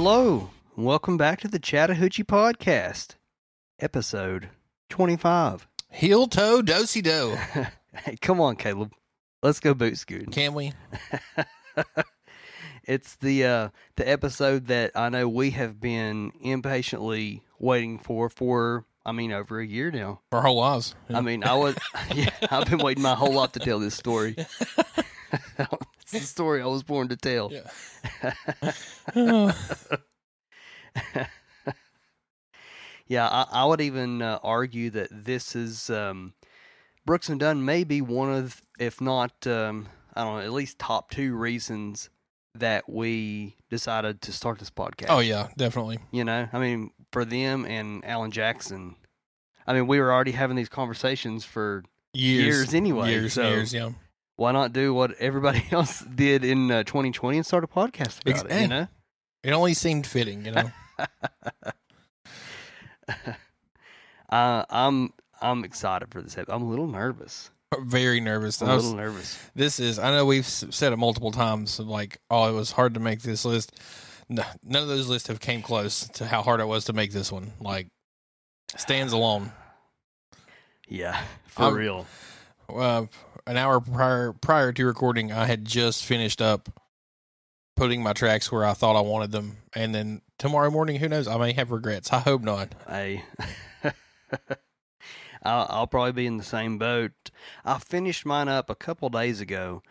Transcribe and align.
Hello, 0.00 0.50
and 0.76 0.86
welcome 0.86 1.16
back 1.16 1.40
to 1.40 1.48
the 1.48 1.58
Chattahoochee 1.58 2.22
Podcast, 2.22 3.16
episode 3.80 4.50
25. 4.90 5.66
Heel 5.90 6.28
toe 6.28 6.62
dosey 6.62 7.02
do. 7.02 7.36
Hey, 8.04 8.14
come 8.14 8.40
on, 8.40 8.54
Caleb. 8.54 8.92
Let's 9.42 9.58
go 9.58 9.74
boot 9.74 9.98
scooting. 9.98 10.30
Can 10.30 10.54
we? 10.54 10.72
It's 12.84 13.16
the 13.16 13.44
uh, 13.44 13.68
the 13.96 14.08
episode 14.08 14.68
that 14.68 14.92
I 14.94 15.08
know 15.08 15.28
we 15.28 15.50
have 15.50 15.80
been 15.80 16.30
impatiently 16.40 17.42
waiting 17.58 17.98
for 17.98 18.28
for 18.28 18.84
I 19.04 19.10
mean 19.10 19.32
over 19.32 19.58
a 19.58 19.66
year 19.66 19.90
now. 19.90 20.20
Our 20.30 20.42
whole 20.42 20.58
lives. 20.58 20.94
I 21.12 21.22
mean, 21.22 21.42
I 21.42 21.54
was 21.54 21.76
yeah, 22.14 22.30
I've 22.52 22.70
been 22.70 22.78
waiting 22.78 23.02
my 23.02 23.16
whole 23.16 23.34
life 23.34 23.50
to 23.52 23.58
tell 23.58 23.80
this 23.80 23.96
story. 23.96 24.36
It's 26.12 26.22
the 26.22 26.26
story 26.26 26.62
I 26.62 26.66
was 26.66 26.82
born 26.82 27.08
to 27.08 27.16
tell. 27.16 27.52
Yeah. 29.14 29.14
Yeah, 33.10 33.26
I, 33.26 33.62
I 33.62 33.64
would 33.64 33.80
even 33.80 34.20
uh, 34.20 34.38
argue 34.42 34.90
that 34.90 35.08
this 35.10 35.56
is 35.56 35.88
um, 35.88 36.34
Brooks 37.06 37.30
and 37.30 37.40
Dunn 37.40 37.64
may 37.64 37.82
be 37.82 38.02
one 38.02 38.30
of, 38.30 38.60
if 38.78 39.00
not, 39.00 39.46
um, 39.46 39.88
I 40.14 40.24
don't 40.24 40.34
know, 40.36 40.42
at 40.44 40.52
least 40.52 40.78
top 40.78 41.10
two 41.10 41.34
reasons 41.34 42.10
that 42.54 42.86
we 42.86 43.56
decided 43.70 44.20
to 44.22 44.32
start 44.32 44.58
this 44.58 44.68
podcast. 44.70 45.06
oh 45.08 45.20
yeah, 45.20 45.48
definitely. 45.56 46.00
You 46.10 46.24
know, 46.24 46.48
I 46.52 46.58
mean, 46.58 46.90
for 47.10 47.24
them 47.24 47.64
and 47.64 48.04
Alan 48.04 48.30
Jackson, 48.30 48.96
I 49.66 49.72
mean, 49.72 49.86
we 49.86 50.00
were 50.00 50.12
already 50.12 50.32
having 50.32 50.56
these 50.56 50.68
conversations 50.68 51.46
for 51.46 51.84
Years, 52.12 52.44
Years 52.44 52.74
anyway, 52.74 53.10
Years, 53.10 53.32
so- 53.34 53.48
years. 53.48 53.72
Yeah. 53.72 53.92
Why 54.38 54.52
not 54.52 54.72
do 54.72 54.94
what 54.94 55.12
everybody 55.18 55.64
else 55.72 56.00
did 56.00 56.44
in 56.44 56.70
uh, 56.70 56.84
2020 56.84 57.38
and 57.38 57.44
start 57.46 57.64
a 57.64 57.66
podcast 57.66 58.20
about 58.22 58.26
Ex- 58.26 58.42
it, 58.42 58.50
eh. 58.50 58.60
you 58.62 58.68
know? 58.68 58.88
It 59.42 59.50
only 59.52 59.74
seemed 59.74 60.06
fitting, 60.06 60.46
you 60.46 60.52
know. 60.52 60.70
uh, 64.30 64.64
I'm 64.70 65.12
I'm 65.40 65.64
excited 65.64 66.10
for 66.10 66.22
this. 66.22 66.36
I'm 66.48 66.62
a 66.62 66.68
little 66.68 66.86
nervous. 66.88 67.50
Very 67.80 68.20
nervous. 68.20 68.62
I'm 68.62 68.68
a 68.70 68.74
was- 68.76 68.84
little 68.86 68.98
nervous. 69.00 69.38
this 69.54 69.78
is. 69.80 69.98
I 69.98 70.10
know 70.10 70.24
we've 70.24 70.46
said 70.46 70.92
it 70.92 70.96
multiple 70.96 71.30
times. 71.32 71.78
Like, 71.78 72.18
oh, 72.30 72.48
it 72.48 72.52
was 72.54 72.72
hard 72.72 72.94
to 72.94 73.00
make 73.00 73.22
this 73.22 73.44
list. 73.44 73.78
No, 74.28 74.42
none 74.62 74.82
of 74.82 74.88
those 74.88 75.08
lists 75.08 75.28
have 75.28 75.40
came 75.40 75.62
close 75.62 76.06
to 76.14 76.26
how 76.26 76.42
hard 76.42 76.60
it 76.60 76.66
was 76.66 76.84
to 76.86 76.92
make 76.92 77.12
this 77.12 77.30
one. 77.32 77.52
Like, 77.60 77.88
stands 78.76 79.12
alone. 79.12 79.52
Yeah, 80.90 81.20
for 81.48 81.64
I'm- 81.64 81.74
real. 81.74 82.06
uh, 82.74 83.04
an 83.48 83.56
hour 83.56 83.80
prior 83.80 84.32
prior 84.32 84.72
to 84.72 84.86
recording, 84.86 85.32
I 85.32 85.46
had 85.46 85.64
just 85.64 86.04
finished 86.04 86.42
up 86.42 86.68
putting 87.76 88.02
my 88.02 88.12
tracks 88.12 88.52
where 88.52 88.64
I 88.64 88.74
thought 88.74 88.96
I 88.96 89.00
wanted 89.00 89.32
them, 89.32 89.56
and 89.74 89.94
then 89.94 90.20
tomorrow 90.36 90.70
morning, 90.70 90.96
who 90.96 91.08
knows? 91.08 91.26
I 91.26 91.38
may 91.38 91.52
have 91.54 91.70
regrets. 91.70 92.12
I 92.12 92.18
hope 92.18 92.42
not. 92.42 92.74
I 92.86 93.24
I'll, 95.42 95.66
I'll 95.70 95.86
probably 95.86 96.12
be 96.12 96.26
in 96.26 96.36
the 96.36 96.44
same 96.44 96.78
boat. 96.78 97.30
I 97.64 97.78
finished 97.78 98.26
mine 98.26 98.48
up 98.48 98.68
a 98.68 98.74
couple 98.74 99.08
days 99.08 99.40
ago, 99.40 99.82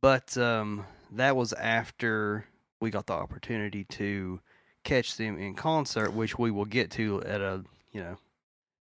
but 0.00 0.36
um, 0.38 0.86
that 1.10 1.36
was 1.36 1.52
after 1.54 2.46
we 2.80 2.90
got 2.90 3.06
the 3.06 3.14
opportunity 3.14 3.84
to 3.84 4.40
catch 4.84 5.16
them 5.16 5.36
in 5.36 5.54
concert, 5.54 6.12
which 6.12 6.38
we 6.38 6.50
will 6.50 6.64
get 6.64 6.92
to 6.92 7.22
at 7.22 7.40
a 7.40 7.64
you 7.92 8.00
know 8.00 8.18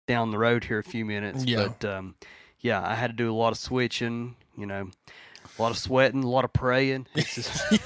down 0.06 0.32
the 0.32 0.38
road 0.38 0.66
here 0.66 0.80
a 0.80 0.84
few 0.84 1.06
minutes. 1.06 1.46
Yeah. 1.46 1.70
But 1.80 1.90
um, 1.90 2.16
yeah, 2.60 2.82
I 2.86 2.96
had 2.96 3.08
to 3.08 3.16
do 3.16 3.32
a 3.32 3.36
lot 3.36 3.52
of 3.52 3.58
switching. 3.58 4.36
You 4.58 4.66
know, 4.66 4.90
a 5.58 5.62
lot 5.62 5.72
of 5.72 5.78
sweating, 5.78 6.24
a 6.24 6.30
lot 6.30 6.46
of 6.46 6.54
praying. 6.54 7.08
Just, 7.16 7.62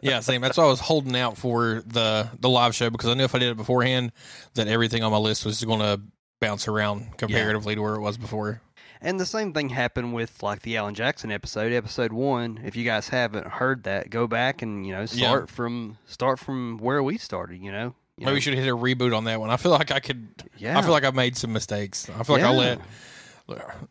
Yeah, 0.00 0.20
same. 0.20 0.40
That's 0.40 0.56
why 0.56 0.64
I 0.64 0.68
was 0.68 0.80
holding 0.80 1.16
out 1.16 1.38
for 1.38 1.82
the 1.86 2.28
the 2.40 2.48
live 2.48 2.74
show 2.74 2.90
because 2.90 3.08
I 3.08 3.14
knew 3.14 3.24
if 3.24 3.34
I 3.34 3.38
did 3.38 3.50
it 3.50 3.56
beforehand, 3.56 4.12
that 4.54 4.66
everything 4.66 5.04
on 5.04 5.12
my 5.12 5.18
list 5.18 5.44
was 5.44 5.62
going 5.64 5.78
to 5.80 6.00
bounce 6.40 6.66
around 6.66 7.16
comparatively 7.16 7.76
to 7.76 7.82
where 7.82 7.94
it 7.94 8.00
was 8.00 8.16
before. 8.18 8.60
And 9.00 9.18
the 9.18 9.26
same 9.26 9.52
thing 9.52 9.68
happened 9.68 10.14
with 10.14 10.42
like 10.42 10.62
the 10.62 10.76
Alan 10.76 10.94
Jackson 10.94 11.30
episode, 11.30 11.72
episode 11.72 12.12
one. 12.12 12.60
If 12.64 12.74
you 12.76 12.84
guys 12.84 13.08
haven't 13.08 13.46
heard 13.46 13.84
that, 13.84 14.10
go 14.10 14.26
back 14.26 14.62
and 14.62 14.84
you 14.86 14.92
know 14.92 15.06
start 15.06 15.48
from 15.48 15.98
start 16.06 16.38
from 16.40 16.78
where 16.78 17.02
we 17.02 17.16
started. 17.18 17.60
You 17.60 17.70
know, 17.72 17.94
Maybe 18.18 18.26
know, 18.30 18.34
we 18.34 18.40
should 18.40 18.54
hit 18.54 18.68
a 18.68 18.76
reboot 18.76 19.16
on 19.16 19.24
that 19.24 19.40
one. 19.40 19.50
I 19.50 19.56
feel 19.56 19.72
like 19.72 19.90
I 19.90 20.00
could. 20.00 20.28
Yeah, 20.58 20.78
I 20.78 20.82
feel 20.82 20.90
like 20.92 21.04
I've 21.04 21.14
made 21.14 21.36
some 21.36 21.52
mistakes. 21.52 22.08
I 22.10 22.22
feel 22.22 22.36
like 22.36 22.44
I 22.44 22.50
let. 22.50 22.80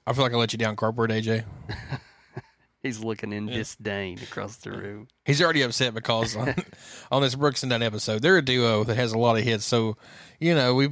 I 0.08 0.14
feel 0.14 0.24
like 0.24 0.34
I 0.34 0.38
let 0.38 0.54
you 0.54 0.58
down, 0.58 0.76
cardboard 0.76 1.09
AJ. 1.12 1.44
he's 2.84 3.00
looking 3.00 3.31
in 3.34 3.48
Yeah. 3.48 3.58
disdain 3.58 4.20
across 4.24 4.58
the 4.58 4.72
room. 4.72 5.08
He's 5.26 5.42
already 5.42 5.62
upset 5.62 5.94
because 5.94 6.36
on, 6.36 6.56
on 7.12 7.22
this 7.22 7.36
Brooks 7.36 7.64
and 7.64 7.70
Dunn 7.70 7.84
episode, 7.84 8.22
they're 8.22 8.38
a 8.38 8.42
duo 8.42 8.84
that 8.84 8.96
has 8.96 9.14
a 9.14 9.18
lot 9.18 9.38
of 9.38 9.44
hits. 9.44 9.66
So, 9.66 9.98
you 10.40 10.56
know, 10.56 10.74
we 10.74 10.90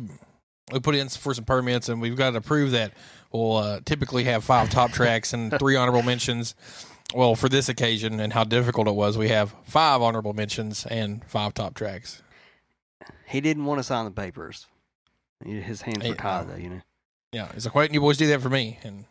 we 0.72 0.80
put 0.80 0.96
in 0.96 1.10
for 1.10 1.34
some 1.34 1.46
permits, 1.46 1.90
and 1.90 2.00
we've 2.02 2.16
got 2.16 2.32
to 2.32 2.42
prove 2.42 2.72
that 2.72 2.94
we'll 3.32 3.58
uh, 3.58 3.80
typically 3.86 4.26
have 4.26 4.44
five 4.44 4.70
top 4.70 4.92
tracks 4.92 5.34
and 5.34 5.58
three 5.58 5.76
honorable 5.76 6.04
mentions. 6.04 6.54
Well, 7.16 7.34
for 7.36 7.50
this 7.50 7.70
occasion 7.70 8.20
and 8.20 8.32
how 8.32 8.44
difficult 8.44 8.88
it 8.88 8.94
was, 8.94 9.18
we 9.18 9.30
have 9.30 9.56
five 9.64 10.02
honorable 10.04 10.34
mentions 10.34 10.86
and 10.86 11.26
five 11.26 11.56
top 11.56 11.74
tracks. 11.74 12.22
He 13.28 13.42
didn't 13.42 13.66
want 13.66 13.80
to 13.80 13.84
sign 13.84 14.06
the 14.06 14.12
papers. 14.12 14.68
His 15.46 15.82
hands 15.84 16.08
were 16.08 16.16
tied, 16.16 16.50
though. 16.50 16.56
You 16.56 16.70
know. 16.70 16.82
Yeah, 17.32 17.52
he's 17.54 17.66
like, 17.66 17.76
"Why 17.76 17.84
didn't 17.84 17.94
you 17.94 18.02
boys 18.02 18.18
do 18.18 18.28
that 18.28 18.42
for 18.42 18.50
me?" 18.50 18.80
And 18.84 19.06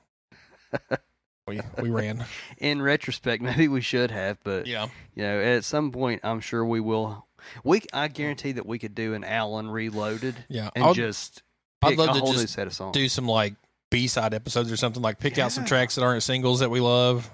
we 1.47 1.61
we 1.81 1.91
ran. 1.91 2.25
In 2.59 2.83
retrospect, 2.83 3.43
maybe 3.43 3.69
we 3.69 3.81
should 3.81 4.11
have, 4.11 4.39
but 4.45 4.67
Yeah, 4.67 4.89
you 5.15 5.23
know, 5.23 5.41
at 5.41 5.65
some 5.65 5.93
point, 5.93 6.21
I'm 6.25 6.41
sure 6.41 6.65
we 6.65 6.81
will. 6.81 7.27
We, 7.65 7.83
I 7.93 8.09
guarantee 8.09 8.53
that 8.53 8.67
we 8.67 8.79
could 8.79 8.95
do 8.95 9.15
an 9.15 9.25
Alan 9.25 9.71
Reloaded 9.71 10.35
yeah. 10.49 10.71
and 10.75 10.85
I'll 10.85 10.93
just 10.93 11.43
I'd 11.81 11.97
love 11.97 12.11
a 12.11 12.15
to 12.15 12.19
whole 12.19 12.33
just 12.33 12.53
set 12.53 12.67
of 12.67 12.75
songs. 12.75 12.93
do 12.93 13.09
some 13.09 13.27
like 13.27 13.55
B 13.91 14.09
side 14.09 14.35
episodes 14.35 14.71
or 14.73 14.77
something 14.77 15.01
like 15.01 15.19
pick 15.21 15.39
out 15.39 15.53
some 15.53 15.65
tracks 15.65 15.95
that 15.95 16.03
aren't 16.03 16.23
singles 16.25 16.59
that 16.61 16.71
we 16.71 16.81
love. 16.81 17.31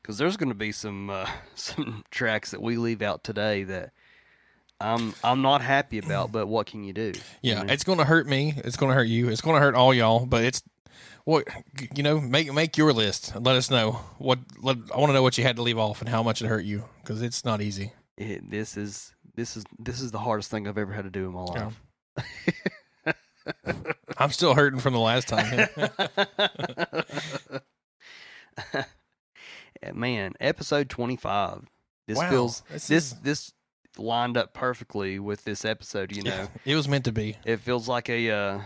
because 0.00 0.16
there's 0.18 0.36
going 0.36 0.48
to 0.48 0.54
be 0.54 0.72
some 0.72 1.10
uh, 1.10 1.28
some 1.54 2.04
tracks 2.10 2.52
that 2.52 2.62
we 2.62 2.76
leave 2.76 3.02
out 3.02 3.24
today 3.24 3.64
that 3.64 3.90
I'm 4.80 5.14
I'm 5.24 5.42
not 5.42 5.62
happy 5.62 5.98
about. 5.98 6.32
But 6.32 6.46
what 6.46 6.66
can 6.66 6.84
you 6.84 6.92
do? 6.92 7.12
Yeah, 7.42 7.62
know? 7.62 7.72
it's 7.72 7.84
going 7.84 7.98
to 7.98 8.04
hurt 8.04 8.26
me. 8.26 8.54
It's 8.58 8.76
going 8.76 8.90
to 8.90 8.94
hurt 8.94 9.08
you. 9.08 9.28
It's 9.28 9.40
going 9.40 9.54
to 9.56 9.60
hurt 9.60 9.74
all 9.74 9.94
y'all. 9.94 10.26
But 10.26 10.44
it's 10.44 10.62
what 11.24 11.46
you 11.94 12.02
know. 12.02 12.20
Make 12.20 12.52
make 12.52 12.76
your 12.76 12.92
list. 12.92 13.34
and 13.34 13.44
Let 13.46 13.56
us 13.56 13.70
know 13.70 13.92
what. 14.18 14.38
Let, 14.60 14.76
I 14.94 14.98
want 14.98 15.10
to 15.10 15.14
know 15.14 15.22
what 15.22 15.38
you 15.38 15.44
had 15.44 15.56
to 15.56 15.62
leave 15.62 15.78
off 15.78 16.00
and 16.00 16.08
how 16.10 16.22
much 16.22 16.42
it 16.42 16.46
hurt 16.46 16.64
you 16.64 16.84
because 17.02 17.22
it's 17.22 17.44
not 17.44 17.62
easy. 17.62 17.92
It, 18.18 18.50
this 18.50 18.76
is 18.76 19.14
this 19.34 19.56
is 19.56 19.64
this 19.78 20.00
is 20.00 20.10
the 20.12 20.18
hardest 20.18 20.50
thing 20.50 20.68
I've 20.68 20.78
ever 20.78 20.92
had 20.92 21.04
to 21.04 21.10
do 21.10 21.26
in 21.26 21.32
my 21.32 21.46
Yeah. 21.54 21.70
life. 23.06 23.16
I'm 24.18 24.30
still 24.30 24.54
hurting 24.54 24.80
from 24.80 24.92
the 24.94 24.98
last 25.00 25.28
time. 25.28 25.68
Man, 29.94 30.32
episode 30.40 30.88
25. 30.88 31.66
This 32.08 32.18
Wow, 32.18 32.30
feels 32.30 32.62
this 32.70 32.86
this 32.88 33.04
is- 33.12 33.18
this 33.20 33.52
lined 33.98 34.36
up 34.36 34.52
perfectly 34.54 35.18
with 35.18 35.44
this 35.44 35.64
episode. 35.64 36.14
You 36.14 36.22
know, 36.22 36.48
it 36.64 36.74
was 36.76 36.88
meant 36.88 37.04
to 37.06 37.12
be. 37.12 37.36
it 37.44 37.60
feels 37.60 37.88
like 37.88 38.08
a 38.08 38.30
uh, 38.30 38.60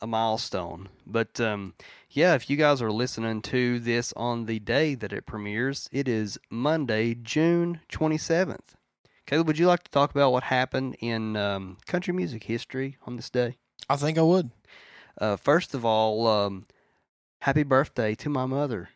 a 0.00 0.06
milestone. 0.06 0.88
But 1.06 1.40
um, 1.40 1.74
yeah, 2.10 2.34
if 2.34 2.48
you 2.50 2.56
guys 2.56 2.82
are 2.82 2.90
listening 2.92 3.42
to 3.42 3.78
this 3.78 4.12
on 4.16 4.46
the 4.46 4.58
day 4.58 4.94
that 4.94 5.12
it 5.12 5.26
premieres, 5.26 5.88
it 5.92 6.08
is 6.08 6.38
Monday, 6.50 7.14
June 7.14 7.80
twenty 7.88 8.18
seventh. 8.18 8.76
Caleb, 9.26 9.46
would 9.46 9.58
you 9.58 9.66
like 9.68 9.84
to 9.84 9.90
talk 9.90 10.10
about 10.10 10.32
what 10.32 10.42
happened 10.44 10.96
in 11.00 11.36
um, 11.36 11.78
country 11.86 12.12
music 12.12 12.44
history 12.44 12.96
on 13.06 13.16
this 13.16 13.30
day? 13.30 13.56
I 13.88 13.96
think 13.96 14.18
I 14.18 14.22
would. 14.22 14.50
Uh, 15.16 15.36
first 15.36 15.74
of 15.74 15.84
all, 15.84 16.26
um, 16.26 16.66
happy 17.40 17.62
birthday 17.62 18.14
to 18.16 18.28
my 18.28 18.46
mother. 18.46 18.88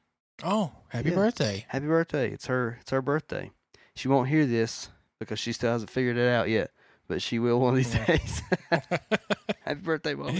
Oh, 0.43 0.73
happy 0.89 1.11
Yeah. 1.11 1.15
birthday! 1.15 1.65
Happy 1.69 1.87
birthday! 1.87 2.31
It's 2.33 2.47
her. 2.47 2.79
It's 2.81 2.91
her 2.91 3.01
birthday. 3.01 3.51
She 3.95 4.09
won't 4.09 4.29
hear 4.29 4.45
this 4.47 4.89
because 5.19 5.39
she 5.39 5.53
still 5.53 5.73
hasn't 5.73 5.91
figured 5.91 6.17
it 6.17 6.29
out 6.29 6.49
yet, 6.49 6.71
but 7.09 7.23
she 7.23 7.39
will 7.39 7.61
one 7.61 7.71
of 7.71 7.77
these 7.77 7.95
Yeah. 7.95 8.07
days. 8.07 8.43
happy 9.65 9.81
birthday, 9.83 10.15
mom. 10.15 10.37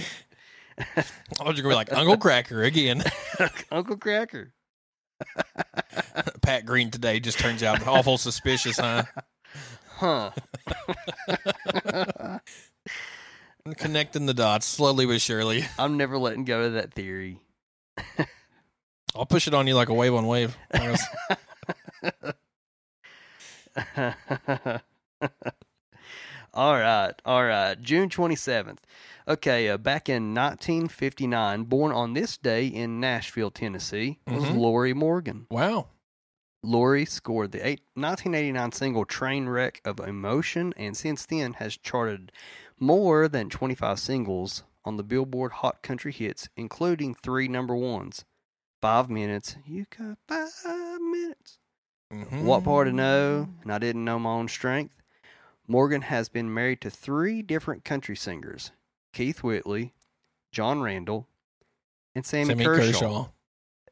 I 0.79 1.45
was 1.45 1.61
gonna 1.61 1.69
be 1.71 1.75
like 1.75 1.93
Uncle 1.93 2.17
Kracker 2.19 2.65
again. 2.67 3.03
Uncle 3.71 3.97
Kracker. 3.97 4.51
Pat 6.43 6.67
Green 6.67 6.91
today 6.91 7.21
just 7.21 7.39
turns 7.39 7.63
out 7.63 7.87
awful 7.87 8.19
suspicious, 8.19 8.79
huh? 8.79 9.05
Huh. 9.97 10.31
Connecting 13.79 14.27
the 14.27 14.35
dots 14.35 14.67
slowly 14.67 15.07
but 15.07 15.21
surely. 15.23 15.65
I'm 15.79 15.97
never 15.97 16.19
letting 16.19 16.45
go 16.45 16.61
of 16.63 16.75
that 16.75 16.93
theory. 16.93 17.41
I'll 19.15 19.25
push 19.27 19.49
it 19.49 19.55
on 19.55 19.67
you 19.67 19.75
like 19.75 19.89
a 19.89 19.95
wave 19.95 20.13
on 20.13 20.27
wave. 20.27 20.55
all 26.55 26.75
right, 26.79 27.13
all 27.25 27.45
right. 27.45 27.81
June 27.81 28.09
27th. 28.09 28.79
Okay, 29.29 29.69
uh, 29.69 29.77
back 29.77 30.09
in 30.09 30.35
1959, 30.35 31.65
born 31.65 31.93
on 31.93 32.13
this 32.15 32.37
day 32.37 32.67
in 32.67 33.01
Nashville, 33.01 33.51
Tennessee, 33.51 34.19
was 34.27 34.45
Mhm. 34.45 34.57
Lorrie 34.57 34.95
Morgan. 34.95 35.47
Wow. 35.51 35.89
Lorrie 36.63 37.05
scored 37.05 37.53
the 37.53 37.67
eight, 37.67 37.83
1989 37.95 38.73
single 38.73 39.05
Train 39.05 39.49
Wreck 39.49 39.81
of 39.85 40.01
Emotion 40.01 40.73
and 40.77 40.97
since 40.97 41.27
then 41.27 41.55
has 41.55 41.77
charted 41.77 42.33
more 42.79 43.29
than 43.29 43.49
25 43.51 43.99
singles 43.99 44.63
on 44.85 44.97
the 44.97 45.05
Billboard 45.05 45.53
Hot 45.55 45.83
Country 45.83 46.13
Hits, 46.13 46.49
including 46.57 47.15
three 47.15 47.49
number 47.49 47.75
ones. 47.75 48.25
Five 48.81 49.11
minutes. 49.11 49.57
You 49.65 49.87
got 49.97 50.19
five 50.29 51.01
minutes. 51.01 51.59
Mhm. 52.13 52.43
What 52.45 52.65
part 52.65 52.87
to 52.87 52.93
know? 52.93 53.49
And 53.63 53.73
I 53.73 53.79
didn't 53.79 54.05
know 54.05 54.19
my 54.19 54.31
own 54.31 54.49
strength. 54.49 54.95
Morgan 55.67 56.03
has 56.03 56.29
been 56.29 56.53
married 56.53 56.81
to 56.83 56.91
three 56.91 57.43
different 57.43 57.85
country 57.85 58.15
singers 58.17 58.71
Keith 59.13 59.43
Whitley, 59.43 59.95
Jon 60.53 60.81
Randall, 60.81 61.27
and 62.15 62.25
Sammy, 62.25 62.47
Sammy 62.51 62.65
Kershaw. 62.65 63.29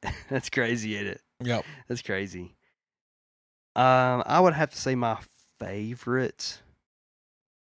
Kershaw. 0.03 0.13
That's 0.29 0.51
crazy, 0.51 0.97
ain't 0.97 1.09
it? 1.09 1.23
Yep. 1.41 1.65
That's 1.89 2.03
crazy. 2.03 2.55
Um, 3.75 4.23
I 4.27 4.39
would 4.39 4.53
have 4.55 4.71
to 4.71 4.77
say 4.77 4.95
my 4.95 5.19
favorite, 5.59 6.61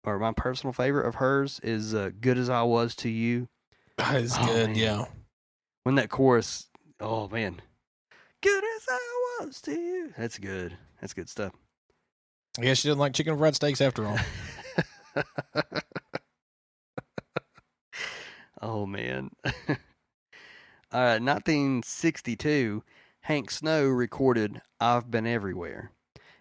or 0.04 0.18
my 0.18 0.32
personal 0.32 0.72
favorite 0.72 1.06
of 1.06 1.16
hers 1.16 1.60
is 1.62 1.94
uh, 1.94 2.10
"Good 2.18 2.38
as 2.38 2.48
I 2.48 2.62
Was 2.62 2.94
to 2.96 3.10
You." 3.10 3.48
That 3.98 4.16
is 4.16 4.34
Oh, 4.38 4.46
good. 4.46 4.66
man. 4.68 4.76
Yeah. 4.76 5.04
When 5.82 5.96
that 5.96 6.08
chorus, 6.08 6.68
oh 7.00 7.28
man, 7.28 7.60
"Good 8.42 8.64
as 8.64 8.86
I 8.88 8.98
was 9.40 9.60
to 9.62 9.72
you." 9.72 10.12
That's 10.16 10.38
good. 10.38 10.76
That's 11.00 11.14
good 11.14 11.28
stuff. 11.28 11.52
I 12.58 12.62
guess 12.62 12.78
she 12.78 12.88
didn't 12.88 12.98
like 13.00 13.12
chicken 13.14 13.38
fried 13.38 13.54
steaks 13.54 13.80
after 13.80 14.06
all. 14.06 14.18
oh 18.62 18.86
man. 18.86 19.30
Uh, 20.92 20.96
all 20.96 21.02
right, 21.02 21.22
1962, 21.22 22.82
Hank 23.20 23.48
Snow 23.52 23.86
recorded 23.86 24.60
"I've 24.80 25.08
Been 25.08 25.24
Everywhere" 25.24 25.92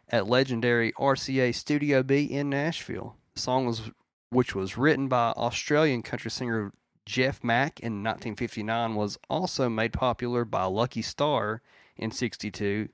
at 0.08 0.28
legendary 0.28 0.92
RCA 0.94 1.54
Studio 1.54 2.02
B 2.02 2.24
in 2.24 2.50
Nashville. 2.50 3.16
The 3.36 3.42
song 3.42 3.68
was, 3.68 3.92
which 4.32 4.56
was 4.56 4.76
written 4.76 5.08
by 5.08 5.34
Australian 5.38 6.02
country 6.02 6.32
singer 6.32 6.72
Geoff 7.06 7.44
Mack 7.44 7.80
in 7.80 8.04
1959, 8.04 8.96
was 8.96 9.20
also 9.30 9.70
made 9.70 9.94
popular 9.94 10.46
by 10.46 10.64
Lucky 10.64 11.04
Starr 11.04 11.62
in 12.00 12.10
'62, 12.12 12.90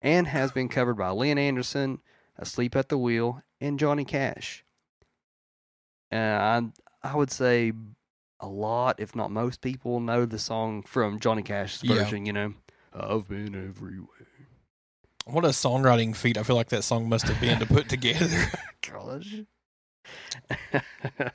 and 0.00 0.26
has 0.28 0.50
been 0.52 0.68
covered 0.68 0.94
by 0.96 1.10
Lynn 1.10 1.36
Anderson, 1.38 1.98
Asleep 2.38 2.74
at 2.76 2.88
the 2.88 2.96
Wheel, 2.98 3.42
and 3.60 3.78
Johnny 3.78 4.04
Cash. 4.06 4.64
And 6.10 6.72
I, 7.02 7.10
I 7.10 7.16
would 7.16 7.30
say 7.30 7.72
a 8.40 8.48
lot, 8.48 9.00
if 9.00 9.14
not 9.14 9.30
most 9.30 9.60
people, 9.60 10.00
know 10.00 10.24
the 10.24 10.38
song 10.38 10.82
from 10.82 11.18
Johnny 11.20 11.42
Cash's 11.42 11.84
Yeah. 11.84 11.96
version. 11.96 12.24
You 12.24 12.32
know, 12.32 12.54
I've 12.94 13.28
been 13.28 13.54
everywhere. 13.54 14.08
What 15.26 15.44
a 15.44 15.48
songwriting 15.48 16.16
feat 16.16 16.38
I 16.38 16.42
feel 16.42 16.56
like 16.56 16.70
that 16.70 16.84
song 16.84 17.08
must 17.08 17.26
have 17.28 17.38
been 17.40 17.58
to 17.58 17.66
put 17.66 17.88
together. 17.90 18.46
Gosh. 18.90 19.34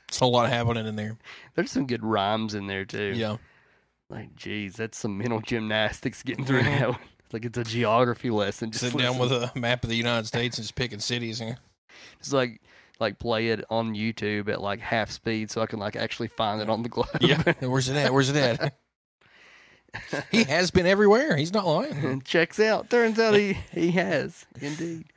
It's 0.08 0.20
a 0.20 0.26
lot 0.26 0.48
happening 0.48 0.86
in 0.86 0.96
there. 0.96 1.16
There's 1.54 1.70
some 1.70 1.86
good 1.86 2.02
rhymes 2.02 2.54
in 2.54 2.66
there 2.66 2.84
too. 2.84 3.12
Yeah. 3.14 3.36
Like, 4.14 4.34
geez, 4.36 4.74
that's 4.76 4.96
some 4.96 5.18
mental 5.18 5.40
gymnastics 5.40 6.22
getting 6.22 6.44
through 6.44 6.62
that 6.62 6.88
one. 6.90 6.98
It's 7.24 7.32
like 7.34 7.44
it's 7.44 7.58
a 7.58 7.64
geography 7.64 8.30
lesson. 8.30 8.70
Just 8.70 8.84
Sitting 8.84 9.00
down 9.00 9.18
listen. 9.18 9.40
with 9.40 9.56
a 9.56 9.58
map 9.58 9.82
of 9.82 9.90
the 9.90 9.96
United 9.96 10.26
States 10.26 10.56
and 10.56 10.64
just 10.64 10.76
picking 10.76 11.00
cities. 11.00 11.40
And, 11.40 11.58
It's 12.20 12.32
like 12.32 12.60
like 13.00 13.18
play 13.18 13.48
it 13.48 13.64
on 13.70 13.94
YouTube 13.94 14.48
at 14.48 14.60
like 14.62 14.78
half 14.78 15.10
speed 15.10 15.50
so 15.50 15.60
I 15.60 15.66
can 15.66 15.80
like 15.80 15.96
actually 15.96 16.28
find 16.28 16.62
it 16.62 16.70
on 16.70 16.82
the 16.84 16.88
globe. 16.88 17.08
yeah. 17.20 17.42
Where's 17.60 17.88
it 17.88 17.96
at? 17.96 18.12
Where's 18.12 18.30
it 18.30 18.36
at? 18.36 18.74
he 20.30 20.44
has 20.48 20.70
been 20.70 20.86
everywhere. 20.86 21.36
He's 21.36 21.52
not 21.52 21.66
lying. 21.66 21.92
and 22.04 22.24
checks 22.24 22.60
out. 22.60 22.88
Turns 22.90 23.18
out 23.18 23.34
he 23.34 23.58
he 23.72 23.90
has 23.92 24.46
indeed. 24.60 25.06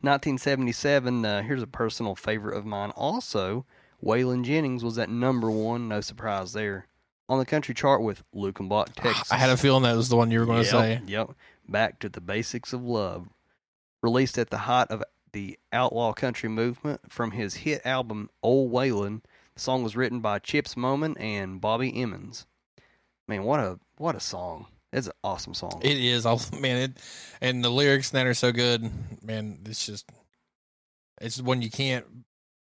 1977. 0.00 1.24
Uh, 1.24 1.42
here's 1.42 1.62
a 1.62 1.66
personal 1.66 2.14
favorite 2.14 2.56
of 2.56 2.64
mine. 2.66 2.90
Also, 2.90 3.64
Waylon 4.04 4.44
Jennings 4.44 4.82
was 4.84 4.98
at 4.98 5.08
number 5.08 5.50
one. 5.50 5.88
No 5.88 6.00
surprise 6.00 6.52
there 6.52 6.86
on 7.28 7.38
the 7.38 7.46
country 7.46 7.74
chart 7.74 8.02
with 8.02 8.22
Luke 8.32 8.60
and 8.60 8.70
Luckenbach, 8.70 8.94
Texas. 8.96 9.30
I 9.32 9.36
had 9.36 9.50
a 9.50 9.56
feeling 9.56 9.84
that 9.84 9.96
was 9.96 10.08
the 10.08 10.16
one 10.16 10.30
you 10.30 10.40
were 10.40 10.46
going 10.46 10.64
to 10.64 10.64
Yep, 10.64 10.70
say. 10.70 11.00
Yep. 11.06 11.30
Back 11.68 11.98
to 12.00 12.08
the 12.08 12.20
basics 12.20 12.72
of 12.72 12.82
love. 12.82 13.28
Released 14.02 14.36
at 14.38 14.50
the 14.50 14.58
height 14.58 14.88
of 14.90 15.02
the 15.32 15.58
outlaw 15.72 16.12
country 16.12 16.48
movement 16.48 17.00
from 17.10 17.30
his 17.30 17.54
hit 17.56 17.80
album 17.86 18.28
Old 18.42 18.72
Waylon. 18.72 19.22
The 19.54 19.60
song 19.60 19.82
was 19.82 19.96
written 19.96 20.20
by 20.20 20.38
Chips 20.40 20.74
Moman 20.74 21.18
and 21.20 21.60
Bobby 21.60 21.94
Emmons. 22.02 22.46
Man, 23.28 23.44
what 23.44 23.60
a 23.60 23.78
what 23.96 24.16
a 24.16 24.20
song. 24.20 24.66
It's 24.92 25.06
an 25.06 25.12
awesome 25.24 25.54
song. 25.54 25.80
It 25.82 25.96
is. 25.96 26.26
I'll, 26.26 26.40
man, 26.60 26.76
it, 26.76 26.98
and 27.40 27.64
the 27.64 27.70
lyrics 27.70 28.10
that 28.10 28.26
are 28.26 28.34
so 28.34 28.52
good. 28.52 28.90
Man, 29.22 29.60
it's 29.64 29.86
just, 29.86 30.10
it's 31.20 31.40
one 31.40 31.62
you 31.62 31.70
can't, 31.70 32.04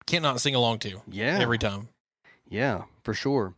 cannot 0.05 0.41
sing 0.41 0.55
along 0.55 0.79
to 0.79 1.01
yeah. 1.09 1.39
every 1.39 1.57
time. 1.57 1.89
Yeah, 2.49 2.83
for 3.03 3.13
sure. 3.13 3.55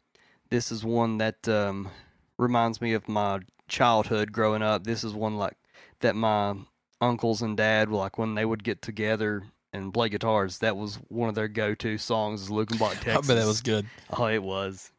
This 0.50 0.72
is 0.72 0.84
one 0.84 1.18
that 1.18 1.48
um, 1.48 1.90
reminds 2.38 2.80
me 2.80 2.94
of 2.94 3.08
my 3.10 3.40
childhood 3.68 4.32
growing 4.32 4.62
up. 4.62 4.84
This 4.84 5.04
is 5.04 5.14
one 5.14 5.38
like 5.38 5.58
that 6.02 6.16
my 6.16 6.56
uncles 7.02 7.42
and 7.42 7.58
dad 7.58 7.90
like 7.90 8.18
when 8.18 8.36
they 8.36 8.46
would 8.46 8.64
get 8.64 8.82
together 8.82 9.44
and 9.74 9.94
play 9.94 10.10
guitars. 10.10 10.60
That 10.60 10.78
was 10.78 10.96
one 11.10 11.30
of 11.30 11.36
their 11.36 11.48
go-to 11.48 11.98
songs. 11.98 12.44
Is 12.44 12.50
Luckenbach, 12.50 13.02
Texas. 13.02 13.08
I 13.30 13.34
bet 13.34 13.38
that 13.38 13.48
was 13.48 13.62
good. 13.62 13.88
Oh, 14.12 14.26
it 14.28 14.44
was. 14.44 14.92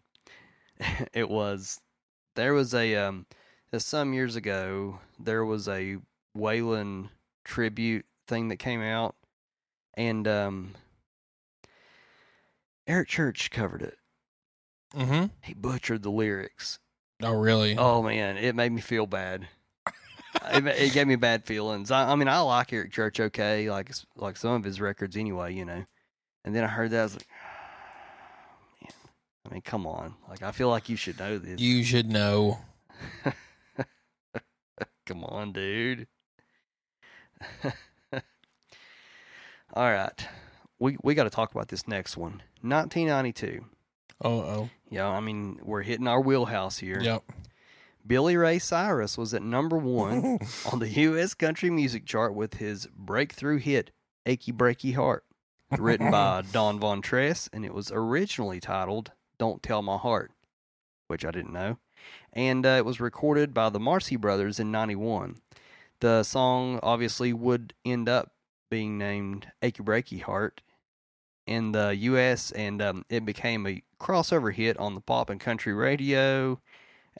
it 1.12 1.28
was. 1.30 1.80
There 2.34 2.52
was 2.52 2.74
a 2.74 2.96
um, 2.96 3.26
uh, 3.72 3.78
some 3.78 4.12
years 4.12 4.36
ago. 4.36 4.98
There 5.18 5.44
was 5.44 5.68
a 5.68 5.98
Waylon 6.36 7.10
tribute 7.44 8.06
thing 8.26 8.48
that 8.48 8.56
came 8.56 8.82
out, 8.82 9.14
and 9.96 10.26
um, 10.26 10.74
Eric 12.86 13.08
Church 13.08 13.50
covered 13.50 13.82
it. 13.82 13.96
Mm-hmm. 14.94 15.26
He 15.42 15.54
butchered 15.54 16.02
the 16.02 16.10
lyrics. 16.10 16.78
Oh, 17.22 17.32
really? 17.32 17.76
Oh 17.78 18.02
man, 18.02 18.36
it 18.36 18.54
made 18.54 18.72
me 18.72 18.80
feel 18.80 19.06
bad. 19.06 19.48
it, 20.52 20.66
it 20.66 20.92
gave 20.92 21.06
me 21.06 21.16
bad 21.16 21.44
feelings. 21.44 21.90
I, 21.90 22.12
I 22.12 22.16
mean, 22.16 22.28
I 22.28 22.40
like 22.40 22.72
Eric 22.72 22.92
Church 22.92 23.20
okay, 23.20 23.70
like 23.70 23.90
like 24.16 24.36
some 24.36 24.52
of 24.52 24.64
his 24.64 24.80
records 24.80 25.16
anyway, 25.16 25.54
you 25.54 25.64
know. 25.64 25.84
And 26.44 26.54
then 26.54 26.62
I 26.64 26.68
heard 26.68 26.90
that, 26.90 27.00
I 27.00 27.04
was 27.04 27.14
like, 27.14 27.26
man, 28.82 28.92
I 29.46 29.54
mean, 29.54 29.62
come 29.62 29.86
on. 29.86 30.14
Like, 30.28 30.42
I 30.42 30.52
feel 30.52 30.68
like 30.68 30.88
you 30.88 30.96
should 30.96 31.18
know 31.18 31.38
this. 31.38 31.60
You 31.60 31.82
should 31.84 32.10
know. 32.10 32.58
Come 35.06 35.24
on, 35.24 35.52
dude. 35.52 36.06
All 39.74 39.90
right. 39.90 40.28
We 40.78 40.96
we 41.02 41.14
got 41.14 41.24
to 41.24 41.30
talk 41.30 41.54
about 41.54 41.68
this 41.68 41.86
next 41.86 42.16
one. 42.16 42.42
1992. 42.62 43.64
Oh, 44.22 44.40
oh. 44.40 44.70
Yeah, 44.88 45.08
I 45.08 45.20
mean, 45.20 45.58
we're 45.62 45.82
hitting 45.82 46.06
our 46.06 46.20
wheelhouse 46.20 46.78
here. 46.78 47.00
Yep. 47.00 47.24
Billy 48.06 48.36
Ray 48.36 48.58
Cyrus 48.58 49.16
was 49.16 49.32
at 49.32 49.42
number 49.42 49.78
1 49.78 50.38
on 50.72 50.78
the 50.78 50.88
US 50.88 51.34
country 51.34 51.70
music 51.70 52.04
chart 52.04 52.34
with 52.34 52.54
his 52.54 52.86
breakthrough 52.94 53.58
hit 53.58 53.92
Achy 54.26 54.52
Breaky 54.52 54.94
Heart, 54.94 55.24
written 55.78 56.10
by 56.10 56.42
Don 56.52 56.78
Von 56.78 57.00
Tress 57.00 57.48
and 57.52 57.64
it 57.64 57.72
was 57.72 57.90
originally 57.92 58.60
titled 58.60 59.12
Don't 59.38 59.62
Tell 59.62 59.80
My 59.80 59.96
Heart, 59.96 60.32
which 61.08 61.24
I 61.24 61.30
didn't 61.30 61.52
know. 61.52 61.78
And 62.32 62.66
uh, 62.66 62.70
it 62.70 62.84
was 62.84 63.00
recorded 63.00 63.54
by 63.54 63.70
the 63.70 63.80
Marcy 63.80 64.16
Brothers 64.16 64.60
in 64.60 64.70
91. 64.70 65.36
The 66.00 66.24
song 66.24 66.80
obviously 66.82 67.32
would 67.32 67.72
end 67.86 68.08
up 68.10 68.33
being 68.74 68.98
named 68.98 69.46
Achy 69.62 69.84
Breaky 69.84 70.20
Heart 70.20 70.60
in 71.46 71.70
the 71.70 71.94
US 71.94 72.50
and 72.50 72.82
um, 72.82 73.04
it 73.08 73.24
became 73.24 73.68
a 73.68 73.84
crossover 74.00 74.52
hit 74.52 74.76
on 74.78 74.96
the 74.96 75.00
pop 75.00 75.30
and 75.30 75.38
country 75.38 75.72
radio. 75.72 76.60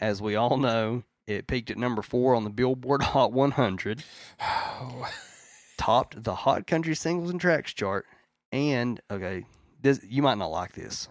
As 0.00 0.20
we 0.20 0.34
all 0.34 0.56
know, 0.56 1.04
it 1.28 1.46
peaked 1.46 1.70
at 1.70 1.78
number 1.78 2.02
4 2.02 2.34
on 2.34 2.42
the 2.42 2.50
Billboard 2.50 3.02
Hot 3.14 3.30
100 3.30 4.02
topped 5.78 6.24
the 6.24 6.34
Hot 6.34 6.66
Country 6.66 6.96
Singles 6.96 7.30
and 7.30 7.40
Tracks 7.40 7.72
chart, 7.72 8.04
and 8.50 9.00
okay, 9.08 9.46
this 9.80 10.00
you 10.02 10.22
might 10.22 10.38
not 10.38 10.50
like 10.50 10.72
this. 10.72 11.06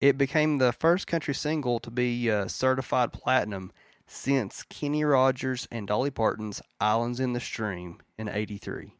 It 0.00 0.18
became 0.18 0.58
the 0.58 0.72
first 0.72 1.06
country 1.06 1.34
single 1.34 1.78
to 1.78 1.92
be 1.92 2.28
uh, 2.28 2.48
certified 2.48 3.12
platinum 3.12 3.70
since 4.08 4.64
Kenny 4.64 5.04
Rogers 5.04 5.68
and 5.70 5.86
Dolly 5.86 6.10
Parton's 6.10 6.60
"Islands 6.80 7.20
in 7.20 7.34
the 7.34 7.40
Stream" 7.40 7.98
in 8.18 8.28
'83. 8.28 8.94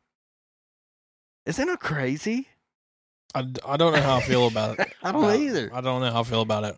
Isn't 1.46 1.66
that 1.66 1.80
crazy? 1.80 2.48
I, 3.34 3.44
I 3.66 3.76
don't 3.76 3.92
know 3.92 4.00
how 4.00 4.16
I 4.16 4.20
feel 4.22 4.46
about 4.46 4.78
it. 4.78 4.92
I 5.02 5.12
don't 5.12 5.40
either. 5.40 5.70
I 5.74 5.80
don't 5.80 6.00
know 6.00 6.10
how 6.10 6.20
I 6.20 6.24
feel 6.24 6.40
about 6.40 6.64
it. 6.64 6.76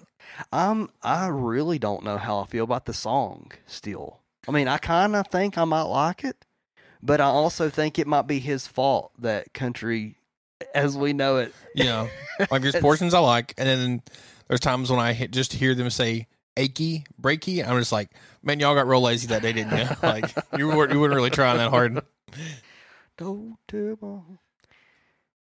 Um, 0.52 0.90
I 1.02 1.28
really 1.28 1.78
don't 1.78 2.02
know 2.04 2.16
how 2.16 2.38
I 2.40 2.46
feel 2.46 2.64
about 2.64 2.87
the 2.87 2.94
song 2.94 3.52
still. 3.66 4.20
I 4.49 4.52
mean, 4.52 4.68
I 4.68 4.78
kind 4.78 5.14
of 5.14 5.26
think 5.28 5.58
I 5.58 5.64
might 5.64 5.82
like 5.82 6.25
it, 6.25 6.44
but 7.02 7.20
I 7.20 7.25
also 7.25 7.68
think 7.68 7.99
it 7.99 8.06
might 8.06 8.26
be 8.26 8.38
his 8.38 8.66
fault 8.66 9.12
that 9.18 9.52
country, 9.52 10.16
as 10.75 10.96
we 10.96 11.12
know 11.12 11.37
it, 11.38 11.54
Yeah. 11.75 12.08
like 12.50 12.62
there's 12.62 12.76
portions 12.76 13.12
I 13.14 13.18
like, 13.20 13.54
and 13.58 13.68
then 13.68 14.02
there's 14.49 14.61
times 14.61 14.90
when 14.90 15.00
I 15.00 15.12
hit, 15.12 15.30
just 15.30 15.52
hear 15.52 15.75
them 15.75 15.90
say 15.90 16.26
achy, 16.56 17.04
breaky. 17.20 17.66
I'm 17.66 17.78
just 17.78 17.92
like, 17.92 18.11
man, 18.42 18.61
y'all 18.61 18.75
got 18.75 18.88
real 18.88 19.00
lazy 19.02 19.26
that 19.28 19.42
day, 19.42 19.52
didn't 19.52 19.76
you? 19.76 19.87
like 20.02 20.35
you 20.56 20.68
weren't 20.68 20.92
you 20.92 21.00
weren't 21.00 21.14
really 21.14 21.30
trying 21.30 21.58
that 21.58 21.70
hard. 21.70 22.00
Don't 23.16 23.56
tell. 23.68 24.25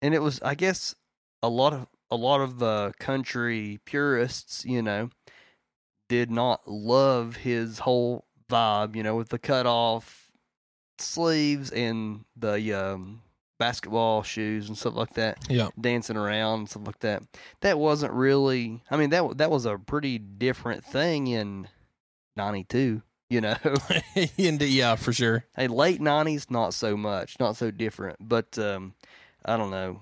And 0.02 0.14
it 0.14 0.20
was, 0.22 0.42
I 0.42 0.56
guess, 0.56 0.96
a 1.44 1.50
lot 1.50 1.74
of 1.74 1.88
a 2.12 2.16
lot 2.16 2.42
of 2.42 2.64
uh, 2.64 2.92
country 3.00 3.80
purists, 3.86 4.66
you 4.66 4.82
know, 4.82 5.10
did 6.08 6.32
not 6.32 6.68
love 6.68 7.38
his 7.38 7.80
whole 7.80 8.26
vibe, 8.50 8.96
you 8.96 9.04
know, 9.04 9.16
with 9.16 9.30
the 9.30 9.38
cut 9.40 9.66
off 9.68 10.32
sleeves 10.98 11.70
and 11.72 12.26
the 12.36 12.74
um, 12.74 13.22
basketball 13.60 14.24
shoes 14.24 14.68
and 14.68 14.78
stuff 14.78 14.96
like 14.96 15.14
that, 15.14 15.38
Yeah. 15.50 15.70
dancing 15.80 16.18
around 16.18 16.60
and 16.60 16.70
stuff 16.70 16.88
like 16.88 17.00
that. 17.00 17.24
That 17.62 17.78
wasn't 17.78 18.14
really. 18.14 18.82
I 18.90 18.98
mean, 18.98 19.12
that 19.12 19.38
that 19.38 19.52
was 19.52 19.66
a 19.66 19.78
pretty 19.78 20.18
different 20.18 20.84
thing 20.84 21.28
in 21.28 21.68
'92. 22.36 23.02
You 23.30 23.42
know, 23.42 23.56
yeah, 24.38 24.96
for 24.96 25.14
sure. 25.14 25.46
hey, 25.56 25.68
late 25.68 26.02
'90s, 26.02 26.50
not 26.50 26.74
so 26.74 26.98
much, 26.98 27.40
not 27.40 27.56
so 27.56 27.70
different. 27.70 28.18
But 28.20 28.58
um, 28.58 28.96
I 29.46 29.58
don't 29.58 29.72
know. 29.72 30.02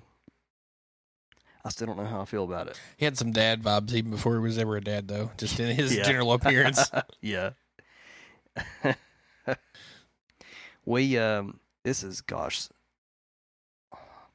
I 1.66 1.70
still 1.70 1.88
don't 1.88 1.98
know 1.98 2.06
how 2.06 2.22
I 2.22 2.26
feel 2.26 2.44
about 2.46 2.68
it. 2.68 2.80
He 2.98 3.06
had 3.06 3.18
some 3.18 3.32
dad 3.32 3.62
vibes 3.62 3.94
even 3.94 4.12
before 4.12 4.34
he 4.36 4.40
was 4.40 4.58
ever 4.58 4.78
a 4.78 4.82
dad, 4.82 5.08
though. 5.08 5.32
Just 5.38 5.60
in 5.60 5.76
his 5.76 5.96
Yeah. 5.96 6.04
general 6.04 6.32
appearance. 6.34 6.90
yeah. 7.22 7.52
we 10.86 11.18
um 11.18 11.60
this 11.84 12.02
is 12.04 12.22
gosh 12.22 12.70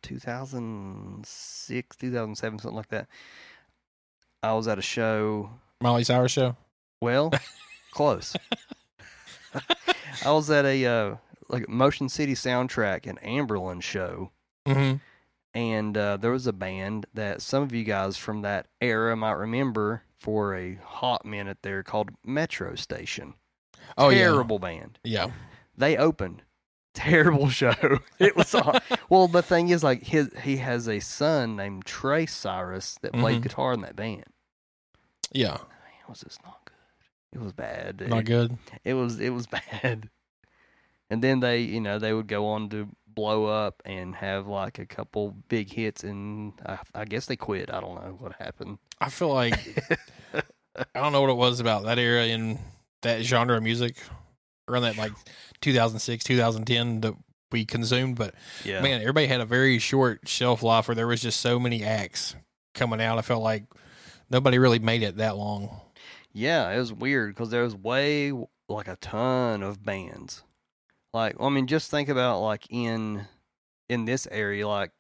2006 0.03 1.97
2007 1.97 2.59
something 2.59 2.77
like 2.77 2.89
that 2.89 3.09
i 4.43 4.53
was 4.53 4.69
at 4.69 4.79
a 4.79 4.83
show 4.83 5.51
Molly 5.81 6.05
Sour 6.05 6.29
show. 6.29 6.57
well 7.01 7.33
close 7.93 8.37
i 10.25 10.31
was 10.31 10.49
at 10.51 10.65
a 10.65 10.85
uh 10.87 11.17
like 11.49 11.69
motion 11.69 12.09
city 12.09 12.35
soundtrack 12.35 13.07
and 13.09 13.21
Anberlin 13.23 13.83
show 13.83 14.31
Mm-hmm. 14.67 14.97
and 15.55 15.97
uh, 15.99 16.17
there 16.19 16.31
was 16.31 16.47
a 16.47 16.53
band 16.53 17.07
that 17.15 17.43
some 17.43 17.63
of 17.63 17.73
you 17.73 17.85
guys 17.85 18.17
from 18.17 18.43
that 18.43 18.67
era 18.81 19.17
might 19.17 19.33
remember 19.33 20.03
for 20.19 20.55
a 20.55 20.77
hot 20.85 21.25
minute 21.25 21.59
there 21.63 21.83
called 21.83 22.11
metro 22.25 22.75
station. 22.77 23.35
Oh 23.99 24.11
terrible 24.11 24.59
band. 24.61 24.99
Yeah, 25.05 25.31
they 25.77 25.97
opened. 25.97 26.43
Terrible 26.95 27.49
show. 27.49 27.73
It 28.19 28.37
was 28.37 28.55
well 29.09 29.27
the 29.27 29.43
thing 29.43 29.71
is 29.71 29.83
like 29.83 30.03
his 30.05 30.29
he 30.43 30.59
has 30.59 30.87
a 30.89 31.01
son 31.01 31.57
named 31.57 31.87
Trey 31.87 32.27
cyrus 32.27 32.97
that 33.03 33.15
played 33.15 33.39
Mhm. 33.41 33.43
guitar 33.45 33.73
in 33.73 33.81
that 33.81 33.97
band. 33.97 34.25
Yeah, 35.33 35.53
Man, 35.53 35.59
it 36.05 36.09
was 36.09 36.21
just 36.21 36.43
not 36.45 36.59
good? 36.67 37.39
It 37.41 37.43
was 37.43 37.53
bad. 37.55 38.01
Yeah. 38.03 38.09
Not 38.09 38.25
good. 38.27 38.59
it 38.85 38.93
was 38.95 39.19
it 39.21 39.31
was 39.31 39.47
bad. 39.47 40.11
And 41.09 41.23
then 41.25 41.41
they 41.41 41.61
you 41.63 41.81
know 41.81 41.99
they 41.99 42.13
would 42.13 42.27
go 42.29 42.47
on 42.49 42.69
to 42.71 42.89
blow 43.15 43.47
up 43.47 43.83
and 43.85 44.15
have 44.15 44.47
like 44.47 44.79
a 44.79 44.87
couple 44.87 45.37
big 45.49 45.73
hits 45.73 46.05
and 46.05 46.53
i, 46.67 46.79
I 46.95 47.05
guess 47.05 47.27
they 47.27 47.37
quit 47.37 47.71
i 47.73 47.81
don't 47.81 47.95
know 47.95 48.17
what 48.19 48.35
happened 48.39 48.79
I 49.01 49.11
feel 49.11 49.35
like 49.35 49.59
I 50.95 51.01
don't 51.01 51.13
know 51.13 51.21
what 51.21 51.31
it 51.31 51.37
was 51.37 51.59
about 51.59 51.85
that 51.85 51.99
era 51.99 52.25
in 52.27 52.61
that 53.03 53.23
genre 53.23 53.57
of 53.57 53.63
music 53.65 53.97
around 54.69 54.83
that 54.83 54.97
like 54.97 55.13
2006, 55.61 56.23
2010 56.23 57.01
that 57.01 57.15
we 57.51 57.65
consumed, 57.65 58.17
but 58.17 58.35
yeah 58.65 58.81
man, 58.81 59.01
everybody 59.01 59.27
had 59.27 59.41
a 59.41 59.45
very 59.45 59.81
short 59.81 60.29
shelf 60.29 60.63
life 60.63 60.87
where 60.87 60.95
there 60.95 61.09
was 61.09 61.21
just 61.21 61.41
so 61.41 61.59
many 61.59 61.83
acts 61.83 62.37
coming 62.75 63.01
out. 63.01 63.19
I 63.19 63.23
felt 63.23 63.43
like 63.43 63.65
nobody 64.31 64.59
really 64.59 64.79
made 64.79 65.03
it 65.03 65.17
that 65.17 65.37
long. 65.37 65.81
Yeah, 66.33 66.71
it 66.71 66.79
was 66.79 66.93
weird 66.93 67.35
because 67.35 67.51
there 67.51 67.65
was 67.65 67.75
way 67.75 68.33
like 68.69 68.87
a 68.87 68.97
ton 68.97 69.65
of 69.65 69.85
bands. 69.85 70.45
Like, 71.13 71.37
I 71.41 71.49
mean, 71.51 71.67
just 71.67 71.91
think 71.91 72.09
about 72.09 72.41
like 72.41 72.67
in 72.71 73.27
in 73.89 74.05
this 74.07 74.27
area, 74.31 74.67
like 74.67 74.91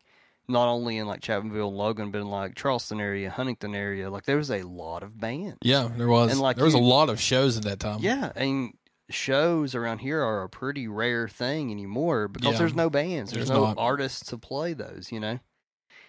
not 0.48 0.68
only 0.68 0.98
in 0.98 1.06
like 1.06 1.20
Chapmanville, 1.20 1.72
Logan, 1.72 2.10
but 2.10 2.20
in 2.20 2.28
like 2.28 2.54
Charleston 2.54 3.00
area, 3.00 3.30
Huntington 3.30 3.74
area. 3.74 4.10
Like, 4.10 4.24
there 4.24 4.36
was 4.36 4.50
a 4.50 4.62
lot 4.62 5.02
of 5.02 5.18
bands. 5.18 5.58
Yeah, 5.62 5.88
there 5.96 6.08
was. 6.08 6.32
And, 6.32 6.40
like, 6.40 6.56
there 6.56 6.64
was 6.64 6.74
a 6.74 6.78
lot 6.78 7.08
of 7.08 7.20
shows 7.20 7.56
at 7.56 7.62
that 7.64 7.80
time. 7.80 8.00
Yeah, 8.00 8.32
and 8.36 8.72
shows 9.08 9.74
around 9.74 9.98
here 9.98 10.22
are 10.22 10.42
a 10.42 10.48
pretty 10.48 10.88
rare 10.88 11.28
thing 11.28 11.70
anymore 11.70 12.28
because 12.28 12.52
Yeah. 12.52 12.58
there's 12.58 12.74
no 12.74 12.88
bands, 12.90 13.30
there's, 13.30 13.48
There's 13.48 13.58
no 13.58 13.66
not. 13.66 13.78
artists 13.78 14.26
to 14.30 14.38
play 14.38 14.72
those. 14.74 15.10
You 15.12 15.20
know, 15.20 15.38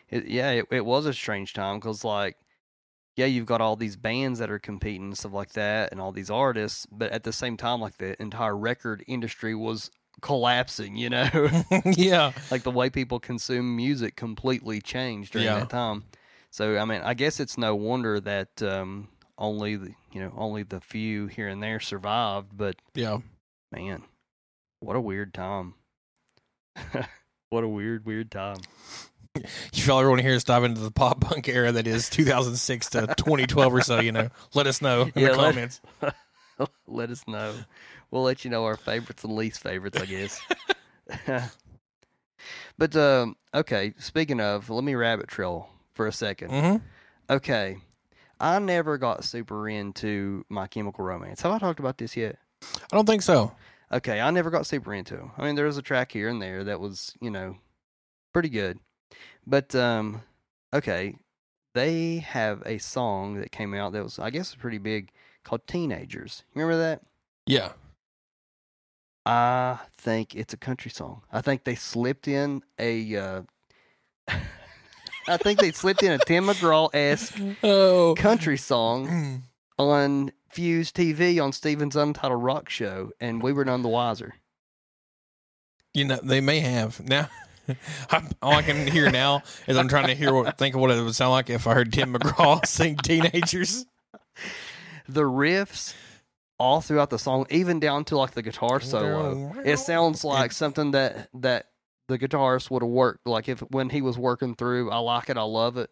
it, 0.09 0.25
yeah, 0.27 0.51
it, 0.51 0.65
it 0.71 0.85
was 0.85 1.05
a 1.05 1.13
strange 1.13 1.53
time 1.53 1.79
because 1.79 2.03
like, 2.03 2.37
yeah, 3.15 3.25
you've 3.25 3.45
got 3.45 3.61
all 3.61 3.75
these 3.75 3.95
bands 3.95 4.39
that 4.39 4.49
are 4.49 4.59
competing 4.59 5.03
and 5.07 5.17
stuff 5.17 5.33
like 5.33 5.53
that, 5.53 5.91
and 5.91 6.01
all 6.01 6.11
these 6.11 6.29
artists, 6.29 6.85
but 6.91 7.11
at 7.11 7.23
the 7.23 7.33
same 7.33 7.57
time, 7.57 7.79
like 7.81 7.97
the 7.97 8.19
entire 8.21 8.55
record 8.57 9.03
industry 9.07 9.53
was 9.55 9.91
collapsing. 10.21 10.95
You 10.95 11.09
know, 11.09 11.63
yeah. 11.85 12.31
like 12.51 12.63
the 12.63 12.71
way 12.71 12.89
people 12.89 13.19
consume 13.19 13.75
music 13.75 14.15
completely 14.15 14.81
changed 14.81 15.33
during 15.33 15.45
Yeah. 15.45 15.59
that 15.59 15.69
time. 15.69 16.05
So 16.49 16.77
I 16.77 16.85
mean, 16.85 17.01
I 17.01 17.13
guess 17.13 17.39
it's 17.39 17.57
no 17.57 17.75
wonder 17.75 18.19
that 18.19 18.61
um, 18.61 19.09
only 19.37 19.75
the 19.75 19.93
you 20.11 20.21
know 20.21 20.33
only 20.37 20.63
the 20.63 20.79
few 20.81 21.27
here 21.27 21.47
and 21.47 21.61
there 21.61 21.79
survived. 21.79 22.55
But 22.55 22.75
Yeah. 22.95 23.19
man, 23.71 24.03
what 24.79 24.95
a 24.95 25.01
weird 25.01 25.33
time! 25.33 25.75
what 27.49 27.63
a 27.63 27.67
weird, 27.67 28.05
weird 28.05 28.31
time. 28.31 28.57
You 29.73 29.81
feel 29.83 29.97
everyone 29.97 30.19
here 30.19 30.33
is 30.33 30.43
diving 30.43 30.71
into 30.71 30.81
the 30.81 30.91
pop 30.91 31.21
punk 31.21 31.47
era 31.49 31.71
that 31.71 31.87
is 31.87 32.07
2006 32.09 32.89
to 32.91 33.07
2012 33.17 33.73
or 33.73 33.81
so, 33.81 33.99
you 33.99 34.11
know. 34.11 34.29
Let 34.53 34.67
us 34.67 34.81
know 34.81 35.03
in 35.03 35.11
Yeah, 35.15 35.29
the 35.31 35.37
let- 35.37 35.49
comments. 35.53 35.81
let 36.87 37.09
us 37.09 37.23
know. 37.27 37.53
We'll 38.11 38.21
let 38.23 38.45
you 38.45 38.51
know 38.51 38.65
our 38.65 38.77
favorites 38.77 39.23
and 39.23 39.35
least 39.35 39.59
favorites, 39.61 39.99
I 39.99 40.05
guess. 40.05 40.39
but 42.77 42.95
um, 42.95 43.35
okay, 43.53 43.93
speaking 43.97 44.39
of, 44.39 44.69
let 44.69 44.83
me 44.83 44.93
rabbit 44.95 45.27
trail 45.27 45.67
for 45.93 46.07
a 46.07 46.11
2nd 46.11 46.49
hmm 46.49 46.77
Okay, 47.29 47.77
I 48.39 48.59
never 48.59 48.97
got 48.99 49.23
super 49.23 49.67
into 49.67 50.45
My 50.49 50.67
Chemical 50.67 51.03
Romance. 51.05 51.41
Have 51.41 51.51
I 51.53 51.57
talked 51.57 51.79
about 51.79 51.97
this 51.97 52.15
yet? 52.15 52.37
I 52.61 52.95
don't 52.95 53.05
think 53.07 53.21
so. 53.23 53.53
Okay, 53.91 54.19
I 54.21 54.29
never 54.29 54.49
got 54.51 54.65
super 54.67 54.93
into 54.93 55.15
'em. 55.15 55.31
I 55.37 55.43
mean, 55.45 55.55
there 55.55 55.65
was 55.65 55.77
a 55.77 55.81
track 55.81 56.11
here 56.11 56.27
and 56.29 56.41
there 56.41 56.63
that 56.65 56.79
was, 56.79 57.15
you 57.21 57.31
know, 57.31 57.57
pretty 58.33 58.49
good. 58.49 58.77
But 59.45 59.73
um 59.75 60.21
okay, 60.73 61.15
they 61.73 62.17
have 62.17 62.61
a 62.65 62.77
song 62.77 63.39
that 63.39 63.51
came 63.51 63.73
out 63.73 63.93
that 63.93 64.03
was 64.03 64.19
I 64.19 64.29
guess 64.29 64.55
pretty 64.55 64.77
big 64.77 65.11
called 65.43 65.67
Teenagers. 65.67 66.43
You 66.53 66.61
remember 66.61 66.81
that? 66.81 67.01
Yeah. 67.45 67.73
I 69.25 69.79
think 69.95 70.35
it's 70.35 70.53
a 70.53 70.57
country 70.57 70.91
song. 70.91 71.21
I 71.31 71.41
think 71.41 71.63
they 71.63 71.75
slipped 71.75 72.27
in 72.27 72.61
a 72.77 73.15
uh 73.15 73.41
I 75.27 75.37
think 75.37 75.59
they 75.59 75.71
slipped 75.71 76.03
in 76.03 76.11
a 76.11 76.17
Tim 76.17 76.45
McGraw-esque 76.47 77.57
Oh. 77.63 78.13
country 78.17 78.57
song 78.57 79.43
on 79.79 80.31
Fuse 80.49 80.91
TV 80.91 81.41
on 81.41 81.53
Steven's 81.53 81.95
Untitled 81.95 82.43
Rock 82.43 82.69
Show, 82.69 83.11
and 83.21 83.41
we 83.41 83.53
were 83.53 83.63
none 83.65 83.81
the 83.83 83.89
wiser. 83.89 84.35
You 85.93 86.05
know, 86.05 86.19
they 86.21 86.41
may 86.41 86.59
have. 86.59 86.99
Now, 86.99 87.29
All 88.41 88.53
I 88.53 88.61
can 88.61 88.87
hear 88.87 89.09
now 89.09 89.43
is 89.67 89.77
I'm 89.77 89.87
trying 89.87 90.07
to 90.07 90.15
hear 90.15 90.33
what, 90.33 90.57
think 90.57 90.75
of 90.75 90.81
what 90.81 90.91
it 90.91 91.01
would 91.01 91.15
sound 91.15 91.31
like 91.31 91.49
if 91.49 91.67
I 91.67 91.73
heard 91.73 91.93
Tim 91.93 92.13
McGraw 92.13 92.65
sing 92.65 92.97
Teenagers. 92.97 93.85
the 95.07 95.21
riffs 95.21 95.93
all 96.59 96.81
throughout 96.81 97.09
the 97.09 97.19
song, 97.19 97.45
even 97.49 97.79
down 97.79 98.05
to 98.05 98.17
like 98.17 98.31
the 98.31 98.41
guitar 98.41 98.79
solo. 98.79 99.53
It 99.63 99.77
sounds 99.77 100.23
like 100.23 100.51
something 100.51 100.91
that 100.91 101.29
that 101.35 101.67
the 102.07 102.19
guitarist 102.19 102.69
would 102.69 102.81
have 102.81 102.91
worked 102.91 103.25
like 103.25 103.47
if 103.49 103.59
when 103.59 103.89
he 103.89 104.01
was 104.01 104.17
working 104.17 104.55
through. 104.55 104.91
I 104.91 104.97
like 104.97 105.29
it. 105.29 105.37
I 105.37 105.43
love 105.43 105.77
it. 105.77 105.89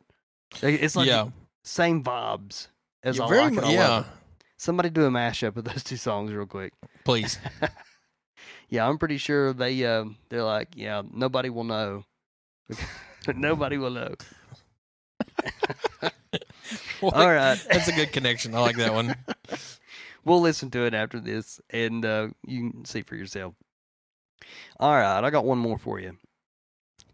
It's 0.62 0.96
like 0.96 1.08
yeah. 1.08 1.30
same 1.64 2.04
vibes 2.04 2.68
as 3.04 3.18
Yeah, 3.18 3.26
I 3.26 3.30
very 3.30 3.42
like 3.44 3.54
it. 3.54 3.64
I 3.64 3.72
yeah. 3.72 3.88
love 3.90 4.06
it. 4.06 4.12
Somebody 4.58 4.90
do 4.92 5.06
a 5.06 5.10
mashup 5.10 5.58
of 5.58 5.64
those 5.64 5.84
two 5.84 5.98
songs 5.98 6.32
real 6.32 6.46
quick. 6.46 6.74
Please. 7.04 7.40
Yeah, 8.72 8.88
I'm 8.88 8.98
pretty 8.98 9.18
sure 9.18 9.54
they 9.54 9.86
um 9.86 10.18
they're 10.30 10.44
like 10.44 10.70
yeah 10.76 11.04
nobody 11.14 11.50
will 11.50 11.66
know. 11.66 12.06
nobody 13.28 13.78
will 13.78 13.92
know. 13.92 14.16
Well, 17.02 17.12
All 17.16 17.28
right. 17.28 17.58
That's 17.70 17.88
a 17.88 17.92
good 17.92 18.12
connection. 18.14 18.54
I 18.54 18.60
like 18.60 18.78
that 18.78 18.94
one. 18.94 19.16
we'll 20.26 20.40
listen 20.40 20.70
to 20.72 20.86
it 20.86 20.94
after 20.94 21.20
this 21.20 21.60
and 21.72 22.06
uh, 22.06 22.30
you 22.46 22.70
can 22.70 22.86
see 22.86 23.02
for 23.02 23.16
yourself. 23.16 23.56
All 24.80 24.94
right, 24.94 25.22
I 25.24 25.30
got 25.32 25.46
one 25.46 25.58
more 25.58 25.78
for 25.78 26.00
you. 26.00 26.18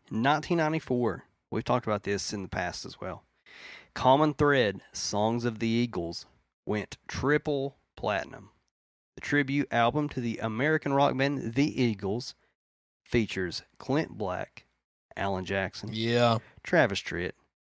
1994. 0.10 1.24
We've 1.52 1.64
talked 1.64 1.88
about 1.88 2.04
this 2.04 2.34
in 2.34 2.44
the 2.44 2.50
past 2.50 2.86
as 2.86 3.00
well. 3.00 3.24
Common 3.94 4.34
Thread, 4.34 4.82
Songs 4.92 5.46
of 5.46 5.60
the 5.60 5.68
Eagles, 5.68 6.26
went 6.66 6.98
triple 7.08 7.78
platinum. 7.96 8.50
The 9.18 9.22
tribute 9.22 9.68
album 9.74 10.10
to 10.10 10.22
the 10.22 10.38
American 10.44 10.94
rock 10.94 11.18
band 11.18 11.56
The 11.56 11.82
Eagles 11.82 12.36
features 13.04 13.64
Clint 13.80 14.16
Black, 14.16 14.68
Alan 15.16 15.44
Jackson, 15.44 15.90
Yeah. 15.92 16.38
Travis 16.62 17.00
Tritt, 17.02 17.32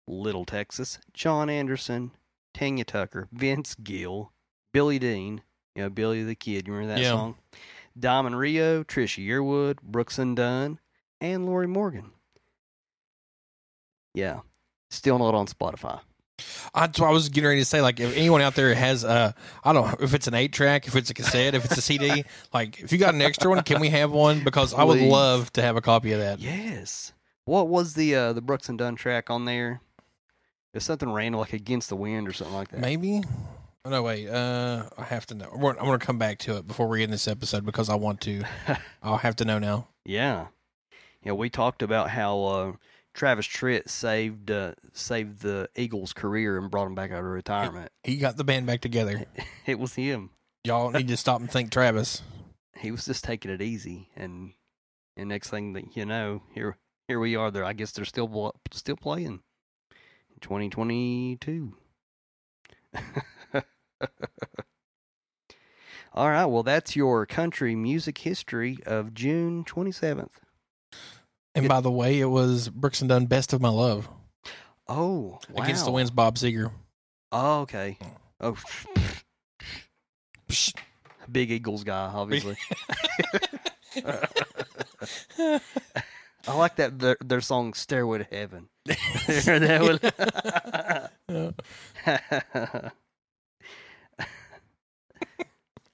Little 0.07 0.45
Texas, 0.45 0.99
John 1.15 1.49
Anderson, 1.49 2.11
Tanya 2.53 2.85
Tucker, 2.85 3.27
Vince 3.33 3.75
Gill, 3.75 4.33
Billy 4.75 4.99
Dean, 4.99 5.41
you 5.75 5.81
know 5.85 5.89
Billy 5.89 6.23
the 6.23 6.35
Kid. 6.35 6.67
You 6.67 6.75
remember 6.75 6.95
that 6.95 7.01
Yeah. 7.03 7.13
song? 7.13 7.37
Diamond 7.99 8.39
Rio, 8.39 8.85
Trisha 8.85 9.27
Yearwood, 9.27 9.81
Brooks 9.81 10.19
and 10.19 10.37
Dunn, 10.37 10.79
and 11.23 11.47
Lorrie 11.47 11.67
Morgan. 11.67 12.13
Yeah, 14.13 14.41
still 14.91 15.19
not 15.19 15.35
on 15.35 15.47
Spotify. 15.47 16.03
That's 16.75 16.99
what 16.99 17.09
I 17.09 17.13
was 17.13 17.29
getting 17.29 17.49
ready 17.49 17.61
to 17.61 17.65
say. 17.65 17.81
Like, 17.81 18.01
if 18.01 18.17
anyone 18.17 18.41
out 18.43 18.55
there 18.55 18.75
has, 18.75 19.05
a, 19.05 19.35
I 19.65 19.73
don't 19.73 19.87
know 19.87 19.97
if 20.01 20.15
it's 20.15 20.27
an 20.27 20.35
eight 20.35 20.53
track, 20.53 20.87
if 20.87 20.97
it's 20.97 21.11
a 21.11 21.15
cassette, 21.15 21.55
if 21.55 21.65
it's 21.65 21.77
a 21.77 21.83
CD, 21.83 22.25
like, 22.53 22.81
if 22.81 22.93
you 22.93 22.99
got 22.99 23.15
an 23.15 23.23
extra 23.23 23.51
one, 23.51 23.63
can 23.63 23.81
we 23.81 23.89
have 23.91 24.11
one? 24.13 24.45
Because 24.45 24.75
I 24.75 24.85
would 24.85 24.99
Please. 24.99 25.11
love 25.11 25.53
to 25.55 25.63
have 25.63 25.77
a 25.77 25.81
copy 25.81 26.13
of 26.13 26.21
that. 26.21 26.39
Yes. 26.39 27.13
What 27.45 27.69
was 27.69 27.95
the 27.95 28.15
uh, 28.15 28.33
the 28.33 28.41
Brooks 28.41 28.69
and 28.69 28.79
Dunn 28.79 28.97
track 28.97 29.31
on 29.31 29.45
there? 29.45 29.81
It's 30.73 30.85
something 30.85 31.11
random, 31.13 31.41
like 31.41 31.53
Against 31.53 31.89
the 31.89 31.97
Wind 31.97 32.29
or 32.29 32.33
something 32.33 32.55
like 32.55 32.69
that. 32.69 32.81
Maybe. 32.81 33.23
Oh, 33.85 33.91
no, 33.91 34.03
wait. 34.03 34.29
Uh, 34.29 34.85
I 34.99 35.05
have 35.05 35.27
to 35.27 35.35
know. 35.35 35.51
I'm 35.53 35.61
going 35.61 35.99
to 35.99 36.07
come 36.07 36.19
back 36.19 36.39
to 36.41 36.59
it 36.59 36.67
before 36.67 36.87
we 36.87 37.03
end 37.03 37.13
this 37.13 37.27
episode 37.27 37.65
because 37.65 37.89
I 37.89 37.95
want 37.95 38.21
to. 38.23 38.45
I'll 39.03 39.17
have 39.17 39.37
to 39.37 39.45
know 39.45 39.59
now. 39.59 39.89
Yeah. 40.05 40.49
Yeah, 41.25 41.33
we 41.33 41.51
talked 41.51 41.83
about 41.83 42.11
how 42.11 42.43
uh, 42.43 42.73
Travis 43.15 43.47
Tritt 43.47 43.89
saved 43.89 44.51
uh, 44.51 44.75
saved 44.93 45.43
the 45.43 45.69
Eagles' 45.77 46.13
career 46.13 46.57
and 46.59 46.71
brought 46.71 46.87
him 46.87 46.95
back 46.95 47.11
out 47.11 47.21
of 47.21 47.25
retirement. 47.25 47.91
He 48.03 48.17
got 48.17 48.37
the 48.37 48.45
band 48.45 48.67
back 48.67 48.81
together. 48.81 49.27
It 49.67 49.79
was 49.79 49.95
him. 49.95 50.31
Y'all 50.65 50.91
need 50.91 51.09
to 51.09 51.17
stop 51.17 51.41
and 51.41 51.51
thank 51.51 51.71
Travis. 51.71 52.23
He 52.79 52.91
was 52.91 53.05
just 53.05 53.25
taking 53.25 53.51
it 53.51 53.61
easy, 53.61 54.09
and 54.17 54.55
and 55.15 55.29
next 55.29 55.51
thing 55.51 55.75
that 55.75 55.95
you 55.97 56.07
know, 56.07 56.43
here 56.55 56.79
here 57.09 57.21
we 57.21 57.37
are. 57.37 57.51
There, 57.51 57.63
I 57.65 57.75
guess 57.75 57.93
they're 57.93 58.07
still 58.07 58.55
still 58.73 58.97
playing. 58.97 59.43
2022. 60.41 61.75
All 66.13 66.29
right, 66.31 66.47
well, 66.47 66.63
that's 66.63 66.97
your 66.97 67.25
country 67.27 67.77
music 67.77 68.19
history 68.19 68.79
of 68.85 69.15
June 69.15 69.65
27th. 69.65 70.31
And 71.55 71.69
by 71.69 71.81
the 71.81 71.91
way, 71.91 72.21
it 72.21 72.27
was 72.27 72.69
Brooks 72.69 73.01
and 73.01 73.09
Dunn 73.09 73.27
Best 73.27 73.53
of 73.53 73.61
My 73.61 73.69
Love 73.71 74.09
Oh, 74.89 75.39
wow. 75.51 75.63
against 75.65 75.85
the 75.85 75.91
Winds 75.91 76.11
Bob 76.11 76.37
Seger. 76.37 76.71
Oh, 77.33 77.61
okay. 77.61 77.97
Oh, 78.41 78.57
big 81.31 81.51
Eagles 81.51 81.85
guy, 81.85 82.11
obviously. 82.15 82.57
I 86.49 86.55
like 86.57 86.77
that 86.77 86.99
their, 86.99 87.17
their 87.25 87.41
song 87.41 87.75
"Stairway 87.75 88.19
to 88.19 88.25
Heaven." 88.25 88.69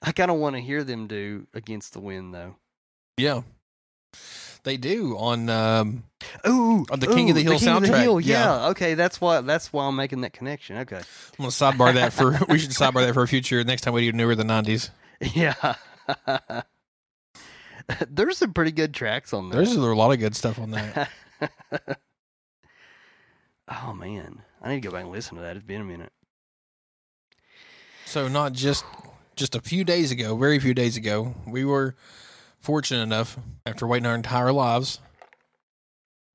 I 0.01 0.11
kind 0.13 0.31
of 0.31 0.37
want 0.37 0.55
to 0.55 0.61
hear 0.61 0.83
them 0.83 1.07
do 1.07 1.47
"Against 1.53 1.93
the 1.93 1.99
Wind," 1.99 2.33
though. 2.33 2.55
yeah. 3.17 3.41
They 4.67 4.75
do 4.75 5.17
on 5.17 5.49
um 5.49 6.03
Ooh, 6.45 6.85
On 6.91 6.99
the 6.99 7.07
King 7.07 7.29
of 7.29 7.37
the 7.37 7.43
Hill 7.43 7.53
soundtrack, 7.53 8.01
Hill, 8.01 8.19
yeah. 8.19 8.63
yeah. 8.63 8.67
Okay, 8.71 8.95
that's 8.95 9.21
why. 9.21 9.39
That's 9.39 9.71
why 9.71 9.85
I'm 9.85 9.95
making 9.95 10.19
that 10.21 10.33
connection. 10.33 10.79
Okay. 10.79 10.97
I'm 10.97 11.03
gonna 11.37 11.51
sidebar 11.51 11.93
that 11.93 12.11
for 12.11 12.31
we 12.49 12.59
should 12.59 12.71
sidebar 12.71 13.07
that 13.07 13.13
for 13.13 13.23
a 13.23 13.27
future 13.29 13.63
next 13.63 13.83
time 13.83 13.93
we 13.93 14.01
do 14.01 14.11
newer 14.11 14.35
than 14.35 14.47
nineties. 14.47 14.91
Yeah. 15.33 15.75
There's 18.09 18.37
some 18.37 18.51
pretty 18.51 18.73
good 18.73 18.93
tracks 18.93 19.31
on 19.31 19.49
there. 19.49 19.63
There's 19.63 19.73
a 19.73 19.79
lot 19.79 20.11
of 20.11 20.19
good 20.19 20.35
stuff 20.35 20.59
on 20.59 20.71
that. 20.71 21.09
oh 23.69 23.93
man, 23.93 24.41
I 24.61 24.67
need 24.67 24.81
to 24.81 24.89
go 24.89 24.91
back 24.91 25.03
and 25.03 25.13
listen 25.13 25.37
to 25.37 25.43
that. 25.43 25.55
It's 25.55 25.65
been 25.65 25.79
a 25.79 25.85
minute. 25.85 26.11
So 28.05 28.27
not 28.27 28.51
just 28.51 28.83
just 29.37 29.55
a 29.55 29.61
few 29.61 29.85
days 29.85 30.11
ago, 30.11 30.35
very 30.35 30.59
few 30.59 30.73
days 30.73 30.97
ago, 30.97 31.35
we 31.47 31.63
were 31.63 31.95
fortunate 32.67 33.01
enough 33.01 33.37
after 33.65 33.87
waiting 33.87 34.05
our 34.05 34.13
entire 34.13 34.51
lives 34.51 34.99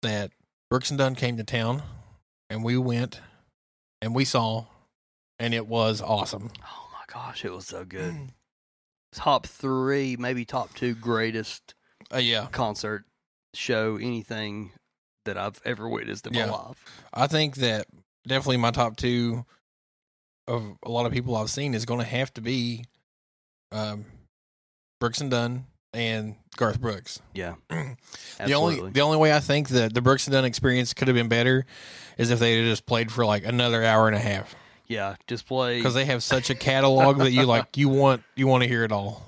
that 0.00 0.30
Brooks 0.70 0.88
and 0.90 0.96
Dunn 0.96 1.14
came 1.14 1.36
to 1.36 1.44
town 1.44 1.82
and 2.48 2.64
we 2.64 2.78
went 2.78 3.20
and 4.00 4.14
we 4.14 4.24
saw 4.24 4.64
and 5.38 5.52
it 5.52 5.66
was 5.66 6.00
awesome. 6.00 6.50
Oh 6.64 6.88
my 6.90 7.04
gosh, 7.12 7.44
it 7.44 7.52
was 7.52 7.66
so 7.66 7.84
good. 7.84 8.30
Top 9.12 9.46
three, 9.46 10.16
maybe 10.16 10.46
top 10.46 10.72
two 10.74 10.94
greatest 10.94 11.74
Uh, 12.12 12.16
yeah, 12.16 12.46
concert 12.50 13.04
show 13.52 13.96
anything 13.96 14.72
that 15.26 15.36
I've 15.36 15.60
ever 15.66 15.86
witnessed 15.86 16.26
in 16.26 16.32
Yeah. 16.32 16.46
my 16.46 16.52
life. 16.52 17.02
I 17.12 17.26
think 17.26 17.56
that 17.56 17.88
definitely 18.26 18.56
my 18.56 18.70
top 18.70 18.96
two 18.96 19.44
of 20.48 20.78
a 20.82 20.88
lot 20.90 21.04
of 21.04 21.12
people 21.12 21.36
I've 21.36 21.50
seen 21.50 21.74
is 21.74 21.84
going 21.84 22.00
to 22.00 22.06
have 22.06 22.32
to 22.34 22.40
be 22.40 22.86
um, 23.70 24.06
Brooks 24.98 25.20
and 25.20 25.30
Dunn 25.30 25.66
and 25.92 26.36
Garth 26.56 26.80
Brooks. 26.80 27.20
Yeah, 27.34 27.54
The 27.68 27.96
absolutely. 28.38 28.80
only 28.80 28.90
the 28.92 29.00
only 29.00 29.18
way 29.18 29.32
I 29.32 29.40
think 29.40 29.68
that 29.70 29.94
the 29.94 30.00
Brooks 30.02 30.26
and 30.26 30.32
Dunn 30.32 30.44
experience 30.44 30.94
could 30.94 31.08
have 31.08 31.14
been 31.16 31.28
better 31.28 31.66
is 32.18 32.30
if 32.30 32.38
they 32.38 32.56
had 32.56 32.64
just 32.64 32.86
played 32.86 33.10
for 33.10 33.24
like 33.24 33.44
another 33.44 33.84
hour 33.84 34.06
and 34.06 34.16
a 34.16 34.20
half 34.20 34.54
yeah, 34.92 35.16
just 35.26 35.46
play. 35.46 35.78
because 35.78 35.94
they 35.94 36.04
have 36.04 36.22
such 36.22 36.50
a 36.50 36.54
catalog 36.54 37.18
that 37.18 37.32
you 37.32 37.44
like 37.44 37.76
you 37.76 37.88
want 37.88 38.22
you 38.36 38.46
want 38.46 38.62
to 38.62 38.68
hear 38.68 38.84
it 38.84 38.92
all. 38.92 39.22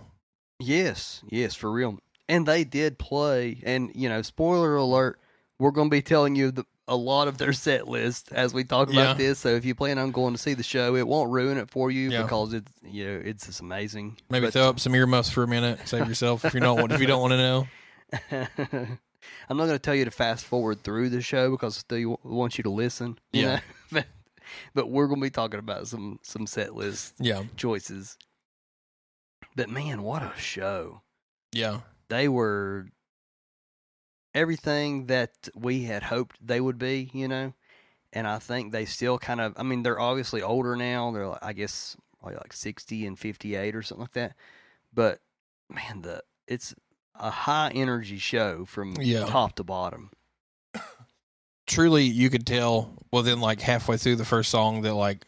Yes, 0.60 1.22
yes, 1.28 1.54
for 1.54 1.70
real. 1.70 1.98
And 2.28 2.46
they 2.46 2.64
did 2.64 2.98
play. 2.98 3.60
And 3.64 3.90
you 3.94 4.08
know, 4.08 4.22
spoiler 4.22 4.76
alert: 4.76 5.18
we're 5.58 5.70
going 5.70 5.88
to 5.88 5.94
be 5.94 6.02
telling 6.02 6.36
you 6.36 6.50
the, 6.50 6.66
a 6.86 6.94
lot 6.96 7.28
of 7.28 7.38
their 7.38 7.52
set 7.54 7.88
list 7.88 8.30
as 8.32 8.52
we 8.52 8.62
talk 8.64 8.88
about 8.90 9.00
Yeah. 9.02 9.14
this. 9.14 9.38
So 9.38 9.48
if 9.50 9.64
you 9.64 9.74
plan 9.74 9.98
on 9.98 10.10
going 10.10 10.34
to 10.34 10.38
see 10.38 10.52
the 10.54 10.62
show, 10.62 10.96
it 10.96 11.06
won't 11.06 11.30
ruin 11.30 11.56
it 11.58 11.70
for 11.70 11.90
you 11.90 12.10
Yeah. 12.10 12.22
because 12.22 12.52
it's 12.52 12.70
you 12.82 13.04
know 13.06 13.22
it's 13.24 13.46
just 13.46 13.60
amazing. 13.60 14.18
Maybe 14.28 14.46
But- 14.46 14.52
throw 14.52 14.68
up 14.68 14.80
some 14.80 14.94
earmuffs 14.94 15.30
for 15.30 15.42
a 15.42 15.48
minute, 15.48 15.86
save 15.88 16.06
yourself 16.08 16.44
if 16.44 16.52
you 16.54 16.60
don't 16.60 16.78
want 16.78 16.92
if 16.92 17.00
you 17.00 17.06
don't 17.06 17.20
want 17.22 17.32
to 17.32 17.36
know. 17.38 17.68
I'm 19.48 19.56
not 19.56 19.64
going 19.64 19.70
to 19.70 19.78
tell 19.78 19.94
you 19.94 20.04
to 20.04 20.10
fast 20.10 20.44
forward 20.44 20.82
through 20.84 21.08
the 21.08 21.22
show 21.22 21.50
because 21.50 21.76
I 21.76 21.80
still 21.80 22.20
want 22.22 22.58
you 22.58 22.64
to 22.64 22.70
listen. 22.70 23.18
you 23.32 23.42
Yeah. 23.42 23.60
but 24.74 24.90
we're 24.90 25.06
going 25.06 25.20
to 25.20 25.24
be 25.26 25.30
talking 25.30 25.58
about 25.60 25.88
some 25.88 26.18
some 26.22 26.46
set 26.46 26.74
list 26.74 27.14
Yeah, 27.18 27.44
choices. 27.56 28.18
But 29.56 29.70
man, 29.70 30.02
what 30.02 30.22
a 30.22 30.32
show! 30.38 31.00
yeah, 31.52 31.80
They 32.08 32.28
were 32.28 32.88
everything 34.34 35.06
that 35.06 35.30
we 35.54 35.84
had 35.84 36.02
hoped 36.04 36.36
they 36.44 36.60
would 36.60 36.78
be. 36.78 37.10
You 37.12 37.28
know, 37.28 37.52
and 38.12 38.26
I 38.26 38.38
think 38.38 38.72
they 38.72 38.84
still 38.84 39.18
kind 39.18 39.40
of. 39.40 39.54
I 39.56 39.62
mean, 39.62 39.82
they're 39.82 40.00
obviously 40.00 40.42
older 40.42 40.76
now. 40.76 41.10
They're 41.12 41.28
like, 41.28 41.42
I 41.44 41.52
guess 41.52 41.96
probably 42.20 42.36
like 42.38 42.52
60 42.52 43.06
and 43.06 43.18
58 43.18 43.76
or 43.76 43.82
something 43.82 44.02
like 44.02 44.12
that. 44.12 44.34
But 44.92 45.20
man, 45.68 46.02
the 46.02 46.22
it's 46.46 46.74
a 47.14 47.30
high 47.30 47.70
energy 47.74 48.18
show 48.18 48.64
from 48.64 48.94
Yeah. 49.00 49.26
top 49.26 49.54
to 49.56 49.64
bottom. 49.64 50.10
truly 51.66 52.04
you 52.04 52.28
could 52.30 52.46
tell 52.46 52.92
within 53.12 53.40
like 53.40 53.60
halfway 53.60 53.96
through 53.96 54.16
the 54.16 54.24
first 54.24 54.50
song 54.50 54.82
that 54.82 54.94
like 54.94 55.24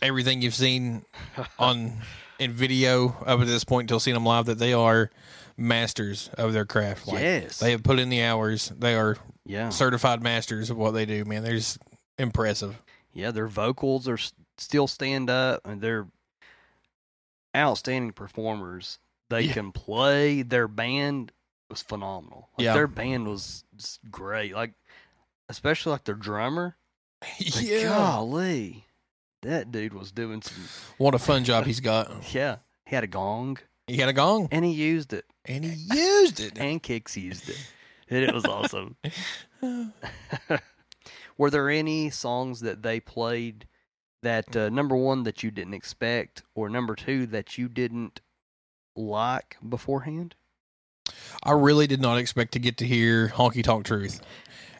everything 0.00 0.40
you've 0.40 0.54
seen 0.54 1.04
on 1.58 1.92
in 2.38 2.52
video 2.52 3.16
up 3.26 3.40
at 3.40 3.46
this 3.46 3.64
point 3.64 3.84
until 3.84 4.00
seeing 4.00 4.14
them 4.14 4.24
live 4.24 4.46
that 4.46 4.58
they 4.58 4.72
are 4.72 5.10
masters 5.56 6.30
of 6.38 6.52
their 6.52 6.64
craft. 6.64 7.08
Like 7.08 7.20
yes. 7.20 7.58
they 7.58 7.72
have 7.72 7.82
put 7.82 7.98
in 7.98 8.08
the 8.08 8.22
hours. 8.22 8.72
They 8.78 8.94
are 8.94 9.16
yeah. 9.44 9.70
certified 9.70 10.22
masters 10.22 10.70
of 10.70 10.76
what 10.76 10.92
they 10.92 11.04
do. 11.04 11.24
Man, 11.24 11.42
they're 11.42 11.54
just 11.54 11.78
impressive. 12.18 12.80
Yeah, 13.12 13.30
their 13.30 13.48
vocals 13.48 14.08
are 14.08 14.18
still 14.56 14.86
stand 14.86 15.28
up 15.30 15.62
and 15.64 15.80
they're 15.80 16.06
outstanding 17.56 18.12
performers. 18.12 18.98
They 19.30 19.42
Yeah. 19.42 19.52
can 19.54 19.72
play. 19.72 20.42
Their 20.42 20.68
band 20.68 21.32
was 21.68 21.82
phenomenal. 21.82 22.50
Like, 22.56 22.64
Yeah. 22.64 22.74
Their 22.74 22.86
band 22.86 23.26
was 23.26 23.64
great. 24.10 24.54
Like 24.54 24.74
especially 25.48 25.92
like 25.92 26.04
their 26.04 26.14
drummer. 26.14 26.76
Like, 27.40 27.82
Golly. 27.82 28.84
That 29.42 29.70
dude 29.70 29.94
was 29.94 30.10
doing 30.12 30.42
some 30.42 30.64
what 30.98 31.14
a 31.14 31.18
fun 31.18 31.44
job 31.44 31.64
he's 31.64 31.80
got. 31.80 32.10
yeah. 32.34 32.56
He 32.86 32.94
had 32.94 33.04
a 33.04 33.08
gong 33.08 33.58
He 33.86 33.98
had 33.98 34.08
a 34.08 34.12
gong 34.12 34.48
and 34.50 34.64
he 34.64 34.72
used 34.72 35.12
it. 35.12 35.24
and 35.44 35.64
he 35.64 35.72
used 35.94 36.40
it. 36.40 36.58
And 36.58 36.82
Kix 36.82 37.16
used 37.16 37.48
it. 37.48 37.58
And 38.10 38.24
it 38.24 38.34
was 38.34 38.44
awesome. 38.46 38.96
Were 41.38 41.50
there 41.50 41.70
any 41.70 42.10
songs 42.10 42.60
that 42.60 42.82
they 42.82 43.00
played 43.00 43.66
that 44.22 44.56
uh, 44.56 44.68
number 44.70 44.96
one 44.96 45.22
that 45.22 45.42
you 45.42 45.50
didn't 45.50 45.74
expect, 45.74 46.42
or 46.54 46.68
number 46.68 46.96
two 46.96 47.26
that 47.26 47.56
you 47.58 47.68
didn't 47.68 48.20
like 48.96 49.56
beforehand? 49.66 50.34
I 51.44 51.52
really 51.52 51.86
did 51.86 52.00
not 52.00 52.18
expect 52.18 52.52
to 52.52 52.58
get 52.58 52.76
to 52.78 52.86
hear 52.86 53.28
Honky 53.28 53.62
Tonk 53.62 53.84
Truth, 53.84 54.20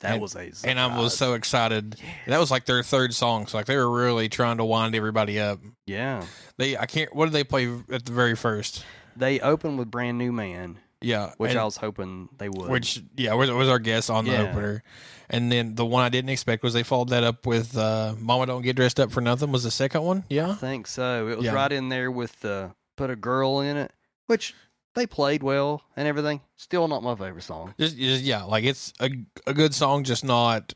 That 0.00 0.12
And- 0.12 0.22
was 0.22 0.36
a 0.36 0.50
and 0.64 0.78
I 0.78 0.98
was 1.00 1.16
so 1.16 1.34
excited. 1.34 1.96
Yes. 1.98 2.08
That 2.28 2.38
was 2.40 2.50
like 2.50 2.64
their 2.66 2.82
third 2.82 3.14
song, 3.14 3.46
so 3.46 3.56
like 3.58 3.66
they 3.66 3.76
were 3.76 3.90
really 3.90 4.28
trying 4.28 4.58
to 4.58 4.64
wind 4.64 4.94
everybody 4.94 5.40
up. 5.40 5.58
yeah. 5.86 6.24
They 6.56 6.76
I 6.76 6.86
can't. 6.86 7.14
What 7.14 7.26
did 7.26 7.32
they 7.34 7.44
play 7.44 7.68
at 7.92 8.04
the 8.04 8.12
very 8.12 8.34
first? 8.36 8.84
They 9.16 9.40
opened 9.40 9.78
with 9.78 9.90
"Brand 9.90 10.16
New 10.18 10.30
Man," 10.32 10.78
Yeah, 11.00 11.32
which 11.38 11.50
and- 11.50 11.58
I 11.60 11.64
was 11.64 11.76
hoping 11.76 12.28
they 12.38 12.48
would. 12.48 12.68
which 12.70 13.02
yeah 13.16 13.34
was, 13.34 13.50
was 13.50 13.68
our 13.68 13.78
guess 13.80 14.08
on 14.10 14.24
the 14.24 14.32
Yeah. 14.32 14.42
opener, 14.42 14.82
and 15.30 15.50
then 15.50 15.74
the 15.74 15.84
one 15.86 16.04
I 16.04 16.08
didn't 16.08 16.30
expect 16.30 16.62
was 16.62 16.72
they 16.74 16.82
followed 16.84 17.08
that 17.10 17.24
up 17.24 17.46
with 17.46 17.76
uh, 17.76 18.14
"Mama 18.18 18.46
Don't 18.46 18.62
Get 18.62 18.76
Dressed 18.76 19.00
Up 19.00 19.10
for 19.10 19.20
Nothing" 19.20 19.50
was 19.52 19.64
the 19.64 19.70
second 19.72 20.02
one. 20.02 20.24
Yeah, 20.30 20.50
I 20.50 20.54
think 20.54 20.86
so. 20.86 21.28
It 21.28 21.36
was 21.36 21.46
Yeah. 21.46 21.52
right 21.54 21.72
in 21.72 21.88
there 21.88 22.10
with 22.10 22.44
uh, 22.44 22.68
"Put 22.96 23.10
a 23.10 23.16
Girl 23.16 23.60
in 23.60 23.76
It," 23.76 23.92
which 24.26 24.54
they 24.94 25.06
played 25.06 25.42
well 25.42 25.82
and 25.96 26.08
everything. 26.08 26.40
Still 26.56 26.88
not 26.88 27.02
my 27.02 27.14
favorite 27.14 27.42
song. 27.42 27.74
just, 27.78 27.96
just 27.96 28.22
yeah, 28.24 28.44
like 28.44 28.64
it's 28.64 28.92
a 29.00 29.10
a 29.46 29.54
good 29.54 29.74
song, 29.74 30.04
just 30.04 30.24
not 30.24 30.74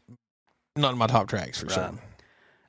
not 0.76 0.92
in 0.92 0.98
my 0.98 1.06
top 1.06 1.28
tracks 1.28 1.60
for 1.60 1.68
sure. 1.68 1.92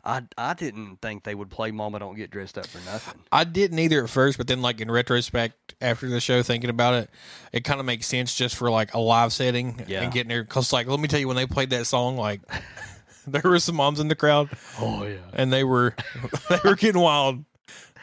I 0.05 0.21
I 0.37 0.53
didn't 0.53 0.97
think 1.01 1.23
they 1.23 1.33
would 1.35 1.49
play 1.49 1.71
"Mama 1.71 1.99
Don't 1.99 2.15
Get 2.15 2.29
Dressed 2.29 2.57
Up 2.57 2.65
for 2.67 2.79
Nothing." 2.89 3.21
I 3.31 3.45
didn't 3.45 3.79
either 3.79 4.03
at 4.03 4.09
first, 4.09 4.37
but 4.37 4.47
then 4.47 4.61
like 4.61 4.81
in 4.81 4.91
retrospect, 4.91 5.75
after 5.79 6.09
the 6.09 6.19
show, 6.19 6.43
thinking 6.43 6.69
about 6.69 6.95
it, 6.95 7.09
it 7.53 7.63
kind 7.63 7.79
of 7.79 7.85
makes 7.85 8.07
sense 8.07 8.35
just 8.35 8.55
for 8.55 8.69
like 8.69 8.93
a 8.93 8.99
live 8.99 9.31
setting 9.31 9.81
Yeah. 9.87 10.01
and 10.01 10.11
getting 10.11 10.27
there. 10.29 10.43
Because 10.43 10.73
like, 10.73 10.87
let 10.87 10.99
me 10.99 11.07
tell 11.07 11.19
you, 11.21 11.27
when 11.27 11.37
they 11.37 11.45
played 11.45 11.69
that 11.69 11.85
song, 11.87 12.17
like 12.17 12.41
there 13.27 13.43
were 13.45 13.59
some 13.59 13.75
moms 13.75 14.01
in 14.01 14.09
the 14.09 14.15
crowd, 14.15 14.49
Oh 14.79 15.05
yeah. 15.05 15.17
and 15.33 15.53
they 15.53 15.63
were 15.63 15.95
they 16.49 16.59
were 16.65 16.75
getting 16.75 16.99
wild. 17.01 17.45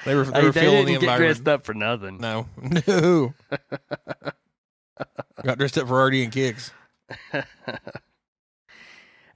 They 0.04 0.14
were 0.14 0.24
they 0.24 0.42
were 0.42 0.52
they 0.52 0.60
feeling 0.60 0.86
the 0.86 0.92
didn't 0.92 1.00
get 1.00 1.02
environment. 1.02 1.36
dressed 1.36 1.48
up 1.48 1.64
for 1.64 1.74
nothing. 1.74 2.18
No, 2.18 2.46
no. 2.86 3.34
Got 5.42 5.58
dressed 5.58 5.78
up 5.78 5.88
for 5.88 6.04
RD 6.06 6.14
and 6.14 6.32
Kix. 6.32 6.70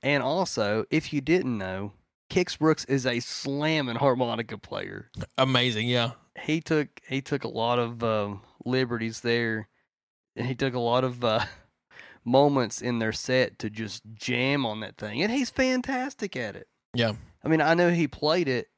and 0.02 0.22
also, 0.22 0.84
if 0.90 1.12
you 1.12 1.20
didn't 1.20 1.56
know, 1.58 1.92
Kix 2.30 2.58
Brooks 2.58 2.84
is 2.86 3.06
a 3.06 3.20
slamming 3.20 3.96
harmonica 3.96 4.58
player. 4.58 5.10
Amazing, 5.38 5.88
yeah. 5.88 6.12
He 6.40 6.60
took 6.60 7.00
he 7.08 7.20
took 7.20 7.44
a 7.44 7.48
lot 7.48 7.78
of 7.78 8.02
um, 8.02 8.42
liberties 8.64 9.20
there, 9.20 9.68
and 10.36 10.46
he 10.46 10.54
took 10.54 10.74
a 10.74 10.80
lot 10.80 11.04
of 11.04 11.24
uh, 11.24 11.44
moments 12.24 12.80
in 12.82 12.98
their 12.98 13.12
set 13.12 13.58
to 13.60 13.70
just 13.70 14.02
jam 14.14 14.66
on 14.66 14.80
that 14.80 14.96
thing, 14.96 15.22
and 15.22 15.30
he's 15.30 15.50
fantastic 15.50 16.36
at 16.36 16.56
it. 16.56 16.68
Yeah. 16.94 17.12
I 17.44 17.48
mean, 17.48 17.60
I 17.60 17.74
know 17.74 17.90
he 17.90 18.08
played 18.08 18.48
it, 18.48 18.68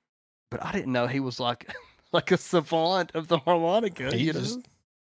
but 0.51 0.65
I 0.65 0.73
didn't 0.73 0.93
know 0.93 1.07
he 1.07 1.21
was 1.21 1.41
like 1.41 1.71
like 2.13 2.31
a 2.31 2.37
savant 2.37 3.13
of 3.15 3.29
the 3.29 3.39
harmonica. 3.39 4.15
He 4.15 4.25
you 4.25 4.33
know? 4.33 4.41
just 4.41 4.61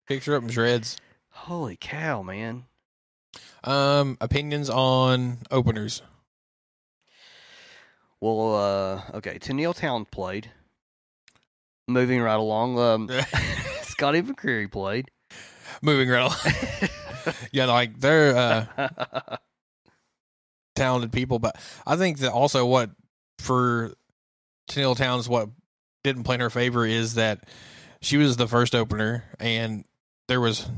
picture 0.07 0.37
up 0.37 0.43
in 0.43 0.49
shreds. 0.49 0.99
Holy 1.31 1.77
cow, 1.77 2.23
man! 2.23 2.65
Um, 3.65 4.19
opinions 4.21 4.69
on 4.69 5.39
openers. 5.51 6.03
Well, 8.21 8.55
uh, 8.55 9.17
okay, 9.17 9.39
Tenille 9.39 9.75
Townes 9.75 10.07
played. 10.11 10.51
Moving 11.89 12.21
right 12.21 12.39
along, 12.39 12.79
um, 12.79 13.09
Scotty 13.83 14.23
McCreery 14.23 14.71
played. 14.71 15.11
Moving 15.83 16.09
right 16.09 16.21
along. 16.21 16.91
yeah, 17.53 17.65
like 17.67 17.99
they're 17.99 18.37
uh, 18.37 19.37
talented 20.77 21.13
people, 21.13 21.39
but 21.39 21.57
I 21.87 21.97
think 21.97 22.19
that 22.19 22.33
also 22.33 22.67
what 22.67 22.91
for 23.39 23.95
Tenille 24.71 24.97
Townes 24.97 25.29
what 25.29 25.49
didn't 26.05 26.25
play 26.25 26.35
in 26.37 26.41
her 26.41 26.51
favor 26.51 26.87
is 26.87 27.15
that 27.15 27.45
she 28.01 28.17
was 28.17 28.37
the 28.37 28.47
first 28.49 28.75
opener 28.75 29.25
and 29.39 29.85
there 30.29 30.41
was 30.41 30.69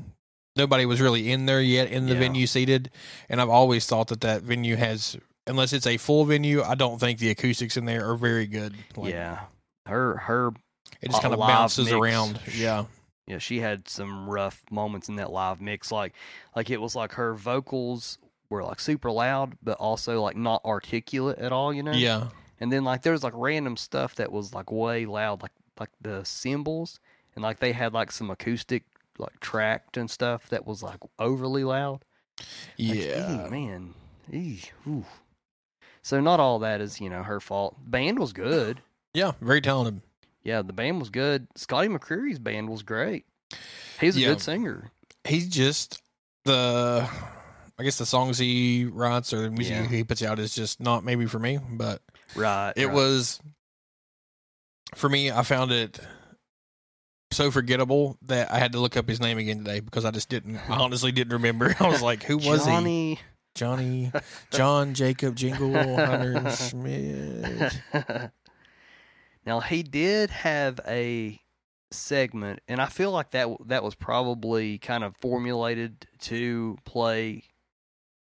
nobody 0.57 0.85
was 0.87 1.01
really 1.01 1.31
in 1.31 1.47
there 1.47 1.61
yet 1.63 1.89
in 1.91 2.07
the 2.07 2.15
Yeah. 2.15 2.19
venue 2.21 2.47
seated 2.47 2.91
and 3.29 3.41
I've 3.41 3.49
always 3.49 3.87
thought 3.87 4.09
that 4.09 4.23
that 4.23 4.43
venue 4.43 4.77
has 4.77 5.17
unless 5.47 5.73
it's 5.73 5.87
a 5.87 5.97
full 5.97 6.25
venue 6.25 6.63
I 6.63 6.75
don't 6.75 6.99
think 6.99 7.19
the 7.19 7.31
acoustics 7.31 7.77
in 7.77 7.85
there 7.85 8.09
are 8.11 8.17
very 8.17 8.47
good 8.47 8.75
Like, 8.97 9.13
yeah, 9.13 9.41
her 9.87 10.17
her 10.17 10.53
it 11.01 11.07
just 11.11 11.19
uh, 11.19 11.23
kind 11.23 11.35
of 11.35 11.41
bounces 11.41 11.87
mix. 11.87 11.95
around 11.97 12.41
yeah 12.57 12.85
yeah, 13.29 13.39
she 13.39 13.61
had 13.61 13.89
some 13.89 14.29
rough 14.29 14.65
moments 14.69 15.09
in 15.09 15.15
that 15.17 15.31
live 15.31 15.61
mix. 15.61 15.93
Like, 15.93 16.13
like 16.57 16.71
it 16.71 16.81
was 16.81 16.97
like 16.97 17.13
her 17.13 17.35
vocals 17.35 18.19
were 18.51 18.65
like 18.65 18.81
super 18.81 19.13
loud, 19.13 19.55
but 19.63 19.79
also 19.79 20.21
like 20.21 20.37
not 20.37 20.61
articulate 20.65 21.39
at 21.39 21.53
all. 21.53 21.73
You 21.73 21.85
know. 21.85 21.93
yeah 21.93 22.27
And 22.63 22.71
then 22.73 22.85
like 22.85 23.03
there 23.03 23.13
was 23.13 23.25
like 23.25 23.33
random 23.35 23.77
stuff 23.77 24.15
that 24.15 24.31
was 24.31 24.55
like 24.55 24.71
way 24.71 25.05
loud, 25.05 25.43
like 25.43 25.51
like 25.81 25.91
the 26.01 26.23
cymbals, 26.25 27.01
and 27.35 27.43
like 27.43 27.59
they 27.59 27.73
had 27.73 27.93
like 27.93 28.13
some 28.13 28.31
acoustic 28.31 28.85
like 29.19 29.41
tracked 29.41 29.97
and 29.97 30.09
stuff 30.09 30.49
that 30.51 30.65
was 30.65 30.81
like 30.83 31.01
overly 31.19 31.65
loud. 31.65 32.05
Like, 32.39 32.47
yeah 32.79 33.45
ew, 33.47 33.51
man. 33.51 33.95
Ew. 34.31 35.05
So 36.03 36.21
not 36.21 36.39
all 36.41 36.59
that 36.61 36.81
is 36.81 37.01
you 37.01 37.11
know 37.11 37.23
her 37.25 37.41
fault. 37.41 37.77
Band 37.85 38.19
was 38.21 38.33
good. 38.33 38.81
yeah 39.13 39.33
very 39.41 39.61
talented 39.61 40.01
Yeah, 40.45 40.63
the 40.63 40.73
band 40.73 41.01
was 41.01 41.11
good. 41.11 41.49
Scotty 41.57 41.89
McCreery's 41.89 42.39
band 42.39 42.69
was 42.69 42.83
great. 42.85 43.25
He's 44.01 44.17
a 44.17 44.21
Yeah. 44.21 44.29
good 44.29 44.41
singer. 44.41 44.91
he's 45.25 45.49
just 45.49 46.01
the 46.45 47.09
I 47.79 47.83
guess 47.83 47.99
the 47.99 48.07
songs 48.07 48.39
he 48.39 48.85
writes 48.85 49.33
or 49.33 49.43
the 49.43 49.51
music 49.51 49.75
Yeah. 49.75 49.87
he 49.89 50.05
puts 50.05 50.23
out 50.23 50.39
is 50.39 50.55
just 50.55 50.79
not 50.81 51.05
maybe 51.05 51.27
for 51.27 51.39
me, 51.41 51.59
but 51.59 52.01
Right. 52.35 52.73
it 52.77 52.87
right. 52.87 52.95
was 52.95 53.41
for 54.95 55.09
me. 55.09 55.31
I 55.31 55.43
found 55.43 55.73
it 55.73 55.99
so 57.31 57.51
forgettable 57.51 58.19
that 58.23 58.51
I 58.51 58.59
had 58.59 58.73
to 58.73 58.81
look 58.81 58.97
up 58.97 59.09
his 59.09 59.21
name 59.21 59.39
again 59.39 59.59
today 59.59 59.81
because 59.81 60.05
I 60.05 60.11
just 60.11 60.29
didn't. 60.29 60.57
I 60.69 60.77
honestly 60.77 61.13
didn't 61.13 61.33
remember. 61.33 61.75
I 61.81 61.89
was 61.89 62.03
like, 62.03 62.23
who 62.23 62.37
was 62.37 62.65
he? 62.65 62.71
Johnny. 62.71 63.19
Johnny, 63.55 64.11
John 64.51 64.95
Jacob 64.95 65.37
Jingle 65.37 65.75
Hunter 65.75 66.51
Schmidt. 66.57 67.81
now 69.45 69.61
he 69.61 69.83
did 69.83 70.31
have 70.31 70.81
a 70.87 71.39
segment, 71.91 72.61
and 72.67 72.81
I 72.81 72.87
feel 72.87 73.11
like 73.11 73.33
that 73.33 73.49
that 73.67 73.85
was 73.85 73.95
probably 73.95 74.79
kind 74.79 75.05
of 75.05 75.15
formulated 75.19 76.07
to 76.21 76.79
play 76.87 77.45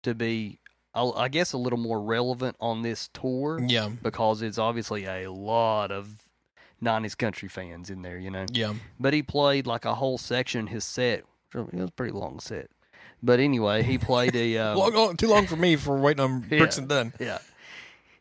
to 0.02 0.14
be, 0.14 0.58
I 0.94 1.02
I 1.04 1.28
guess, 1.28 1.52
a 1.52 1.58
little 1.58 1.78
more 1.78 2.00
relevant 2.00 2.56
on 2.60 2.82
this 2.82 3.08
tour 3.12 3.60
Yeah, 3.66 3.88
because 4.02 4.42
it's 4.42 4.58
obviously 4.58 5.04
a 5.06 5.30
lot 5.30 5.90
of 5.90 6.28
'90s 6.82 7.16
country 7.16 7.48
fans 7.48 7.90
in 7.90 8.02
there, 8.02 8.18
you 8.18 8.30
know. 8.30 8.46
yeah, 8.52 8.74
But 8.98 9.12
he 9.14 9.22
played 9.22 9.66
like 9.66 9.84
a 9.84 9.94
whole 9.94 10.18
section. 10.18 10.66
His 10.68 10.84
set 10.84 11.24
it 11.54 11.74
was 11.74 11.88
a 11.88 11.92
pretty 11.92 12.12
long 12.12 12.40
set, 12.40 12.70
but 13.22 13.38
anyway, 13.40 13.82
he 13.82 13.98
played 13.98 14.34
a. 14.36 14.56
Um, 14.58 14.76
long, 14.78 14.94
long- 14.94 15.16
too 15.16 15.28
long 15.28 15.46
for 15.46 15.56
me 15.56 15.76
for 15.76 15.96
waiting 15.96 16.24
on 16.24 16.46
Yeah. 16.50 16.58
Brooks 16.58 16.78
and 16.78 16.88
Dunn. 16.88 17.12
yeah, 17.20 17.38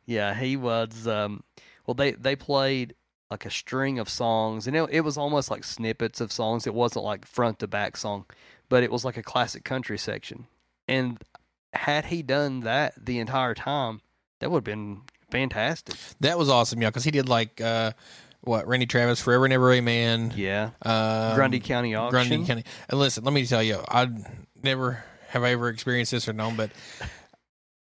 yeah, 0.05 0.33
he 0.33 0.55
was. 0.57 1.07
Um, 1.07 1.43
well, 1.87 1.95
they 1.95 2.11
they 2.11 2.35
played 2.35 2.95
like 3.29 3.45
a 3.45 3.49
string 3.49 3.97
of 3.99 4.09
songs, 4.09 4.67
and 4.67 4.75
it, 4.75 4.87
it 4.91 5.01
was 5.01 5.17
almost 5.17 5.49
like 5.49 5.63
snippets 5.63 6.19
of 6.21 6.31
songs. 6.31 6.67
It 6.67 6.73
wasn't 6.73 7.05
like 7.05 7.25
front 7.25 7.59
to 7.59 7.67
back 7.67 7.95
song, 7.97 8.25
but 8.69 8.83
it 8.83 8.91
was 8.91 9.05
like 9.05 9.17
a 9.17 9.23
classic 9.23 9.63
country 9.63 9.97
section. 9.97 10.47
And 10.87 11.21
had 11.73 12.05
he 12.05 12.21
done 12.21 12.61
that 12.61 12.93
the 13.03 13.19
entire 13.19 13.53
time, 13.53 14.01
that 14.39 14.51
would 14.51 14.57
have 14.59 14.63
been 14.63 15.01
fantastic. 15.29 15.95
That 16.19 16.37
was 16.37 16.49
awesome, 16.49 16.81
yeah, 16.81 16.89
because 16.89 17.03
he 17.03 17.11
did 17.11 17.29
like 17.29 17.61
uh, 17.61 17.91
what 18.41 18.67
Randy 18.67 18.85
Travis, 18.85 19.21
Forever 19.21 19.45
and 19.45 19.53
Ever 19.53 19.71
Amen, 19.73 20.33
Yeah, 20.35 20.71
um, 20.81 21.35
Grundy 21.35 21.59
County 21.59 21.95
Auction. 21.95 22.27
Grundy 22.27 22.45
County. 22.45 22.63
And 22.89 22.99
listen, 22.99 23.23
let 23.23 23.33
me 23.33 23.45
tell 23.45 23.63
you, 23.63 23.79
I 23.87 24.09
never 24.61 25.03
have 25.29 25.43
I 25.43 25.51
ever 25.51 25.69
experienced 25.69 26.11
this 26.11 26.27
or 26.27 26.33
known, 26.33 26.55
but 26.55 26.71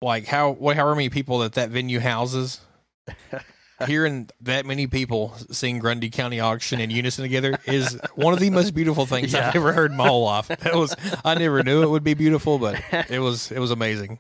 like 0.02 0.26
how 0.26 0.52
what 0.52 0.76
however 0.76 0.96
many 0.96 1.10
people 1.10 1.40
that 1.40 1.54
that 1.54 1.70
venue 1.70 2.00
houses, 2.00 2.60
hearing 3.88 4.30
that 4.42 4.66
many 4.66 4.88
people 4.88 5.34
sing 5.52 5.80
Grundy 5.80 6.10
County 6.10 6.40
Auction 6.40 6.80
in 6.80 6.90
unison 6.90 7.24
together 7.24 7.60
is 7.66 8.00
one 8.16 8.34
of 8.34 8.40
the 8.40 8.50
most 8.50 8.74
beautiful 8.74 9.06
things 9.06 9.34
Yeah. 9.34 9.50
I've 9.50 9.56
ever 9.56 9.74
heard 9.74 9.92
in 9.92 9.98
my 9.98 10.08
whole 10.08 10.24
life. 10.26 10.48
That 10.48 10.76
was 10.76 10.96
I 11.24 11.36
never 11.36 11.64
knew 11.64 11.84
it 11.84 11.90
would 11.90 12.04
be 12.04 12.14
beautiful, 12.14 12.58
but 12.60 12.82
it 13.10 13.20
was 13.20 13.52
it 13.52 13.60
was 13.60 13.72
amazing. 13.72 14.20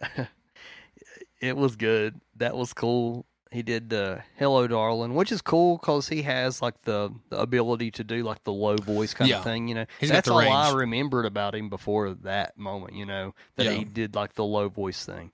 it 1.40 1.56
was 1.56 1.76
good. 1.76 2.20
That 2.36 2.56
was 2.56 2.72
cool. 2.72 3.26
He 3.50 3.62
did 3.62 3.92
uh, 3.92 4.18
"Hello, 4.38 4.66
Darling," 4.66 5.14
which 5.14 5.30
is 5.30 5.42
cool 5.42 5.76
because 5.76 6.08
he 6.08 6.22
has 6.22 6.62
like 6.62 6.80
the, 6.82 7.10
the 7.28 7.38
ability 7.38 7.90
to 7.92 8.04
do 8.04 8.22
like 8.22 8.42
the 8.44 8.52
low 8.52 8.76
voice 8.76 9.12
kind 9.12 9.28
Yeah. 9.28 9.38
of 9.38 9.44
thing. 9.44 9.68
You 9.68 9.74
know, 9.74 9.86
He's 10.00 10.08
that's 10.10 10.28
all 10.28 10.38
I 10.38 10.72
remembered 10.72 11.26
about 11.26 11.54
him 11.54 11.68
before 11.68 12.14
that 12.22 12.56
moment. 12.56 12.94
You 12.94 13.04
know, 13.04 13.34
that 13.56 13.66
Yeah. 13.66 13.72
he 13.72 13.84
did 13.84 14.14
like 14.14 14.34
the 14.34 14.44
low 14.44 14.68
voice 14.70 15.04
thing. 15.04 15.32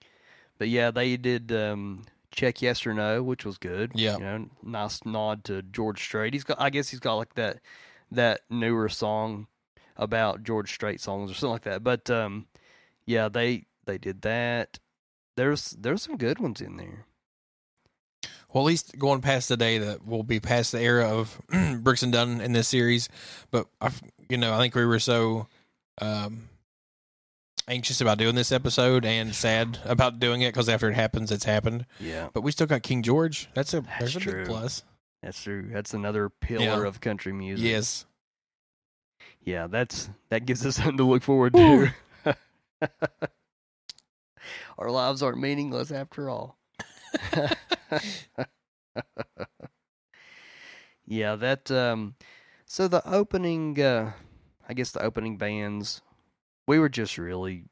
But 0.59 0.69
yeah, 0.69 0.91
they 0.91 1.17
did 1.17 1.53
um, 1.53 2.07
"Check 2.39 2.63
Yes 2.63 2.87
or 2.87 2.95
No," 2.95 3.21
which 3.21 3.45
was 3.45 3.59
good. 3.59 3.91
Yeah. 3.97 4.17
you 4.17 4.23
know, 4.23 4.51
nice 4.63 5.05
nod 5.05 5.43
to 5.45 5.63
George 5.63 6.01
Strait. 6.01 6.33
He's 6.33 6.45
got, 6.45 6.61
I 6.61 6.71
guess, 6.71 6.89
he's 6.89 7.01
got 7.01 7.17
like 7.17 7.35
that 7.35 7.59
that 8.13 8.43
newer 8.49 8.89
song 8.89 9.49
about 9.97 10.45
George 10.45 10.73
Strait 10.73 11.01
songs 11.01 11.33
or 11.33 11.35
something 11.35 11.51
like 11.51 11.63
that. 11.63 11.83
But 11.83 12.09
um, 12.11 12.47
yeah, 13.07 13.29
they 13.29 13.65
they 13.87 13.99
did 13.99 14.23
that. 14.23 14.79
There's 15.35 15.71
there's 15.71 16.03
some 16.03 16.17
good 16.17 16.39
ones 16.39 16.61
in 16.61 16.77
there. 16.77 17.07
Well, 18.53 18.63
at 18.63 18.69
least 18.69 18.97
going 18.97 19.21
past 19.21 19.49
the 19.49 19.57
day 19.57 19.79
that 19.79 20.07
will 20.07 20.23
be 20.23 20.39
past 20.39 20.71
the 20.71 20.81
era 20.81 21.09
of 21.09 21.43
Brooks 21.83 22.05
and 22.05 22.13
Dunn 22.13 22.41
in 22.41 22.53
this 22.53 22.69
series. 22.69 23.09
But 23.51 23.67
I, 23.81 23.91
you 24.29 24.37
know, 24.37 24.55
I 24.55 24.59
think 24.59 24.77
we 24.77 24.87
were 24.87 25.01
so 25.01 25.49
um, 26.01 26.49
anxious 27.69 28.01
about 28.01 28.19
doing 28.19 28.35
this 28.35 28.51
episode 28.53 29.05
and 29.05 29.35
sad 29.35 29.79
about 29.85 30.19
doing 30.19 30.43
it 30.43 30.53
because 30.53 30.69
after 30.69 30.89
it 30.91 30.95
happens, 30.95 31.31
it's 31.31 31.45
happened. 31.45 31.87
Yeah, 32.01 32.29
But 32.33 32.43
we 32.43 32.51
still 32.53 32.67
got 32.67 32.83
King 32.83 33.03
George. 33.03 33.49
That's 33.55 33.75
a 33.75 33.81
That's 33.83 33.99
there's 33.99 34.17
a 34.17 34.21
true. 34.21 34.33
big 34.45 34.47
plus. 34.47 34.83
that's 35.23 35.43
true. 35.43 35.69
That's 35.73 35.95
another 35.95 36.29
pillar 36.31 36.65
Yeah. 36.65 36.87
of 36.87 37.01
country 37.01 37.33
music. 37.33 37.65
Yes. 37.67 38.07
yeah, 39.43 39.67
that's 39.67 40.11
that 40.31 40.47
gives 40.47 40.65
us 40.67 40.77
something 40.83 40.97
to 40.99 41.05
look 41.05 41.23
forward 41.23 41.53
to. 41.55 41.93
Our 44.79 44.91
lives 44.91 45.23
aren't 45.23 45.39
meaningless 45.41 45.91
after 45.91 46.31
all. 46.31 46.57
yeah, 51.07 51.35
that 51.37 51.71
um 51.71 52.15
so 52.67 52.87
the 52.89 53.07
opening 53.09 53.81
uh 53.81 54.13
I 54.69 54.75
guess 54.75 54.91
the 54.91 55.03
opening 55.03 55.37
bands 55.39 56.03
we 56.69 56.79
were 56.79 56.89
just 56.89 57.19
really 57.19 57.65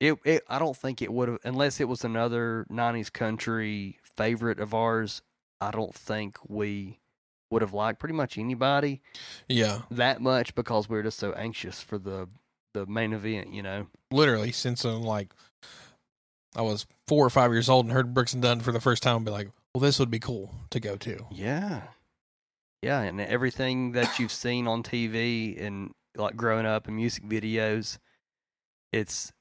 it, 0.00 0.14
it 0.24 0.42
I 0.48 0.58
don't 0.58 0.76
think 0.76 1.02
it 1.02 1.12
would 1.12 1.28
have 1.28 1.38
unless 1.44 1.80
it 1.80 1.88
was 1.88 2.04
another 2.04 2.66
90s 2.70 3.10
country 3.12 3.98
favorite 4.02 4.60
of 4.60 4.72
ours, 4.72 5.20
I 5.60 5.70
don't 5.70 5.94
think 5.94 6.38
we 6.48 7.00
would 7.50 7.62
have 7.62 7.74
liked 7.74 7.98
pretty 7.98 8.14
much 8.14 8.38
anybody 8.38 9.02
Yeah, 9.48 9.82
that 9.90 10.20
much 10.20 10.54
because 10.54 10.88
we 10.88 10.96
were 10.96 11.02
just 11.02 11.18
so 11.18 11.32
anxious 11.32 11.82
for 11.82 11.98
the 11.98 12.28
the 12.72 12.86
main 12.86 13.12
event, 13.12 13.52
you 13.52 13.62
know. 13.62 13.86
literally 14.10 14.52
since 14.52 14.84
I'm 14.84 15.02
like 15.02 15.32
I 16.54 16.62
was 16.62 16.86
four 17.06 17.24
or 17.26 17.30
five 17.30 17.52
years 17.52 17.68
old 17.68 17.84
and 17.86 17.92
heard 17.92 18.14
Brooks 18.14 18.32
and 18.32 18.42
Dunn 18.42 18.60
for 18.60 18.72
the 18.72 18.80
first 18.80 19.02
time, 19.02 19.16
and 19.16 19.24
be 19.26 19.30
like, 19.30 19.50
well, 19.74 19.80
this 19.80 19.98
would 19.98 20.10
be 20.10 20.18
cool 20.18 20.54
to 20.70 20.80
go 20.80 20.96
to. 20.96 21.26
Yeah. 21.30 21.82
Yeah, 22.82 23.00
and 23.02 23.20
everything 23.20 23.92
that 23.92 24.18
you've 24.18 24.32
seen 24.32 24.66
on 24.66 24.82
TV 24.82 25.60
and 25.60 25.90
like 26.16 26.36
growing 26.36 26.64
up 26.66 26.88
in 26.88 26.96
music 26.96 27.24
videos, 27.24 27.98
it's 28.96 29.32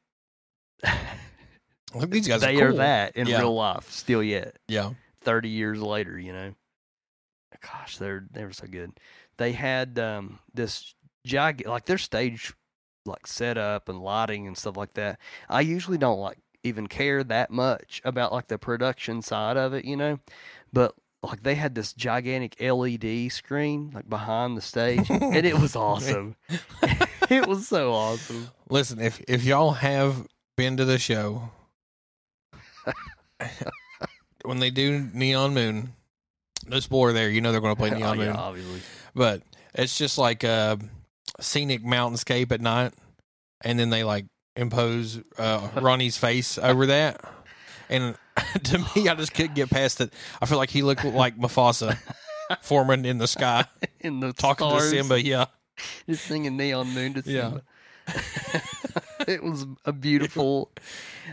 Look, 1.93 2.09
these 2.09 2.27
guys 2.27 2.41
they 2.41 2.59
are, 2.61 2.69
are 2.69 2.73
that 2.73 3.15
in 3.15 3.27
Yeah. 3.27 3.39
real 3.39 3.55
life 3.55 3.89
still 3.89 4.21
yet. 4.21 4.57
Yeah, 4.67 4.91
30 5.21 5.49
years 5.49 5.81
later, 5.81 6.19
you 6.19 6.33
know. 6.33 6.53
Gosh, 7.61 7.97
they're 7.97 8.25
they 8.31 8.43
were 8.43 8.51
so 8.53 8.67
good. 8.67 8.91
They 9.37 9.53
had 9.53 9.97
um 9.97 10.39
this 10.53 10.93
gig 11.25 11.63
like 11.65 11.85
their 11.85 11.97
stage 11.97 12.53
like 13.05 13.25
setup 13.27 13.87
and 13.87 14.01
lighting 14.01 14.45
and 14.47 14.57
stuff 14.57 14.75
like 14.77 14.93
that. 14.95 15.19
I 15.49 15.61
usually 15.61 15.97
don't 15.97 16.19
like 16.19 16.37
even 16.63 16.87
care 16.87 17.23
that 17.23 17.51
much 17.51 18.01
about 18.03 18.33
like 18.33 18.47
the 18.47 18.57
production 18.57 19.21
side 19.21 19.57
of 19.57 19.73
it, 19.73 19.85
you 19.85 19.95
know. 19.95 20.19
But 20.73 20.95
like 21.23 21.43
they 21.43 21.55
had 21.55 21.75
this 21.75 21.93
gigantic 21.93 22.55
LED 22.59 23.31
screen 23.31 23.91
like 23.93 24.09
behind 24.09 24.57
the 24.57 24.61
stage 24.61 25.09
and 25.09 25.45
it 25.45 25.59
was 25.59 25.75
awesome. 25.75 26.35
it 27.29 27.47
was 27.47 27.67
so 27.67 27.93
awesome. 27.93 28.49
Listen, 28.69 28.99
if 28.99 29.21
if 29.27 29.43
y'all 29.43 29.71
have 29.73 30.27
been 30.57 30.77
to 30.77 30.85
the 30.85 30.97
show, 30.99 31.49
when 34.43 34.59
they 34.59 34.69
do 34.69 35.09
Neon 35.13 35.53
Moon, 35.53 35.93
no 36.67 36.79
spoiler 36.79 37.13
there. 37.13 37.29
You 37.29 37.41
know 37.41 37.51
they're 37.51 37.61
going 37.61 37.75
to 37.75 37.79
play 37.79 37.89
Oh, 37.93 37.97
Neon 37.97 38.19
yeah, 38.19 38.25
Moon, 38.27 38.35
obviously. 38.35 38.81
but 39.13 39.41
it's 39.73 39.97
just 39.97 40.17
like 40.17 40.43
a 40.43 40.79
scenic 41.39 41.83
mountainscape 41.83 42.51
at 42.51 42.61
night, 42.61 42.93
and 43.61 43.79
then 43.79 43.89
they 43.89 44.03
like 44.03 44.25
impose 44.55 45.19
uh, 45.37 45.67
Ronnie's 45.75 46.17
face 46.17 46.57
over 46.57 46.85
that. 46.87 47.21
And 47.89 48.15
to 48.63 48.79
me, 48.95 49.09
I 49.09 49.15
just 49.15 49.33
couldn't 49.33 49.55
get 49.55 49.69
past 49.69 50.01
it. 50.01 50.11
I 50.41 50.45
feel 50.45 50.57
like 50.57 50.69
he 50.71 50.81
looked 50.81 51.03
like 51.05 51.37
Mufasa, 51.37 51.97
Foreman 52.61 53.05
in 53.05 53.17
the 53.19 53.27
sky, 53.27 53.65
In 53.99 54.19
the 54.21 54.33
talking 54.33 54.67
stars. 54.69 54.83
to 54.91 54.97
Simba. 54.97 55.21
Yeah, 55.21 55.45
just 56.09 56.25
singing 56.25 56.57
Neon 56.57 56.93
Moon 56.93 57.13
to 57.15 57.21
Yeah. 57.25 57.59
It 59.27 59.41
was 59.41 59.65
a 59.85 59.91
beautiful, 59.91 60.71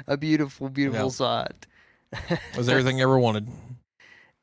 a 0.07 0.17
beautiful, 0.17 0.71
beautiful 0.71 1.07
Yeah. 1.07 1.11
sight. 1.11 1.67
was 2.57 2.69
everything 2.69 3.01
I 3.01 3.03
ever 3.03 3.19
wanted. 3.19 3.49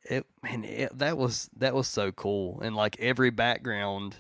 It 0.04 0.26
man, 0.44 0.64
it, 0.64 0.98
that 0.98 1.18
was 1.18 1.50
that 1.58 1.74
was 1.74 1.88
so 1.88 2.12
cool, 2.12 2.60
and 2.62 2.76
like 2.76 3.00
every 3.00 3.30
background 3.32 4.16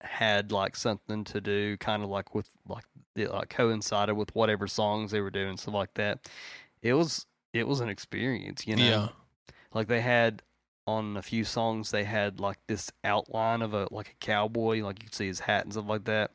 had 0.00 0.52
like 0.52 0.76
something 0.76 1.24
to 1.24 1.40
do, 1.40 1.76
kind 1.76 2.02
of 2.02 2.08
like 2.08 2.34
with 2.34 2.48
like 2.66 2.84
it 3.16 3.30
like 3.30 3.48
coincided 3.50 4.16
with 4.16 4.34
whatever 4.34 4.66
songs 4.66 5.10
they 5.10 5.20
were 5.20 5.30
doing, 5.30 5.56
stuff 5.56 5.74
like 5.74 5.94
that. 5.94 6.28
It 6.82 6.94
was 6.94 7.26
it 7.52 7.66
was 7.66 7.80
an 7.80 7.88
experience, 7.88 8.66
you 8.66 8.76
know. 8.76 8.84
Yeah. 8.84 9.08
Like 9.74 9.88
they 9.88 10.00
had 10.00 10.42
on 10.88 11.16
a 11.16 11.22
few 11.22 11.44
songs, 11.44 11.90
they 11.90 12.04
had 12.04 12.40
like 12.40 12.58
this 12.66 12.90
outline 13.04 13.60
of 13.62 13.74
a 13.74 13.86
like 13.90 14.08
a 14.08 14.24
cowboy, 14.24 14.82
like 14.82 15.00
you 15.02 15.06
could 15.08 15.14
see 15.14 15.26
his 15.26 15.40
hat 15.40 15.64
and 15.64 15.72
stuff 15.74 15.88
like 15.88 16.04
that. 16.04 16.30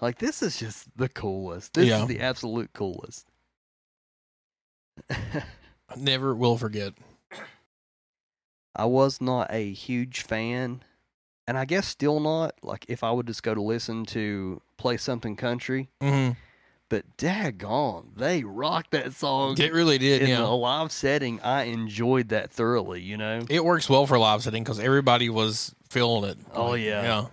Like 0.00 0.18
this 0.18 0.42
is 0.42 0.56
just 0.58 0.96
the 0.96 1.08
coolest. 1.08 1.74
This 1.74 1.88
Yeah. 1.88 2.02
is 2.02 2.08
the 2.08 2.20
absolute 2.20 2.72
coolest. 2.72 3.26
Never 5.96 6.34
will 6.34 6.56
forget. 6.56 6.94
I 8.74 8.86
was 8.86 9.20
not 9.20 9.48
a 9.52 9.70
huge 9.72 10.22
fan, 10.22 10.82
and 11.46 11.58
I 11.58 11.66
guess 11.66 11.86
still 11.86 12.20
not. 12.20 12.54
Like 12.62 12.86
if 12.88 13.04
I 13.04 13.10
would 13.10 13.26
just 13.26 13.42
go 13.42 13.54
to 13.54 13.60
listen 13.62 14.06
to 14.06 14.62
play 14.78 14.96
something 14.96 15.36
country, 15.36 15.88
Mm 16.00 16.10
hmm 16.34 16.38
but 16.92 17.16
daggone, 17.16 18.14
they 18.16 18.44
rocked 18.44 18.90
that 18.90 19.14
song 19.14 19.58
It 19.58 19.72
really 19.72 19.96
did. 19.96 20.20
in 20.20 20.28
Yeah. 20.28 20.44
a 20.44 20.52
live 20.52 20.92
setting. 20.92 21.40
I 21.40 21.62
enjoyed 21.64 22.28
that 22.28 22.50
thoroughly. 22.52 23.00
You 23.00 23.16
know. 23.16 23.46
It 23.48 23.64
works 23.64 23.88
well 23.88 24.06
for 24.06 24.18
live 24.18 24.42
setting 24.42 24.62
because 24.62 24.78
everybody 24.78 25.30
was 25.30 25.74
feeling 25.88 26.24
it. 26.30 26.38
Oh, 26.52 26.70
Like, 26.72 26.82
yeah. 26.82 27.28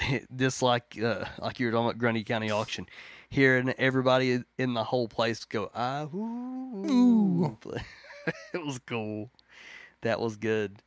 yeah. 0.00 0.18
just 0.36 0.62
like 0.62 0.98
uh, 1.02 1.26
like 1.38 1.60
you 1.60 1.66
were 1.66 1.72
talking 1.72 1.86
about 1.86 1.98
Grundy 1.98 2.24
County 2.24 2.50
auction, 2.50 2.86
hearing 3.28 3.74
everybody 3.76 4.42
in 4.58 4.72
the 4.74 4.84
whole 4.84 5.06
place 5.08 5.44
go 5.44 5.70
ah 5.74 6.04
ooh, 6.14 6.86
Ooh. 6.90 7.58
it 8.54 8.64
was 8.64 8.78
cool. 8.86 9.30
That 10.00 10.18
was 10.20 10.36
good. 10.36 10.78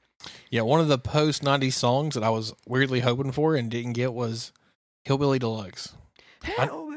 Yeah, 0.49 0.61
one 0.61 0.79
of 0.79 0.87
the 0.87 0.97
post 0.97 1.43
'90s 1.43 1.73
songs 1.73 2.15
that 2.15 2.23
I 2.23 2.29
was 2.29 2.53
weirdly 2.67 3.01
hoping 3.01 3.31
for 3.31 3.55
and 3.55 3.69
didn't 3.69 3.93
get 3.93 4.13
was 4.13 4.51
"Hillbilly 5.03 5.37
Deluxe." 5.39 5.95
I 6.43 6.65
Hillbilly 6.65 6.88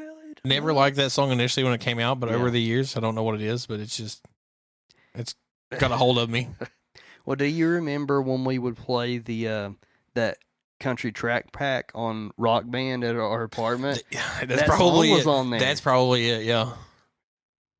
Never 0.45 0.73
liked 0.73 0.97
that 0.97 1.11
song 1.11 1.31
initially 1.31 1.63
when 1.63 1.73
it 1.73 1.79
came 1.81 1.99
out, 1.99 2.19
but 2.19 2.29
Yeah. 2.29 2.35
over 2.35 2.51
the 2.51 2.61
years, 2.61 2.97
I 2.97 2.99
don't 2.99 3.15
know 3.15 3.23
what 3.23 3.35
it 3.35 3.41
is, 3.41 3.65
but 3.65 3.79
it's 3.79 3.95
just 3.95 4.25
it's 5.15 5.35
got 5.79 5.91
a 5.91 5.97
hold 5.97 6.17
of 6.17 6.29
me. 6.29 6.49
Well, 7.25 7.37
do 7.37 7.45
you 7.45 7.69
remember 7.69 8.21
when 8.21 8.43
we 8.43 8.59
would 8.59 8.75
play 8.75 9.17
the 9.17 9.47
uh, 9.47 9.69
that 10.13 10.39
country 10.81 11.13
track 11.13 11.53
pack 11.53 11.89
on 11.95 12.31
Rock 12.37 12.65
Band 12.67 13.05
at 13.05 13.15
our 13.15 13.43
apartment? 13.43 14.03
That's 14.11 14.45
That 14.47 14.67
probably 14.67 15.07
song 15.07 15.17
was 15.17 15.25
it. 15.25 15.29
on 15.29 15.49
there. 15.51 15.59
That's 15.61 15.79
probably 15.79 16.29
it. 16.29 16.43
Yeah, 16.43 16.73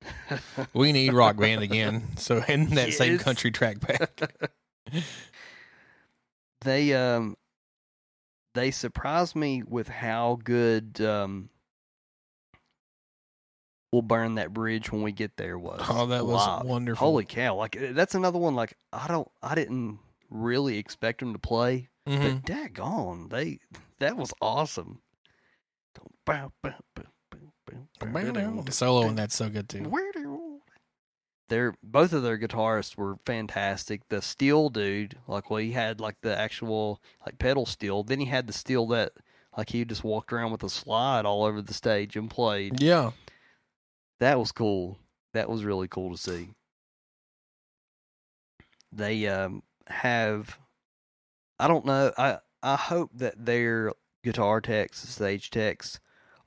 we 0.74 0.94
need 0.94 1.12
Rock 1.12 1.36
Band 1.36 1.62
again. 1.62 2.16
So 2.16 2.38
in 2.48 2.70
that 2.76 2.94
same 2.94 3.18
country 3.20 3.52
track 3.52 3.82
pack. 3.82 4.32
they 6.62 6.94
um 6.94 7.36
they 8.54 8.72
surprised 8.72 9.36
me 9.36 9.62
with 9.68 9.90
how 9.90 10.40
good 10.42 11.02
um 11.02 11.50
we'll 13.94 14.02
burn 14.02 14.36
that 14.36 14.52
bridge 14.52 14.92
when 14.92 15.04
we 15.04 15.12
get 15.14 15.38
there 15.38 15.58
was 15.58 15.80
Oh, 15.88 16.08
that 16.08 16.26
was 16.26 16.46
live. 16.46 16.66
wonderful. 16.66 17.08
holy 17.08 17.24
cow 17.26 17.56
like 17.56 17.78
uh, 17.82 17.94
that's 17.94 18.16
another 18.16 18.40
one 18.40 18.56
like 18.56 18.74
i 18.92 19.08
don't 19.08 19.30
i 19.42 19.56
didn't 19.56 20.00
really 20.30 20.78
expect 20.80 21.20
them 21.22 21.32
to 21.34 21.40
play 21.40 21.88
Mhm. 22.08 22.42
but 22.44 22.52
daggone 22.52 23.30
they 23.30 23.60
that 24.00 24.18
was 24.18 24.34
awesome 24.42 25.00
The 26.26 26.34
solo 28.72 29.08
and 29.08 29.18
that's 29.18 29.36
so 29.36 29.50
good 29.50 29.70
too. 29.70 30.62
They're 31.50 31.76
both 31.84 32.14
of 32.14 32.24
their 32.24 32.38
guitarists 32.38 32.98
were 32.98 33.18
fantastic. 33.26 34.08
The 34.10 34.22
steel 34.22 34.70
dude, 34.70 35.18
like 35.28 35.50
well, 35.50 35.60
he 35.60 35.72
had 35.74 36.00
like 36.00 36.16
the 36.22 36.38
actual 36.38 37.02
like 37.26 37.38
pedal 37.38 37.66
steel. 37.66 38.04
Then 38.04 38.20
he 38.20 38.26
had 38.26 38.48
the 38.48 38.54
steel 38.54 38.88
that 38.88 39.12
like 39.58 39.70
he 39.70 39.86
just 39.86 40.04
walked 40.04 40.34
around 40.34 40.52
with 40.52 40.64
a 40.64 40.70
slide 40.70 41.26
all 41.26 41.44
over 41.44 41.62
the 41.62 41.74
stage 41.74 42.16
and 42.16 42.30
played. 42.30 42.82
Yeah, 42.82 43.12
That 44.24 44.40
was 44.40 44.54
cool. 44.54 45.00
That 45.34 45.50
was 45.50 45.66
really 45.66 45.90
cool 45.90 46.12
to 46.12 46.18
see. 46.18 46.54
They 48.90 49.28
um 49.28 49.64
have 49.88 50.58
I 51.60 51.68
don't 51.68 51.84
know. 51.84 52.14
I 52.18 52.40
I 52.62 52.78
hope 52.78 53.12
that 53.16 53.46
their 53.46 53.92
guitar 54.24 54.62
techs, 54.62 55.00
stage 55.10 55.50
techs 55.50 56.00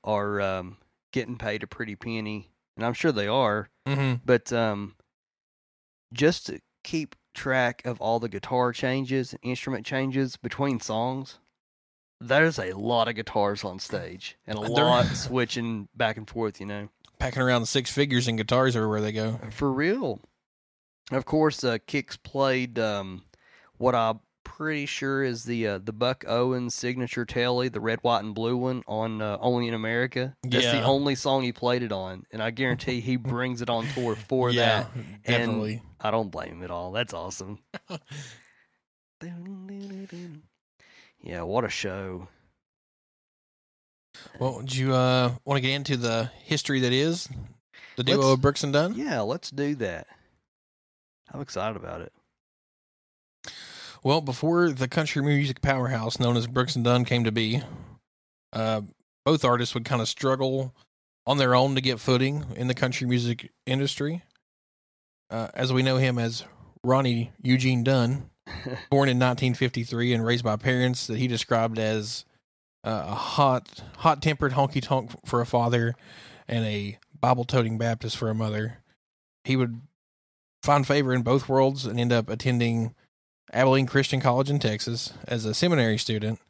are 0.03 0.41
um 0.41 0.79
getting 1.13 1.37
paid 1.37 1.63
a 1.63 1.67
pretty 1.67 1.97
penny. 1.97 2.51
And 2.79 2.87
I'm 2.87 2.95
sure 2.95 3.13
they 3.13 3.27
are. 3.29 3.69
hmm 3.87 4.15
But 4.25 4.51
um, 4.55 4.97
just 6.15 6.47
to 6.47 6.61
keep 6.83 7.15
track 7.35 7.85
of 7.85 8.01
all 8.01 8.19
the 8.19 8.31
guitar 8.31 8.73
changes 8.73 9.35
instrument 9.43 9.85
changes 9.85 10.39
between 10.39 10.81
songs, 10.81 11.41
there's 12.23 12.59
a 12.59 12.73
lot 12.73 13.07
of 13.07 13.17
guitars 13.17 13.65
on 13.65 13.79
stage 13.79 14.39
and 14.47 14.57
a 14.57 14.63
lot 14.63 15.05
switching 15.15 15.91
back 15.95 16.17
and 16.17 16.27
forth, 16.31 16.59
you 16.59 16.65
know. 16.65 16.89
Packing 17.19 17.43
around 17.43 17.67
six 17.67 17.91
figures 17.91 18.29
and 18.29 18.37
guitars 18.37 18.77
everywhere 18.77 19.01
they 19.01 19.13
go. 19.13 19.41
For 19.51 19.73
real. 19.73 20.21
Of 21.11 21.25
course, 21.25 21.63
uh, 21.63 21.79
Kix 21.87 22.21
played 22.23 22.79
um, 22.79 23.23
what 23.79 23.95
I'm 23.95 24.21
pretty 24.45 24.87
sure 24.87 25.23
is 25.23 25.45
the 25.45 25.67
uh, 25.67 25.79
the 25.79 25.93
Buck 25.93 26.25
Owens 26.27 26.75
signature 26.75 27.25
Tele, 27.25 27.69
the 27.69 27.81
red, 27.81 27.99
white, 28.03 28.25
and 28.25 28.35
blue 28.35 28.57
one 28.57 28.83
on 28.87 29.21
uh, 29.21 29.39
Only 29.41 29.69
in 29.69 29.75
America. 29.75 30.37
That's 30.43 30.67
the 30.67 30.83
only 30.83 31.15
song 31.15 31.43
he 31.43 31.53
played 31.53 31.83
it 31.83 31.93
on, 31.93 32.25
and 32.31 32.43
I 32.43 32.51
guarantee 32.51 33.01
he 33.01 33.17
brings 33.17 33.63
it 33.63 33.71
on 33.71 33.87
tour 33.89 34.17
for 34.17 34.53
that. 34.53 34.91
yeah, 34.95 35.03
definitely. 35.25 35.83
I 36.01 36.11
don't 36.11 36.31
blame 36.31 36.53
him 36.55 36.63
at 36.63 36.71
all. 36.71 36.93
That's 36.93 37.15
awesome. 37.15 37.59
yeah, 41.23 41.43
what 41.43 41.65
a 41.65 41.71
show. 41.71 42.29
Well, 44.39 44.61
do 44.65 44.79
you 44.79 44.95
uh, 44.95 45.33
want 45.45 45.57
to 45.59 45.61
get 45.61 45.75
into 45.75 45.97
the 45.97 46.31
history 46.45 46.81
that 46.81 46.93
is 46.93 47.29
the 47.97 48.03
duo 48.05 48.17
Let's- 48.19 48.29
of 48.35 48.41
Brooks 48.41 48.65
and 48.65 48.73
Dunn? 48.73 48.95
Yeah, 48.95 49.21
let's 49.21 49.51
do 49.51 49.75
that. 49.77 50.07
I'm 51.33 51.41
excited 51.41 51.77
about 51.77 52.03
it. 52.03 52.13
Well, 54.03 54.21
before 54.21 54.71
the 54.71 54.89
country 54.89 55.23
music 55.23 55.61
powerhouse 55.61 56.21
known 56.21 56.37
as 56.37 56.47
Brooks 56.47 56.77
and 56.77 56.85
Dunn 56.85 57.05
came 57.05 57.25
to 57.25 57.33
be, 57.33 57.63
uh, 58.53 58.83
both 59.25 59.45
artists 59.45 59.75
would 59.75 59.85
kind 59.85 60.01
of 60.01 60.09
struggle 60.09 60.75
on 61.27 61.39
their 61.39 61.55
own 61.57 61.75
to 61.75 61.81
get 61.81 61.99
footing 61.99 62.45
in 62.55 62.69
the 62.69 62.75
country 62.75 63.07
music 63.07 63.51
industry. 63.67 64.23
Uh, 65.29 65.49
as 65.55 65.73
we 65.73 65.83
know 65.83 65.97
him 65.97 66.19
as 66.21 66.45
Ronnie 66.85 67.33
Eugene 67.43 67.83
Dunn, 67.83 68.31
born 68.91 69.09
in 69.09 69.19
1953 69.19 70.13
and 70.15 70.25
raised 70.25 70.45
by 70.45 70.55
parents 70.55 71.09
that 71.09 71.19
he 71.19 71.27
described 71.27 71.81
as 71.81 72.25
uh, 72.87 73.05
a 73.09 73.15
hot, 73.15 73.83
hot-tempered 73.99 74.53
honky 74.53 74.81
tonk 74.81 75.11
for 75.27 75.41
a 75.41 75.47
father 75.47 75.95
and 76.49 76.65
a 76.65 76.99
Bible-toting 77.21 77.77
Baptist 77.77 78.17
for 78.17 78.31
a 78.31 78.35
mother. 78.35 78.79
He 79.45 79.57
would 79.57 79.81
find 80.63 80.87
favor 80.87 81.13
in 81.13 81.23
both 81.23 81.49
worlds 81.49 81.85
and 81.85 81.99
end 81.99 82.13
up 82.13 82.31
attending 82.31 82.95
Abilene 83.53 83.87
Christian 83.87 84.21
College 84.21 84.51
in 84.51 84.59
Texas 84.59 85.13
as 85.27 85.45
a 85.45 85.55
seminary 85.55 85.99
student. 85.99 86.41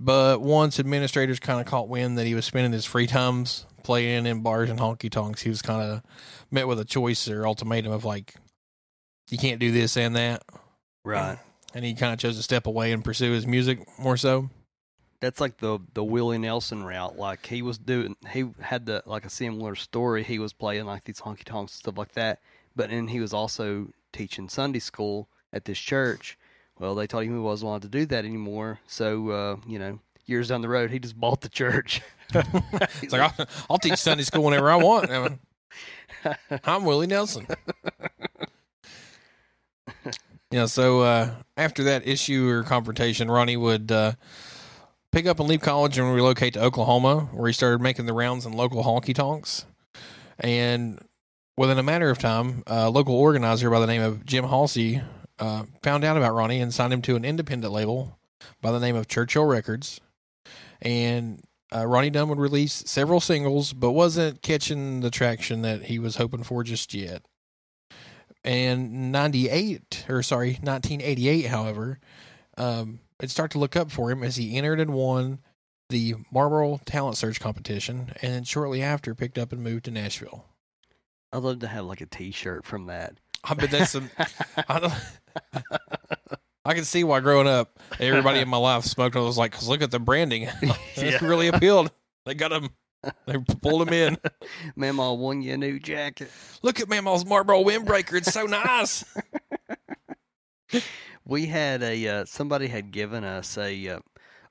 But 0.00 0.40
once 0.40 0.78
administrators 0.78 1.40
kind 1.40 1.60
of 1.60 1.66
caught 1.66 1.88
wind 1.88 2.18
that 2.18 2.26
he 2.26 2.34
was 2.34 2.44
spending 2.44 2.72
his 2.72 2.84
free 2.84 3.06
times 3.06 3.66
playing 3.82 4.26
in 4.26 4.42
bars 4.42 4.70
and 4.70 4.78
honky 4.78 5.10
tonks, 5.10 5.42
he 5.42 5.48
was 5.48 5.62
kind 5.62 5.82
of 5.82 6.02
met 6.50 6.68
with 6.68 6.78
a 6.78 6.84
choice 6.84 7.28
or 7.28 7.46
ultimatum 7.46 7.92
of 7.92 8.04
like, 8.04 8.34
you 9.30 9.38
can't 9.38 9.60
do 9.60 9.72
this 9.72 9.96
and 9.96 10.14
that. 10.16 10.42
Right. 11.04 11.38
And 11.74 11.84
he 11.84 11.94
kind 11.94 12.12
of 12.12 12.18
chose 12.18 12.36
to 12.36 12.42
step 12.42 12.66
away 12.66 12.92
and 12.92 13.04
pursue 13.04 13.32
his 13.32 13.46
music 13.46 13.80
more 13.98 14.16
so. 14.16 14.50
That's 15.20 15.40
like 15.40 15.58
the 15.58 15.80
the 15.94 16.04
Willie 16.04 16.38
Nelson 16.38 16.84
route. 16.84 17.18
Like 17.18 17.46
he 17.46 17.62
was 17.62 17.78
doing, 17.78 18.16
he 18.32 18.50
had 18.60 18.86
the 18.86 19.02
like 19.06 19.24
a 19.24 19.30
similar 19.30 19.74
story. 19.74 20.22
He 20.22 20.38
was 20.38 20.52
playing 20.52 20.84
like 20.86 21.04
these 21.04 21.20
honky 21.20 21.44
tonks 21.44 21.72
and 21.74 21.80
stuff 21.80 21.98
like 21.98 22.12
that. 22.12 22.40
But 22.76 22.90
then 22.90 23.08
he 23.08 23.18
was 23.20 23.32
also 23.32 23.88
teaching 24.12 24.48
Sunday 24.48 24.78
school 24.78 25.28
at 25.52 25.64
this 25.64 25.78
church. 25.78 26.38
Well, 26.78 26.94
they 26.94 27.08
told 27.08 27.24
him 27.24 27.32
he 27.32 27.40
wasn't 27.40 27.68
allowed 27.68 27.82
to 27.82 27.88
do 27.88 28.06
that 28.06 28.24
anymore. 28.24 28.78
So 28.86 29.30
uh, 29.30 29.56
you 29.66 29.78
know, 29.78 29.98
years 30.26 30.48
down 30.48 30.60
the 30.62 30.68
road, 30.68 30.90
he 30.90 30.98
just 31.00 31.18
bought 31.18 31.40
the 31.40 31.48
church. 31.48 32.00
It's 33.00 33.10
like, 33.10 33.22
I'll, 33.22 33.46
I'll 33.70 33.78
teach 33.78 33.96
Sunday 33.96 34.22
school 34.22 34.44
whenever 34.44 34.70
I 34.70 34.76
want. 34.76 35.10
I 35.10 35.22
mean, 35.22 35.38
I'm 36.64 36.84
Willie 36.84 37.06
Nelson. 37.06 37.46
yeah, 40.50 40.66
so 40.66 41.00
uh, 41.00 41.30
after 41.56 41.84
that 41.84 42.06
issue 42.06 42.46
or 42.46 42.64
confrontation, 42.64 43.30
Ronnie 43.30 43.56
would 43.56 43.90
uh, 43.90 44.12
pick 45.12 45.26
up 45.26 45.40
and 45.40 45.48
leave 45.48 45.60
college 45.60 45.98
and 45.98 46.12
relocate 46.12 46.54
to 46.54 46.62
Oklahoma, 46.62 47.28
where 47.32 47.46
he 47.46 47.52
started 47.52 47.80
making 47.80 48.06
the 48.06 48.12
rounds 48.12 48.46
in 48.46 48.52
local 48.52 48.84
honky 48.84 49.14
tonks. 49.14 49.64
And 50.38 51.00
within 51.56 51.78
a 51.78 51.82
matter 51.82 52.10
of 52.10 52.18
time, 52.18 52.62
a 52.66 52.90
local 52.90 53.14
organizer 53.14 53.70
by 53.70 53.80
the 53.80 53.86
name 53.86 54.02
of 54.02 54.24
Jim 54.24 54.44
Halsey 54.44 55.02
uh, 55.38 55.64
found 55.82 56.04
out 56.04 56.16
about 56.16 56.34
Ronnie 56.34 56.60
and 56.60 56.72
signed 56.72 56.92
him 56.92 57.02
to 57.02 57.16
an 57.16 57.24
independent 57.24 57.72
label 57.72 58.18
by 58.60 58.70
the 58.70 58.80
name 58.80 58.96
of 58.96 59.08
Churchill 59.08 59.44
Records. 59.44 60.00
And 60.80 61.42
uh, 61.74 61.86
Ronnie 61.86 62.10
Dunn 62.10 62.28
would 62.28 62.38
release 62.38 62.84
several 62.86 63.20
singles, 63.20 63.72
but 63.72 63.92
wasn't 63.92 64.42
catching 64.42 65.00
the 65.00 65.10
traction 65.10 65.62
that 65.62 65.84
he 65.84 65.98
was 65.98 66.16
hoping 66.16 66.42
for 66.44 66.62
just 66.62 66.94
yet. 66.94 67.22
And 68.44 69.12
98, 69.12 70.06
or 70.08 70.22
sorry, 70.22 70.58
1988, 70.62 71.46
however, 71.46 71.98
um, 72.56 73.00
it 73.20 73.30
start 73.30 73.50
to 73.52 73.58
look 73.58 73.76
up 73.76 73.90
for 73.90 74.10
him 74.10 74.22
as 74.22 74.36
he 74.36 74.56
entered 74.56 74.80
and 74.80 74.92
won 74.92 75.40
the 75.88 76.14
Marlboro 76.30 76.80
Talent 76.84 77.16
Search 77.16 77.40
competition, 77.40 78.12
and 78.20 78.32
then 78.32 78.44
shortly 78.44 78.82
after 78.82 79.14
picked 79.14 79.38
up 79.38 79.52
and 79.52 79.62
moved 79.62 79.86
to 79.86 79.90
Nashville. 79.90 80.44
I'd 81.32 81.38
love 81.42 81.60
to 81.60 81.68
have 81.68 81.84
like 81.84 82.00
a 82.00 82.06
T-shirt 82.06 82.64
from 82.64 82.86
that. 82.86 83.18
I 83.44 83.54
bet 83.54 83.70
that's 83.70 83.90
some. 83.92 84.10
I. 84.68 84.96
I 86.64 86.74
can 86.74 86.84
see 86.84 87.02
why 87.02 87.20
growing 87.20 87.46
up, 87.46 87.78
everybody 87.98 88.40
in 88.40 88.48
my 88.48 88.58
life 88.58 88.84
smoked. 88.84 89.16
I 89.16 89.20
was 89.20 89.38
like, 89.38 89.52
"Cause 89.52 89.68
look 89.68 89.80
at 89.80 89.90
the 89.90 89.98
branding, 89.98 90.48
it 90.96 91.22
really 91.22 91.48
appealed." 91.48 91.90
They 92.26 92.34
got 92.34 92.52
him. 92.52 92.68
They 93.26 93.38
pulled 93.62 93.88
him 93.88 93.94
in. 93.94 94.18
Mama 94.76 95.14
won 95.14 95.40
you 95.40 95.54
a 95.54 95.56
new 95.56 95.78
jacket. 95.78 96.30
Look 96.62 96.80
at 96.80 96.88
Mamaw's 96.88 97.24
Marlboro 97.24 97.62
windbreaker. 97.64 98.18
It's 98.18 98.34
so 98.34 98.44
nice. 98.44 99.02
We 101.28 101.46
had 101.46 101.82
a 101.82 102.08
uh, 102.08 102.24
somebody 102.24 102.66
had 102.66 102.90
given 102.90 103.22
us 103.22 103.56
a 103.56 103.88
uh, 103.88 104.00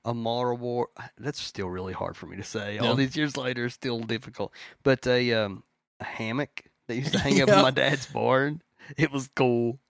a 0.04 0.14
war. 0.14 0.88
That's 1.18 1.40
still 1.40 1.68
really 1.68 1.92
hard 1.92 2.16
for 2.16 2.26
me 2.26 2.36
to 2.36 2.42
say. 2.42 2.76
Yeah. 2.76 2.86
All 2.86 2.94
these 2.94 3.16
years 3.16 3.36
later, 3.36 3.68
still 3.68 4.00
difficult. 4.00 4.52
But 4.82 5.06
a 5.06 5.32
um 5.34 5.64
a 6.00 6.04
hammock 6.04 6.64
that 6.86 6.96
used 6.96 7.12
to 7.12 7.18
hang 7.20 7.42
up 7.42 7.48
in 7.48 7.60
my 7.60 7.70
dad's 7.70 8.06
barn. 8.06 8.62
It 8.96 9.12
was 9.12 9.28
cool. 9.34 9.80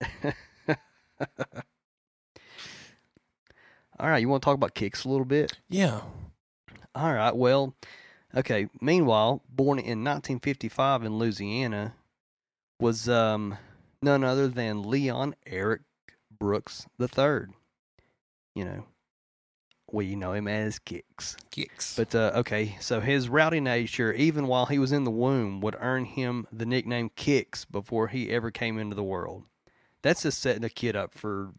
All 3.98 4.10
right, 4.10 4.18
you 4.18 4.28
want 4.28 4.42
to 4.42 4.44
talk 4.44 4.54
about 4.54 4.74
Kix 4.74 5.04
a 5.04 5.08
little 5.08 5.24
bit? 5.24 5.58
Yeah. 5.70 6.02
All 6.94 7.12
right. 7.12 7.34
Well, 7.34 7.74
okay. 8.34 8.68
Meanwhile, 8.80 9.42
born 9.48 9.78
in 9.78 10.04
1955 10.04 11.04
in 11.04 11.18
Louisiana, 11.18 11.94
was 12.78 13.08
um 13.08 13.58
none 14.02 14.22
other 14.22 14.48
than 14.48 14.82
Leon 14.82 15.34
Eric 15.46 15.82
Brooks 16.38 16.86
the 16.98 17.08
Third. 17.08 17.52
You 18.54 18.64
know, 18.64 18.84
we 19.92 20.16
know 20.16 20.32
him 20.32 20.48
as 20.48 20.78
Kix. 20.78 21.36
Kix. 21.52 21.96
But 21.96 22.14
uh, 22.14 22.32
okay, 22.36 22.76
so 22.80 23.00
his 23.00 23.28
rowdy 23.28 23.60
nature, 23.60 24.12
even 24.12 24.46
while 24.46 24.66
he 24.66 24.78
was 24.78 24.92
in 24.92 25.04
the 25.04 25.10
womb, 25.10 25.60
would 25.60 25.76
earn 25.78 26.04
him 26.04 26.46
the 26.52 26.66
nickname 26.66 27.10
Kix 27.16 27.64
before 27.70 28.08
he 28.08 28.30
ever 28.30 28.50
came 28.50 28.78
into 28.78 28.96
the 28.96 29.02
world. 29.04 29.44
That's 30.02 30.22
just 30.22 30.40
setting 30.40 30.64
a 30.64 30.70
kid 30.70 30.96
up 30.96 31.14
for 31.14 31.52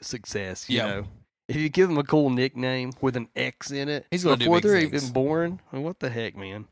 success. 0.00 0.68
You 0.68 0.78
Yeah. 0.78 0.86
know, 0.86 1.06
if 1.48 1.56
you 1.56 1.68
give 1.68 1.90
him 1.90 1.98
a 1.98 2.04
cool 2.04 2.30
nickname 2.30 2.92
with 3.00 3.16
an 3.16 3.28
X 3.34 3.70
in 3.70 3.88
it, 3.88 4.06
He's 4.10 4.24
before 4.24 4.60
they're 4.60 4.76
things. 4.76 5.02
even 5.02 5.12
born, 5.12 5.60
I 5.72 5.76
mean, 5.76 5.84
what 5.84 6.00
the 6.00 6.10
heck, 6.10 6.36
man? 6.36 6.66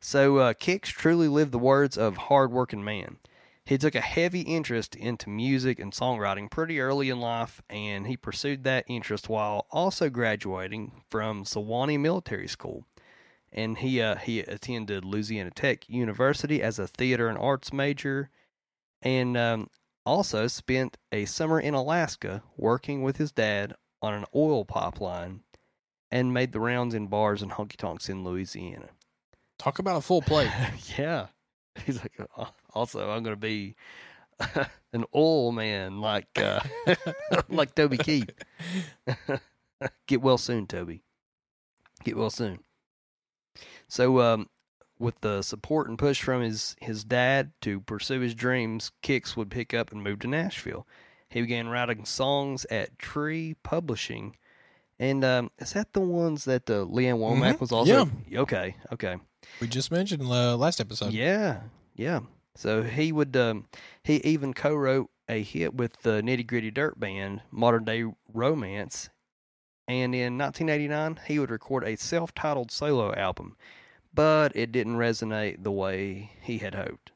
So 0.00 0.36
uh, 0.38 0.52
Kix 0.54 0.82
truly 0.84 1.26
lived 1.26 1.52
the 1.52 1.58
words 1.58 1.96
of 1.98 2.16
hard-working 2.16 2.84
man. 2.84 3.16
He 3.66 3.78
took 3.78 3.96
a 3.96 4.00
heavy 4.00 4.42
interest 4.42 4.94
into 4.94 5.28
music 5.28 5.80
and 5.80 5.92
songwriting 5.92 6.48
pretty 6.48 6.78
early 6.78 7.10
in 7.10 7.18
life, 7.18 7.60
and 7.68 8.06
he 8.06 8.16
pursued 8.16 8.62
that 8.62 8.84
interest 8.86 9.28
while 9.28 9.66
also 9.72 10.08
graduating 10.08 11.02
from 11.10 11.42
Sewanee 11.42 11.98
Military 11.98 12.46
School. 12.46 12.86
And 13.50 13.78
he 13.78 14.00
uh, 14.00 14.16
he 14.16 14.38
attended 14.38 15.04
Louisiana 15.04 15.50
Tech 15.50 15.88
University 15.88 16.62
as 16.62 16.78
a 16.78 16.86
theater 16.86 17.28
and 17.28 17.36
arts 17.36 17.72
major, 17.72 18.30
and 19.02 19.36
um, 19.36 19.68
also 20.04 20.46
spent 20.46 20.96
a 21.10 21.24
summer 21.24 21.58
in 21.58 21.74
Alaska 21.74 22.44
working 22.56 23.02
with 23.02 23.16
his 23.16 23.32
dad 23.32 23.74
on 24.00 24.14
an 24.14 24.26
oil 24.32 24.64
pipeline, 24.64 25.40
and 26.08 26.32
made 26.32 26.52
the 26.52 26.60
rounds 26.60 26.94
in 26.94 27.08
bars 27.08 27.42
and 27.42 27.50
honky 27.50 27.76
tonks 27.76 28.08
in 28.08 28.22
Louisiana. 28.22 28.90
Talk 29.58 29.80
about 29.80 29.96
a 29.96 30.02
full 30.02 30.22
plate. 30.22 30.52
yeah. 30.96 31.26
He's 31.86 32.00
like, 32.00 32.18
"Uh, 32.36 32.46
also, 32.72 33.10
I'm 33.10 33.22
going 33.22 33.36
to 33.36 33.40
be 33.40 33.74
an 34.92 35.04
oil 35.14 35.52
man 35.52 36.00
like 36.00 36.38
uh, 36.38 36.60
like 37.48 37.74
Toby 37.74 37.98
Keith. 37.98 38.30
Get 40.06 40.22
well 40.22 40.38
soon, 40.38 40.66
Toby. 40.66 41.02
Get 42.04 42.16
well 42.16 42.30
soon. 42.30 42.60
So, 43.88 44.20
um, 44.20 44.48
with 44.98 45.20
the 45.20 45.42
support 45.42 45.88
and 45.88 45.98
push 45.98 46.22
from 46.22 46.42
his, 46.42 46.76
his 46.80 47.04
dad 47.04 47.52
to 47.62 47.80
pursue 47.80 48.20
his 48.20 48.34
dreams, 48.34 48.92
Kix 49.02 49.36
would 49.36 49.50
pick 49.50 49.74
up 49.74 49.92
and 49.92 50.02
move 50.02 50.20
to 50.20 50.26
Nashville. 50.26 50.86
He 51.28 51.40
began 51.42 51.68
writing 51.68 52.04
songs 52.04 52.64
at 52.70 52.98
Tree 52.98 53.56
Publishing. 53.62 54.36
And 54.98 55.24
um, 55.24 55.50
is 55.58 55.72
that 55.74 55.92
the 55.92 56.00
ones 56.00 56.46
that 56.46 56.70
uh, 56.70 56.82
Lee 56.82 57.06
Ann 57.08 57.16
Womack 57.18 57.54
Mhm. 57.56 57.60
was 57.60 57.72
also? 57.72 58.08
Yeah. 58.28 58.40
Okay, 58.40 58.76
okay. 58.92 59.16
We 59.60 59.68
just 59.68 59.90
mentioned 59.90 60.22
uh, 60.22 60.56
last 60.56 60.80
episode. 60.80 61.12
Yeah, 61.12 61.60
yeah. 61.94 62.20
So 62.54 62.82
he 62.82 63.12
would. 63.12 63.36
Um, 63.36 63.66
he 64.02 64.16
even 64.16 64.54
co-wrote 64.54 65.10
a 65.28 65.42
hit 65.42 65.74
with 65.74 66.02
the 66.02 66.22
Nitty 66.22 66.46
Gritty 66.46 66.70
Dirt 66.70 66.98
Band, 66.98 67.42
Modern 67.50 67.84
Day 67.84 68.04
Romance, 68.32 69.10
and 69.88 70.14
in 70.14 70.38
1989 70.38 71.20
he 71.26 71.38
would 71.38 71.50
record 71.50 71.84
a 71.84 71.96
self-titled 71.96 72.70
solo 72.70 73.14
album, 73.14 73.56
but 74.14 74.54
it 74.54 74.72
didn't 74.72 74.96
resonate 74.96 75.62
the 75.62 75.72
way 75.72 76.32
he 76.40 76.58
had 76.58 76.74
hoped. 76.74 77.12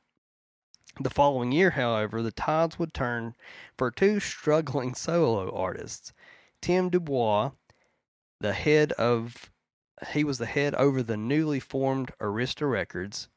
The 0.99 1.11
following 1.11 1.53
year, 1.53 1.71
however, 1.71 2.21
the 2.23 2.33
tides 2.33 2.79
would 2.79 2.93
turn 2.93 3.35
for 3.79 3.91
two 3.91 4.21
struggling 4.21 4.95
solo 4.95 5.55
artists, 5.55 6.13
Tim 6.61 6.91
DuBois, 6.91 7.53
the 8.41 8.53
head 8.53 8.93
of 8.93 9.51
he 10.09 10.25
was 10.25 10.39
the 10.39 10.47
head 10.47 10.75
over 10.75 11.03
the 11.03 11.17
newly 11.17 11.61
formed 11.61 12.13
Arista 12.21 12.71
Records, 12.71 13.29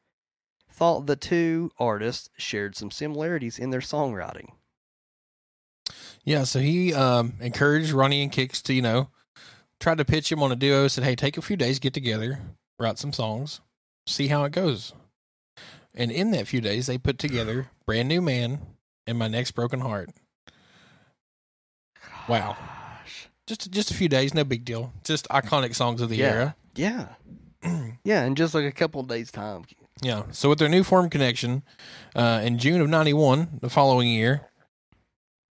thought 0.70 1.06
the 1.06 1.16
two 1.16 1.70
artists 1.78 2.28
shared 2.36 2.76
some 2.76 2.90
similarities 2.90 3.58
in 3.58 3.70
their 3.70 3.80
songwriting. 3.80 4.50
Yeah, 6.24 6.44
so 6.44 6.58
he 6.60 6.94
um, 6.94 7.34
encouraged 7.40 7.90
Ronnie 7.92 8.22
and 8.22 8.32
Kix 8.32 8.62
to, 8.62 8.72
you 8.74 8.82
know, 8.82 9.10
tried 9.78 9.98
to 9.98 10.04
pitch 10.04 10.32
him 10.32 10.42
on 10.42 10.50
a 10.50 10.56
duo. 10.56 10.88
Said, 10.88 11.04
"Hey, 11.04 11.14
take 11.14 11.36
a 11.36 11.42
few 11.42 11.56
days, 11.56 11.78
get 11.78 11.92
together, 11.92 12.40
write 12.78 12.98
some 12.98 13.12
songs, 13.12 13.60
see 14.06 14.28
how 14.28 14.44
it 14.44 14.52
goes." 14.52 14.94
And 15.94 16.10
in 16.10 16.30
that 16.32 16.48
few 16.48 16.60
days, 16.60 16.86
they 16.86 16.98
put 16.98 17.18
together 17.18 17.70
"Brand 17.86 18.08
New 18.08 18.22
Man" 18.22 18.60
and 19.06 19.18
"My 19.18 19.28
Next 19.28 19.50
Broken 19.52 19.80
Heart." 19.80 20.10
Wow. 22.26 22.56
Just 23.46 23.70
just 23.70 23.90
a 23.90 23.94
few 23.94 24.08
days, 24.08 24.32
no 24.34 24.44
big 24.44 24.64
deal. 24.64 24.92
Just 25.04 25.28
iconic 25.28 25.74
songs 25.74 26.00
of 26.00 26.08
the 26.08 26.16
Yeah. 26.16 26.26
era. 26.26 26.56
Yeah. 26.74 27.08
Yeah, 28.04 28.24
in 28.26 28.34
just 28.34 28.54
like 28.54 28.66
a 28.66 28.72
couple 28.72 29.00
of 29.00 29.08
days' 29.08 29.30
time. 29.32 29.64
Yeah. 30.02 30.24
So 30.32 30.50
with 30.50 30.58
their 30.58 30.68
new 30.68 30.84
form 30.84 31.08
connection, 31.08 31.62
uh, 32.14 32.42
in 32.44 32.58
June 32.58 32.82
of 32.82 32.88
'91, 32.90 33.60
the 33.62 33.70
following 33.70 34.08
year, 34.08 34.50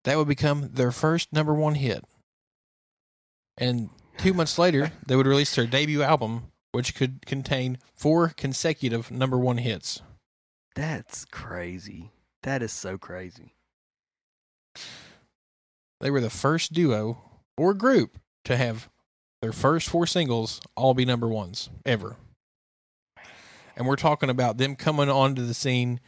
that 0.05 0.17
would 0.17 0.27
become 0.29 0.69
their 0.73 0.91
first 0.93 1.33
number 1.33 1.53
one 1.53 1.75
hit. 1.75 2.05
And 3.57 3.89
two 4.17 4.33
months 4.33 4.57
later, 4.57 4.93
they 5.05 5.17
would 5.17 5.27
release 5.27 5.53
their 5.53 5.67
debut 5.67 6.01
album, 6.01 6.51
which 6.71 6.95
could 6.95 7.25
contain 7.25 7.79
four 7.93 8.29
consecutive 8.29 9.11
number 9.11 9.37
one 9.37 9.57
hits. 9.57 10.01
That's 10.75 11.25
crazy. 11.25 12.11
That 12.43 12.61
is 12.63 12.71
so 12.71 12.97
crazy. 12.97 13.55
They 15.99 16.09
were 16.11 16.21
the 16.21 16.29
first 16.29 16.71
duo 16.71 17.17
or 17.57 17.73
group 17.73 18.17
to 18.45 18.55
have 18.57 18.89
their 19.41 19.51
first 19.51 19.89
four 19.89 20.05
singles 20.07 20.61
all 20.75 20.93
be 20.93 21.05
number 21.05 21.27
ones 21.27 21.69
ever. 21.85 22.15
And 23.75 23.87
we're 23.87 23.95
talking 23.95 24.29
about 24.29 24.57
them 24.57 24.75
coming 24.75 25.09
onto 25.09 25.45
the 25.45 25.53
scene 25.53 25.99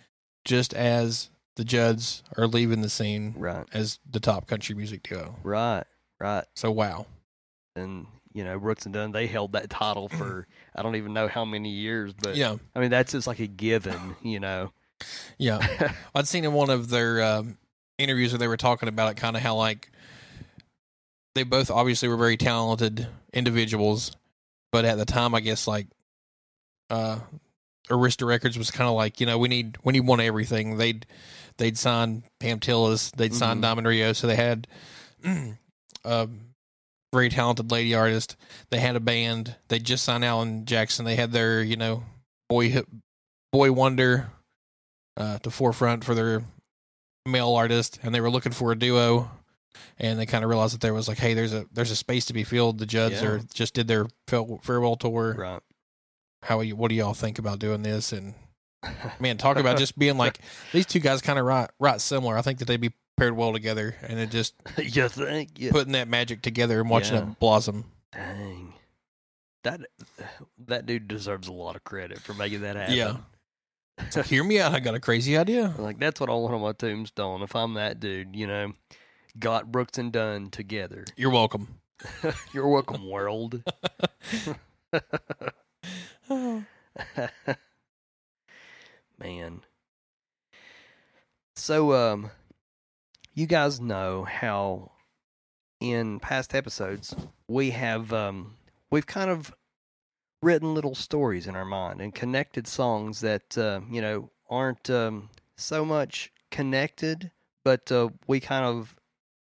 just 0.45 0.73
as 0.73 1.29
the 1.55 1.63
Judds 1.63 2.23
are 2.37 2.47
leaving 2.47 2.81
the 2.81 2.89
scene 2.89 3.35
Right. 3.37 3.65
as 3.73 3.99
the 4.09 4.19
top 4.19 4.47
country 4.47 4.73
music 4.75 5.03
duo. 5.03 5.35
Right. 5.43 5.83
Right. 6.19 6.45
So 6.55 6.71
wow. 6.71 7.05
And 7.75 8.07
you 8.33 8.43
know, 8.43 8.59
Brooks 8.59 8.85
and 8.85 8.93
Dunn, 8.93 9.11
they 9.11 9.27
held 9.27 9.51
that 9.53 9.69
title 9.69 10.07
for 10.07 10.47
I 10.75 10.81
don't 10.81 10.95
even 10.95 11.13
know 11.13 11.27
how 11.27 11.45
many 11.45 11.69
years, 11.69 12.13
but 12.13 12.35
Yeah. 12.35 12.55
I 12.75 12.79
mean 12.79 12.89
that's 12.89 13.11
just 13.11 13.27
like 13.27 13.39
a 13.39 13.47
given, 13.47 14.15
you 14.23 14.39
know. 14.39 14.71
Yeah. 15.37 15.93
I'd 16.15 16.27
seen 16.27 16.45
in 16.45 16.53
one 16.53 16.69
of 16.69 16.89
their 16.89 17.21
um, 17.21 17.57
interviews 17.97 18.31
where 18.31 18.39
they 18.39 18.47
were 18.47 18.57
talking 18.57 18.89
about 18.89 19.11
it, 19.11 19.17
kind 19.17 19.35
of 19.35 19.43
how 19.43 19.55
like 19.55 19.91
they 21.35 21.43
both 21.43 21.69
obviously 21.71 22.07
were 22.07 22.17
very 22.17 22.37
talented 22.37 23.07
individuals, 23.33 24.11
but 24.71 24.85
at 24.85 24.97
the 24.97 25.05
time, 25.05 25.33
I 25.35 25.39
guess 25.41 25.67
like 25.67 25.87
uh, 26.89 27.19
Arista 27.89 28.25
Records 28.27 28.57
was 28.57 28.71
kind 28.71 28.89
of 28.89 28.95
like 28.95 29.19
you 29.19 29.25
know 29.25 29.37
we 29.37 29.47
need 29.47 29.77
we 29.83 29.93
need 29.93 30.01
one 30.07 30.19
everything. 30.19 30.77
They'd 30.77 31.05
they'd 31.57 31.77
sign 31.77 32.23
Pam 32.39 32.59
Tillis, 32.59 33.11
they'd 33.15 33.33
sign 33.33 33.57
Mhm. 33.57 33.61
Diamond 33.61 33.87
Rio, 33.87 34.13
so 34.13 34.27
they 34.27 34.35
had 34.35 34.67
a 36.03 36.27
very 37.13 37.29
talented 37.29 37.71
lady 37.71 37.93
artist. 37.95 38.35
They 38.69 38.79
had 38.79 38.95
a 38.95 38.99
band. 38.99 39.55
They 39.67 39.79
just 39.79 40.03
signed 40.03 40.23
Alan 40.25 40.65
Jackson. 40.65 41.05
They 41.05 41.15
had 41.15 41.31
their 41.31 41.61
you 41.61 41.75
know 41.77 42.03
boy 42.49 42.81
boy 43.51 43.71
wonder 43.71 44.29
uh, 45.17 45.39
to 45.39 45.51
forefront 45.51 46.03
for 46.03 46.15
their 46.15 46.43
male 47.25 47.53
artist, 47.53 47.99
and 48.03 48.13
they 48.15 48.21
were 48.21 48.29
looking 48.31 48.51
for 48.51 48.71
a 48.71 48.77
duo. 48.77 49.29
And 49.97 50.19
they 50.19 50.25
kind 50.25 50.43
of 50.43 50.49
realized 50.49 50.73
that 50.73 50.81
there 50.81 50.93
was 50.93 51.07
like, 51.07 51.17
hey, 51.19 51.33
there's 51.33 51.53
a 51.53 51.65
there's 51.71 51.91
a 51.91 51.95
space 51.95 52.25
to 52.25 52.33
be 52.33 52.43
filled. 52.43 52.79
The 52.79 52.85
Judds 52.85 53.21
Yeah. 53.21 53.27
are 53.27 53.39
just 53.53 53.73
did 53.73 53.87
their 53.87 54.07
farewell 54.27 54.95
tour. 54.95 55.35
Right. 55.37 55.61
How 56.43 56.61
you, 56.61 56.75
what 56.75 56.89
do 56.89 56.95
y'all 56.95 57.13
think 57.13 57.37
about 57.39 57.59
doing 57.59 57.81
this? 57.83 58.11
And 58.13 58.33
man, 59.19 59.37
talk 59.37 59.57
about 59.57 59.77
just 59.77 59.97
being 59.99 60.17
like 60.17 60.39
these 60.73 60.85
two 60.85 60.99
guys 60.99 61.21
kind 61.21 61.37
of 61.39 61.45
right 61.45 61.69
right 61.79 61.99
similar. 62.01 62.37
I 62.37 62.41
think 62.41 62.59
that 62.59 62.65
they'd 62.65 62.77
be 62.81 62.93
paired 63.17 63.35
well 63.35 63.51
together, 63.53 63.95
and 64.01 64.17
it 64.19 64.31
just 64.31 64.55
you 64.77 65.07
think? 65.09 65.51
Yeah. 65.57 65.71
putting 65.71 65.91
that 65.93 66.07
magic 66.07 66.41
together 66.41 66.79
and 66.79 66.89
watching 66.89 67.15
Yeah. 67.15 67.23
it 67.23 67.39
blossom. 67.39 67.85
Dang. 68.13 68.73
That 69.63 69.81
that 70.67 70.85
dude 70.85 71.07
deserves 71.09 71.47
a 71.49 71.53
lot 71.53 71.75
of 71.75 71.83
credit 71.83 72.19
for 72.19 72.33
making 72.33 72.61
that 72.61 72.75
happen. 72.77 72.95
Yeah. 72.95 73.17
So 74.11 74.23
hear 74.23 74.45
me 74.45 74.61
out. 74.61 74.73
I 74.73 74.79
got 74.79 74.95
a 74.95 74.99
crazy 75.01 75.37
idea. 75.37 75.73
Like 75.77 75.99
that's 75.99 76.21
what 76.21 76.29
I 76.29 76.33
want 76.33 76.53
on 76.53 76.61
my 76.61 76.71
tombstone. 76.71 77.41
If 77.41 77.53
I'm 77.53 77.73
that 77.73 77.99
dude, 77.99 78.33
you 78.33 78.47
know, 78.47 78.71
got 79.37 79.71
Brooks 79.71 79.97
and 79.97 80.11
Dunn 80.11 80.49
together. 80.49 81.05
You're 81.17 81.31
welcome. 81.31 81.79
You're 82.53 82.69
welcome, 82.69 83.09
world. 83.09 83.61
Man. 89.19 89.61
So 91.55 91.93
um 91.93 92.31
you 93.33 93.45
guys 93.45 93.79
know 93.79 94.23
how 94.23 94.91
in 95.79 96.19
past 96.19 96.55
episodes 96.55 97.15
we 97.47 97.71
have 97.71 98.11
um 98.13 98.55
we've 98.91 99.07
kind 99.07 99.29
of 99.29 99.53
written 100.41 100.73
little 100.73 100.95
stories 100.95 101.47
in 101.47 101.55
our 101.55 101.65
mind 101.65 102.01
and 102.01 102.13
connected 102.15 102.67
songs 102.67 103.21
that 103.21 103.57
uh, 103.57 103.81
you 103.91 104.01
know 104.01 104.29
aren't 104.49 104.89
um, 104.89 105.29
so 105.55 105.83
much 105.83 106.31
connected 106.49 107.31
but 107.63 107.91
uh, 107.91 108.09
we 108.27 108.39
kind 108.39 108.65
of 108.65 108.95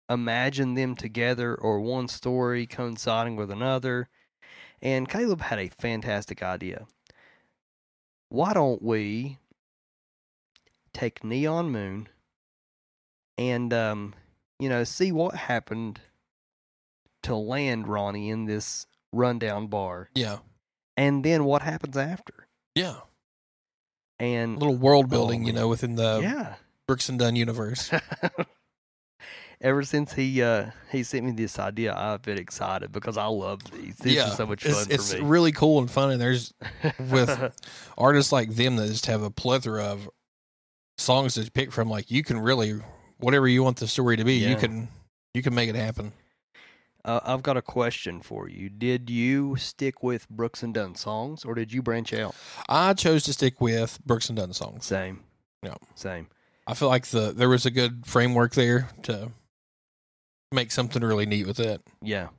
imagine 0.10 0.74
them 0.76 0.95
together 0.95 1.56
or 1.56 1.80
one 1.80 2.08
story 2.08 2.66
coinciding 2.68 3.36
with 3.36 3.49
another 3.49 4.08
and 4.82 5.10
Caleb 5.10 5.41
had 5.41 5.58
a 5.60 5.68
fantastic 5.70 6.43
idea 6.43 6.86
why 8.30 8.53
don't 8.53 8.82
we 8.82 9.38
take 10.93 11.24
Neon 11.24 11.70
Moon 11.72 12.08
and 13.38 13.74
um, 13.74 14.14
you 14.60 14.70
know 14.70 14.84
see 14.84 15.12
what 15.12 15.36
happened 15.36 15.99
to 17.24 17.36
land 17.36 17.88
Ronnie 17.88 18.30
in 18.30 18.45
this 18.45 18.86
rundown 19.12 19.68
bar, 19.68 20.10
Yeah. 20.14 20.38
and 20.95 21.24
then 21.24 21.43
what 21.45 21.62
happens 21.64 21.97
after. 21.97 22.47
Yeah. 22.76 22.97
And 24.20 24.58
A 24.58 24.60
little 24.60 24.78
world 24.78 25.10
building, 25.10 25.43
Oh, 25.43 25.47
you 25.47 25.53
know, 25.53 25.68
within 25.68 25.95
the 25.95 26.20
yeah, 26.22 26.56
Brooks 26.88 27.10
and 27.10 27.18
Dunn 27.18 27.36
universe. 27.36 27.89
ever 29.62 29.84
since 29.84 30.14
he 30.14 30.41
uh, 30.41 30.72
he 30.91 31.03
sent 31.03 31.26
me 31.26 31.32
this 31.32 31.60
idea, 31.60 31.95
I've 31.95 32.22
been 32.22 32.38
excited 32.38 32.91
because 32.91 33.18
I 33.18 33.26
love 33.26 33.64
these. 33.72 33.95
This 33.97 34.14
yeah. 34.14 34.28
is 34.30 34.36
so 34.36 34.45
much 34.45 34.66
it's, 34.66 34.76
fun 34.76 34.88
it's 34.89 35.14
for 35.14 35.22
me. 35.22 35.28
really 35.28 35.51
cool 35.51 35.80
and 35.80 35.89
fun. 35.89 36.12
And 36.12 36.22
there's 36.22 36.53
with- 36.99 37.53
artists 37.97 38.32
like 38.32 38.56
them 38.56 38.76
that 38.78 38.88
just 38.88 39.06
have 39.08 39.24
a 39.24 39.32
plethora 39.32 39.84
of 39.84 40.10
songs 40.97 41.36
to 41.36 41.49
pick 41.51 41.72
from. 41.72 41.89
Like 41.89 42.12
you 42.12 42.24
can 42.24 42.39
really, 42.39 42.80
whatever 43.20 43.47
you 43.47 43.64
want 43.64 43.78
the 43.78 43.88
story 43.88 44.18
to 44.18 44.24
be, 44.24 44.36
you 44.36 44.56
can, 44.56 44.88
you 45.34 45.41
can 45.41 45.56
make 45.56 45.70
it 45.70 45.76
happen. 45.76 46.12
uh, 47.03 47.20
I've 47.24 47.43
got 47.43 47.58
a 47.58 47.62
question 47.62 48.22
for 48.22 48.49
you. 48.49 48.70
Did 48.70 49.10
you 49.10 49.56
stick 49.58 50.01
with 50.01 50.30
Brooks 50.30 50.64
and 50.64 50.74
Dunn 50.74 50.95
songs, 50.95 51.45
or 51.45 51.53
did 51.56 51.72
you 51.72 51.82
branch 51.82 52.14
out? 52.14 52.36
I 52.68 52.93
chose 52.93 53.24
to 53.24 53.34
stick 53.34 53.62
with 53.62 53.99
Brooks 54.06 54.30
and 54.30 54.38
Dunn 54.38 54.53
songs. 54.53 54.86
Same. 54.86 55.22
Yeah. 55.64 55.76
Same. 55.95 56.28
I 56.68 56.74
feel 56.74 56.88
like 56.88 57.06
the 57.08 57.32
there 57.32 57.49
was 57.49 57.66
a 57.66 57.72
good 57.72 58.06
framework 58.08 58.53
there 58.56 58.89
to 59.03 59.32
make 60.56 60.72
something 60.72 61.03
really 61.03 61.26
neat 61.26 61.45
with 61.45 61.60
it. 61.60 61.82
Yeah. 62.01 62.30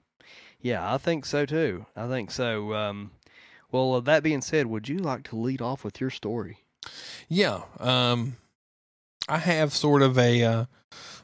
Yeah, 0.60 0.92
I 0.92 0.98
think 0.98 1.24
so 1.26 1.46
too. 1.46 1.86
I 1.94 2.08
think 2.08 2.30
so. 2.30 2.74
Um, 2.74 3.12
well, 3.70 3.94
uh, 3.94 4.00
that 4.00 4.22
being 4.22 4.40
said, 4.40 4.66
would 4.66 4.88
you 4.88 4.98
like 4.98 5.22
to 5.24 5.36
lead 5.36 5.60
off 5.60 5.84
with 5.84 6.00
your 6.00 6.10
story? 6.10 6.58
Yeah. 7.28 7.62
Um, 7.78 8.36
I 9.28 9.38
have 9.38 9.72
sort 9.72 10.02
of 10.02 10.18
a, 10.18 10.42
uh, 10.42 10.64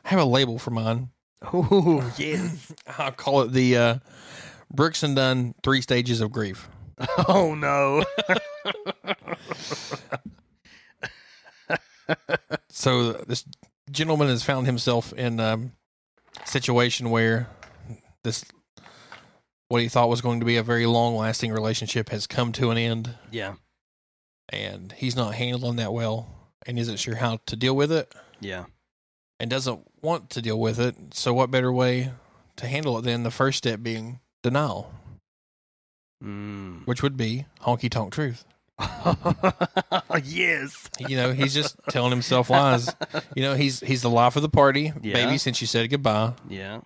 I 0.05 0.09
have 0.09 0.21
a 0.21 0.25
label 0.25 0.59
for 0.59 0.71
mine. 0.71 1.11
Oh, 1.53 2.13
yes. 2.19 2.73
I'll 2.99 3.13
call 3.13 3.43
it 3.43 3.53
the 3.53 3.77
uh, 3.77 3.99
Brooks 4.73 5.03
and 5.03 5.17
Dunn 5.17 5.55
three 5.63 5.81
stages 5.81 6.21
of 6.21 6.31
grief. 6.31 6.69
oh, 7.29 7.55
no. 7.55 8.05
So 12.69 13.13
this 13.13 13.45
gentleman 13.91 14.29
has 14.29 14.43
found 14.43 14.67
himself 14.67 15.13
in 15.13 15.39
um, 15.39 15.73
situation 16.53 17.11
where 17.11 17.49
this 18.25 18.45
what 19.69 19.81
he 19.83 19.89
thought 19.89 20.09
was 20.11 20.21
going 20.21 20.39
to 20.41 20.47
be 20.47 20.57
a 20.59 20.63
very 20.63 20.85
long 20.87 21.17
lasting 21.17 21.51
relationship 21.51 22.11
has 22.11 22.27
come 22.27 22.53
to 22.53 22.71
an 22.71 22.77
end 22.79 23.15
yeah. 23.31 23.55
and 24.51 24.93
he's 24.93 25.17
not 25.17 25.35
handling 25.35 25.77
that 25.77 25.93
well 25.95 26.29
and 26.67 26.79
isn't 26.79 26.99
sure 26.99 27.17
how 27.17 27.39
to 27.47 27.57
deal 27.57 27.75
with 27.75 27.91
it 27.91 28.13
Yeah. 28.41 28.67
and 29.41 29.51
doesn't 29.51 29.81
want 30.03 30.29
to 30.31 30.43
deal 30.43 30.61
with 30.61 30.79
it. 30.79 30.95
So 31.15 31.33
what 31.33 31.51
better 31.51 31.73
way 31.73 32.13
to 32.57 32.67
handle 32.67 32.99
it 32.99 33.03
than 33.03 33.23
the 33.23 33.31
first 33.31 33.59
step 33.59 33.83
being 33.83 34.21
denial, 34.43 34.93
Mm. 36.23 36.87
which 36.87 37.03
would 37.03 37.17
be 37.17 37.47
honky 37.63 37.91
tonk 37.91 38.13
truth. 38.13 38.45
yes. 40.25 40.89
You 40.99 41.17
know, 41.17 41.33
he's 41.33 41.55
just 41.55 41.77
telling 41.91 42.11
himself 42.11 42.51
lies. 42.51 42.91
You 43.35 43.43
know, 43.43 43.55
he's 43.55 43.81
he's 43.81 44.03
the 44.03 44.11
life 44.11 44.37
of 44.37 44.43
the 44.43 44.49
party, 44.49 44.93
Yeah. 45.03 45.15
baby, 45.15 45.39
since 45.39 45.61
you 45.61 45.67
said 45.67 45.91
goodbye. 45.91 46.33
Yeah. 46.49 46.81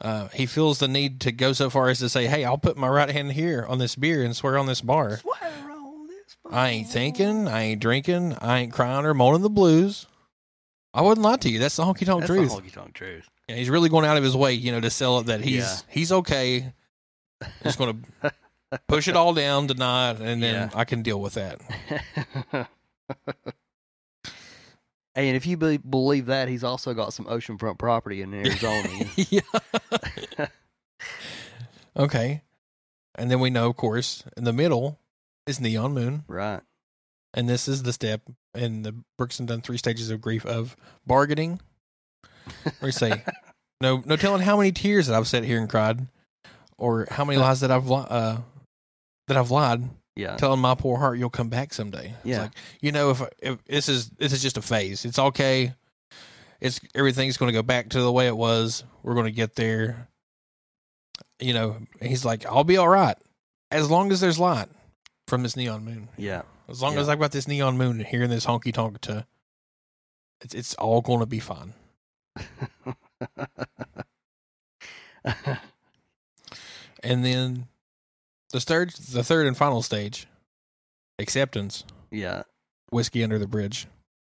Uh, 0.00 0.28
he 0.28 0.46
feels 0.46 0.78
the 0.78 0.88
need 0.88 1.20
to 1.20 1.32
go 1.32 1.52
so 1.52 1.68
far 1.68 1.88
as 1.90 1.98
to 1.98 2.08
say, 2.08 2.26
"Hey, 2.26 2.44
I'll 2.44 2.56
put 2.58 2.76
my 2.76 2.88
right 2.88 3.10
hand 3.10 3.32
here 3.32 3.66
on 3.68 3.78
this 3.78 3.96
beer 3.96 4.22
and 4.22 4.34
swear 4.34 4.56
on 4.56 4.66
this 4.66 4.80
bar. 4.80 5.18
Swear 5.18 5.36
on 5.70 6.06
this 6.06 6.36
I 6.50 6.68
ain't 6.70 6.88
thinking, 6.88 7.46
I 7.48 7.62
ain't 7.62 7.80
drinking, 7.82 8.36
I 8.40 8.60
ain't 8.60 8.72
crying 8.72 9.04
or 9.04 9.12
moaning 9.14 9.42
the 9.42 9.50
blues. 9.50 10.06
I 10.94 11.02
wouldn't 11.02 11.22
lie 11.24 11.36
to 11.36 11.50
you. 11.50 11.58
That's 11.58 11.76
the 11.76 11.84
honky 11.84 12.06
tonk 12.06 12.20
That's 12.22 12.26
truth. 12.32 12.50
the 12.56 12.62
honky 12.62 12.72
tonk 12.72 12.94
truth. 12.94 13.28
Yeah, 13.48 13.56
he's 13.56 13.68
really 13.70 13.88
going 13.90 14.06
out 14.06 14.16
of 14.16 14.24
his 14.24 14.34
way, 14.36 14.54
you 14.54 14.72
know, 14.72 14.80
to 14.80 14.90
sell 14.90 15.18
it 15.20 15.26
that 15.26 15.40
he's 15.42 15.56
Yeah. 15.58 15.76
he's 15.88 16.10
okay 16.12 16.72
Just 17.62 17.78
going 17.78 18.02
to 18.22 18.32
push 18.88 19.08
it 19.08 19.16
all 19.16 19.34
down 19.34 19.68
tonight, 19.68 20.16
and 20.20 20.42
then 20.42 20.54
Yeah. 20.54 20.70
I 20.74 20.84
can 20.84 21.02
deal 21.02 21.20
with 21.20 21.34
that. 21.34 21.60
and 25.14 25.36
if 25.36 25.46
you 25.46 25.56
be- 25.56 25.76
believe 25.78 26.26
that, 26.26 26.48
he's 26.48 26.64
also 26.64 26.94
got 26.94 27.12
some 27.12 27.26
oceanfront 27.26 27.78
property 27.78 28.22
in 28.22 28.32
Arizona. 28.32 28.88
yeah. 29.16 29.40
okay. 31.96 32.42
And 33.16 33.30
then 33.30 33.40
we 33.40 33.50
know, 33.50 33.68
of 33.68 33.76
course, 33.76 34.22
in 34.36 34.44
the 34.44 34.52
middle 34.52 34.98
is 35.46 35.60
Neon 35.60 35.92
Moon. 35.92 36.24
right. 36.28 36.60
And 37.32 37.48
this 37.48 37.68
is 37.68 37.84
the 37.84 37.92
step 37.92 38.22
in 38.56 38.82
the 38.82 38.92
Brooks 39.16 39.38
and 39.38 39.46
Dunn 39.46 39.60
three 39.60 39.76
stages 39.78 40.10
of 40.10 40.20
grief 40.20 40.44
of 40.44 40.76
bargaining. 41.06 41.60
You 42.82 42.90
say, 42.90 43.22
no, 43.80 44.02
no 44.04 44.16
telling 44.16 44.42
how 44.42 44.56
many 44.56 44.72
tears 44.72 45.06
that 45.06 45.14
I've 45.16 45.28
sat 45.28 45.44
here 45.44 45.60
and 45.60 45.68
cried, 45.68 46.08
or 46.76 47.06
how 47.08 47.24
many 47.24 47.38
lies 47.38 47.60
that 47.60 47.70
I've 47.70 47.88
uh, 47.88 48.38
that 49.30 49.38
I've 49.38 49.50
lied, 49.50 49.82
Yeah. 50.16 50.36
telling 50.36 50.60
my 50.60 50.74
poor 50.74 50.98
heart 50.98 51.18
you'll 51.18 51.30
come 51.30 51.48
back 51.48 51.72
someday. 51.72 52.14
It's 52.18 52.26
Yeah. 52.26 52.42
like 52.42 52.52
you 52.82 52.92
know, 52.92 53.10
if, 53.10 53.22
if 53.40 53.64
this 53.64 53.88
is 53.88 54.10
this 54.10 54.32
is 54.32 54.42
just 54.42 54.58
a 54.58 54.62
phase, 54.62 55.04
it's 55.06 55.18
okay. 55.18 55.72
It's 56.60 56.78
everything's 56.94 57.38
going 57.38 57.48
to 57.48 57.56
go 57.58 57.62
back 57.62 57.88
to 57.90 58.00
the 58.02 58.12
way 58.12 58.26
it 58.26 58.36
was. 58.36 58.84
We're 59.02 59.14
going 59.14 59.26
to 59.26 59.32
get 59.32 59.54
there. 59.56 60.08
You 61.38 61.54
know, 61.54 61.78
he's 62.02 62.24
like, 62.24 62.44
I'll 62.44 62.64
be 62.64 62.76
all 62.76 62.88
right 62.88 63.16
as 63.70 63.88
long 63.90 64.12
as 64.12 64.20
there's 64.20 64.38
light 64.38 64.68
from 65.26 65.42
this 65.42 65.56
neon 65.56 65.84
moon. 65.84 66.08
Yeah. 66.18 66.42
As 66.68 66.82
long 66.82 66.94
Yeah. 66.94 67.00
as 67.00 67.08
I've 67.08 67.18
got 67.20 67.32
this 67.32 67.48
neon 67.48 67.78
moon 67.78 67.98
and 67.98 68.06
hearing 68.06 68.28
this 68.30 68.44
honky 68.46 68.72
tonk 68.74 69.00
to, 69.02 69.26
it's 70.42 70.54
it's 70.54 70.74
all 70.74 71.00
going 71.00 71.20
to 71.20 71.26
be 71.26 71.40
fine. 71.40 71.72
And 77.02 77.24
then 77.24 77.66
the 78.52 78.60
third, 78.60 78.90
the 78.90 79.24
third 79.24 79.46
and 79.46 79.56
final 79.56 79.82
stage, 79.82 80.26
acceptance, 81.18 81.84
yeah. 82.10 82.42
whiskey 82.90 83.22
under 83.22 83.38
the 83.38 83.46
bridge. 83.46 83.86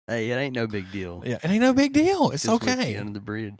Hey, 0.08 0.32
it 0.32 0.36
ain't 0.36 0.56
no 0.56 0.66
big 0.66 0.92
deal. 0.92 1.22
Yeah, 1.26 1.36
it 1.36 1.46
ain't 1.46 1.62
no 1.62 1.74
big 1.74 1.94
deal. 1.94 2.32
It's 2.32 2.44
Just 2.44 2.64
okay. 2.64 2.96
Under 2.96 3.14
the 3.14 3.20
bridge. 3.20 3.60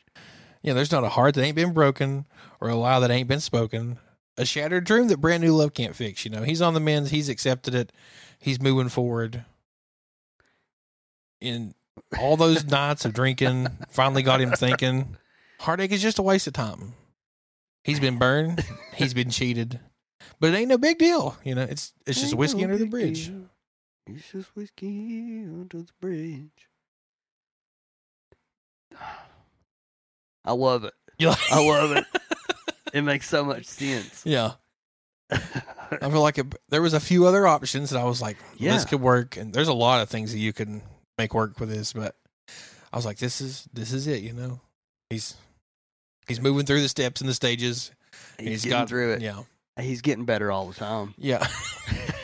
Yeah, 0.64 0.74
there's 0.74 0.92
not 0.92 1.04
a 1.04 1.10
heart 1.10 1.36
that 1.36 1.44
ain't 1.44 1.56
been 1.56 1.74
broken 1.74 2.26
or 2.60 2.70
a 2.70 2.76
lie 2.76 3.00
that 3.00 3.12
ain't 3.12 3.28
been 3.28 3.40
spoken. 3.40 4.00
A 4.38 4.46
shattered 4.46 4.84
dream 4.84 5.08
that 5.10 5.22
brand 5.22 5.44
new 5.44 5.56
love 5.56 5.74
can't 5.74 5.96
fix. 5.96 6.26
You 6.26 6.32
know, 6.32 6.44
he's 6.44 6.62
on 6.62 6.74
the 6.74 6.80
mend. 6.80 7.10
He's 7.10 7.30
accepted 7.30 7.76
it. 7.76 7.92
He's 8.40 8.62
moving 8.62 8.90
forward. 8.90 9.46
In 11.40 11.76
all 12.20 12.36
those 12.36 12.66
nights 12.70 13.06
of 13.06 13.14
drinking, 13.14 13.68
finally 13.90 14.24
got 14.24 14.42
him 14.42 14.52
thinking, 14.52 15.18
heartache 15.60 15.92
is 15.92 16.02
just 16.02 16.20
a 16.20 16.24
waste 16.24 16.48
of 16.48 16.54
time. 16.54 16.94
He's 17.84 18.00
been 18.00 18.18
burned. 18.18 18.66
he's 18.96 19.14
been 19.14 19.30
cheated, 19.30 19.80
but 20.40 20.54
it 20.54 20.58
ain't 20.58 20.70
no 20.70 20.78
big 20.78 20.98
deal. 20.98 21.38
You 21.44 21.56
know, 21.56 21.64
it's 21.64 21.94
it's 22.06 22.20
just 22.20 22.32
Ain't 22.34 22.40
whiskey 22.40 22.58
no 22.60 22.64
under 22.66 22.78
the 22.78 22.86
bridge. 22.86 23.28
deal. 23.28 23.50
It's 24.08 24.32
just 24.32 24.56
whiskey 24.56 25.44
under 25.44 25.78
the 25.84 25.94
bridge. 26.02 26.70
I 30.46 30.54
love 30.54 30.84
it. 30.86 30.94
I 31.52 31.66
love 31.66 31.92
it. 31.98 32.06
It 32.92 33.04
makes 33.04 33.30
so 33.30 33.46
much 33.46 33.66
sense. 33.66 34.24
yeah. 34.26 34.54
I 35.32 35.40
feel 36.10 36.22
like 36.24 36.40
it, 36.40 36.48
there 36.70 36.82
was 36.82 36.96
a 36.96 37.00
few 37.00 37.28
other 37.28 37.46
options 37.46 37.92
that 37.92 38.00
I 38.00 38.04
was 38.04 38.20
like, 38.20 38.38
Yeah. 38.58 38.74
this 38.74 38.84
could 38.84 39.00
work, 39.00 39.38
and 39.38 39.54
there's 39.54 39.68
a 39.68 39.74
lot 39.76 40.02
of 40.02 40.10
things 40.10 40.32
that 40.32 40.40
you 40.40 40.54
can 40.54 40.82
make 41.16 41.36
work 41.36 41.60
with 41.60 41.70
this, 41.70 41.94
but 41.94 42.16
I 42.92 42.96
was 42.96 43.06
like, 43.06 43.20
this 43.20 43.42
is 43.42 43.68
this 43.74 43.94
is 43.94 44.08
it, 44.08 44.24
you 44.24 44.34
know. 44.34 44.60
He's 45.12 45.36
he's 46.28 46.42
moving 46.42 46.66
through 46.66 46.82
the 46.82 46.90
steps 46.90 47.22
and 47.22 47.30
the 47.30 47.36
stages. 47.36 47.92
and 48.40 48.48
He's, 48.48 48.64
he's 48.64 48.72
getting 48.72 48.80
got 48.80 48.90
through 48.90 49.12
it. 49.14 49.22
Yeah, 49.22 49.44
He's 49.82 50.02
getting 50.02 50.26
better 50.26 50.52
all 50.52 50.68
the 50.68 50.74
time. 50.76 51.14
yeah, 51.18 51.46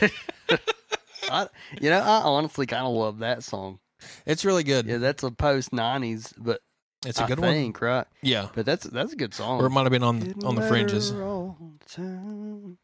I, 1.30 1.48
you 1.80 1.90
know, 1.90 1.98
I 2.00 2.22
honestly 2.22 2.66
kind 2.66 2.86
of 2.86 2.92
love 2.92 3.18
that 3.18 3.42
song. 3.42 3.78
it's 4.26 4.44
really 4.44 4.62
good. 4.64 4.86
Yeah, 4.86 4.98
that's 4.98 5.22
a 5.22 5.30
post 5.30 5.72
'90s, 5.72 6.32
but 6.38 6.60
it's 7.04 7.18
a 7.18 7.24
I 7.24 7.26
good 7.26 7.40
one. 7.40 7.52
think 7.52 7.80
right. 7.80 8.06
Yeah, 8.22 8.48
But 8.54 8.66
that's 8.66 8.84
that's 8.84 9.12
a 9.12 9.16
good 9.16 9.34
song. 9.34 9.60
or 9.60 9.66
it 9.66 9.70
might 9.70 9.82
have 9.82 9.90
been 9.92 10.02
on 10.02 10.20
Getting 10.20 10.44
on 10.44 10.54
the 10.54 10.62
fringes. 10.62 11.10
the. 11.10 12.76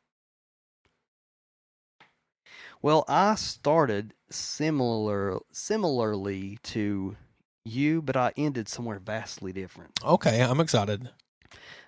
Well, 2.80 3.04
I 3.08 3.36
started 3.36 4.14
similar 4.30 5.38
similarly 5.52 6.58
to 6.64 7.16
you, 7.64 8.02
but 8.02 8.16
I 8.16 8.32
ended 8.36 8.68
somewhere 8.68 8.98
vastly 8.98 9.52
different. 9.52 10.00
Okay, 10.04 10.40
I'm 10.42 10.58
excited. 10.60 11.10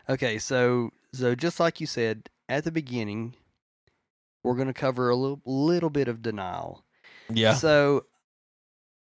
Okay, 0.09 0.39
so 0.39 0.91
so 1.13 1.35
just 1.35 1.59
like 1.59 1.81
you 1.81 1.87
said 1.87 2.29
at 2.49 2.65
the 2.65 2.73
beginning, 2.73 3.35
we're 4.43 4.55
going 4.55 4.69
to 4.69 4.75
cover 4.75 5.09
a 5.09 5.17
little 5.17 5.41
little 5.45 5.91
bit 5.91 6.09
of 6.09 6.23
denial. 6.23 6.85
Yeah, 7.33 7.55
So 7.55 8.05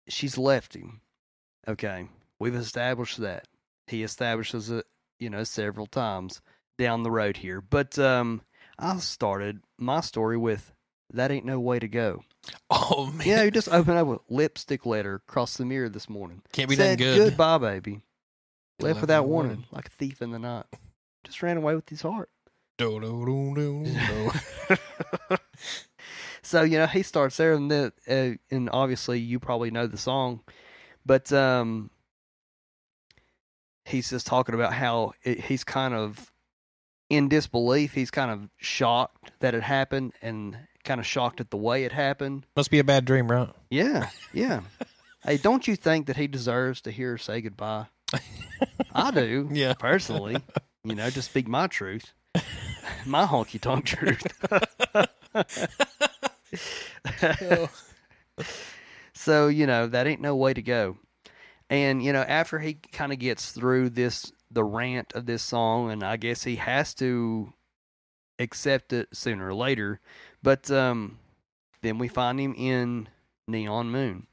she's 0.07 0.37
left 0.37 0.75
him. 0.75 1.01
Okay, 1.67 2.07
we've 2.39 2.55
established 2.55 3.17
that. 3.19 3.47
He 3.87 4.03
establishes 4.03 4.69
it, 4.69 4.85
you 5.19 5.29
know, 5.29 5.43
several 5.43 5.87
times 5.87 6.41
down 6.77 7.03
the 7.03 7.11
road 7.11 7.37
here. 7.37 7.61
But 7.61 7.97
um 7.99 8.41
I 8.77 8.97
started 8.97 9.61
my 9.77 10.01
story 10.01 10.37
with 10.37 10.71
that 11.13 11.29
ain't 11.31 11.45
no 11.45 11.59
way 11.59 11.79
to 11.79 11.87
go. 11.87 12.23
oh 12.69 13.11
man, 13.13 13.27
know, 13.27 13.43
you 13.43 13.51
just 13.51 13.69
open 13.69 13.97
up 13.97 14.07
a 14.07 14.19
lipstick 14.33 14.85
letter 14.85 15.15
across 15.15 15.57
the 15.57 15.65
mirror 15.65 15.89
this 15.89 16.09
morning. 16.09 16.41
can't 16.51 16.69
be 16.69 16.75
done 16.75 16.89
Said 16.91 16.97
good. 16.99 17.17
goodbye, 17.29 17.57
baby. 17.57 18.01
Left 18.79 18.95
Left 18.95 19.01
without 19.01 19.27
warning. 19.27 19.65
like 19.71 19.87
a 19.87 19.91
thief 19.91 20.21
in 20.21 20.31
the 20.31 20.39
night. 20.39 20.65
Just 21.23 21.43
ran 21.43 21.57
away 21.57 21.75
with 21.75 21.87
his 21.89 22.01
heart. 22.01 22.29
So 26.43 26.63
you 26.63 26.77
know 26.79 26.87
he 26.87 27.01
starts 27.01 27.37
there, 27.37 27.53
and 27.53 27.71
then 27.71 27.91
uh, 28.09 28.37
and 28.53 28.69
obviously 28.73 29.19
you 29.19 29.39
probably 29.39 29.71
know 29.71 29.87
the 29.87 29.97
song, 29.97 30.41
but 31.05 31.31
um, 31.31 31.91
he's 33.85 34.09
just 34.09 34.27
talking 34.27 34.53
about 34.53 34.73
how 34.73 35.13
it, 35.23 35.39
he's 35.45 35.63
kind 35.63 35.93
of 35.93 36.29
in 37.09 37.29
disbelief. 37.29 37.93
He's 37.93 38.11
kind 38.11 38.31
of 38.31 38.49
shocked 38.57 39.31
that 39.39 39.53
it 39.53 39.63
happened, 39.63 40.11
and 40.21 40.57
kind 40.83 40.99
of 40.99 41.05
shocked 41.05 41.39
at 41.39 41.51
the 41.51 41.57
way 41.57 41.85
it 41.85 41.93
happened. 41.93 42.45
Must 42.57 42.69
be 42.69 42.79
a 42.79 42.83
bad 42.83 43.05
dream, 43.05 43.31
right? 43.31 43.49
Yeah, 43.69 44.09
yeah. 44.33 44.59
hey, 45.23 45.37
don't 45.37 45.65
you 45.69 45.77
think 45.77 46.07
that 46.07 46.17
he 46.17 46.27
deserves 46.27 46.81
to 46.81 46.91
hear 46.91 47.11
her 47.11 47.17
say 47.17 47.39
goodbye? 47.39 47.85
I 48.93 49.11
do. 49.11 49.47
Yeah. 49.53 49.73
personally. 49.75 50.35
You 50.83 50.95
know, 50.95 51.09
to 51.11 51.21
speak 51.21 51.47
my 51.47 51.67
truth, 51.67 52.11
my 53.05 53.25
honky 53.25 53.59
tonk 53.59 53.85
truth. 53.85 54.25
so 59.13 59.47
you 59.47 59.65
know 59.67 59.87
that 59.87 60.07
ain't 60.07 60.21
no 60.21 60.35
way 60.35 60.53
to 60.53 60.61
go. 60.61 60.97
And 61.69 62.03
you 62.03 62.11
know, 62.11 62.21
after 62.21 62.59
he 62.59 62.73
kind 62.73 63.13
of 63.13 63.19
gets 63.19 63.51
through 63.51 63.91
this, 63.91 64.33
the 64.51 64.63
rant 64.63 65.13
of 65.13 65.25
this 65.25 65.41
song, 65.41 65.89
and 65.89 66.03
I 66.03 66.17
guess 66.17 66.43
he 66.43 66.57
has 66.57 66.93
to 66.95 67.53
accept 68.39 68.91
it 68.91 69.07
sooner 69.13 69.47
or 69.47 69.53
later. 69.53 70.01
But 70.43 70.69
um, 70.69 71.19
then 71.81 71.97
we 71.97 72.09
find 72.09 72.39
him 72.39 72.53
in 72.55 73.07
Neon 73.47 73.89
Moon, 73.89 74.27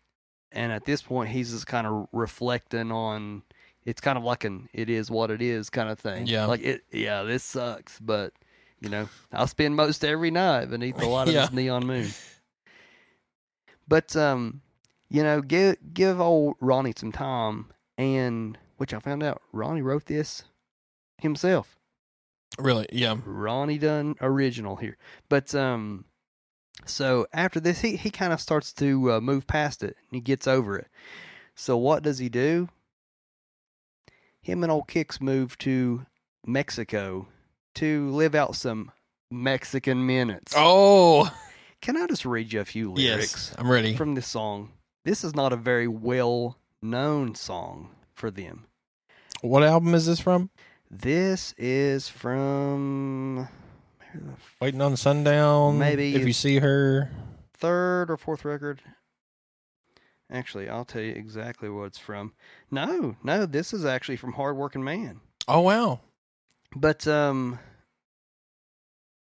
and 0.50 0.72
at 0.72 0.84
this 0.84 1.00
point, 1.00 1.30
he's 1.30 1.52
just 1.52 1.66
kind 1.66 1.86
of 1.86 2.08
reflecting 2.12 2.90
on. 2.90 3.42
It's 3.84 4.00
kind 4.00 4.18
of 4.18 4.24
like 4.24 4.42
an 4.42 4.68
"it 4.72 4.90
is 4.90 5.08
what 5.08 5.30
it 5.30 5.40
is" 5.40 5.70
kind 5.70 5.88
of 5.88 5.98
thing. 5.98 6.26
Yeah. 6.26 6.46
like 6.46 6.62
it. 6.62 6.82
Yeah, 6.90 7.22
this 7.22 7.44
sucks, 7.44 8.00
but 8.00 8.32
you 8.80 8.88
know, 8.88 9.08
I'll 9.32 9.46
spend 9.46 9.74
most 9.76 10.04
every 10.04 10.30
night 10.30 10.66
beneath 10.70 10.96
the 10.96 11.06
light 11.06 11.28
of 11.28 11.34
Yeah. 11.34 11.42
this 11.46 11.52
neon 11.52 11.86
moon. 11.86 12.08
But 13.86 14.14
um, 14.16 14.60
you 15.08 15.22
know, 15.22 15.40
give 15.40 15.76
give 15.94 16.20
old 16.20 16.56
Ronnie 16.60 16.94
some 16.96 17.12
time, 17.12 17.66
and 17.96 18.58
which 18.76 18.92
I 18.94 18.98
found 18.98 19.22
out 19.22 19.40
Ronnie 19.52 19.82
wrote 19.82 20.06
this 20.06 20.44
himself. 21.18 21.76
Really? 22.58 22.86
Yeah. 22.92 23.16
Ronnie 23.24 23.78
Dunn 23.78 24.14
original 24.20 24.76
here, 24.76 24.96
but 25.28 25.54
um, 25.54 26.04
so 26.84 27.26
after 27.32 27.60
this, 27.60 27.80
he 27.80 27.96
he 27.96 28.10
kind 28.10 28.32
of 28.32 28.40
starts 28.40 28.72
to 28.74 29.12
uh, 29.12 29.20
move 29.20 29.46
past 29.46 29.82
it, 29.82 29.96
and 30.10 30.16
he 30.16 30.20
gets 30.20 30.46
over 30.46 30.76
it. 30.76 30.88
So 31.54 31.76
what 31.76 32.02
does 32.02 32.18
he 32.18 32.28
do? 32.28 32.68
Him 34.40 34.62
and 34.62 34.70
old 34.72 34.88
Kix 34.88 35.20
move 35.20 35.58
to 35.58 36.06
Mexico 36.46 37.26
to 37.76 38.10
live 38.10 38.34
out 38.34 38.56
some 38.56 38.90
Mexican 39.30 40.06
minutes. 40.06 40.54
Oh, 40.56 41.30
Can 41.80 41.96
I 41.96 42.06
just 42.06 42.24
read 42.24 42.52
you 42.52 42.60
a 42.60 42.64
few 42.64 42.92
lyrics? 42.92 43.50
yes. 43.50 43.54
I'm 43.58 43.70
ready. 43.70 43.94
from 43.96 44.14
this 44.14 44.26
song. 44.26 44.72
This 45.04 45.22
is 45.24 45.34
not 45.34 45.52
a 45.52 45.56
very 45.56 45.86
well 45.88 46.58
known 46.82 47.34
song 47.34 47.90
for 48.14 48.30
them. 48.30 48.66
What 49.42 49.62
album 49.62 49.94
is 49.94 50.06
this 50.06 50.18
from? 50.20 50.50
This 50.90 51.54
is 51.58 52.08
from 52.08 53.48
Waiting 54.60 54.80
on 54.80 54.96
Sundown. 54.96 55.78
Maybe- 55.78 56.16
if 56.16 56.26
you 56.26 56.32
see 56.32 56.58
her. 56.58 57.10
third 57.54 58.10
or 58.10 58.16
fourth 58.16 58.44
record. 58.44 58.80
Actually, 60.30 60.68
I'll 60.68 60.84
tell 60.84 61.00
you 61.02 61.12
exactly 61.12 61.68
what 61.70 61.84
it's 61.84 61.98
from. 61.98 62.32
No, 62.70 63.16
no, 63.22 63.46
this 63.46 63.72
is 63.72 63.84
actually 63.84 64.16
from 64.16 64.32
Hard 64.34 64.56
Working 64.56 64.84
Man. 64.84 65.20
Oh 65.46 65.60
wow. 65.60 66.00
But 66.74 67.06
um 67.06 67.58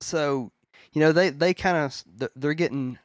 so 0.01 0.51
you 0.93 0.99
know 1.01 1.11
they 1.11 1.29
they 1.29 1.53
kind 1.53 1.77
of 1.77 2.03
they're 2.35 2.53
getting 2.53 2.97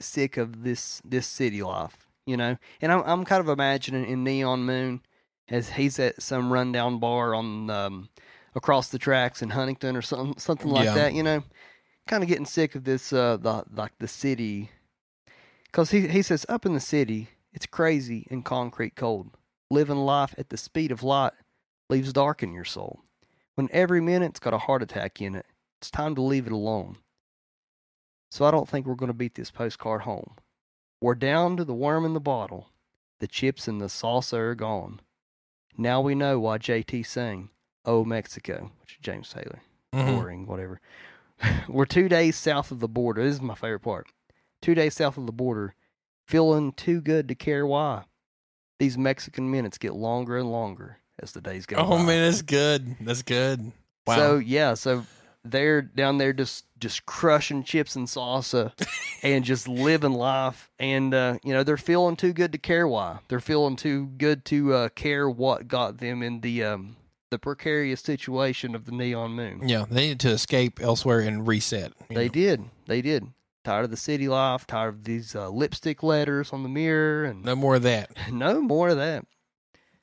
sick 0.00 0.36
of 0.36 0.64
this 0.64 1.00
this 1.04 1.26
city 1.26 1.62
life, 1.62 2.08
you 2.26 2.36
know. 2.36 2.56
And 2.80 2.92
I'm 2.92 3.02
I'm 3.04 3.24
kind 3.24 3.40
of 3.40 3.48
imagining 3.48 4.04
in 4.06 4.24
Neon 4.24 4.64
Moon 4.64 5.00
as 5.48 5.70
he's 5.70 5.98
at 5.98 6.22
some 6.22 6.52
rundown 6.52 6.98
bar 6.98 7.34
on 7.34 7.68
um, 7.70 8.08
across 8.54 8.88
the 8.88 8.98
tracks 8.98 9.42
in 9.42 9.50
Huntington 9.50 9.96
or 9.96 10.02
something 10.02 10.38
something 10.38 10.70
like 10.70 10.86
Yeah. 10.86 10.94
that, 10.94 11.14
you 11.14 11.22
know. 11.22 11.42
Kind 12.08 12.22
of 12.24 12.28
getting 12.28 12.46
sick 12.46 12.74
of 12.74 12.84
this 12.84 13.12
uh 13.12 13.36
the 13.36 13.64
like 13.72 13.92
the 13.98 14.08
city 14.08 14.70
cuz 15.70 15.90
he 15.92 16.08
he 16.08 16.20
says 16.20 16.44
up 16.48 16.66
in 16.66 16.74
the 16.74 16.80
city 16.80 17.28
it's 17.52 17.66
crazy 17.66 18.26
and 18.30 18.44
concrete 18.44 18.96
cold. 18.96 19.30
Living 19.70 19.98
life 19.98 20.34
at 20.36 20.48
the 20.48 20.56
speed 20.56 20.90
of 20.90 21.02
light 21.02 21.32
leaves 21.88 22.12
dark 22.12 22.42
in 22.42 22.52
your 22.52 22.64
soul. 22.64 23.04
When 23.54 23.68
every 23.72 24.00
minute's 24.00 24.40
got 24.40 24.54
a 24.54 24.58
heart 24.58 24.82
attack 24.82 25.20
in 25.20 25.34
it, 25.34 25.46
it's 25.80 25.90
time 25.90 26.14
to 26.14 26.22
leave 26.22 26.46
it 26.46 26.52
alone. 26.52 26.98
So 28.30 28.44
I 28.46 28.50
don't 28.50 28.68
think 28.68 28.86
we're 28.86 28.94
going 28.94 29.08
to 29.08 29.14
beat 29.14 29.34
this 29.34 29.50
postcard 29.50 30.02
home. 30.02 30.36
We're 31.00 31.14
down 31.14 31.56
to 31.58 31.64
the 31.64 31.74
worm 31.74 32.04
in 32.04 32.14
the 32.14 32.20
bottle. 32.20 32.68
The 33.20 33.26
chips 33.26 33.68
and 33.68 33.80
the 33.80 33.86
salsa 33.86 34.38
are 34.38 34.54
gone. 34.54 35.00
Now 35.76 36.00
we 36.00 36.14
know 36.14 36.40
why 36.40 36.58
JT 36.58 37.04
sang 37.06 37.50
Oh 37.84 38.04
Mexico, 38.04 38.70
which 38.80 38.92
is 38.92 38.98
James 39.00 39.28
Taylor. 39.28 39.60
Mhm. 39.92 40.16
Boring, 40.16 40.46
whatever. 40.46 40.80
We're 41.68 41.84
two 41.84 42.08
days 42.08 42.36
south 42.36 42.70
of 42.70 42.78
the 42.80 42.88
border. 42.88 43.22
This 43.24 43.34
is 43.34 43.40
my 43.40 43.54
favorite 43.54 43.80
part. 43.80 44.06
Two 44.60 44.74
days 44.74 44.94
south 44.94 45.18
of 45.18 45.26
the 45.26 45.32
border, 45.32 45.74
feeling 46.26 46.72
too 46.72 47.00
good 47.00 47.26
to 47.28 47.34
care 47.34 47.66
why. 47.66 48.04
These 48.78 48.96
Mexican 48.96 49.50
minutes 49.50 49.78
get 49.78 49.94
longer 49.94 50.38
and 50.38 50.50
longer 50.50 50.98
as 51.22 51.32
the 51.32 51.40
days 51.40 51.66
go 51.66 51.76
Oh 51.76 51.98
by. 51.98 52.02
man, 52.04 52.22
that's 52.30 52.42
good. 52.42 52.96
That's 53.00 53.22
good. 53.22 53.72
Wow. 54.06 54.16
So 54.16 54.36
yeah, 54.38 54.74
so 54.74 55.04
they're 55.44 55.82
down 55.82 56.18
there 56.18 56.32
just 56.32 56.64
just 56.78 57.04
crushing 57.06 57.62
chips 57.64 57.94
and 57.96 58.06
salsa 58.08 58.72
and 59.22 59.44
just 59.44 59.66
living 59.68 60.12
life 60.12 60.70
and 60.78 61.14
uh, 61.14 61.38
you 61.44 61.52
know 61.52 61.62
they're 61.62 61.76
feeling 61.76 62.16
too 62.16 62.32
good 62.32 62.52
to 62.52 62.58
care 62.58 62.86
why 62.88 63.18
they're 63.28 63.40
feeling 63.40 63.76
too 63.76 64.06
good 64.18 64.44
to 64.46 64.72
uh, 64.74 64.88
care 64.90 65.28
what 65.30 65.66
got 65.68 65.98
them 65.98 66.22
in 66.22 66.40
the 66.40 66.62
um, 66.64 66.96
the 67.30 67.38
precarious 67.38 68.00
situation 68.00 68.74
of 68.74 68.84
the 68.84 68.92
neon 68.92 69.32
moon 69.32 69.66
yeah, 69.68 69.84
they 69.90 70.02
needed 70.02 70.20
to 70.20 70.30
escape 70.30 70.80
elsewhere 70.80 71.20
and 71.20 71.46
reset. 71.46 71.92
they 72.08 72.26
know. 72.26 72.32
did 72.32 72.64
they 72.86 73.00
did 73.02 73.26
tired 73.64 73.84
of 73.84 73.90
the 73.90 73.96
city 73.96 74.28
life 74.28 74.66
tired 74.66 74.88
of 74.94 75.04
these 75.04 75.34
uh, 75.36 75.48
lipstick 75.48 76.02
letters 76.02 76.52
on 76.52 76.62
the 76.64 76.68
mirror 76.68 77.24
and 77.24 77.44
No 77.44 77.54
more 77.56 77.76
of 77.76 77.82
that. 77.84 78.10
no 78.32 78.60
more 78.60 78.88
of 78.90 78.96
that 78.96 79.24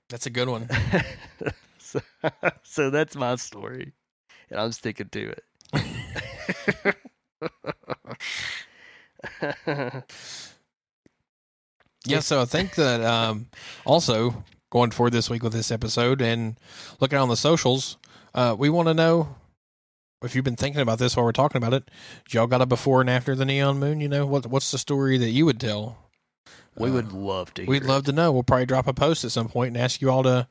That's 0.09 0.25
a 0.25 0.29
good 0.29 0.49
one. 0.49 0.67
so, 1.77 2.01
so 2.63 2.89
that's 2.89 3.15
my 3.15 3.35
story 3.35 3.93
and 4.49 4.59
i'm 4.59 4.71
sticking 4.71 5.09
to 5.09 5.33
it 5.33 5.43
Yeah, 12.05 12.21
so 12.21 12.41
I 12.41 12.45
think 12.45 12.75
that 12.75 13.01
um, 13.01 13.47
also 13.85 14.43
going 14.69 14.91
forward 14.91 15.13
this 15.13 15.29
week 15.29 15.43
with 15.43 15.53
this 15.53 15.71
episode 15.71 16.21
and 16.21 16.57
looking 16.99 17.19
on 17.19 17.29
the 17.29 17.35
socials, 17.35 17.97
uh, 18.33 18.55
we 18.57 18.69
want 18.69 18.87
to 18.87 18.93
know 18.93 19.35
if 20.23 20.33
you've 20.33 20.45
been 20.45 20.55
thinking 20.55 20.81
about 20.81 20.99
this 20.99 21.15
while 21.15 21.25
we're 21.25 21.31
talking 21.33 21.61
about 21.61 21.73
it. 21.73 21.91
Y'all 22.29 22.47
got 22.47 22.61
a 22.61 22.65
before 22.65 23.01
and 23.01 23.09
after 23.09 23.35
the 23.35 23.45
neon 23.45 23.79
moon. 23.79 23.99
You 23.99 24.07
know 24.07 24.25
what? 24.25 24.47
What's 24.47 24.71
the 24.71 24.77
story 24.77 25.17
that 25.17 25.31
you 25.31 25.45
would 25.45 25.59
tell? 25.59 26.08
We 26.75 26.89
Uh, 26.89 26.93
would 26.93 27.11
love 27.13 27.53
to. 27.55 27.65
We'd 27.65 27.81
hear 27.83 27.89
love 27.89 28.03
to 28.05 28.11
know. 28.11 28.31
We'll 28.31 28.43
probably 28.43 28.65
drop 28.65 28.87
a 28.87 28.93
post 28.93 29.23
at 29.23 29.31
some 29.31 29.49
point 29.49 29.69
and 29.75 29.77
ask 29.77 30.01
you 30.01 30.09
all 30.09 30.23
to 30.23 30.47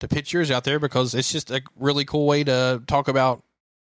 to 0.00 0.08
pitch 0.08 0.32
yours 0.32 0.50
out 0.50 0.64
there 0.64 0.78
because 0.78 1.14
it's 1.14 1.30
just 1.30 1.50
a 1.50 1.60
really 1.76 2.04
cool 2.06 2.26
way 2.26 2.42
to 2.44 2.82
talk 2.86 3.06
about 3.06 3.42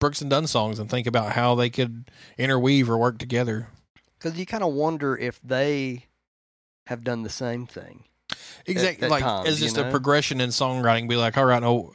Brooks 0.00 0.20
and 0.20 0.28
Dunn 0.28 0.46
songs 0.46 0.78
and 0.78 0.90
think 0.90 1.06
about 1.06 1.32
how 1.32 1.54
they 1.54 1.70
could 1.70 2.10
interweave 2.36 2.90
or 2.90 2.98
work 2.98 3.16
together. 3.18 3.68
because 4.18 4.38
you 4.38 4.44
kind 4.44 4.62
of 4.62 4.72
wonder 4.74 5.16
if 5.16 5.40
they 5.42 6.04
have 6.88 7.04
done 7.04 7.22
the 7.22 7.30
same 7.30 7.66
thing. 7.66 8.04
Exactly, 8.66 9.06
at 9.06 9.10
like 9.10 9.22
times, 9.22 9.48
as 9.48 9.60
you 9.60 9.66
just 9.66 9.78
a 9.78 9.90
progression 9.90 10.40
in 10.40 10.50
songwriting. 10.50 11.08
Be 11.08 11.16
like, 11.16 11.36
all 11.38 11.44
right, 11.46 11.62
no, 11.62 11.92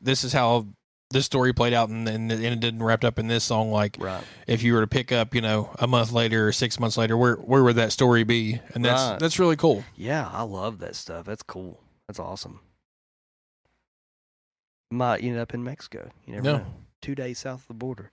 this 0.00 0.24
is 0.24 0.32
how 0.32 0.66
this 1.10 1.26
story 1.26 1.52
played 1.52 1.72
out, 1.72 1.88
and 1.88 2.08
and, 2.08 2.30
and 2.30 2.42
it 2.42 2.60
didn't 2.60 2.82
wrapped 2.82 3.04
up 3.04 3.18
in 3.18 3.26
this 3.26 3.44
song. 3.44 3.70
Like, 3.70 3.96
Right. 3.98 4.24
if 4.46 4.62
you 4.62 4.74
were 4.74 4.80
to 4.80 4.86
pick 4.86 5.10
up, 5.12 5.34
you 5.34 5.40
know, 5.40 5.70
a 5.78 5.86
month 5.86 6.12
later 6.12 6.48
or 6.48 6.52
six 6.52 6.78
months 6.80 6.96
later, 6.96 7.16
where 7.16 7.36
where 7.36 7.62
would 7.64 7.76
that 7.76 7.92
story 7.92 8.24
be? 8.24 8.60
And 8.74 8.84
that's 8.84 9.10
Right. 9.10 9.18
that's 9.18 9.38
really 9.38 9.56
cool. 9.56 9.84
Yeah, 9.96 10.28
I 10.32 10.42
love 10.42 10.78
that 10.78 10.96
stuff. 10.96 11.26
That's 11.26 11.42
cool. 11.42 11.80
That's 12.08 12.18
awesome. 12.20 12.60
Might 14.90 15.22
end 15.22 15.38
up 15.38 15.54
in 15.54 15.62
Mexico. 15.62 16.10
You 16.26 16.34
never 16.34 16.44
No. 16.44 16.56
know. 16.58 16.66
Two 17.00 17.14
days 17.14 17.38
south 17.38 17.62
of 17.62 17.68
the 17.68 17.74
border. 17.74 18.10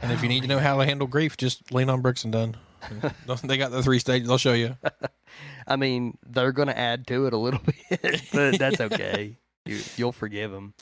And 0.00 0.12
if 0.12 0.22
you 0.22 0.28
Oh, 0.28 0.30
need 0.30 0.42
to 0.42 0.46
know 0.48 0.58
how 0.60 0.76
to 0.78 0.84
handle 0.84 1.06
grief, 1.08 1.36
just 1.36 1.72
lean 1.72 1.90
on 1.90 2.02
Brooks 2.02 2.22
and 2.24 2.32
Dunn. 2.32 2.56
they 3.42 3.56
got 3.56 3.70
the 3.72 3.82
three 3.82 3.98
stages. 3.98 4.28
They'll 4.28 4.38
show 4.38 4.52
you. 4.52 4.76
I 5.66 5.76
mean, 5.76 6.16
they're 6.24 6.52
going 6.52 6.68
to 6.68 6.78
add 6.78 7.06
to 7.08 7.26
it 7.26 7.32
a 7.32 7.36
little 7.38 7.60
bit, 7.90 8.22
but 8.32 8.58
that's 8.58 8.80
okay. 8.80 9.36
You, 9.66 9.82
you'll 9.96 10.12
forgive 10.12 10.52
them. 10.52 10.74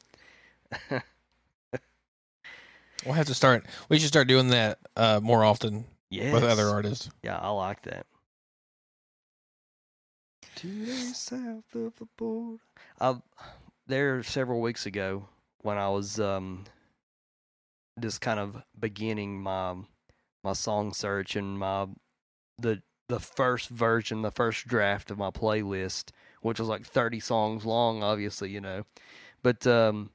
We'll 3.05 3.15
have 3.15 3.27
to 3.27 3.35
start. 3.35 3.67
We 3.89 3.99
should 3.99 4.09
start 4.09 4.27
doing 4.27 4.49
that 4.49 4.79
uh, 4.97 5.21
more 5.23 5.45
often 5.45 5.85
yes. 6.11 6.33
with 6.33 6.43
other 6.43 6.67
artists. 6.67 7.09
Yeah, 7.23 7.39
I 7.39 7.51
like 7.51 7.83
that. 7.83 8.07
Two 10.57 10.87
days 10.87 11.17
south 11.17 11.75
of 11.75 11.95
the 11.97 12.09
border. 12.17 12.63
I, 13.01 13.17
there 13.87 14.23
several 14.23 14.61
weeks 14.61 14.87
ago 14.87 15.29
when 15.63 15.79
I 15.79 15.89
was 15.91 16.19
um 16.19 16.65
just 18.01 18.21
kind 18.21 18.41
of 18.41 18.63
beginning 18.79 19.43
my 19.43 19.77
my 20.43 20.55
song 20.55 20.93
search 20.93 21.37
and 21.37 21.59
my 21.59 21.87
the 22.59 22.83
the 23.09 23.21
first 23.21 23.69
version, 23.69 24.23
the 24.23 24.33
first 24.33 24.67
draft 24.67 25.11
of 25.11 25.19
my 25.19 25.31
playlist, 25.31 26.11
which 26.41 26.59
was 26.59 26.69
like 26.69 26.85
thirty 26.85 27.21
songs 27.21 27.65
long, 27.65 28.03
obviously, 28.03 28.51
you 28.51 28.61
know. 28.61 28.85
But 29.43 29.67
um 29.67 30.11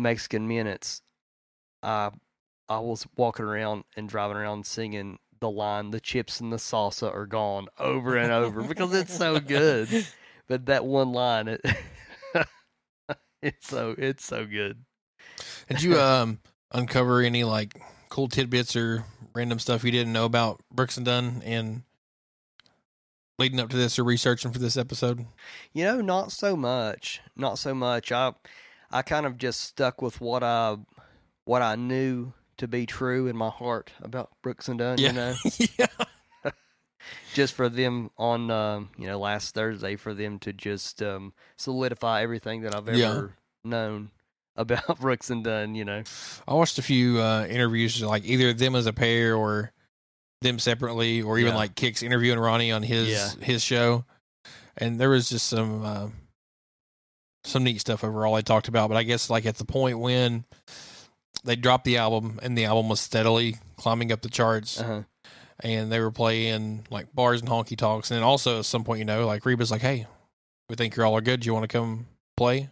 Mexican 0.00 0.48
minutes, 0.48 1.02
I 1.82 2.10
I 2.68 2.78
was 2.78 3.06
walking 3.16 3.44
around 3.44 3.84
and 3.96 4.08
driving 4.08 4.36
around 4.36 4.66
singing 4.66 5.18
the 5.40 5.50
line 5.50 5.90
"the 5.90 6.00
chips 6.00 6.40
and 6.40 6.52
the 6.52 6.56
salsa 6.56 7.12
are 7.12 7.26
gone" 7.26 7.68
over 7.78 8.16
and 8.16 8.32
over 8.32 8.62
because 8.62 8.94
it's 8.94 9.16
so 9.16 9.40
good. 9.40 10.06
But 10.48 10.66
that 10.66 10.84
one 10.84 11.12
line, 11.12 11.46
it 11.46 11.60
it's 13.40 13.68
so 13.68 13.94
it's 13.96 14.24
so 14.24 14.44
good. 14.44 14.84
Did 15.68 15.80
you 15.80 15.96
um 15.96 16.40
uncover 16.72 17.20
any 17.20 17.44
like 17.44 17.80
cool 18.08 18.26
tidbits 18.26 18.74
or 18.74 19.04
random 19.32 19.60
stuff 19.60 19.84
you 19.84 19.92
didn't 19.92 20.12
know 20.12 20.24
about 20.24 20.60
Brooks 20.72 20.96
and 20.96 21.06
Dunn 21.06 21.40
and 21.44 21.84
leading 23.38 23.60
up 23.60 23.70
to 23.70 23.76
this 23.76 23.96
or 23.96 24.02
researching 24.02 24.50
for 24.50 24.58
this 24.58 24.76
episode? 24.76 25.24
You 25.72 25.84
know, 25.84 26.00
not 26.00 26.32
so 26.32 26.56
much. 26.56 27.20
Not 27.36 27.58
so 27.58 27.72
much. 27.72 28.10
I 28.10 28.32
I 28.90 29.02
kind 29.02 29.26
of 29.26 29.38
just 29.38 29.60
stuck 29.60 30.02
with 30.02 30.20
what 30.20 30.42
I 30.42 30.76
what 31.44 31.62
I 31.62 31.76
knew 31.76 32.32
to 32.58 32.68
be 32.68 32.86
true 32.86 33.26
in 33.26 33.36
my 33.36 33.48
heart 33.48 33.92
about 34.02 34.30
Brooks 34.42 34.68
and 34.68 34.78
Dunn. 34.78 34.98
You 34.98 35.12
know, 35.12 35.34
yeah. 35.78 35.86
just 37.34 37.54
for 37.54 37.68
them 37.68 38.10
on 38.18 38.50
um, 38.50 38.90
you 38.98 39.06
know 39.06 39.18
last 39.18 39.54
Thursday 39.54 39.96
for 39.96 40.14
them 40.14 40.38
to 40.40 40.52
just 40.52 41.02
um, 41.02 41.32
solidify 41.56 42.22
everything 42.22 42.62
that 42.62 42.74
I've 42.74 42.88
ever 42.88 42.96
Yeah. 42.98 43.70
known 43.70 44.10
about 44.56 44.98
Brooks 45.00 45.30
and 45.30 45.44
Dunn. 45.44 45.74
You 45.74 45.84
know, 45.84 46.02
I 46.46 46.54
watched 46.54 46.78
a 46.78 46.82
few 46.82 47.20
uh, 47.20 47.46
interviews, 47.48 48.02
like 48.02 48.24
either 48.24 48.52
them 48.52 48.74
as 48.74 48.86
a 48.86 48.92
pair 48.92 49.34
or 49.36 49.72
them 50.42 50.58
separately, 50.58 51.22
or 51.22 51.38
even 51.38 51.52
Yeah. 51.52 51.58
like 51.58 51.74
Kicks 51.74 52.02
interviewing 52.02 52.38
Ronnie 52.38 52.72
on 52.72 52.82
his 52.82 53.08
Yeah. 53.08 53.44
his 53.44 53.62
show. 53.62 54.04
And 54.76 54.98
there 54.98 55.10
was 55.10 55.28
just 55.28 55.46
some 55.46 55.84
uh, 55.84 56.08
some 57.44 57.64
neat 57.64 57.80
stuff 57.80 58.04
overall 58.04 58.34
I 58.34 58.42
talked 58.42 58.68
about. 58.68 58.88
But 58.88 58.96
I 58.96 59.02
guess 59.02 59.30
like 59.30 59.46
at 59.46 59.56
the 59.56 59.64
point 59.64 59.98
when 59.98 60.44
they 61.44 61.56
dropped 61.56 61.84
the 61.84 61.96
album 61.96 62.38
and 62.42 62.56
the 62.56 62.64
album 62.64 62.88
was 62.88 63.00
steadily 63.00 63.56
climbing 63.76 64.12
up 64.12 64.22
the 64.22 64.28
charts, 64.28 64.80
uh-huh. 64.80 65.02
and 65.60 65.90
they 65.90 66.00
were 66.00 66.10
playing 66.10 66.86
like 66.90 67.12
bars 67.14 67.40
and 67.40 67.50
honky 67.50 67.76
talks, 67.76 68.10
and 68.10 68.16
then 68.16 68.24
also 68.24 68.60
at 68.60 68.64
some 68.64 68.84
point, 68.84 68.98
you 68.98 69.04
know, 69.04 69.26
like 69.26 69.44
Reba's 69.44 69.70
like, 69.70 69.82
"Hey, 69.82 70.06
we 70.68 70.76
think 70.76 70.96
you're 70.96 71.06
all 71.06 71.16
are 71.16 71.22
good. 71.22 71.40
Do 71.40 71.46
you 71.46 71.54
want 71.54 71.68
to 71.68 71.78
come 71.78 72.06
play?" 72.36 72.70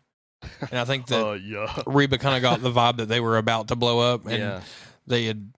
And 0.61 0.79
I 0.79 0.85
think 0.85 1.07
that 1.09 1.21
oh 1.21 1.33
yeah, 1.35 1.83
Reba 1.87 2.19
kind 2.19 2.37
of 2.37 2.43
got 2.43 2.63
the 2.63 2.71
vibe 2.71 2.99
that 2.99 3.09
they 3.09 3.21
were 3.21 3.39
about 3.39 3.69
to 3.69 3.77
blow 3.77 4.15
up, 4.15 4.27
and 4.27 4.39
yeah, 4.39 4.61
they 5.07 5.25
had 5.25 5.53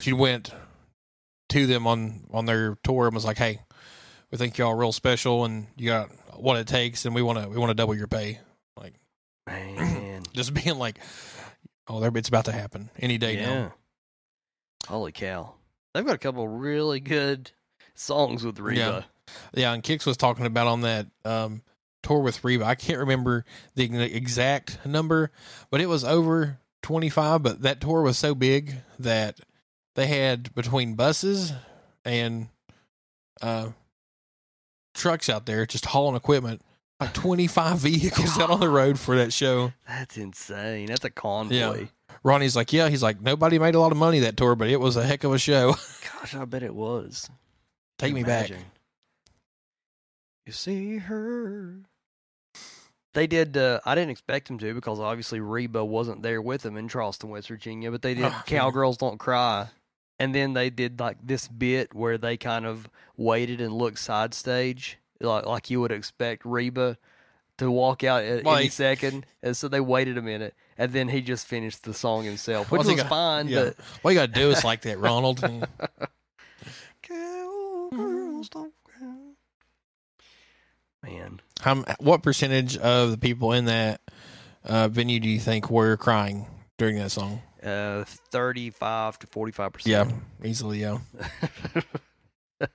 she 0.00 0.12
went 0.12 0.52
to 1.50 1.66
them 1.66 1.86
on 1.86 2.26
on 2.30 2.46
their 2.46 2.76
tour 2.84 3.06
and 3.06 3.14
was 3.14 3.24
like, 3.24 3.38
"Hey, 3.38 3.60
we 4.30 4.38
think 4.38 4.58
y'all 4.58 4.74
real 4.74 4.92
special, 4.92 5.44
and 5.44 5.66
you 5.76 5.86
got 5.88 6.10
what 6.36 6.56
it 6.58 6.66
takes, 6.66 7.04
and 7.06 7.14
we 7.14 7.22
want 7.22 7.42
to 7.42 7.48
we 7.48 7.58
want 7.58 7.70
to 7.70 7.74
double 7.74 7.94
your 7.94 8.06
pay." 8.06 8.38
Man, 9.50 10.22
just 10.32 10.54
being 10.54 10.78
like, 10.78 10.98
"Oh, 11.88 12.00
there, 12.00 12.10
it's 12.14 12.28
about 12.28 12.46
to 12.46 12.52
happen 12.52 12.90
any 12.98 13.18
day 13.18 13.36
yeah. 13.36 13.54
now." 13.54 13.74
Holy 14.88 15.12
cow, 15.12 15.54
they've 15.92 16.04
got 16.04 16.14
a 16.14 16.18
couple 16.18 16.48
really 16.48 17.00
good 17.00 17.50
songs 17.94 18.44
with 18.44 18.58
Reba. 18.58 19.06
Yeah, 19.54 19.72
and 19.72 19.82
Kix 19.82 20.06
was 20.06 20.16
talking 20.16 20.46
about 20.46 20.66
on 20.66 20.80
that 20.82 21.06
um, 21.24 21.62
tour 22.02 22.20
with 22.20 22.42
Reba. 22.42 22.64
I 22.64 22.74
can't 22.74 22.98
remember 22.98 23.44
the 23.74 24.02
exact 24.02 24.84
number, 24.84 25.30
but 25.70 25.80
it 25.80 25.86
was 25.86 26.04
over 26.04 26.58
25, 26.82 27.42
but 27.42 27.62
that 27.62 27.80
tour 27.80 28.02
was 28.02 28.18
so 28.18 28.34
big 28.34 28.76
that 28.98 29.38
they 29.94 30.06
had 30.06 30.54
between 30.54 30.94
buses 30.94 31.52
and 32.04 32.48
uh, 33.42 33.68
trucks 34.94 35.28
out 35.28 35.46
there 35.46 35.66
just 35.66 35.86
hauling 35.86 36.16
equipment, 36.16 36.62
like 37.00 37.12
25 37.14 37.78
vehicles 37.80 38.38
out 38.38 38.50
on 38.50 38.60
the 38.60 38.68
road 38.68 38.98
for 38.98 39.16
that 39.16 39.32
show. 39.32 39.72
That's 39.88 40.16
insane. 40.16 40.86
That's 40.86 41.04
a 41.04 41.10
convoy. 41.10 41.54
Yeah. 41.54 41.84
Ronnie's 42.22 42.54
like, 42.56 42.72
yeah, 42.72 42.88
he's 42.88 43.02
like, 43.02 43.20
nobody 43.20 43.58
made 43.58 43.74
a 43.74 43.80
lot 43.80 43.92
of 43.92 43.98
money 43.98 44.18
that 44.20 44.36
tour, 44.36 44.54
but 44.54 44.68
it 44.68 44.78
was 44.80 44.96
a 44.96 45.04
heck 45.04 45.24
of 45.24 45.32
a 45.32 45.38
show. 45.38 45.72
Gosh, 46.20 46.34
I 46.34 46.44
bet 46.44 46.62
it 46.62 46.74
was. 46.74 47.30
Take 47.98 48.12
me 48.12 48.22
back. 48.22 48.50
Imagine. 48.50 48.66
You 50.46 50.52
see 50.52 50.96
her. 50.98 51.76
They 53.14 53.26
did. 53.26 53.56
Uh, 53.56 53.80
I 53.84 53.94
didn't 53.94 54.10
expect 54.10 54.48
them 54.48 54.58
to 54.58 54.74
because 54.74 55.00
obviously 55.00 55.40
Reba 55.40 55.84
wasn't 55.84 56.22
there 56.22 56.40
with 56.40 56.62
them 56.62 56.76
in 56.76 56.88
Charleston, 56.88 57.30
West 57.30 57.48
Virginia. 57.48 57.90
But 57.90 58.02
they 58.02 58.14
did 58.14 58.24
Oh, 58.26 58.42
"Cowgirls 58.46 58.96
Don't 58.98 59.18
Cry," 59.18 59.68
and 60.18 60.32
then 60.34 60.52
they 60.54 60.70
did 60.70 61.00
like 61.00 61.16
this 61.22 61.48
bit 61.48 61.92
where 61.94 62.18
they 62.18 62.36
kind 62.36 62.66
of 62.66 62.88
waited 63.16 63.60
and 63.60 63.72
looked 63.72 63.98
side 63.98 64.32
stage, 64.32 64.98
like 65.20 65.46
like 65.46 65.70
you 65.70 65.80
would 65.80 65.92
expect 65.92 66.44
Reba 66.44 66.96
to 67.58 67.70
walk 67.70 68.04
out 68.04 68.24
at 68.24 68.46
any 68.46 68.68
second. 68.70 69.26
And 69.42 69.56
so 69.56 69.68
they 69.68 69.80
waited 69.80 70.16
a 70.18 70.22
minute, 70.22 70.54
and 70.78 70.92
then 70.92 71.08
he 71.08 71.20
just 71.20 71.46
finished 71.46 71.84
the 71.84 71.92
song 71.94 72.24
himself, 72.24 72.70
which 72.70 72.84
was 72.84 72.96
got- 72.96 73.08
fine. 73.08 73.48
yeah. 73.48 73.64
But 73.64 73.76
All 74.04 74.12
you 74.12 74.18
got 74.18 74.32
to 74.34 74.40
do 74.40 74.50
is 74.50 74.64
like 74.64 74.82
that, 74.82 74.98
Ronald. 75.00 75.40
Cry. 75.40 75.62
Man, 81.02 81.40
How, 81.62 81.76
what 81.98 82.22
percentage 82.22 82.76
of 82.76 83.10
the 83.10 83.16
people 83.18 83.52
in 83.54 83.64
that 83.66 84.00
uh, 84.64 84.88
venue 84.88 85.18
do 85.18 85.28
you 85.28 85.40
think 85.40 85.70
were 85.70 85.96
crying 85.96 86.46
during 86.76 86.96
that 86.98 87.10
song? 87.10 87.40
uh, 87.64 88.04
thirty-five 88.06 89.18
to 89.18 89.26
forty-five 89.26 89.72
percent. 89.72 90.10
Yeah, 90.42 90.46
easily, 90.48 90.80
yeah. 90.80 90.98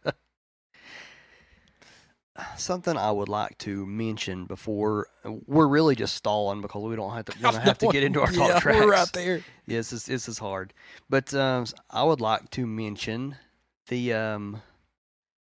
Something 2.57 2.97
I 2.97 3.11
would 3.11 3.29
like 3.29 3.57
to 3.59 3.85
mention 3.85 4.45
before 4.45 5.07
we're 5.23 5.67
really 5.67 5.95
just 5.95 6.15
stalling 6.15 6.61
because 6.61 6.83
we 6.83 6.95
don't 6.95 7.13
have 7.13 7.25
to. 7.25 7.37
We 7.37 7.43
don't 7.43 7.55
have 7.61 7.77
to 7.77 7.87
get 7.87 8.03
into 8.03 8.19
our 8.19 8.31
talk 8.31 8.49
yeah, 8.49 8.59
tracks. 8.59 8.79
We're 8.79 8.91
right 8.91 9.13
there. 9.13 9.41
Yes, 9.65 9.91
this, 9.91 10.03
this 10.03 10.27
is 10.27 10.39
hard, 10.39 10.73
but 11.09 11.33
um, 11.33 11.65
I 11.89 12.03
would 12.03 12.19
like 12.19 12.49
to 12.51 12.67
mention 12.67 13.37
the 13.87 14.13
um, 14.13 14.61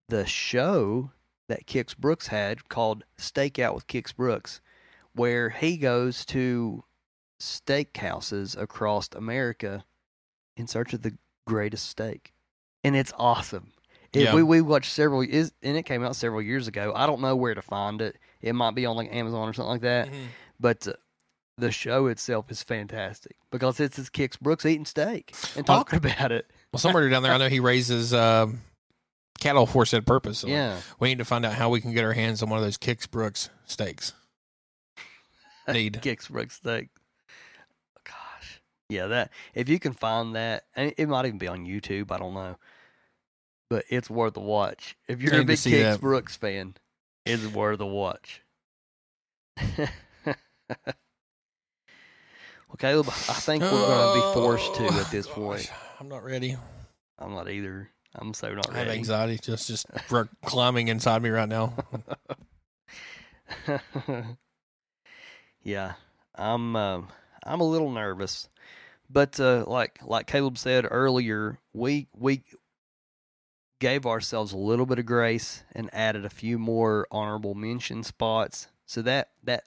the 0.08 0.26
show 0.26 1.10
that 1.48 1.66
Kix 1.66 1.96
Brooks 1.96 2.28
had 2.28 2.68
called 2.68 3.04
Steak 3.16 3.60
Out 3.60 3.74
with 3.74 3.86
Kix 3.86 4.14
Brooks, 4.14 4.60
where 5.14 5.50
he 5.50 5.76
goes 5.76 6.24
to 6.26 6.82
steakhouses 7.40 8.60
across 8.60 9.08
America 9.14 9.84
in 10.56 10.66
search 10.66 10.92
of 10.92 11.02
the 11.02 11.16
greatest 11.46 11.88
steak, 11.88 12.32
and 12.82 12.96
it's 12.96 13.12
awesome. 13.18 13.72
It- 14.12 14.22
Yeah. 14.24 14.34
we 14.34 14.42
we 14.42 14.60
watched 14.60 14.92
several 14.92 15.22
is 15.22 15.52
and 15.62 15.76
it 15.76 15.84
came 15.84 16.04
out 16.04 16.16
several 16.16 16.42
years 16.42 16.68
ago. 16.68 16.92
I 16.94 17.06
don't 17.06 17.20
know 17.20 17.34
where 17.36 17.54
to 17.54 17.62
find 17.62 18.00
it. 18.02 18.16
It 18.40 18.54
might 18.54 18.74
be 18.74 18.84
on 18.86 18.96
like 18.96 19.12
Amazon 19.12 19.48
or 19.48 19.52
something 19.52 19.70
like 19.70 19.80
that. 19.82 20.08
But 20.60 20.86
uh, 20.88 20.92
the 21.58 21.70
show 21.72 22.06
itself 22.08 22.50
is 22.50 22.62
fantastic 22.62 23.36
because 23.50 23.78
it's 23.80 23.96
this 23.96 24.10
Kix 24.10 24.38
Brooks 24.40 24.66
eating 24.66 24.84
steak 24.84 25.34
and 25.56 25.66
Well- 25.66 25.78
talking 25.84 25.96
about 26.04 26.32
it. 26.32 26.50
Well, 26.72 26.80
somewhere 26.80 27.08
down 27.10 27.22
there, 27.22 27.32
I 27.32 27.38
know 27.38 27.48
he 27.50 27.60
raises 27.60 28.14
um, 28.14 28.60
cattle 29.40 29.66
for 29.66 29.84
said 29.84 30.06
purpose. 30.06 30.38
So 30.38 30.48
Yeah, 30.48 30.80
we 31.00 31.08
need 31.08 31.18
to 31.18 31.24
find 31.24 31.44
out 31.44 31.52
how 31.54 31.68
we 31.70 31.80
can 31.80 31.92
get 31.92 32.02
our 32.04 32.12
hands 32.14 32.42
on 32.42 32.48
one 32.48 32.58
of 32.58 32.64
those 32.64 32.78
Kix 32.78 33.10
Brooks 33.10 33.50
steaks. 33.66 34.12
Need. 35.68 36.00
Kix 36.02 36.28
Brooks 36.30 36.56
steak. 36.56 36.88
Gosh, 38.04 38.60
yeah. 38.88 39.06
That 39.06 39.30
if 39.54 39.68
you 39.68 39.78
can 39.78 39.92
find 39.92 40.34
that, 40.34 40.64
and 40.74 40.92
it 40.96 41.06
might 41.08 41.26
even 41.26 41.38
be 41.38 41.46
on 41.48 41.66
YouTube. 41.66 42.10
I 42.10 42.18
don't 42.18 42.34
know, 42.34 42.56
but 43.72 43.86
it's 43.88 44.10
worth 44.10 44.36
a 44.36 44.40
watch. 44.40 44.98
If 45.08 45.22
you're 45.22 45.32
a 45.32 45.38
need 45.38 45.42
to 45.44 45.46
big 45.46 45.56
Kix 45.56 45.82
that. 45.92 46.00
Brooks 46.02 46.36
fan, 46.36 46.74
it's 47.24 47.46
worth 47.46 47.80
a 47.80 47.86
watch. 47.86 48.42
well, 49.78 50.36
Caleb, 52.76 53.08
I 53.08 53.12
think 53.32 53.62
we're 53.62 53.70
going 53.70 54.08
to 54.08 54.26
be 54.28 54.34
forced 54.34 54.74
to 54.74 54.84
at 54.88 55.10
this 55.10 55.26
Oh, 55.26 55.32
point. 55.32 55.62
gosh, 55.68 55.70
I'm 56.00 56.10
not 56.10 56.22
ready. 56.22 56.54
I'm 57.18 57.32
not 57.32 57.48
either. 57.48 57.88
I'm 58.14 58.34
so 58.34 58.52
not 58.52 58.68
ready. 58.68 58.78
I 58.78 58.84
have 58.84 58.88
anxiety 58.94 59.38
just 59.42 59.68
just 59.68 59.86
climbing 60.44 60.88
inside 60.88 61.22
me 61.22 61.30
right 61.30 61.48
now. 61.48 61.72
yeah, 65.62 65.94
I'm 66.34 66.76
um, 66.76 67.08
I'm 67.42 67.62
a 67.62 67.66
little 67.66 67.90
nervous, 67.90 68.50
but 69.08 69.40
uh, 69.40 69.64
like 69.66 69.98
like 70.04 70.26
Caleb 70.26 70.58
said 70.58 70.86
earlier, 70.90 71.56
we 71.72 72.08
we 72.14 72.42
gave 73.82 74.06
ourselves 74.06 74.52
a 74.52 74.56
little 74.56 74.86
bit 74.86 74.98
of 75.00 75.04
grace 75.06 75.64
and 75.74 75.90
added 75.92 76.24
a 76.24 76.30
few 76.30 76.56
more 76.58 77.06
honorable 77.10 77.54
mention 77.54 78.02
spots, 78.04 78.68
so 78.86 79.02
that 79.02 79.30
that 79.42 79.64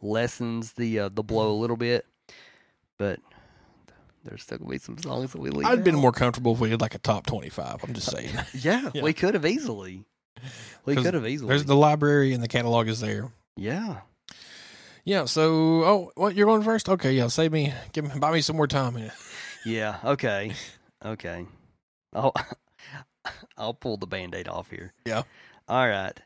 lessens 0.00 0.74
the 0.74 0.98
uh, 1.00 1.08
the 1.08 1.22
blow 1.22 1.50
a 1.52 1.58
little 1.58 1.76
bit. 1.76 2.06
But 2.98 3.18
there's 4.24 4.42
still 4.42 4.58
gonna 4.58 4.70
be 4.70 4.78
some 4.78 4.98
songs 4.98 5.32
that 5.32 5.40
we 5.40 5.50
leave. 5.50 5.66
I'd 5.66 5.82
been 5.82 5.96
more 5.96 6.12
comfortable 6.12 6.52
if 6.52 6.60
we 6.60 6.68
did 6.70 6.80
like 6.80 6.94
a 6.94 6.98
top 6.98 7.26
25. 7.26 7.82
I'm 7.82 7.94
just 7.94 8.10
saying. 8.10 8.30
Yeah, 8.54 8.90
Yeah. 8.94 9.02
we 9.02 9.12
could 9.12 9.34
have 9.34 9.46
easily. 9.46 10.04
We 10.84 10.94
could 10.96 11.14
have 11.14 11.26
easily. 11.26 11.48
There's 11.48 11.64
the 11.64 11.76
library 11.76 12.32
and 12.34 12.42
the 12.42 12.48
catalog 12.48 12.88
is 12.88 13.00
there. 13.00 13.30
yeah. 13.56 14.00
Yeah. 15.04 15.24
So, 15.24 15.82
oh, 15.82 16.12
what 16.14 16.36
you're 16.36 16.46
going 16.46 16.62
first? 16.62 16.88
Okay. 16.88 17.12
Yeah. 17.14 17.26
Save 17.26 17.50
me. 17.50 17.74
Give 17.92 18.04
me. 18.04 18.20
Buy 18.20 18.30
me 18.30 18.40
some 18.40 18.54
more 18.56 18.68
time. 18.68 18.96
Yeah. 18.96 19.10
Yeah. 19.64 19.96
Okay. 20.04 20.52
Okay. 21.04 21.44
I'll 22.12 22.32
I'll 23.56 23.74
pull 23.74 23.96
the 23.96 24.06
band-aid 24.06 24.48
off 24.48 24.70
here. 24.70 24.92
Yeah. 25.04 25.22
All 25.68 25.88
right. 25.88 26.18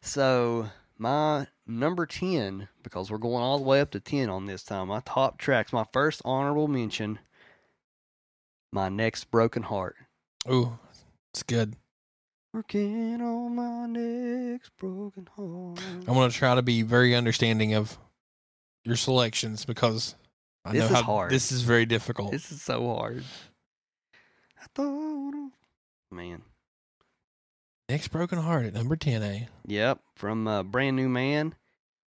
So 0.00 0.68
my 0.98 1.46
number 1.66 2.06
ten, 2.06 2.68
because 2.82 3.10
we're 3.10 3.18
going 3.18 3.42
all 3.42 3.58
the 3.58 3.64
way 3.64 3.80
up 3.80 3.90
to 3.92 4.00
ten 4.00 4.28
on 4.30 4.46
this 4.46 4.62
time. 4.62 4.88
My 4.88 5.00
top 5.04 5.38
tracks. 5.38 5.72
My 5.72 5.84
first 5.92 6.22
honorable 6.24 6.68
mention. 6.68 7.18
My 8.72 8.88
next 8.88 9.30
broken 9.30 9.62
heart. 9.64 9.96
Ooh, 10.50 10.78
it's 11.32 11.42
good. 11.42 11.76
Working 12.52 13.20
on 13.20 13.54
my 13.54 13.86
next 13.86 14.70
broken 14.78 15.28
heart. 15.36 15.80
I'm 16.06 16.14
going 16.14 16.30
to 16.30 16.36
try 16.36 16.54
to 16.54 16.62
be 16.62 16.82
very 16.82 17.14
understanding 17.14 17.74
of 17.74 17.98
your 18.84 18.96
selections 18.96 19.64
because 19.64 20.14
I 20.64 20.72
This 20.72 20.80
know 20.80 20.86
is 20.86 20.92
how 20.92 21.02
hard. 21.02 21.30
this 21.32 21.52
is 21.52 21.62
very 21.62 21.84
difficult. 21.86 22.32
This 22.32 22.50
is 22.52 22.62
so 22.62 22.86
hard. 22.96 23.24
I 24.62 24.66
thought, 24.74 25.50
man. 26.10 26.42
Next 27.88 28.08
broken 28.08 28.38
heart 28.38 28.66
at 28.66 28.74
number 28.74 28.96
10. 28.96 29.22
Eh. 29.22 29.40
Yep, 29.66 30.00
from 30.16 30.48
uh, 30.48 30.62
Brand 30.64 30.96
New 30.96 31.08
Man, 31.08 31.54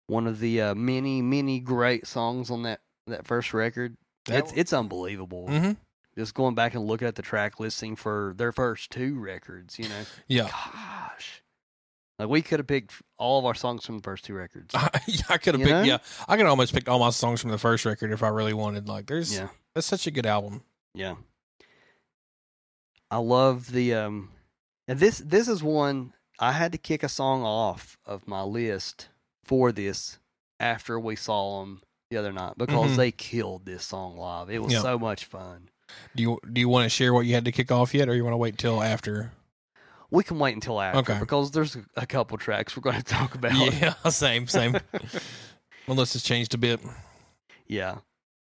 one 0.08 0.28
of 0.28 0.40
the 0.40 0.62
uh, 0.62 0.76
many, 0.76 1.22
many 1.22 1.60
great 1.60 2.06
songs 2.06 2.50
on 2.52 2.64
that 2.64 2.82
that 3.08 3.26
first 3.26 3.54
record. 3.54 3.96
That 4.26 4.40
it's 4.40 4.54
it's 4.54 4.74
unbelievable. 4.74 5.48
Mm-hmm. 5.50 5.72
Just 6.18 6.34
going 6.34 6.54
back 6.54 6.74
and 6.76 6.86
looking 6.86 7.08
at 7.08 7.16
the 7.16 7.22
track 7.22 7.60
listing 7.62 7.96
for 7.96 8.34
their 8.36 8.52
first 8.52 8.92
two 8.92 9.18
records, 9.20 9.80
you 9.80 9.88
know, 9.88 10.02
Yeah. 10.28 10.50
gosh, 10.50 11.42
like 12.18 12.28
we 12.28 12.42
could 12.42 12.60
have 12.60 12.68
picked 12.68 13.02
all 13.18 13.40
of 13.40 13.46
our 13.46 13.56
songs 13.56 13.86
from 13.86 13.98
the 14.00 14.04
first 14.04 14.26
two 14.26 14.34
records. 14.34 14.76
I, 14.78 14.90
I 15.30 15.38
could 15.38 15.54
have 15.54 15.62
You 15.62 15.68
picked. 15.68 15.70
know? 15.78 15.84
Yeah, 15.84 15.98
I 16.28 16.36
could 16.36 16.46
almost 16.46 16.74
picked 16.74 16.90
all 16.90 17.00
my 17.00 17.12
songs 17.12 17.40
from 17.40 17.52
the 17.52 17.58
first 17.58 17.86
record 17.86 18.12
if 18.12 18.22
I 18.22 18.28
really 18.28 18.54
wanted. 18.54 18.90
Like, 18.90 19.06
there's 19.06 19.34
yeah, 19.34 19.48
that's 19.74 19.88
such 19.88 20.08
a 20.08 20.12
good 20.12 20.26
album. 20.26 20.62
yeah. 20.94 21.16
I 23.12 23.18
love 23.18 23.72
the 23.72 23.94
um, 23.96 24.30
and 24.88 25.00
this 25.00 25.20
this 25.20 25.48
is 25.48 25.64
one 25.64 26.14
I 26.40 26.52
had 26.54 26.72
to 26.74 26.78
kick 26.78 27.04
a 27.04 27.10
song 27.10 27.44
off 27.44 27.98
of 28.06 28.28
my 28.28 28.44
list 28.44 29.10
for 29.44 29.72
this 29.72 30.20
after 30.60 31.00
we 31.00 31.16
saw 31.16 31.60
them 31.62 31.82
the 32.12 32.18
other 32.18 32.32
night 32.32 32.54
because 32.58 32.92
Mhm. 32.92 32.96
they 32.98 33.12
killed 33.12 33.66
this 33.66 33.84
song 33.84 34.18
live. 34.18 34.50
It 34.50 34.62
was 34.64 34.74
Yeah. 34.74 34.82
so 34.82 34.98
much 35.00 35.26
fun. 35.26 35.70
Do 36.16 36.22
you 36.24 36.40
do 36.52 36.62
you 36.62 36.70
want 36.70 36.86
to 36.86 36.90
share 36.90 37.14
what 37.14 37.26
you 37.26 37.34
had 37.34 37.46
to 37.46 37.52
kick 37.52 37.72
off 37.72 37.94
yet, 37.94 38.08
or 38.10 38.16
you 38.16 38.24
want 38.24 38.34
to 38.34 38.38
wait 38.38 38.58
till 38.58 38.82
after? 38.84 39.32
We 40.12 40.24
can 40.24 40.40
wait 40.40 40.56
until 40.56 40.82
after 40.82 41.00
Okay. 41.00 41.20
because 41.20 41.52
there's 41.52 41.78
a 41.96 42.06
couple 42.08 42.38
tracks 42.38 42.76
we're 42.76 42.82
going 42.82 42.98
to 43.02 43.04
talk 43.04 43.36
about. 43.36 43.54
Yeah, 43.54 43.94
same, 44.10 44.48
same. 44.48 44.78
Unless 45.88 46.16
it's 46.16 46.24
changed 46.24 46.54
a 46.54 46.58
bit. 46.58 46.80
yeah. 47.68 47.98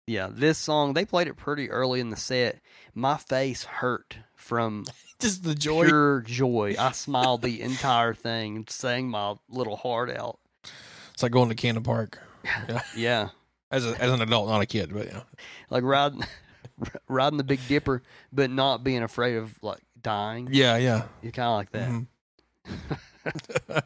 Yeah, 0.09 0.29
this 0.31 0.57
song 0.59 0.95
they 0.95 1.05
played 1.05 1.29
it 1.29 1.35
pretty 1.37 1.71
early 1.71 2.01
in 2.01 2.09
the 2.11 2.17
set. 2.17 2.61
My 2.95 3.17
face 3.19 3.65
hurt 3.65 4.17
from 4.35 4.85
Just 5.19 5.45
the 5.45 5.55
joy. 5.55 5.85
pure 5.87 6.21
joy. 6.23 6.75
I 6.79 6.93
smiled 6.93 7.43
the 7.43 7.61
entire 7.61 8.15
thing 8.15 8.57
and 8.57 8.71
sang 8.71 9.09
my 9.11 9.35
little 9.51 9.77
heart 9.77 10.09
out. 10.11 10.39
It's 11.13 11.23
like 11.23 11.33
going 11.33 11.49
to 11.51 11.55
Camden 11.55 11.83
Park 11.85 12.19
Yeah. 12.69 12.83
Yeah, 12.97 13.29
as 13.71 13.85
a, 13.85 14.01
as 14.03 14.11
an 14.11 14.23
adult, 14.23 14.49
not 14.49 14.63
a 14.63 14.67
kid, 14.67 14.91
but 14.95 15.07
yeah. 15.09 15.23
like 15.69 15.83
riding 15.85 16.25
riding 17.09 17.37
the 17.37 17.45
Big 17.45 17.61
Dipper, 17.69 18.03
but 18.33 18.51
not 18.51 18.83
being 18.85 19.03
afraid 19.03 19.37
of 19.37 19.63
like 19.63 19.81
dying. 20.01 20.49
Yeah, 20.51 20.77
yeah. 20.79 21.03
You 21.23 21.33
kind 21.33 21.49
of 21.49 21.57
like 21.57 21.73
that. 21.73 21.91
Mhm. 21.91 23.83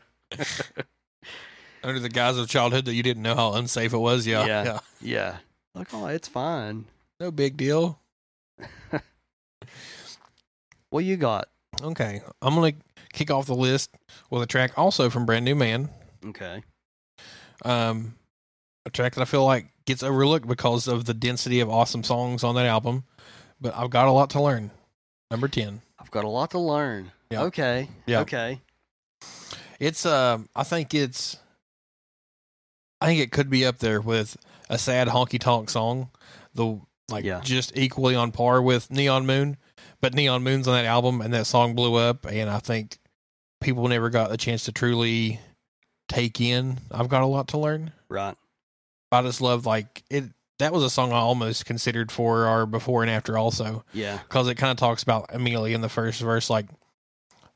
Under 1.83 1.99
the 1.99 2.09
guise 2.09 2.39
of 2.39 2.49
childhood 2.49 2.85
that 2.85 2.95
you 2.95 3.03
didn't 3.03 3.25
know 3.25 3.35
how 3.35 3.55
unsafe 3.55 3.93
it 3.93 3.99
was. 3.99 4.25
Yeah, 4.27 4.47
Yeah. 4.47 4.65
yeah. 4.65 4.79
Yeah, 5.01 5.37
Like, 5.75 5.89
oh, 5.93 6.07
it's 6.07 6.29
fine. 6.29 6.85
No 7.21 7.31
big 7.31 7.57
deal. 7.57 7.99
What 10.93 11.05
you 11.05 11.17
got? 11.17 11.49
Okay, 11.81 12.21
I'm 12.43 12.55
gonna 12.55 12.75
kick 13.15 13.31
off 13.31 13.47
the 13.47 13.55
list 13.55 13.97
with 14.29 14.43
a 14.43 14.47
track 14.47 14.73
also 14.77 15.09
from 15.09 15.25
Brand 15.25 15.43
New 15.43 15.55
Man. 15.55 15.89
Okay. 16.23 16.63
Um, 17.65 18.15
a 18.85 18.91
track 18.91 19.15
that 19.15 19.23
I 19.23 19.25
feel 19.25 19.47
like 19.47 19.69
gets 19.87 20.03
overlooked 20.03 20.47
because 20.47 20.89
of 20.89 21.07
the 21.07 21.15
density 21.15 21.61
of 21.61 21.71
awesome 21.71 22.05
songs 22.05 22.45
on 22.45 22.57
that 22.57 22.67
album, 22.67 23.05
but 23.59 23.75
I've 23.75 23.89
got 23.89 24.07
a 24.07 24.13
lot 24.13 24.29
to 24.31 24.43
learn. 24.43 24.71
Number 25.31 25.49
ten. 25.49 25.81
I've 25.99 26.11
got 26.11 26.27
a 26.27 26.29
lot 26.29 26.51
to 26.51 26.59
learn. 26.59 27.11
Yeah. 27.31 27.45
Okay. 27.45 27.89
Yeah. 28.05 28.21
Okay. 28.21 28.61
It's 29.81 30.05
um, 30.05 30.47
I 30.55 30.63
think 30.63 30.93
it's, 30.93 31.39
I 33.01 33.07
think 33.07 33.19
it 33.21 33.33
could 33.33 33.49
be 33.49 33.65
up 33.65 33.79
there 33.79 34.03
with 34.03 34.37
a 34.73 34.79
sad 34.79 35.07
honky 35.09 35.39
tonk 35.39 35.71
song, 35.71 36.11
the 36.55 36.81
like 37.11 37.25
Yeah. 37.25 37.41
just 37.43 37.77
equally 37.77 38.15
on 38.17 38.33
par 38.33 38.61
with 38.63 38.91
Neon 38.91 39.27
Moon, 39.27 39.57
but 40.01 40.15
Neon 40.15 40.43
Moon's 40.43 40.67
on 40.67 40.75
that 40.75 40.87
album 40.87 41.21
and 41.21 41.33
that 41.35 41.47
song 41.47 41.75
blew 41.75 41.95
up, 41.95 42.25
and 42.27 42.49
I 42.51 42.59
think 42.59 42.99
people 43.61 43.87
never 43.87 44.11
got 44.11 44.31
the 44.31 44.37
chance 44.37 44.65
to 44.65 44.73
truly 44.73 45.39
take 46.09 46.41
in. 46.41 46.79
I've 46.91 47.09
got 47.09 47.23
a 47.23 47.27
lot 47.27 47.49
to 47.49 47.59
learn. 47.59 47.93
Right. 48.09 48.37
I 49.13 49.23
just 49.23 49.41
love 49.41 49.67
like 49.67 50.03
it. 50.11 50.25
That 50.59 50.73
was 50.73 50.83
a 50.85 50.91
song 50.91 51.13
I 51.13 51.17
almost 51.17 51.67
considered 51.67 52.11
for 52.13 52.47
our 52.47 52.67
before 52.67 53.03
and 53.03 53.11
after 53.11 53.37
also 53.37 53.85
Yeah. 53.93 54.19
because 54.19 54.49
it 54.49 54.55
kind 54.55 54.71
of 54.71 54.77
talks 54.79 55.03
about 55.03 55.27
Amelia 55.35 55.75
in 55.75 55.81
the 55.81 55.89
first 55.89 56.21
verse 56.21 56.49
like 56.49 56.67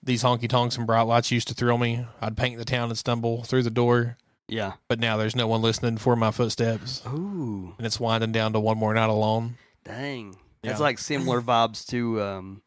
these 0.02 0.22
honky 0.22 0.48
tonks 0.48 0.76
and 0.76 0.86
bright 0.86 1.02
lights 1.02 1.30
used 1.30 1.48
to 1.48 1.54
thrill 1.54 1.78
me. 1.78 2.04
I'd 2.20 2.36
paint 2.36 2.58
the 2.58 2.64
town 2.64 2.88
and 2.90 2.98
stumble 2.98 3.42
through 3.44 3.62
the 3.62 3.70
door, 3.70 4.16
Yeah. 4.48 4.74
but 4.88 5.00
now 5.00 5.16
there's 5.16 5.34
no 5.36 5.46
one 5.48 5.60
listening 5.62 5.96
for 5.98 6.14
my 6.16 6.30
footsteps, 6.30 7.02
Ooh. 7.06 7.74
and 7.78 7.86
it's 7.86 7.98
winding 7.98 8.32
down 8.32 8.52
to 8.52 8.60
one 8.60 8.78
more 8.78 8.94
night 8.94 9.10
alone. 9.10 9.56
Dang. 9.84 10.36
That's 10.62 10.80
like 10.80 10.98
similar 10.98 11.40
vibes 11.40 11.86
to 11.88 12.20
um 12.22 12.62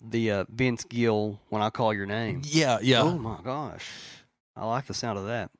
the 0.00 0.30
uh, 0.30 0.44
Vince 0.48 0.84
Gill 0.84 1.40
when 1.48 1.62
I 1.62 1.70
call 1.70 1.92
your 1.94 2.06
name. 2.06 2.42
Yeah, 2.44 2.78
yeah, 2.82 3.02
Oh 3.02 3.16
my 3.18 3.38
gosh. 3.42 3.88
I 4.54 4.66
like 4.66 4.86
the 4.86 4.94
sound 4.94 5.18
of 5.18 5.26
that. 5.26 5.50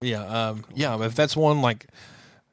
yeah, 0.00 0.22
um, 0.24 0.64
yeah. 0.74 1.00
If 1.04 1.14
that's 1.14 1.36
one 1.36 1.60
like 1.60 1.86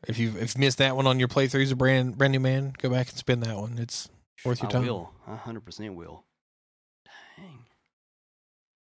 if 0.08 0.20
you've 0.20 0.36
if 0.42 0.56
you 0.56 0.60
missed 0.62 0.78
that 0.80 0.96
one 0.96 1.08
on 1.08 1.20
your 1.20 1.28
playthroughs 1.28 1.72
of 1.72 1.78
brand 1.78 2.18
brand 2.18 2.34
new 2.34 2.40
man, 2.40 2.74
go 2.78 2.90
back 2.90 3.10
and 3.10 3.18
spin 3.18 3.40
that 3.42 3.56
one. 3.56 3.78
It's 3.80 4.10
Worth 4.44 4.62
your 4.62 4.70
I 4.70 4.72
time. 4.74 4.86
will. 4.86 5.12
I 5.28 5.36
hundred 5.36 5.66
percent 5.66 5.96
will. 5.96 6.25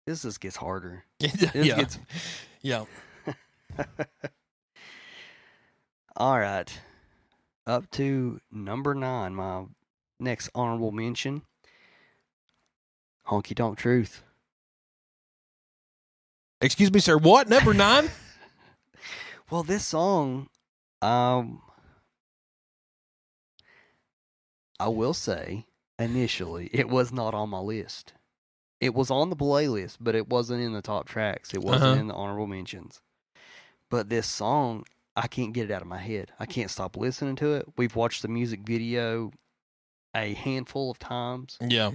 This 0.07 0.23
just 0.23 0.41
gets 0.41 0.57
harder. 0.57 1.05
yeah, 1.19 1.51
yeah, 1.55 1.77
gets 1.77 1.99
yeah. 2.63 2.85
All 6.17 6.39
right. 6.39 6.81
Up 7.67 7.91
to 7.93 8.41
number 8.53 8.95
nine, 8.95 9.35
my 9.35 9.65
next 10.21 10.49
honorable 10.55 10.93
mention. 10.93 11.43
Honky 13.27 13.57
Tonk 13.57 13.77
Truth. 13.77 14.23
Excuse 16.61 16.93
me, 16.93 17.01
sir. 17.01 17.19
What 17.19 17.49
number 17.49 17.75
nine? 17.75 18.11
Well, 19.49 19.63
this 19.63 19.87
song, 19.87 20.49
um, 21.01 21.63
I 24.81 24.89
will 24.89 25.15
say, 25.15 25.67
initially, 26.01 26.69
it 26.73 26.89
was 26.89 27.13
not 27.13 27.33
on 27.33 27.51
my 27.51 27.61
list. 27.61 28.15
It 28.81 28.95
was 28.95 29.11
on 29.11 29.31
the 29.31 29.37
playlist, 29.37 29.97
but 30.01 30.15
it 30.15 30.29
wasn't 30.29 30.63
in 30.63 30.73
the 30.73 30.83
top 30.83 31.07
tracks. 31.09 31.55
It 31.55 31.63
wasn't 31.63 31.93
Uh-huh. 31.93 32.01
in 32.01 32.07
the 32.09 32.15
honorable 32.15 32.47
mentions. 32.47 33.01
But 33.91 34.09
this 34.09 34.27
song, 34.27 34.85
I 35.17 35.29
can't 35.29 35.53
get 35.53 35.71
it 35.71 35.73
out 35.75 35.83
of 35.83 35.89
my 35.89 35.99
head. 35.99 36.33
I 36.39 36.47
can't 36.47 36.71
stop 36.71 36.97
listening 36.97 37.37
to 37.37 37.55
it. 37.55 37.67
We've 37.77 37.97
watched 37.97 38.23
the 38.23 38.29
music 38.29 38.61
video 38.61 39.33
a 40.15 40.35
handful 40.35 40.91
of 40.91 40.99
times. 40.99 41.57
yeah, 41.61 41.93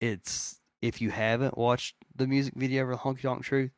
It's 0.00 0.60
if 0.82 1.00
you 1.00 1.10
haven't 1.10 1.56
watched 1.56 1.96
the 2.14 2.26
music 2.26 2.54
video 2.56 2.84
for 2.86 2.96
Honky 2.96 3.22
Tonk 3.22 3.42
Truth, 3.44 3.70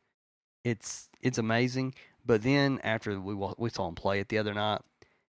it's 0.63 1.09
it's 1.21 1.37
amazing. 1.37 1.93
But 2.25 2.41
then 2.43 2.79
after 2.83 3.19
we 3.19 3.33
we 3.35 3.69
saw 3.69 3.87
him 3.87 3.95
play 3.95 4.19
it 4.19 4.29
the 4.29 4.37
other 4.39 4.53
night, 4.53 4.81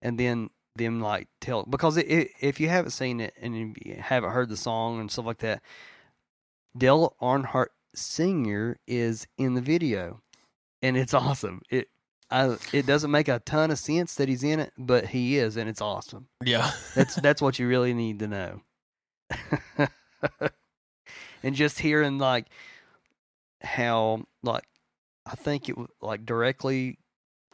and 0.01 0.19
then 0.19 0.49
them 0.75 1.01
like 1.01 1.27
tell 1.41 1.63
because 1.63 1.97
it, 1.97 2.07
it, 2.07 2.31
if 2.39 2.59
you 2.59 2.69
haven't 2.69 2.91
seen 2.91 3.19
it 3.19 3.33
and 3.41 3.55
you 3.55 3.95
haven't 3.99 4.31
heard 4.31 4.49
the 4.49 4.57
song 4.57 4.99
and 4.99 5.09
stuff 5.11 5.25
like 5.25 5.39
that, 5.39 5.61
Dale 6.77 7.15
Earnhardt 7.21 7.67
Senior 7.93 8.77
is 8.87 9.27
in 9.37 9.53
the 9.53 9.61
video, 9.61 10.21
and 10.81 10.97
it's 10.97 11.13
awesome. 11.13 11.61
It 11.69 11.89
I, 12.29 12.57
it 12.73 12.85
doesn't 12.85 13.11
make 13.11 13.27
a 13.27 13.39
ton 13.39 13.71
of 13.71 13.79
sense 13.79 14.15
that 14.15 14.27
he's 14.27 14.43
in 14.43 14.59
it, 14.59 14.73
but 14.77 15.07
he 15.07 15.37
is, 15.37 15.57
and 15.57 15.69
it's 15.69 15.81
awesome. 15.81 16.27
yeah. 16.43 16.71
That's 16.95 17.15
that's 17.21 17.41
what 17.41 17.59
you 17.59 17.67
really 17.67 17.93
need 17.93 18.19
to 18.19 18.27
know. 18.27 18.61
and 21.43 21.55
just 21.55 21.79
hearing 21.79 22.17
like 22.17 22.47
how 23.61 24.25
like 24.43 24.65
I 25.25 25.35
think 25.35 25.69
it 25.69 25.77
was 25.77 25.87
like 26.01 26.25
directly 26.25 26.99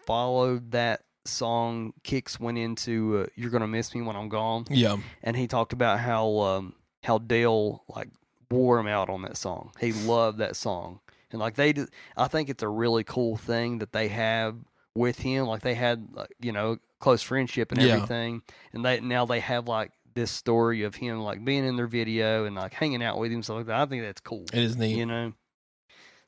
followed 0.06 0.72
that 0.72 1.02
song 1.26 1.94
Kix 2.04 2.40
went 2.40 2.58
into 2.58 3.20
uh, 3.20 3.28
you're 3.36 3.52
to 3.52 3.68
miss 3.68 3.94
me 3.94 4.02
when 4.02 4.16
I'm 4.16 4.28
gone 4.28 4.66
yeah. 4.70 4.98
and 5.22 5.38
he 5.38 5.48
talked 5.48 5.72
about 5.72 6.00
how 6.00 6.40
um 6.40 6.74
how 7.04 7.20
Dale 7.20 7.84
like 7.88 8.10
wore 8.52 8.80
him 8.80 8.88
out 8.88 9.10
on 9.10 9.22
that 9.24 9.38
song. 9.38 9.72
He 9.80 9.92
loved 9.94 10.38
that 10.40 10.56
song. 10.56 11.00
And 11.32 11.40
like 11.40 11.56
they 11.56 11.74
did, 11.74 11.90
I 12.18 12.28
think 12.28 12.50
it's 12.50 12.62
a 12.64 12.68
really 12.68 13.04
cool 13.04 13.38
thing 13.38 13.80
that 13.80 13.94
they 13.94 14.10
have 14.10 14.58
with 14.96 15.20
him. 15.20 15.46
Like 15.46 15.62
they 15.62 15.74
had 15.76 16.10
like, 16.14 16.34
you 16.42 16.52
know, 16.52 16.78
close 17.00 17.22
friendship 17.22 17.72
and 17.72 17.82
Yeah. 17.82 17.94
everything. 17.96 18.42
And 18.74 18.84
they 18.86 19.00
now 19.00 19.26
they 19.26 19.40
have 19.40 19.68
like 19.68 19.92
this 20.14 20.30
story 20.30 20.84
of 20.84 20.96
him 20.96 21.20
like 21.22 21.44
being 21.46 21.66
in 21.66 21.78
their 21.78 21.88
video 21.88 22.44
and 22.46 22.56
like 22.58 22.74
hanging 22.74 23.02
out 23.02 23.18
with 23.18 23.32
him 23.32 23.42
stuff 23.42 23.58
like 23.58 23.66
that. 23.68 23.80
I 23.80 23.86
think 23.86 24.04
that's 24.04 24.20
cool. 24.22 24.44
It 24.54 24.60
is 24.60 24.76
neat. 24.76 24.98
You 24.98 25.06
know. 25.06 25.34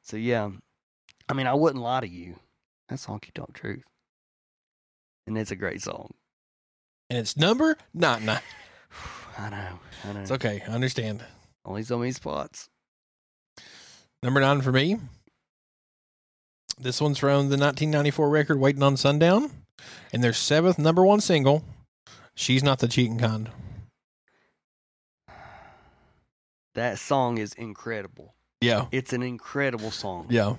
So 0.04 0.16
yeah. 0.18 0.50
I 1.30 1.34
mean, 1.34 1.48
I 1.48 1.54
wouldn't 1.54 1.84
lie 1.84 2.00
to 2.02 2.08
you. 2.08 2.36
That's 2.90 3.06
honky 3.06 3.34
tonk 3.34 3.54
truth. 3.54 3.84
And 5.28 5.38
it's 5.38 5.52
a 5.52 5.56
great 5.56 5.82
song. 5.82 6.14
and 7.10 7.20
it's 7.20 7.36
number 7.38 7.78
nine. 7.94 8.26
nine. 8.26 8.42
I 9.38 9.50
know. 9.50 9.80
I 10.06 10.14
know. 10.14 10.20
It's 10.22 10.32
okay. 10.32 10.62
I 10.68 10.72
understand. 10.72 11.24
Only 11.66 11.84
so 11.84 11.98
many 11.98 12.12
spots. 12.12 12.70
Number 14.22 14.40
nine 14.40 14.62
for 14.62 14.72
me. 14.72 14.98
This 16.80 17.00
one's 17.00 17.20
from 17.20 17.50
the 17.50 17.58
1994 17.58 18.30
record 18.30 18.60
"Waiting 18.60 18.84
on 18.84 18.98
Sundown," 18.98 19.52
and 20.12 20.24
their 20.24 20.34
seventh 20.34 20.78
number 20.80 21.06
one 21.06 21.22
single. 21.22 21.64
She's 22.36 22.64
not 22.64 22.80
the 22.80 22.88
cheating 22.88 23.20
kind. 23.20 23.50
That 26.76 26.98
song 26.98 27.38
is 27.38 27.54
incredible. 27.54 28.34
Yeah, 28.62 28.86
It's 28.92 29.14
an 29.14 29.22
incredible 29.22 29.92
song. 29.92 30.28
yeah, 30.30 30.56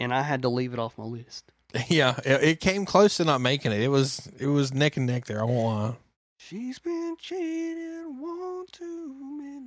And 0.00 0.12
I 0.14 0.22
had 0.22 0.42
to 0.42 0.48
leave 0.48 0.72
it 0.72 0.78
off 0.78 0.96
my 0.96 1.04
list. 1.04 1.52
yeah. 1.88 2.18
It, 2.24 2.42
it 2.42 2.60
came 2.60 2.86
close 2.86 3.18
to 3.18 3.24
not 3.24 3.40
making 3.42 3.72
it. 3.72 3.80
It 3.82 3.88
was 3.88 4.26
it 4.40 4.46
was 4.46 4.72
neck 4.72 4.96
and 4.96 5.06
neck 5.06 5.26
there. 5.26 5.40
I 5.40 5.44
won't 5.44 5.66
lie. 5.66 5.96
She's 6.38 6.78
been 6.78 7.16
cheated 7.20 8.06
one 8.06 8.64
too 8.72 9.14
many 9.38 9.57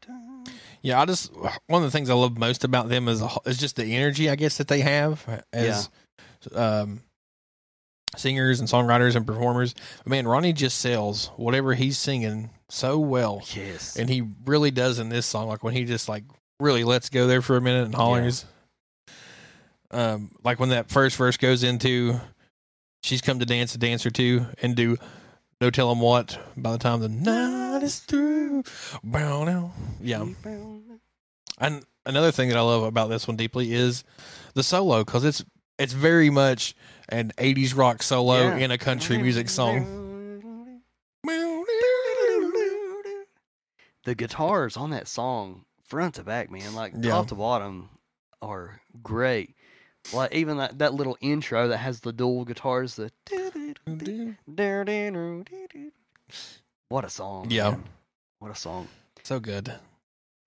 times. 0.00 0.48
Yeah, 0.82 1.00
I 1.00 1.04
just 1.06 1.32
one 1.34 1.82
of 1.82 1.82
the 1.82 1.90
things 1.90 2.10
I 2.10 2.14
love 2.14 2.38
most 2.38 2.64
about 2.64 2.88
them 2.88 3.08
is 3.08 3.22
is 3.44 3.58
just 3.58 3.76
the 3.76 3.84
energy 3.84 4.30
I 4.30 4.36
guess 4.36 4.58
that 4.58 4.68
they 4.68 4.80
have 4.80 5.44
as 5.52 5.90
um, 6.54 7.02
singers 8.16 8.60
and 8.60 8.68
songwriters 8.68 9.14
and 9.16 9.26
performers. 9.26 9.74
Man, 10.06 10.26
Ronnie 10.26 10.52
just 10.52 10.78
sells 10.78 11.28
whatever 11.36 11.74
he's 11.74 11.98
singing 11.98 12.50
so 12.68 12.98
well. 12.98 13.42
Yes. 13.54 13.96
and 13.96 14.08
he 14.08 14.22
really 14.44 14.70
does 14.70 14.98
in 14.98 15.08
this 15.08 15.26
song 15.26 15.48
like 15.48 15.62
when 15.64 15.74
he 15.74 15.84
just 15.84 16.08
like 16.08 16.24
really 16.60 16.84
lets 16.84 17.08
go 17.08 17.26
there 17.26 17.42
for 17.42 17.56
a 17.56 17.60
minute 17.60 17.86
and 17.86 17.94
hollers 17.94 18.44
um 19.90 20.30
like 20.44 20.60
when 20.60 20.68
that 20.68 20.88
first 20.90 21.16
verse 21.16 21.36
goes 21.36 21.64
into 21.64 22.20
she's 23.02 23.20
come 23.22 23.38
to 23.38 23.46
dance 23.46 23.74
a 23.74 23.78
dance 23.78 24.04
or 24.06 24.10
two 24.10 24.46
and 24.62 24.76
do 24.76 24.96
no 25.60 25.70
tell 25.70 25.90
'em 25.90 26.00
what 26.00 26.38
by 26.56 26.72
the 26.72 26.78
time 26.78 27.00
the 27.00 27.08
night 27.08 27.82
is 27.82 27.98
through 28.00 28.62
Bow 29.04 29.44
now. 29.44 29.72
yeah 30.00 30.24
and 31.58 31.84
another 32.06 32.32
thing 32.32 32.48
that 32.48 32.56
i 32.56 32.60
love 32.62 32.82
about 32.82 33.08
this 33.08 33.28
one 33.28 33.36
deeply 33.36 33.72
is 33.72 34.04
the 34.54 34.62
solo 34.62 35.04
because 35.04 35.24
it's 35.24 35.44
it's 35.78 35.92
very 35.92 36.30
much 36.30 36.74
an 37.08 37.32
80s 37.38 37.76
rock 37.76 38.02
solo 38.02 38.48
Yeah. 38.48 38.56
in 38.56 38.70
a 38.70 38.78
country 38.78 39.18
music 39.18 39.48
song 39.48 39.96
The 44.04 44.14
guitars 44.14 44.78
on 44.78 44.88
that 44.90 45.06
song, 45.06 45.66
front 45.84 46.14
to 46.14 46.24
back, 46.24 46.50
man, 46.50 46.74
like 46.74 46.94
Yeah. 46.98 47.10
top 47.10 47.26
to 47.28 47.34
bottom, 47.34 47.90
are 48.40 48.80
great. 49.02 49.54
Like 50.10 50.32
even 50.34 50.56
that, 50.56 50.78
that 50.78 50.94
little 50.94 51.18
intro 51.20 51.68
that 51.68 51.76
has 51.76 52.00
the 52.00 52.10
dual 52.12 52.46
guitars, 52.46 52.94
the 52.96 53.12
what 56.88 57.04
a 57.04 57.10
song! 57.10 57.46
Yeah. 57.50 57.70
man. 57.70 57.84
what 58.38 58.50
a 58.50 58.54
song! 58.54 58.88
so 59.22 59.38
good 59.38 59.74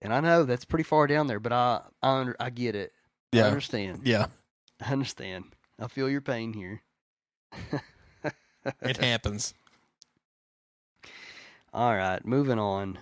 And 0.01 0.13
I 0.13 0.19
know 0.19 0.43
that's 0.43 0.65
pretty 0.65 0.83
far 0.83 1.07
down 1.07 1.27
there, 1.27 1.39
but 1.39 1.53
I 1.53 1.81
I, 2.01 2.19
under, 2.19 2.35
I 2.39 2.49
get 2.49 2.75
it. 2.75 2.91
Yeah. 3.31 3.45
I 3.45 3.47
understand. 3.47 4.01
yeah 4.03 4.27
I 4.81 4.91
understand. 4.91 5.45
I 5.79 5.87
feel 5.87 6.09
your 6.09 6.21
pain 6.21 6.53
here. 6.53 6.81
It 8.81 8.97
happens. 8.97 9.53
All 11.73 11.95
right, 11.95 12.23
moving 12.25 12.59
on. 12.59 12.99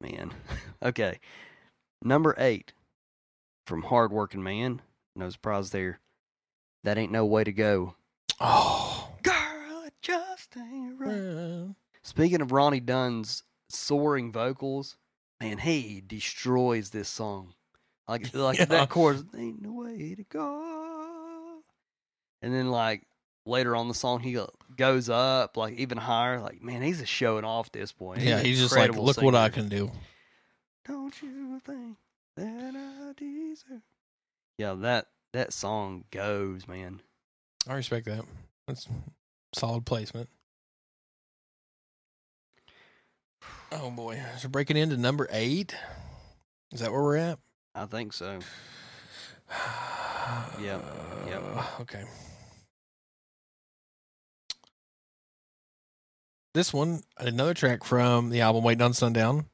Man. 0.00 0.32
okay. 0.82 1.20
Number 2.02 2.34
eight 2.36 2.72
from 3.66 3.82
Hardworking 3.84 4.42
Man. 4.42 4.82
No 5.14 5.30
surprise 5.30 5.70
there. 5.70 6.00
That 6.84 6.98
ain't 6.98 7.12
no 7.12 7.24
way 7.24 7.44
to 7.44 7.52
go. 7.52 7.94
Oh. 8.40 9.08
Girl, 9.22 9.84
it 9.86 9.94
just 10.02 10.56
ain't 10.56 10.98
right. 10.98 11.74
Speaking 12.02 12.40
of 12.40 12.50
Ronnie 12.52 12.80
Dunn's 12.80 13.44
soaring 13.68 14.32
vocals, 14.32 14.96
man, 15.40 15.58
he 15.58 16.02
destroys 16.04 16.90
this 16.90 17.08
song. 17.08 17.54
Like 18.08 18.34
like 18.34 18.58
Yeah. 18.58 18.64
that 18.66 18.88
chorus, 18.88 19.24
ain't 19.36 19.62
no 19.62 19.72
way 19.72 20.14
to 20.16 20.24
go. 20.24 21.60
And 22.42 22.52
then 22.52 22.70
like 22.70 23.02
later 23.46 23.76
on 23.76 23.86
the 23.86 23.94
song, 23.94 24.20
he 24.20 24.36
uh, 24.36 24.46
goes 24.76 25.08
up 25.08 25.56
like 25.56 25.74
even 25.74 25.98
higher. 25.98 26.40
Like 26.40 26.60
man, 26.62 26.82
he's 26.82 26.98
just 26.98 27.12
showing 27.12 27.44
off 27.44 27.70
this 27.70 27.92
point. 27.92 28.20
Yeah, 28.22 28.38
an 28.38 28.44
he's 28.44 28.58
just 28.58 28.72
like, 28.72 28.86
incredible 28.88 29.04
look 29.04 29.22
what 29.22 29.34
I 29.36 29.48
can 29.48 29.68
do. 29.68 29.92
Don't 30.86 31.14
you 31.22 31.60
think 31.64 31.96
that 32.36 32.74
I 32.74 33.12
deserve? 33.16 33.82
Yeah, 34.58 34.74
that 34.80 35.06
that 35.32 35.52
song 35.52 36.04
goes, 36.10 36.68
man. 36.68 37.00
I 37.68 37.74
respect 37.74 38.06
that. 38.06 38.24
That's 38.66 38.88
solid 39.54 39.86
placement. 39.86 40.28
Oh 43.70 43.90
boy, 43.90 44.20
so 44.38 44.48
breaking 44.48 44.76
into 44.76 44.96
number 44.96 45.28
eight. 45.30 45.74
Is 46.72 46.80
that 46.80 46.92
where 46.92 47.02
we're 47.02 47.16
at? 47.16 47.38
I 47.74 47.86
think 47.86 48.12
so. 48.12 48.38
Yep, 50.60 50.84
yep. 51.26 51.42
Okay. 51.80 52.04
This 56.54 56.72
one, 56.72 57.00
another 57.16 57.54
track 57.54 57.82
from 57.82 58.28
the 58.28 58.42
album 58.42 58.62
Waiting 58.62 58.82
on 58.82 58.92
Sundown, 58.92 59.46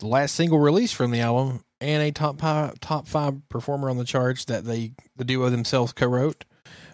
the 0.00 0.08
last 0.08 0.34
single 0.34 0.58
released 0.58 0.96
from 0.96 1.12
the 1.12 1.20
album, 1.20 1.64
and 1.82 2.02
a 2.02 2.12
top 2.12 2.40
five, 2.40 2.78
top 2.80 3.06
five 3.06 3.48
performer 3.48 3.90
on 3.90 3.98
the 3.98 4.04
charts 4.04 4.44
that 4.46 4.64
they 4.64 4.92
the 5.16 5.24
duo 5.24 5.50
themselves 5.50 5.92
co-wrote, 5.92 6.44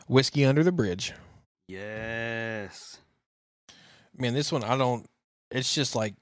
"Whiskey 0.07 0.45
Under 0.45 0.65
the 0.65 0.73
Bridge." 0.73 1.13
Yes. 1.69 2.99
Man, 4.17 4.35
this 4.35 4.51
one 4.51 4.65
I 4.65 4.77
don't. 4.77 5.07
It's 5.51 5.75
just 5.75 5.95
like 5.95 6.15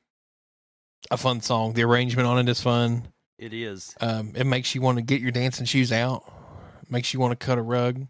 a 1.10 1.16
fun 1.16 1.40
song. 1.40 1.72
The 1.72 1.84
arrangement 1.84 2.28
on 2.28 2.38
it 2.38 2.48
is 2.48 2.60
fun. 2.60 3.08
It 3.38 3.52
is. 3.52 3.94
Um, 4.00 4.32
it 4.34 4.44
makes 4.44 4.74
you 4.74 4.80
want 4.80 4.98
to 4.98 5.02
get 5.02 5.20
your 5.20 5.30
dancing 5.30 5.66
shoes 5.66 5.92
out. 5.92 6.24
Makes 6.90 7.14
you 7.14 7.20
want 7.20 7.38
to 7.38 7.44
cut 7.46 7.58
a 7.58 7.62
rug. 7.62 8.06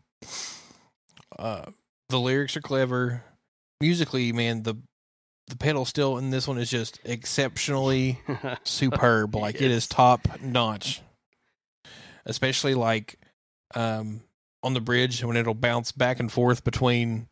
Uh, 1.39 1.67
the 2.09 2.19
lyrics 2.19 2.57
are 2.57 2.61
clever. 2.63 3.23
Musically, 3.81 4.33
man, 4.33 4.63
the 4.63 4.77
the 5.49 5.57
pedal 5.57 5.85
still 5.85 6.19
in 6.19 6.31
this 6.31 6.49
one 6.49 6.59
is 6.59 6.71
just 6.71 6.99
exceptionally 7.05 8.21
superb. 8.65 9.35
Like 9.35 9.57
it 9.57 9.71
is 9.71 9.87
top 9.87 10.41
notch. 10.41 11.03
Especially 12.25 12.75
like 12.75 13.19
um 13.75 14.21
on 14.63 14.75
the 14.75 14.81
bridge 14.81 15.23
when 15.23 15.37
it'll 15.37 15.55
bounce 15.55 15.93
back 15.93 16.19
and 16.19 16.31
forth 16.31 16.65
between 16.65 17.29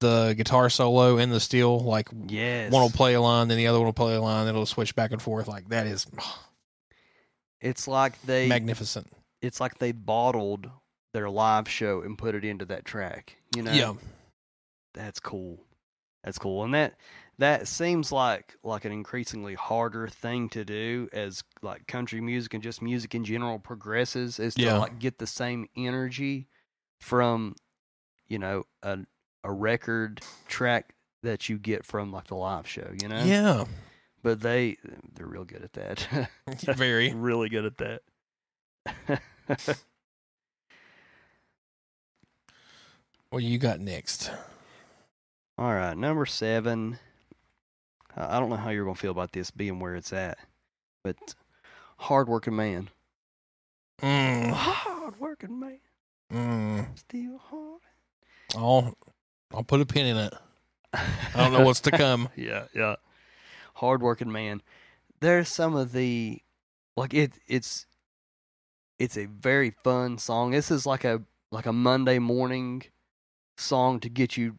the 0.00 0.34
guitar 0.36 0.70
solo 0.70 1.18
and 1.18 1.30
the 1.32 1.40
steel. 1.40 1.78
Like 1.80 2.08
yes. 2.28 2.72
one 2.72 2.82
will 2.82 2.90
play 2.90 3.14
a 3.14 3.20
line, 3.20 3.48
then 3.48 3.58
the 3.58 3.66
other 3.66 3.78
one 3.78 3.86
will 3.86 3.92
play 3.92 4.14
a 4.14 4.22
line, 4.22 4.46
then 4.46 4.54
it'll 4.54 4.64
switch 4.66 4.94
back 4.94 5.12
and 5.12 5.20
forth. 5.20 5.48
Like 5.48 5.68
that 5.68 5.86
is 5.86 6.06
It's 7.60 7.88
like 7.88 8.20
they 8.22 8.48
magnificent. 8.48 9.08
it's 9.42 9.60
like 9.60 9.78
they 9.78 9.92
bottled 9.92 10.70
their 11.14 11.28
live 11.28 11.68
show 11.68 12.00
and 12.02 12.16
put 12.16 12.34
it 12.34 12.44
into 12.44 12.64
that 12.66 12.84
track. 12.84 13.36
You 13.56 13.62
know? 13.62 13.72
Yeah. 13.72 13.94
That's 14.94 15.20
cool. 15.20 15.58
That's 16.24 16.38
cool. 16.38 16.64
And 16.64 16.74
that 16.74 16.94
that 17.38 17.68
seems 17.68 18.10
like 18.12 18.56
like 18.62 18.84
an 18.84 18.92
increasingly 18.92 19.54
harder 19.54 20.08
thing 20.08 20.48
to 20.50 20.64
do 20.64 21.08
as 21.12 21.42
like 21.62 21.86
country 21.86 22.20
music 22.20 22.54
and 22.54 22.62
just 22.62 22.82
music 22.82 23.14
in 23.14 23.24
general 23.24 23.58
progresses 23.58 24.38
is 24.40 24.54
to 24.54 24.62
Yeah. 24.62 24.78
like 24.78 24.98
get 24.98 25.18
the 25.18 25.26
same 25.26 25.68
energy 25.76 26.48
from 27.00 27.54
you 28.26 28.38
know 28.38 28.64
a 28.82 28.98
a 29.44 29.52
record 29.52 30.20
track 30.48 30.94
that 31.22 31.48
you 31.48 31.58
get 31.58 31.84
from 31.86 32.12
like 32.12 32.26
the 32.26 32.34
live 32.36 32.66
show, 32.68 32.90
you 33.00 33.08
know? 33.08 33.22
Yeah. 33.24 33.64
But 34.22 34.40
they 34.40 34.76
they're 35.14 35.26
real 35.26 35.44
good 35.44 35.62
at 35.62 35.72
that. 35.74 36.28
Very. 36.76 37.12
really 37.14 37.48
good 37.48 37.64
at 37.64 37.78
that. 37.78 38.02
What 43.30 43.42
you 43.42 43.58
got 43.58 43.80
next? 43.80 44.30
All 45.58 45.72
right, 45.74 45.96
number 45.96 46.24
seven. 46.24 46.98
I 48.18 48.38
don't 48.40 48.48
know 48.50 48.56
how 48.56 48.70
you're 48.70 48.84
gonna 48.84 48.96
feel 48.96 49.12
about 49.12 49.32
this 49.32 49.50
being 49.50 49.78
where 49.80 49.94
it's 49.94 50.12
at, 50.12 50.38
but 51.04 51.16
hardworking 51.98 52.56
man. 52.56 52.90
Mm, 54.02 54.52
Hardworking 54.52 55.58
man, 55.58 55.78
mm. 56.32 56.98
still 56.98 57.38
hard. 57.38 57.80
I'll 58.54 58.94
I'll 59.52 59.64
put 59.64 59.80
a 59.80 59.86
pin 59.86 60.06
in 60.06 60.16
it. 60.16 60.34
I 60.92 61.04
don't 61.34 61.52
know 61.52 61.62
what's 61.62 61.80
to 61.80 61.90
come. 61.90 62.28
yeah, 62.36 62.64
yeah. 62.74 62.96
Hardworking 63.74 64.30
man. 64.30 64.62
There's 65.20 65.48
some 65.48 65.74
of 65.74 65.92
the 65.92 66.40
like 66.96 67.14
it. 67.14 67.38
It's 67.46 67.86
it's 68.98 69.16
a 69.16 69.26
very 69.26 69.70
fun 69.70 70.18
song. 70.18 70.52
This 70.52 70.70
is 70.70 70.86
like 70.86 71.04
a 71.04 71.22
like 71.50 71.66
a 71.66 71.72
Monday 71.72 72.18
morning 72.18 72.84
song 73.56 74.00
to 74.00 74.08
get 74.08 74.36
you 74.36 74.58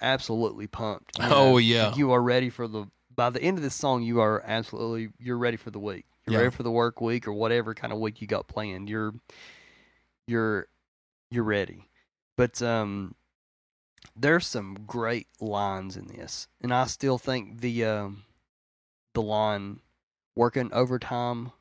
absolutely 0.00 0.66
pumped. 0.66 1.18
you 1.18 1.24
Oh, 1.28 1.56
yeah. 1.58 1.88
Like 1.88 1.96
you 1.96 2.12
are 2.12 2.22
ready 2.22 2.50
for 2.50 2.68
the. 2.68 2.86
By 3.20 3.28
the 3.28 3.42
end 3.42 3.58
of 3.58 3.62
this 3.62 3.74
song, 3.74 4.02
you 4.02 4.22
are 4.22 4.42
absolutely 4.46 5.10
you're 5.18 5.36
ready 5.36 5.58
for 5.58 5.70
the 5.70 5.78
week. 5.78 6.06
You're 6.24 6.32
Yeah. 6.32 6.44
ready 6.44 6.56
for 6.56 6.62
the 6.62 6.70
work 6.70 7.02
week 7.02 7.28
or 7.28 7.34
whatever 7.34 7.74
kind 7.74 7.92
of 7.92 7.98
week 7.98 8.22
you 8.22 8.26
got 8.26 8.48
planned. 8.48 8.88
You're 8.88 9.12
you're 10.26 10.68
you're 11.30 11.44
ready. 11.44 11.90
But 12.38 12.62
um 12.62 13.14
there's 14.16 14.46
some 14.46 14.74
great 14.86 15.26
lines 15.38 15.98
in 15.98 16.06
this. 16.06 16.48
And 16.62 16.72
I 16.72 16.86
still 16.86 17.18
think 17.18 17.60
the 17.60 17.84
um 17.84 18.22
the 19.12 19.20
line 19.20 19.80
working 20.34 20.72
overtime 20.72 21.52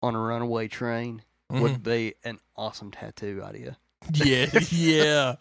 on 0.00 0.14
a 0.14 0.20
runaway 0.20 0.68
train 0.68 1.22
Mhm. 1.50 1.60
would 1.62 1.82
be 1.82 2.14
an 2.22 2.38
awesome 2.54 2.92
tattoo 2.92 3.42
idea. 3.42 3.76
Yeah, 4.14 4.46
yeah. 4.70 5.34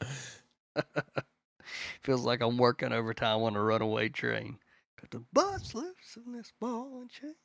Feels 2.02 2.26
like 2.26 2.42
I'm 2.42 2.58
working 2.58 2.92
overtime 2.92 3.44
on 3.44 3.56
a 3.56 3.62
runaway 3.62 4.10
train. 4.10 4.58
Got 5.02 5.12
the 5.12 5.24
bus 5.34 5.76
loose 5.76 6.18
in 6.26 6.34
this 6.34 6.52
ball 6.60 7.00
and 7.02 7.10
chain. 7.10 7.36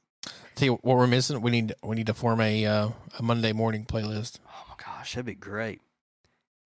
See 0.57 0.70
what 0.70 0.84
we're 0.84 1.07
missing? 1.07 1.40
We 1.40 1.50
need 1.50 1.74
we 1.82 1.96
need 1.96 2.07
to 2.07 2.14
form 2.14 2.40
a 2.40 2.64
uh, 2.66 2.88
a 3.18 3.22
Monday 3.22 3.53
morning 3.53 3.84
playlist. 3.84 4.38
Oh 4.46 4.64
my 4.68 4.74
gosh, 4.82 5.14
that'd 5.14 5.26
be 5.26 5.34
great. 5.34 5.80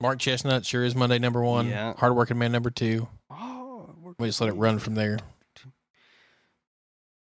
Mark 0.01 0.19
Chesnutt 0.19 0.65
sure 0.67 0.85
is 0.85 0.95
Monday 0.95 1.19
number 1.19 1.43
one. 1.43 1.69
Yeah. 1.69 1.95
Hardworking 1.97 2.39
man 2.39 2.53
number 2.53 2.71
two. 2.71 3.09
Oh, 3.31 3.95
We 4.19 4.27
just 4.29 4.41
let 4.41 4.51
it 4.51 4.55
run 4.57 4.79
from 4.79 4.95
there. 4.95 5.19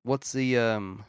What's 0.02 0.32
the 0.32 0.59
um? 0.59 1.04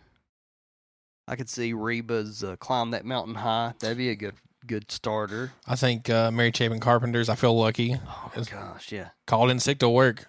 I 1.28 1.36
could 1.36 1.50
see 1.50 1.74
Reba's 1.74 2.44
uh, 2.44 2.56
climb 2.56 2.92
that 2.92 3.06
mountain 3.06 3.36
high. 3.36 3.74
That'd 3.80 3.98
be 3.98 4.10
a 4.10 4.16
good 4.16 4.36
good 4.66 4.90
starter. 4.92 5.52
I 5.68 5.76
think 5.76 6.10
uh, 6.10 6.32
Mary 6.32 6.52
Chapin 6.54 6.80
Carpenters. 6.80 7.30
I 7.30 7.36
feel 7.36 7.58
lucky. 7.58 7.96
Oh 8.08 8.32
my 8.36 8.44
gosh, 8.44 8.92
yeah. 8.92 9.10
Called 9.28 9.52
in 9.52 9.60
sick 9.60 9.80
to 9.80 9.90
work. 9.90 10.26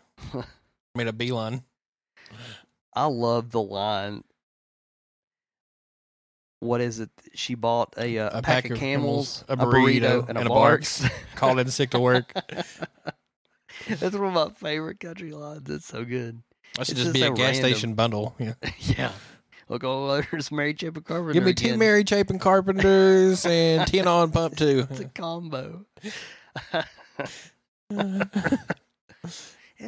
Made 0.94 1.06
a 1.06 1.12
beeline. 1.12 1.62
I 2.94 3.06
love 3.06 3.50
the 3.50 3.62
line. 3.62 4.24
What 6.60 6.80
is 6.80 7.00
it? 7.00 7.10
She 7.34 7.54
bought 7.54 7.94
a, 7.96 8.18
uh, 8.18 8.38
a, 8.38 8.42
pack, 8.42 8.68
of 8.68 8.78
camels, 8.78 9.44
a 9.48 9.56
burrito, 9.56 10.28
and 10.28 10.36
a, 10.36 10.40
and 10.40 10.48
a 10.48 10.50
Barq's. 10.50 11.08
Called 11.34 11.58
in 11.58 11.70
sick 11.70 11.90
to 11.90 12.00
work. 12.00 12.32
That's 13.88 14.14
one 14.14 14.24
of 14.24 14.34
my 14.34 14.50
favorite 14.50 15.00
country 15.00 15.32
lines. 15.32 15.70
It's 15.70 15.86
so 15.86 16.04
good. 16.04 16.42
That 16.76 16.86
should 16.86 16.96
It's 16.96 17.04
just 17.04 17.14
be 17.14 17.22
a 17.22 17.30
gas 17.30 17.56
random. 17.56 17.70
station 17.72 17.94
bundle. 17.94 18.34
Yeah. 18.38 18.54
yeah. 18.80 19.12
Look, 19.68 19.84
oh, 19.84 20.20
there's 20.30 20.50
Mary 20.50 20.74
Chapin 20.78 21.02
Carpenter. 21.02 21.32
Give 21.32 21.44
me 21.44 21.54
two 21.54 21.68
again. 21.68 21.78
Mary 21.78 22.04
Chapin 22.06 22.38
Carpenters 22.38 23.46
and 23.46 23.86
ten 23.86 24.08
on 24.08 24.32
pump 24.32 24.56
two. 24.56 24.86
It's 24.90 25.00
a 25.00 25.04
combo. 25.06 25.86
and 26.72 26.84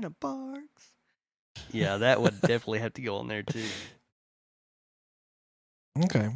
a 0.05 0.11
Barq's. 0.20 0.82
Yeah, 1.71 1.99
that 1.99 2.21
would 2.21 2.41
definitely 2.41 2.81
have 2.81 2.95
to 2.95 3.03
go 3.03 3.17
on 3.17 3.29
there 3.29 3.43
too. 3.43 3.65
Okay. 6.05 6.31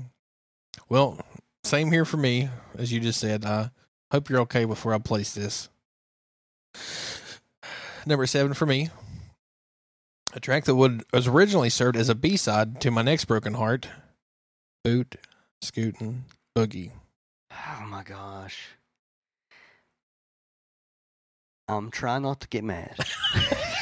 Well, 0.88 1.18
same 1.64 1.90
here 1.90 2.04
for 2.04 2.16
me, 2.16 2.48
as 2.78 2.92
you 2.92 3.00
just 3.00 3.18
said. 3.18 3.44
I 3.44 3.70
hope 4.12 4.30
you're 4.30 4.40
okay 4.40 4.64
before 4.64 4.94
I 4.94 4.98
place 4.98 5.34
this. 5.34 5.68
Number 8.06 8.26
seven 8.26 8.54
for 8.54 8.66
me. 8.66 8.90
A 10.32 10.40
track 10.40 10.64
that 10.64 10.74
would 10.76 11.04
was 11.12 11.26
originally 11.26 11.70
served 11.70 11.96
as 11.96 12.08
a 12.08 12.14
B 12.14 12.36
side 12.36 12.80
to 12.82 12.90
my 12.90 13.02
next 13.02 13.24
broken 13.24 13.54
heart. 13.54 13.88
Boot, 14.84 15.16
scootin', 15.62 16.24
boogie. 16.54 16.92
Oh 17.50 17.86
my 17.88 18.02
gosh. 18.02 18.68
I'm 21.68 21.90
trying 21.90 22.22
not 22.22 22.40
to 22.42 22.48
get 22.48 22.62
mad. 22.62 22.96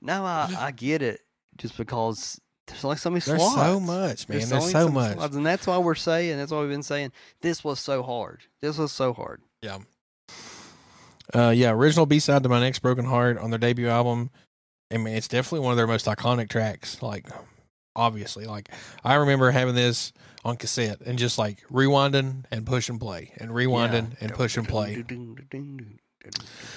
no, 0.00 0.24
I, 0.24 0.54
I 0.58 0.70
get 0.72 1.02
it. 1.02 1.20
Just 1.56 1.76
because 1.78 2.40
there's 2.66 2.84
like 2.84 2.98
so 2.98 3.08
many 3.10 3.20
There's 3.20 3.40
slots. 3.40 3.54
so 3.56 3.80
much, 3.80 4.28
man. 4.28 4.38
There's, 4.38 4.50
There's 4.50 4.62
only 4.62 4.72
so 4.72 4.88
much. 4.88 5.14
slots, 5.14 5.36
and 5.36 5.46
that's 5.46 5.66
why 5.66 5.78
we're 5.78 5.94
saying. 5.94 6.36
That's 6.36 6.52
why 6.52 6.60
we've 6.60 6.68
been 6.68 6.82
saying. 6.82 7.12
This 7.40 7.64
was 7.64 7.80
so 7.80 8.02
hard. 8.02 8.42
This 8.60 8.76
was 8.76 8.92
so 8.92 9.12
hard. 9.14 9.40
Yeah. 9.62 9.78
Uh, 11.34 11.50
yeah, 11.50 11.70
original 11.72 12.06
B 12.06 12.18
side 12.18 12.42
to 12.42 12.48
my 12.48 12.60
next 12.60 12.80
broken 12.80 13.04
heart 13.04 13.38
on 13.38 13.50
their 13.50 13.58
debut 13.58 13.88
album. 13.88 14.30
I 14.92 14.98
mean, 14.98 15.16
it's 15.16 15.28
definitely 15.28 15.60
one 15.60 15.72
of 15.72 15.76
their 15.76 15.86
most 15.86 16.06
iconic 16.06 16.48
tracks. 16.48 17.02
Like, 17.02 17.26
obviously, 17.96 18.44
like 18.46 18.68
I 19.02 19.14
remember 19.14 19.50
having 19.50 19.74
this 19.74 20.12
on 20.44 20.56
cassette 20.56 21.00
and 21.00 21.18
just 21.18 21.38
like 21.38 21.64
rewinding 21.72 22.44
and 22.52 22.64
push 22.66 22.88
and 22.88 23.00
play 23.00 23.32
and 23.38 23.50
rewinding 23.50 24.10
Yeah. 24.10 24.16
and 24.20 24.32
push 24.34 24.56
and 24.56 24.68
play. 24.68 25.02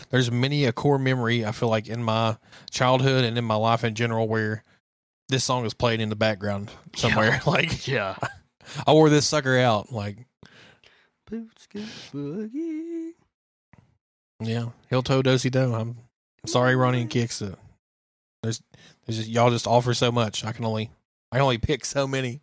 There's 0.09 0.31
many 0.31 0.65
a 0.65 0.71
core 0.71 0.99
memory 0.99 1.45
I 1.45 1.51
feel 1.51 1.69
like 1.69 1.87
in 1.87 2.03
my 2.03 2.37
childhood 2.71 3.23
and 3.23 3.37
in 3.37 3.45
my 3.45 3.55
life 3.55 3.83
in 3.83 3.95
general 3.95 4.27
where 4.27 4.63
this 5.29 5.43
song 5.43 5.65
is 5.65 5.73
played 5.73 6.01
in 6.01 6.09
the 6.09 6.15
background 6.15 6.71
somewhere. 6.95 7.41
like 7.47 7.87
Yeah. 7.87 8.15
I 8.87 8.93
wore 8.93 9.09
this 9.09 9.27
sucker 9.27 9.57
out. 9.57 9.91
Like, 9.91 10.17
Boot 11.29 11.51
Scootin' 11.59 11.89
Boogie. 12.13 13.11
yeah, 14.39 14.65
heel 14.89 15.03
toe 15.03 15.21
dosey 15.21 15.49
do. 15.49 15.73
I'm 15.73 15.97
sorry, 16.45 16.75
Ronnie 16.75 17.01
and 17.01 17.09
Kix. 17.09 17.41
Uh, 17.41 17.55
there's, 18.43 18.61
there's 19.05 19.17
just 19.17 19.29
y'all 19.29 19.49
just 19.49 19.67
offer 19.67 19.93
so 19.93 20.11
much. 20.11 20.45
I 20.45 20.51
can 20.51 20.65
only, 20.65 20.91
I 21.31 21.37
can 21.37 21.43
only 21.43 21.57
pick 21.57 21.85
so 21.85 22.07
many. 22.07 22.41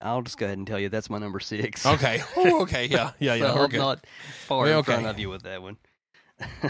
I'll 0.00 0.22
just 0.22 0.38
go 0.38 0.46
ahead 0.46 0.58
and 0.58 0.66
tell 0.66 0.78
you 0.78 0.88
that's 0.88 1.10
my 1.10 1.18
number 1.18 1.40
six. 1.40 1.84
Okay. 1.84 2.22
Oh, 2.36 2.62
okay. 2.62 2.86
Yeah. 2.86 3.12
Yeah. 3.18 3.34
Yeah. 3.34 3.48
so 3.48 3.54
we're 3.56 3.64
I'm 3.64 3.70
good. 3.70 3.78
not 3.78 4.06
far 4.46 4.68
Yeah, 4.68 4.78
in 4.78 4.84
front 4.84 5.06
of 5.06 5.18
you 5.18 5.28
with 5.30 5.42
that 5.42 5.60
one. 5.62 5.76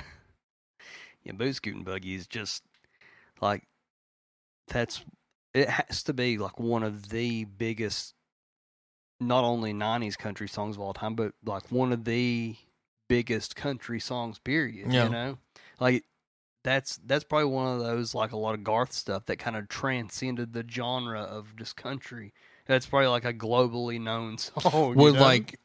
yeah, 1.24 1.32
boot 1.32 1.54
scooting 1.54 1.84
boogie 1.84 2.16
is 2.16 2.26
just 2.26 2.62
like 3.40 3.64
that's 4.68 5.02
it 5.54 5.68
has 5.68 6.02
to 6.04 6.12
be 6.12 6.38
like 6.38 6.58
one 6.58 6.82
of 6.82 7.08
the 7.10 7.44
biggest 7.44 8.14
not 9.20 9.44
only 9.44 9.72
90s 9.72 10.16
country 10.16 10.48
songs 10.48 10.76
of 10.76 10.82
all 10.82 10.94
time 10.94 11.14
but 11.14 11.32
like 11.44 11.70
one 11.70 11.92
of 11.92 12.04
the 12.04 12.54
biggest 13.08 13.56
country 13.56 13.98
songs 13.98 14.38
period 14.38 14.92
Yeah. 14.92 15.04
you 15.04 15.10
know 15.10 15.38
like 15.80 16.04
that's 16.64 16.98
that's 17.04 17.24
probably 17.24 17.46
one 17.50 17.66
of 17.74 17.80
those 17.80 18.14
like 18.14 18.32
a 18.32 18.36
lot 18.36 18.54
of 18.54 18.62
garth 18.62 18.92
stuff 18.92 19.26
that 19.26 19.38
kind 19.38 19.56
of 19.56 19.68
transcended 19.68 20.52
the 20.52 20.64
genre 20.68 21.20
of 21.22 21.56
just 21.56 21.76
country 21.76 22.32
that's 22.68 22.86
probably 22.86 23.08
like 23.08 23.24
a 23.24 23.34
globally 23.34 24.00
known 24.00 24.38
song 24.38 24.94
Would 24.94 25.14
know? 25.14 25.20
like 25.20 25.58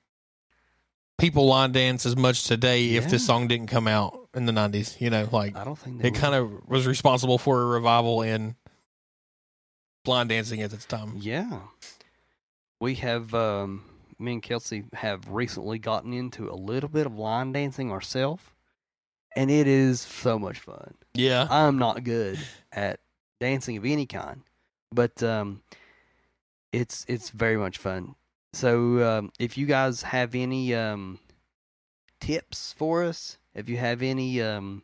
people 1.20 1.46
line 1.46 1.72
dance 1.72 2.06
as 2.06 2.16
much 2.16 2.46
today 2.46 2.96
if 2.96 3.10
this 3.10 3.26
song 3.26 3.48
didn't 3.48 3.68
come 3.68 3.88
out 3.88 4.28
in 4.34 4.48
the 4.48 4.52
'90s? 4.52 5.00
You 5.00 5.12
know, 5.12 5.30
like 5.32 5.56
I 5.56 5.64
don't 5.64 5.78
think 5.78 6.04
it 6.04 6.16
kind 6.16 6.34
of 6.34 6.68
was 6.68 6.88
responsible 6.88 7.38
for 7.38 7.62
a 7.62 7.66
revival 7.66 8.24
in 8.24 8.56
line 10.08 10.28
dancing 10.28 10.62
at 10.62 10.74
its 10.74 10.86
time. 10.86 11.18
Yeah. 11.20 11.60
We 12.80 12.96
have, 12.96 13.34
um, 13.34 13.84
me 14.20 14.34
and 14.34 14.44
Kelsey 14.44 14.84
have 14.94 15.30
recently 15.30 15.80
gotten 15.80 16.14
into 16.14 16.50
a 16.50 16.56
little 16.56 16.90
bit 16.90 17.06
of 17.06 17.18
line 17.18 17.54
dancing 17.54 17.92
ourselves, 17.92 18.44
and 19.36 19.50
it 19.50 19.68
is 19.68 20.02
so 20.02 20.38
much 20.38 20.60
fun. 20.60 20.96
Yeah. 21.14 21.48
I'm 21.50 21.78
not 21.78 22.04
good 22.04 22.40
at 22.72 23.00
dancing 23.40 23.78
of 23.78 23.86
any 23.86 24.06
kind, 24.06 24.42
but 24.92 25.24
um, 25.24 25.62
it's 26.74 27.06
it's 27.08 27.30
very 27.30 27.56
much 27.56 27.78
fun. 27.78 28.16
So 28.52 29.04
um, 29.08 29.32
if 29.40 29.58
you 29.58 29.66
guys 29.66 30.02
have 30.04 30.36
any 30.36 30.76
um, 30.76 31.20
tips 32.20 32.74
for 32.78 33.04
us, 33.04 33.38
if 33.56 33.70
you 33.70 33.78
have 33.78 34.02
any 34.02 34.42
um, 34.42 34.84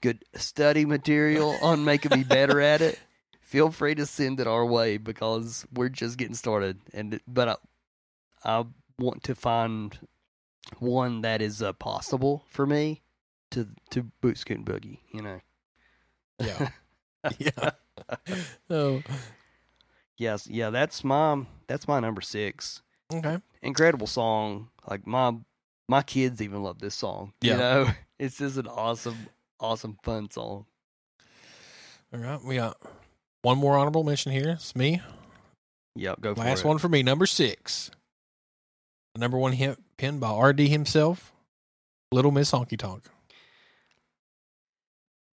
good 0.00 0.24
study 0.34 0.84
material 0.84 1.56
on 1.62 1.84
making 1.84 2.16
me 2.16 2.24
better 2.28 2.60
at 2.60 2.80
it, 2.80 2.98
feel 3.40 3.70
free 3.70 3.94
to 3.96 4.06
send 4.06 4.38
it 4.38 4.46
our 4.46 4.64
way 4.64 4.98
because 4.98 5.66
we're 5.72 5.88
just 5.88 6.18
getting 6.18 6.34
started. 6.34 6.78
And 6.94 7.20
but 7.26 7.48
I, 8.44 8.58
I 8.60 8.64
want 8.98 9.24
to 9.24 9.34
find 9.34 9.98
one 10.78 11.22
that 11.22 11.42
is 11.42 11.62
uh, 11.62 11.72
possible 11.72 12.44
for 12.48 12.66
me 12.66 13.02
to 13.50 13.68
to 13.90 14.04
boot 14.20 14.38
scoot 14.38 14.58
and 14.58 14.66
boogie. 14.66 14.98
You 15.12 15.22
know. 15.22 15.40
Yeah. 16.38 16.68
yeah. 17.38 17.70
Oh. 18.68 19.02
Yes, 20.22 20.46
yeah, 20.48 20.70
that's 20.70 21.02
my 21.02 21.44
that's 21.66 21.88
my 21.88 21.98
number 21.98 22.20
six. 22.20 22.80
Okay. 23.12 23.38
Incredible 23.60 24.06
song. 24.06 24.68
Like 24.88 25.04
my 25.04 25.34
my 25.88 26.02
kids 26.02 26.40
even 26.40 26.62
love 26.62 26.78
this 26.78 26.94
song. 26.94 27.32
Yeah. 27.40 27.52
You 27.52 27.58
know, 27.58 27.90
it's 28.20 28.38
just 28.38 28.56
an 28.56 28.68
awesome, 28.68 29.26
awesome, 29.58 29.98
fun 30.04 30.30
song. 30.30 30.66
All 32.14 32.20
right. 32.20 32.40
We 32.44 32.54
got 32.54 32.80
one 33.42 33.58
more 33.58 33.76
honorable 33.76 34.04
mention 34.04 34.30
here. 34.30 34.50
It's 34.50 34.76
me. 34.76 35.02
Yep, 35.96 36.20
go 36.20 36.34
for 36.36 36.40
Last 36.42 36.60
it. 36.60 36.68
one 36.68 36.78
for 36.78 36.88
me, 36.88 37.02
number 37.02 37.26
six. 37.26 37.90
The 39.14 39.20
number 39.20 39.38
one 39.38 39.54
hit 39.54 39.76
pin 39.96 40.20
by 40.20 40.40
RD 40.40 40.60
himself, 40.60 41.32
Little 42.12 42.30
Miss 42.30 42.52
Honky 42.52 42.78
Tonk. 42.78 43.06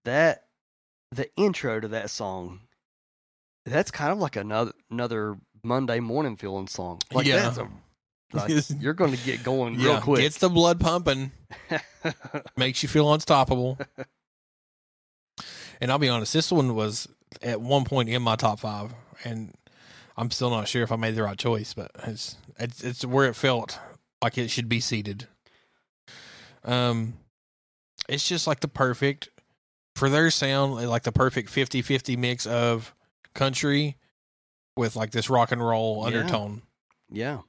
That 0.06 0.46
the 1.12 1.30
intro 1.36 1.82
to 1.82 1.90
that 1.90 2.10
song. 2.10 2.62
That's 3.68 3.92
kind 3.92 4.12
of 4.12 4.20
like 4.20 4.36
another 4.36 4.72
another 4.90 5.38
Monday 5.64 6.00
morning 6.00 6.38
feeling 6.38 6.68
song. 6.68 7.00
Like 7.12 7.26
Yeah. 7.26 7.38
that's 7.38 7.58
a 7.58 7.70
like, 8.34 8.52
you're 8.80 8.94
going 8.94 9.12
to 9.12 9.24
get 9.24 9.44
going 9.44 9.78
real 9.78 10.02
quick. 10.02 10.22
gets 10.22 10.38
the 10.38 10.50
blood 10.50 10.80
pumping, 10.80 11.32
makes 12.58 12.84
you 12.84 12.90
feel 12.90 13.14
unstoppable. 13.14 13.78
and 15.80 15.92
I'll 15.92 15.98
be 16.00 16.10
honest, 16.10 16.34
this 16.34 16.52
one 16.52 16.76
was 16.76 17.08
at 17.42 17.62
one 17.62 17.86
point 17.86 18.10
in 18.10 18.22
my 18.22 18.36
top 18.36 18.60
five, 18.60 18.94
and 19.24 19.54
I'm 20.18 20.30
still 20.32 20.50
not 20.50 20.68
sure 20.68 20.84
if 20.84 20.92
I 20.92 20.96
made 20.98 21.16
the 21.16 21.24
right 21.24 21.38
choice, 21.38 21.74
but 21.74 21.92
it's 22.06 22.36
it's, 22.60 22.84
it's 22.84 23.06
where 23.06 23.28
it 23.30 23.36
felt 23.36 23.80
like 24.22 24.38
it 24.38 24.50
should 24.50 24.68
be 24.68 24.80
seated. 24.80 25.28
Um, 26.66 27.14
it's 28.10 28.28
just 28.28 28.48
like 28.48 28.60
the 28.60 28.68
perfect 28.68 29.30
for 29.96 30.10
their 30.10 30.32
sound, 30.32 30.74
like 30.90 31.04
the 31.04 31.12
perfect 31.12 31.50
50-50 31.50 32.18
mix 32.18 32.46
of 32.46 32.94
country 33.38 33.96
with 34.76 34.96
like 34.98 35.12
this 35.12 35.30
rock 35.30 35.52
and 35.54 35.66
roll 35.66 36.02
Yeah. 36.02 36.18
undertone 36.20 36.62
yeah. 37.10 37.40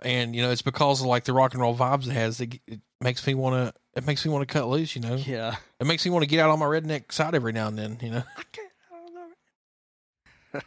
and 0.00 0.34
you 0.34 0.42
know 0.42 0.50
it's 0.50 0.62
because 0.62 1.00
of 1.00 1.06
like 1.06 1.24
the 1.24 1.32
rock 1.32 1.52
and 1.54 1.60
roll 1.62 1.76
vibes 1.76 2.06
it 2.08 2.12
has. 2.12 2.40
It, 2.40 2.60
it 2.66 2.80
makes 3.00 3.24
me 3.26 3.34
want 3.34 3.54
to. 3.54 3.80
It 3.94 4.06
makes 4.06 4.24
me 4.24 4.32
want 4.32 4.46
to 4.48 4.52
cut 4.52 4.66
loose. 4.68 4.96
You 4.96 5.02
know, 5.02 5.14
Yeah. 5.16 5.56
it 5.78 5.86
makes 5.86 6.04
me 6.04 6.10
want 6.10 6.22
to 6.24 6.26
get 6.26 6.40
out 6.40 6.50
on 6.50 6.58
my 6.58 6.66
redneck 6.66 7.12
side 7.12 7.34
every 7.34 7.52
now 7.52 7.68
and 7.68 7.78
then. 7.78 7.98
You 8.02 8.10
know, 8.10 8.22
I 8.36 8.42
can't 8.50 8.70
I 8.92 10.54
don't 10.54 10.62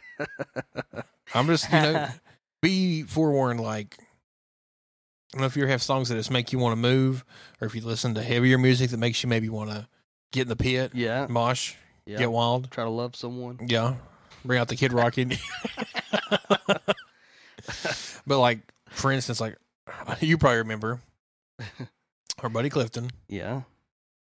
know. 0.96 1.02
I'm 1.34 1.46
just 1.48 1.70
you 1.72 1.78
know 1.80 2.08
be 2.62 3.02
forewarned. 3.02 3.60
Like, 3.60 3.96
I 4.00 4.04
don't 5.32 5.40
know 5.42 5.46
if 5.46 5.56
you 5.56 5.62
ever 5.64 5.70
have 5.72 5.82
songs 5.82 6.08
that 6.08 6.14
just 6.16 6.30
make 6.30 6.52
you 6.52 6.58
want 6.58 6.72
to 6.72 6.76
move, 6.80 7.24
or 7.60 7.66
if 7.66 7.74
you 7.74 7.82
listen 7.82 8.14
to 8.14 8.22
heavier 8.22 8.58
music 8.58 8.90
that 8.90 8.96
makes 8.98 9.22
you 9.22 9.28
maybe 9.28 9.48
want 9.48 9.70
to 9.70 9.88
get 10.32 10.42
in 10.42 10.48
the 10.48 10.56
pit, 10.56 10.92
yeah. 10.94 11.26
mosh, 11.28 11.74
Yeah. 12.06 12.18
get 12.18 12.30
wild. 12.30 12.70
Try 12.70 12.84
to 12.84 12.90
love 12.90 13.16
someone. 13.16 13.58
Yeah, 13.66 13.94
bring 14.44 14.58
out 14.60 14.68
the 14.68 14.76
Kid 14.76 14.92
Rock 14.92 15.18
in. 15.18 15.32
but 18.26 18.38
like, 18.38 18.60
for 18.90 19.10
instance, 19.12 19.40
like 19.40 19.56
you 20.20 20.38
probably 20.38 20.58
remember 20.58 21.00
our 22.42 22.48
buddy 22.48 22.68
Clifton. 22.70 23.10
Yeah. 23.28 23.62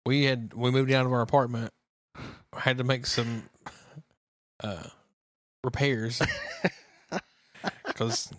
we 0.06 0.26
had 0.26 0.54
we 0.54 0.72
moved 0.72 0.92
out 0.92 1.06
of 1.06 1.12
our 1.14 1.22
apartment 1.22 1.72
had 2.58 2.78
to 2.80 2.84
make 2.84 3.06
some 3.06 3.44
uh 4.64 4.84
repairs 5.64 6.22
because 7.86 8.32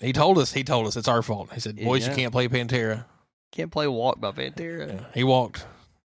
he 0.00 0.12
told 0.12 0.38
us 0.38 0.52
he 0.52 0.62
told 0.62 0.86
us 0.86 0.96
it's 0.96 1.08
our 1.08 1.22
fault 1.22 1.48
he 1.52 1.60
said 1.60 1.76
boys 1.82 2.04
Yeah. 2.04 2.10
you 2.10 2.16
can't 2.16 2.32
play 2.32 2.46
pantera 2.48 3.04
Can't 3.52 3.70
play 3.72 3.88
Walk 3.88 4.20
by 4.20 4.30
Pantera. 4.32 4.92
yeah. 4.92 5.04
he 5.14 5.24
walked 5.24 5.66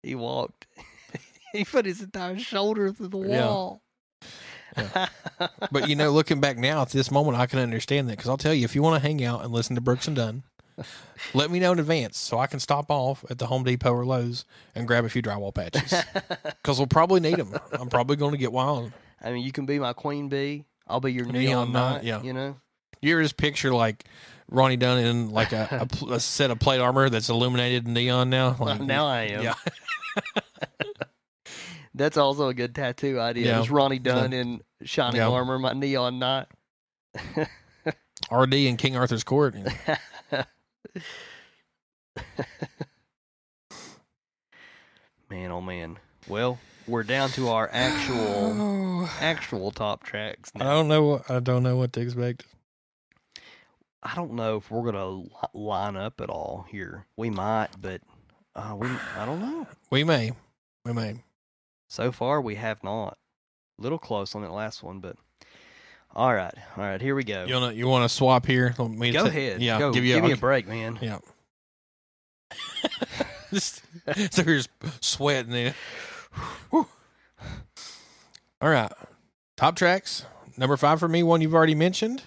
He 0.02 0.14
walked. 0.14 0.66
he 1.52 1.64
put 1.64 1.86
his 1.86 2.00
entire 2.02 2.38
shoulder 2.38 2.92
through 2.92 3.08
the 3.08 3.18
Yeah. 3.20 3.46
wall. 3.46 3.82
but 5.72 5.88
you 5.88 5.96
know 5.96 6.10
looking 6.12 6.40
back 6.40 6.56
now 6.56 6.80
at 6.82 6.90
this 6.90 7.10
moment 7.10 7.36
i 7.36 7.44
can 7.44 7.58
understand 7.58 8.08
that 8.08 8.12
because 8.16 8.28
i'll 8.28 8.36
tell 8.36 8.54
you 8.54 8.64
if 8.64 8.76
you 8.76 8.82
want 8.82 8.94
to 8.94 9.00
hang 9.06 9.22
out 9.24 9.42
and 9.42 9.52
listen 9.52 9.74
to 9.74 9.80
brooks 9.80 10.06
and 10.06 10.14
dunn 10.14 10.44
let 11.34 11.50
me 11.50 11.58
know 11.58 11.72
in 11.72 11.80
advance 11.80 12.16
so 12.16 12.38
i 12.38 12.46
can 12.46 12.60
stop 12.60 12.86
off 12.88 13.24
at 13.30 13.38
the 13.38 13.46
home 13.46 13.64
depot 13.64 13.92
or 13.92 14.06
lowes 14.06 14.44
and 14.76 14.86
grab 14.86 15.04
a 15.04 15.08
few 15.08 15.22
drywall 15.22 15.52
patches 15.52 15.92
because 16.62 16.78
we'll 16.78 16.86
probably 16.86 17.18
need 17.18 17.34
them 17.36 17.52
i'm 17.72 17.88
probably 17.88 18.14
going 18.14 18.30
to 18.30 18.38
get 18.38 18.52
wild 18.52 18.92
I 19.20 19.32
mean, 19.32 19.44
you 19.44 19.50
can 19.52 19.66
be 19.66 19.78
my 19.78 19.92
queen 19.92 20.28
bee. 20.30 20.64
I'll 20.88 21.00
be 21.00 21.12
your 21.12 21.26
Neon 21.26 21.42
neon, 21.42 21.72
knight, 21.72 21.92
knight. 21.96 22.04
yeah. 22.04 22.22
You 22.22 22.32
know. 22.32 22.56
You 23.02 23.12
ever 23.12 23.22
just 23.22 23.36
picture 23.36 23.70
like 23.74 24.04
Ronnie 24.48 24.78
Dunn 24.78 24.96
in 24.98 25.28
like 25.30 25.52
a, 25.52 25.86
a, 26.02 26.14
a 26.14 26.20
set 26.20 26.50
of 26.50 26.58
plate 26.58 26.80
armor 26.80 27.10
that's 27.10 27.28
illuminated 27.28 27.86
in 27.86 27.92
neon 27.92 28.30
now? 28.30 28.56
Like, 28.58 28.80
now 28.80 29.06
I 29.06 29.22
am. 29.24 29.42
yeah, 29.42 29.54
That's 31.94 32.16
also 32.16 32.48
a 32.48 32.54
good 32.54 32.74
tattoo 32.74 33.18
idea. 33.20 33.46
Yeah. 33.46 33.60
It's 33.60 33.70
Ronnie 33.70 33.98
Dunn 33.98 34.32
in 34.32 34.60
shining 34.82 35.16
Yeah. 35.16 35.28
armor, 35.28 35.58
my 35.58 35.72
neon 35.72 36.18
knight. 36.18 36.46
RD 38.30 38.54
in 38.54 38.76
King 38.76 38.96
Arthur's 38.96 39.24
court. 39.24 39.54
Man, 45.30 45.50
oh 45.52 45.60
man. 45.60 45.98
Well, 46.28 46.58
we're 46.88 47.04
down 47.04 47.30
to 47.30 47.48
our 47.48 47.68
actual 47.72 49.08
actual 49.20 49.70
top 49.70 50.02
tracks. 50.02 50.50
I 50.56 50.64
don't 50.64 50.88
know. 50.88 51.04
What, 51.04 51.30
I 51.30 51.38
don't 51.40 51.62
know 51.62 51.76
what 51.76 51.92
to 51.94 52.00
expect. 52.00 52.46
I 54.02 54.14
don't 54.14 54.32
know 54.32 54.56
if 54.56 54.70
we're 54.70 54.90
gonna 54.90 55.24
line 55.54 55.96
up 55.96 56.20
at 56.20 56.30
all 56.30 56.66
here. 56.68 57.06
We 57.16 57.30
might, 57.30 57.68
but 57.80 58.00
uh, 58.56 58.74
we 58.76 58.88
I 59.16 59.24
don't 59.26 59.40
know. 59.40 59.66
We 59.90 60.04
may. 60.04 60.32
We 60.84 60.92
may. 60.92 61.22
So 61.90 62.12
far, 62.12 62.40
we 62.40 62.54
have 62.54 62.82
not. 62.84 63.18
A 63.78 63.82
Little 63.82 63.98
close 63.98 64.34
on 64.36 64.42
that 64.42 64.52
last 64.52 64.82
one, 64.82 65.00
but 65.00 65.16
all 66.14 66.32
right, 66.32 66.54
all 66.76 66.84
right. 66.84 67.00
Here 67.00 67.14
we 67.16 67.24
go. 67.24 67.44
You 67.46 67.54
want 67.54 67.72
to 67.72 67.78
you 67.78 67.88
want 67.88 68.08
to 68.08 68.08
swap 68.14 68.46
here? 68.46 68.74
Let 68.78 68.90
me 68.90 69.10
Go 69.10 69.22
ta- 69.24 69.28
ahead. 69.28 69.60
Yeah. 69.60 69.78
Go. 69.78 69.92
Give 69.92 70.04
you 70.04 70.14
Give 70.14 70.24
me 70.24 70.32
a 70.32 70.36
break, 70.36 70.68
man. 70.68 70.98
Yeah. 71.02 71.18
Just- 73.50 73.82
so 74.30 74.42
you're 74.42 74.58
just 74.58 74.70
sweating 75.00 75.50
there. 75.50 75.74
Whew. 76.70 76.86
All 78.60 78.68
right. 78.70 78.92
Top 79.56 79.74
tracks. 79.74 80.24
Number 80.56 80.76
five 80.76 81.00
for 81.00 81.08
me, 81.08 81.22
one 81.24 81.40
you've 81.40 81.54
already 81.54 81.74
mentioned. 81.74 82.22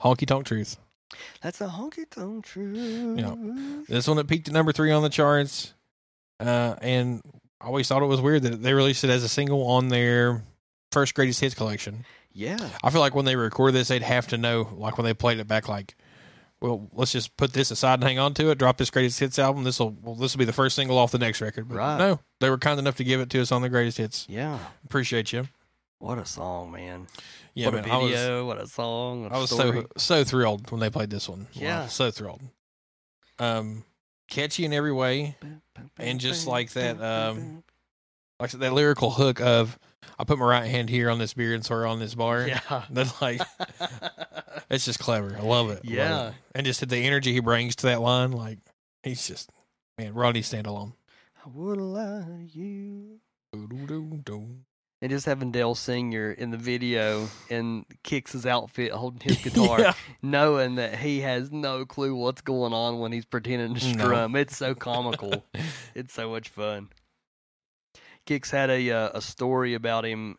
Honky 0.00 0.26
Tonk 0.26 0.46
Truth. 0.46 0.76
That's 1.42 1.60
a 1.60 1.66
honky 1.66 2.08
tonk 2.08 2.44
truth. 2.44 3.18
Yeah. 3.18 3.34
This 3.88 4.06
one 4.06 4.18
that 4.18 4.28
peaked 4.28 4.46
at 4.48 4.54
number 4.54 4.70
three 4.72 4.92
on 4.92 5.02
the 5.02 5.08
charts. 5.08 5.72
Uh, 6.38 6.76
and 6.80 7.22
I 7.60 7.66
always 7.66 7.88
thought 7.88 8.02
it 8.02 8.06
was 8.06 8.20
weird 8.20 8.42
that 8.42 8.62
they 8.62 8.72
released 8.74 9.04
it 9.04 9.10
as 9.10 9.24
a 9.24 9.28
single 9.28 9.66
on 9.68 9.88
their 9.88 10.42
first 10.92 11.14
greatest 11.14 11.40
hits 11.40 11.54
collection. 11.54 12.04
Yeah. 12.32 12.68
I 12.84 12.90
feel 12.90 13.00
like 13.00 13.14
when 13.14 13.24
they 13.24 13.36
recorded 13.36 13.74
this, 13.74 13.88
they'd 13.88 14.02
have 14.02 14.28
to 14.28 14.38
know, 14.38 14.68
like 14.76 14.96
when 14.96 15.04
they 15.04 15.14
played 15.14 15.38
it 15.40 15.48
back, 15.48 15.68
like, 15.68 15.96
well, 16.60 16.88
let's 16.92 17.12
just 17.12 17.36
put 17.36 17.52
this 17.52 17.70
aside 17.70 17.94
and 17.94 18.04
hang 18.04 18.18
on 18.18 18.34
to 18.34 18.50
it. 18.50 18.58
Drop 18.58 18.76
this 18.78 18.90
greatest 18.90 19.18
hits 19.20 19.38
album. 19.38 19.64
This 19.64 19.78
will, 19.80 19.90
well, 20.02 20.14
this 20.14 20.34
will 20.34 20.38
be 20.40 20.44
the 20.44 20.52
first 20.52 20.76
single 20.76 20.98
off 20.98 21.10
the 21.12 21.18
next 21.18 21.40
record. 21.40 21.68
But 21.68 21.76
Right. 21.78 21.98
No, 21.98 22.20
they 22.40 22.50
were 22.50 22.58
kind 22.58 22.78
enough 22.78 22.96
to 22.96 23.04
give 23.04 23.20
it 23.20 23.30
to 23.30 23.40
us 23.40 23.50
on 23.52 23.62
the 23.62 23.68
greatest 23.68 23.98
hits. 23.98 24.26
Yeah. 24.28 24.58
Appreciate 24.84 25.32
you. 25.32 25.48
What 25.98 26.18
a 26.18 26.26
song, 26.26 26.70
man. 26.72 27.08
Yeah, 27.54 27.66
what 27.66 27.74
man, 27.74 27.88
a 27.88 27.92
I 27.92 27.96
was- 27.98 28.10
video. 28.12 28.46
what 28.46 28.60
a 28.60 28.66
song. 28.68 29.22
What 29.24 29.32
a 29.32 29.34
I 29.34 29.38
was 29.38 29.50
story. 29.50 29.80
so 29.80 29.86
so 29.96 30.24
thrilled 30.24 30.70
when 30.70 30.80
they 30.80 30.90
played 30.90 31.10
this 31.10 31.28
one. 31.28 31.40
Wow, 31.56 31.62
Yeah. 31.62 31.86
so 31.88 32.10
thrilled. 32.12 32.40
Um, 33.40 33.84
catchy 34.28 34.64
in 34.64 34.72
every 34.72 34.92
way, 34.92 35.36
and 35.98 36.20
just 36.20 36.46
like 36.46 36.70
that, 36.72 37.00
um, 37.02 37.62
like 38.40 38.50
that 38.52 38.72
lyrical 38.72 39.10
hook 39.10 39.40
of 39.40 39.78
"I 40.18 40.24
put 40.24 40.38
my 40.38 40.46
right 40.46 40.66
hand 40.66 40.88
here 40.90 41.10
on 41.10 41.18
this 41.18 41.34
beer 41.34 41.54
and 41.54 41.64
swear 41.64 41.86
on 41.86 41.98
this 41.98 42.14
bar." 42.14 42.46
Yeah. 42.46 42.84
That's 42.90 43.20
like 43.20 43.40
it's 44.70 44.84
just 44.84 44.98
clever. 45.00 45.36
I 45.36 45.42
love 45.42 45.70
it. 45.70 45.84
Love 45.84 45.84
Yeah. 45.84 46.28
it. 46.28 46.34
and 46.54 46.66
just 46.66 46.86
the 46.88 46.96
energy 46.96 47.32
he 47.32 47.40
brings 47.40 47.76
to 47.76 47.86
that 47.86 48.00
line, 48.00 48.32
like 48.32 48.58
he's 49.02 49.26
just 49.26 49.50
man, 49.98 50.14
Rodney 50.14 50.42
standalone. 50.42 50.92
I 51.44 51.48
would 51.48 51.78
to 51.78 52.46
you. 52.52 53.20
Doo-doo-doo-doo. 53.52 54.58
And 55.00 55.10
just 55.10 55.26
having 55.26 55.52
Dale 55.52 55.76
Senior 55.76 56.32
in 56.32 56.50
the 56.50 56.56
video 56.56 57.28
and 57.48 57.84
Kix 58.02 58.32
his 58.32 58.44
outfit 58.44 58.90
holding 58.90 59.20
his 59.20 59.38
guitar, 59.42 59.80
Yeah. 59.80 59.92
knowing 60.22 60.74
that 60.74 60.98
he 60.98 61.20
has 61.20 61.52
no 61.52 61.86
clue 61.86 62.16
what's 62.16 62.40
going 62.40 62.72
on 62.72 62.98
when 62.98 63.12
he's 63.12 63.24
pretending 63.24 63.74
to 63.74 63.86
No. 63.86 63.92
strum. 63.92 64.34
It's 64.36 64.56
so 64.56 64.74
comical. 64.74 65.44
it's 65.94 66.12
so 66.12 66.28
much 66.30 66.48
fun. 66.48 66.88
Kix 68.26 68.50
had 68.50 68.70
a 68.70 68.90
uh, 68.90 69.10
a 69.14 69.20
story 69.22 69.74
about 69.74 70.04
him. 70.04 70.36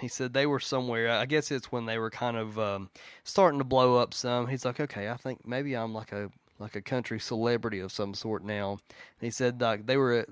He 0.00 0.08
said 0.08 0.32
they 0.32 0.46
were 0.46 0.60
somewhere. 0.60 1.10
I 1.10 1.26
guess 1.26 1.50
it's 1.50 1.70
when 1.70 1.86
they 1.86 1.98
were 1.98 2.10
kind 2.10 2.36
of 2.36 2.58
um, 2.58 2.90
starting 3.24 3.58
to 3.58 3.64
blow 3.64 3.96
up 3.96 4.14
some. 4.14 4.48
He's 4.48 4.64
like, 4.64 4.80
okay, 4.80 5.08
I 5.08 5.16
think 5.16 5.46
maybe 5.46 5.74
I'm 5.76 5.92
like 5.92 6.12
a 6.12 6.30
like 6.58 6.74
a 6.76 6.80
country 6.80 7.20
celebrity 7.20 7.80
of 7.80 7.92
some 7.92 8.14
sort 8.14 8.42
now. 8.44 8.70
And 8.70 9.26
he 9.26 9.30
said 9.30 9.60
like 9.60 9.86
they 9.86 9.96
were 9.96 10.12
at, 10.14 10.28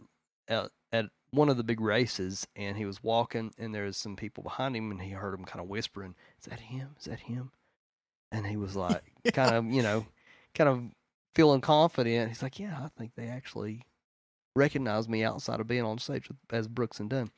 at 0.49 0.71
at 0.93 1.07
one 1.35 1.49
of 1.49 1.57
the 1.57 1.65
big 1.65 1.81
races, 1.81 2.47
and 2.57 2.77
he 2.77 2.85
was 2.85 3.03
walking, 3.03 3.53
and 3.59 3.75
there 3.75 3.85
was 3.85 3.97
some 3.97 4.17
people 4.17 4.43
behind 4.43 4.77
him, 4.77 4.91
and 4.91 5.03
he 5.03 5.11
heard 5.11 5.35
them 5.35 5.45
kind 5.45 5.61
of 5.61 5.69
whispering, 5.69 6.15
"Is 6.41 6.47
that 6.47 6.61
him? 6.61 6.95
Is 6.99 7.07
that 7.07 7.21
him?" 7.21 7.51
And 8.31 8.47
he 8.47 8.57
was 8.57 8.77
like, 8.77 9.03
kind 9.33 9.55
of, 9.55 9.65
you 9.67 9.83
know, 9.83 10.07
kind 10.55 10.69
of 10.69 10.83
feeling 11.35 11.61
confident. 11.61 12.29
He's 12.29 12.43
like, 12.43 12.59
"Yeah, 12.59 12.79
I 12.83 12.89
think 12.97 13.13
they 13.17 13.27
actually 13.29 13.83
recognized 14.57 15.09
me 15.11 15.25
outside 15.25 15.61
of 15.61 15.67
being 15.67 15.83
on 15.85 15.99
stage 15.99 16.29
as 16.51 16.69
Brooks 16.69 17.01
and 17.01 17.11
Dunn." 17.11 17.31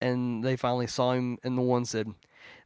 And 0.00 0.44
they 0.44 0.56
finally 0.56 0.86
saw 0.86 1.12
him, 1.12 1.38
and 1.42 1.56
the 1.56 1.62
one 1.62 1.84
said, 1.84 2.12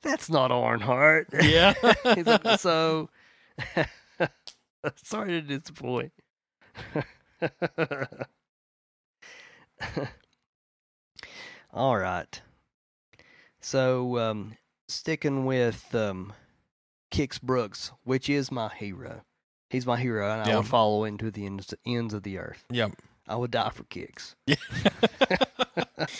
"That's 0.02 0.28
not 0.28 0.50
Earnhardt." 0.50 1.26
Yeah. 1.42 1.74
He's 2.14 2.26
like, 2.26 2.58
so 2.58 3.10
sorry 5.02 5.30
to 5.30 5.40
disappoint. 5.42 6.12
All 11.72 11.96
right. 11.98 12.40
So, 13.60 14.18
um, 14.18 14.56
sticking 14.88 15.44
with 15.44 15.94
um, 15.94 16.32
Kix 17.12 17.40
Brooks, 17.40 17.92
which 18.04 18.28
is 18.30 18.50
my 18.50 18.68
hero. 18.74 19.22
He's 19.70 19.86
my 19.86 19.98
hero, 19.98 20.30
and 20.30 20.48
I 20.50 20.56
would 20.56 20.66
follow 20.66 21.04
him 21.04 21.18
to 21.18 21.30
the 21.30 21.44
ends, 21.44 21.74
ends 21.84 22.14
of 22.14 22.22
the 22.22 22.38
earth. 22.38 22.64
Yep. 22.70 22.92
I 23.26 23.36
would 23.36 23.50
die 23.50 23.70
for 23.70 23.84
Kix. 23.84 24.34
Yeah. 24.46 24.56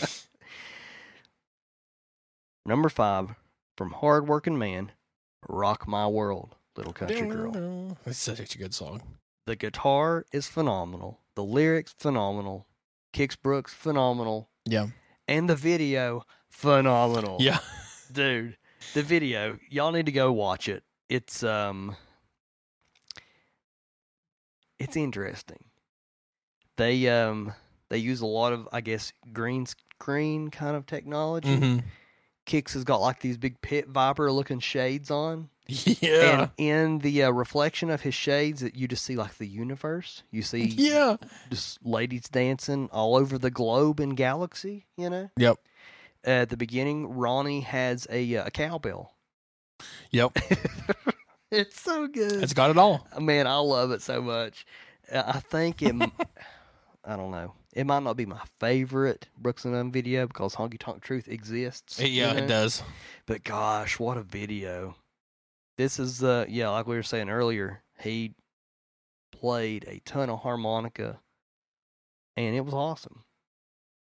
Number 2.66 2.88
five, 2.90 3.30
from 3.76 3.92
Hardworking 3.92 4.58
Man, 4.58 4.92
Rock 5.48 5.88
My 5.88 6.06
World, 6.06 6.56
Little 6.76 6.92
Country 6.92 7.22
Girl. 7.26 7.96
It's 8.04 8.18
such 8.18 8.54
a 8.54 8.58
good 8.58 8.74
song. 8.74 9.00
The 9.46 9.56
guitar 9.56 10.26
is 10.32 10.46
phenomenal. 10.48 11.20
The 11.34 11.44
lyrics 11.44 11.94
phenomenal. 11.98 12.66
Kix 13.14 13.36
Brooks 13.40 13.72
phenomenal. 13.72 14.50
Yeah. 14.66 14.88
And 15.28 15.48
the 15.48 15.54
video 15.54 16.24
phenomenal. 16.48 17.36
Yeah. 17.40 17.58
Dude, 18.10 18.56
the 18.94 19.02
video, 19.02 19.58
y'all 19.68 19.92
need 19.92 20.06
to 20.06 20.12
go 20.12 20.32
watch 20.32 20.68
it. 20.68 20.82
It's 21.08 21.42
um 21.42 21.94
it's 24.78 24.96
interesting. 24.96 25.64
They 26.76 27.08
um 27.08 27.52
they 27.90 27.98
use 27.98 28.20
a 28.20 28.26
lot 28.26 28.52
of 28.52 28.68
I 28.72 28.80
guess 28.80 29.12
green 29.32 29.66
screen 29.66 30.50
kind 30.50 30.76
of 30.76 30.86
technology. 30.86 31.56
hmm 31.56 31.78
Kix 32.46 32.72
has 32.72 32.82
got 32.84 33.02
like 33.02 33.20
these 33.20 33.36
big 33.36 33.60
pit 33.60 33.88
viper 33.88 34.32
looking 34.32 34.58
shades 34.58 35.10
on. 35.10 35.50
Yeah. 35.68 36.40
And 36.42 36.50
in 36.56 36.98
the 37.00 37.24
uh, 37.24 37.30
reflection 37.30 37.90
of 37.90 38.00
his 38.00 38.14
shades, 38.14 38.62
that 38.62 38.74
you 38.74 38.88
just 38.88 39.04
see 39.04 39.16
like 39.16 39.36
the 39.36 39.46
universe. 39.46 40.22
You 40.30 40.40
see 40.42 40.64
yeah. 40.76 41.16
just 41.50 41.84
ladies 41.84 42.22
dancing 42.28 42.88
all 42.90 43.16
over 43.16 43.36
the 43.38 43.50
globe 43.50 44.00
and 44.00 44.16
galaxy. 44.16 44.86
You 44.96 45.10
know. 45.10 45.30
Yep. 45.36 45.58
At 46.24 46.48
the 46.48 46.56
beginning, 46.56 47.10
Ronnie 47.16 47.60
has 47.60 48.06
a 48.10 48.36
uh, 48.36 48.46
a 48.46 48.50
cowbell. 48.50 49.12
Yep. 50.10 50.38
It's 51.50 51.80
so 51.80 52.06
good. 52.06 52.42
It's 52.42 52.52
got 52.52 52.68
it 52.68 52.76
all. 52.76 53.06
Man, 53.18 53.46
I 53.46 53.56
love 53.56 53.90
it 53.92 54.02
so 54.02 54.20
much. 54.20 54.66
Uh, 55.10 55.22
I 55.26 55.40
think 55.40 55.80
it. 55.80 55.94
I 57.06 57.16
don't 57.16 57.30
know. 57.30 57.54
It 57.72 57.84
might 57.86 58.02
not 58.02 58.18
be 58.18 58.26
my 58.26 58.40
favorite 58.60 59.28
Brooks 59.38 59.64
and 59.64 59.72
Dunn 59.72 59.90
video 59.90 60.26
because 60.26 60.56
Honky 60.56 60.78
Tonk 60.78 61.02
Truth 61.02 61.26
exists. 61.26 61.98
you 62.00 62.06
Yeah, 62.08 62.34
know? 62.34 62.38
it 62.42 62.48
does. 62.48 62.82
But 63.24 63.44
gosh, 63.44 63.98
what 63.98 64.18
a 64.18 64.22
video! 64.22 64.96
This 65.78 65.98
is 65.98 66.22
uh 66.22 66.44
yeah, 66.48 66.68
like 66.68 66.86
we 66.86 66.96
were 66.96 67.02
saying 67.02 67.30
earlier, 67.30 67.82
he 68.00 68.34
played 69.32 69.84
a 69.88 70.00
ton 70.00 70.28
of 70.28 70.40
harmonica, 70.40 71.20
and 72.36 72.54
it 72.54 72.64
was 72.64 72.74
awesome. 72.74 73.24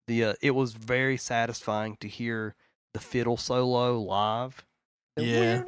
The 0.09 0.25
uh, 0.25 0.35
it 0.43 0.51
was 0.51 0.73
very 0.73 1.17
satisfying 1.17 1.97
to 2.01 2.09
hear 2.09 2.55
the 2.93 3.01
fiddle 3.01 3.37
solo 3.39 3.99
live. 4.01 4.65
Yeah. 5.17 5.63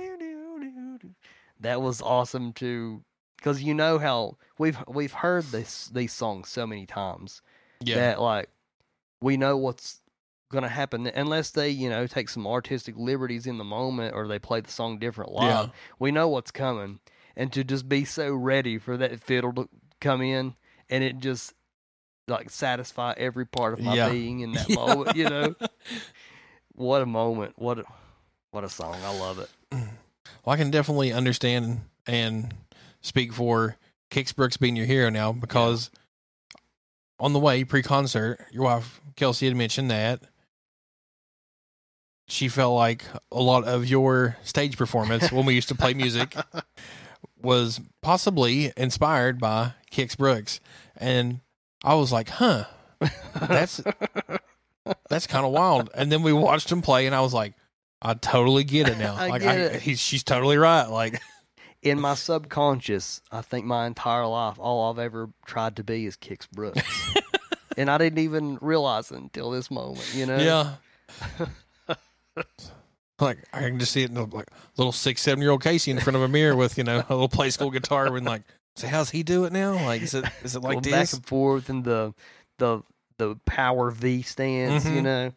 that 1.60 1.80
was 1.80 2.02
awesome 2.02 2.52
too, 2.52 3.04
because 3.36 3.62
you 3.62 3.72
know 3.72 3.98
how 3.98 4.36
we've 4.58 4.78
we've 4.88 5.12
heard 5.12 5.44
this 5.44 5.86
these 5.88 6.12
songs 6.12 6.48
so 6.48 6.66
many 6.66 6.84
times 6.86 7.42
Yeah. 7.80 7.94
that 7.96 8.20
like 8.20 8.48
we 9.20 9.36
know 9.36 9.56
what's 9.56 10.00
gonna 10.52 10.68
happen 10.68 11.06
unless 11.08 11.50
they 11.50 11.68
you 11.70 11.88
know 11.90 12.06
take 12.06 12.28
some 12.28 12.46
artistic 12.46 12.94
liberties 12.96 13.46
in 13.46 13.58
the 13.58 13.64
moment 13.64 14.14
or 14.14 14.28
they 14.28 14.38
play 14.38 14.60
the 14.60 14.70
song 14.70 14.98
different 14.98 15.32
live. 15.32 15.66
Yeah. 15.66 15.66
we 15.98 16.12
know 16.12 16.28
what's 16.28 16.50
coming. 16.52 17.00
And 17.34 17.52
to 17.54 17.64
just 17.64 17.88
be 17.88 18.04
so 18.04 18.32
ready 18.34 18.78
for 18.78 18.96
that 18.98 19.18
fiddle 19.20 19.52
to 19.54 19.68
come 20.00 20.20
in 20.22 20.54
and 20.90 21.02
it 21.02 21.18
just 21.18 21.54
like 22.28 22.50
satisfy 22.50 23.14
every 23.16 23.46
part 23.46 23.72
of 23.72 23.80
my 23.80 23.94
Yeah. 23.96 24.10
being 24.10 24.40
in 24.40 24.52
that 24.52 24.68
Yeah. 24.68 24.76
moment 24.76 25.16
you 25.16 25.28
know? 25.28 25.54
What 26.74 27.02
a 27.02 27.06
moment. 27.06 27.54
What 27.56 27.78
a 27.80 27.84
what 28.50 28.64
a 28.64 28.68
song. 28.68 28.96
I 29.02 29.18
love 29.18 29.38
it. 29.38 29.50
Well, 30.44 30.54
I 30.54 30.56
can 30.56 30.72
definitely 30.72 31.12
understand 31.12 31.82
and 32.04 32.52
speak 33.00 33.32
for 33.32 33.76
Kix 34.10 34.34
Brooks 34.34 34.56
being 34.56 34.74
your 34.74 34.86
hero 34.86 35.08
now 35.08 35.30
because 35.30 35.88
on 37.20 37.32
the 37.32 37.38
way 37.38 37.62
pre 37.62 37.80
concert, 37.82 38.44
your 38.50 38.64
wife 38.64 39.00
Kelsey 39.14 39.46
had 39.46 39.56
mentioned 39.56 39.90
that 39.92 40.20
she 42.32 42.48
felt 42.48 42.74
like 42.74 43.04
a 43.30 43.42
lot 43.42 43.64
of 43.64 43.86
your 43.86 44.38
stage 44.42 44.78
performance 44.78 45.30
when 45.30 45.44
we 45.44 45.54
used 45.54 45.68
to 45.68 45.74
play 45.74 45.92
music 45.92 46.34
was 47.42 47.78
possibly 48.00 48.72
inspired 48.74 49.38
by 49.38 49.74
Kix 49.90 50.16
Brooks. 50.16 50.59
and 50.96 51.40
I 51.84 51.94
was 51.94 52.10
like, 52.10 52.30
"Huh, 52.30 52.64
that's 53.48 53.82
that's 55.10 55.26
kind 55.26 55.44
of 55.44 55.52
wild." 55.52 55.90
And 55.94 56.10
then 56.10 56.22
we 56.22 56.32
watched 56.32 56.72
him 56.72 56.80
play, 56.80 57.06
and 57.06 57.14
I 57.14 57.20
was 57.20 57.34
like, 57.34 57.52
"I 58.00 58.14
totally 58.14 58.64
get 58.64 58.88
it 58.88 58.98
now. 58.98 59.14
I 59.18 59.28
like, 59.28 59.42
I, 59.42 59.54
it. 59.56 59.82
He's, 59.82 60.00
she's 60.00 60.22
totally 60.22 60.56
right. 60.56 60.86
Like, 60.86 61.20
in 61.82 62.00
my 62.00 62.14
subconscious, 62.14 63.20
I 63.30 63.42
think 63.42 63.66
my 63.66 63.86
entire 63.86 64.26
life, 64.26 64.59
all 64.59 64.90
I've 64.90 64.98
ever 64.98 65.28
tried 65.44 65.76
to 65.76 65.84
be 65.84 66.06
is 66.06 66.16
Kix 66.16 66.48
Brooks. 66.48 66.80
and 67.76 67.90
I 67.90 67.98
didn't 67.98 68.20
even 68.20 68.59
realize 68.62 69.10
it 69.10 69.18
until 69.18 69.50
this 69.50 69.70
moment, 69.70 70.14
you 70.14 70.24
know? 70.24 70.38
yeah." 70.38 71.46
Like 73.20 73.38
I 73.52 73.60
can 73.60 73.78
just 73.78 73.92
see 73.92 74.02
it 74.02 74.09
in 74.09 74.14
the, 74.14 74.24
like 74.26 74.48
little 74.76 74.92
six, 74.92 75.22
seven 75.22 75.42
year 75.42 75.50
old 75.52 75.62
Casey 75.62 75.90
in 75.90 76.00
front 76.00 76.16
of 76.16 76.22
a 76.22 76.28
mirror 76.28 76.56
with 76.56 76.76
you 76.76 76.84
know 76.84 76.98
a 77.09 77.14
little 77.14 77.28
Playskool 77.28 77.72
guitar 77.72 78.16
and 78.16 78.26
like, 78.26 78.42
so 78.74 78.88
how's 78.88 79.10
he 79.10 79.22
do 79.22 79.44
it 79.44 79.52
now? 79.52 79.74
Like, 79.74 80.02
is 80.02 80.14
it 80.14 80.24
is 80.42 80.56
it 80.56 80.60
like 80.60 80.82
Going 80.82 80.90
back 80.90 81.12
and 81.12 81.24
forth 81.24 81.68
and 81.68 81.84
the 81.84 82.14
the 82.59 82.82
the 83.18 83.36
power 83.46 83.90
V 83.90 84.22
stance, 84.22 84.84
you 84.86 84.92
Mhm. 84.92 85.02
know. 85.02 85.32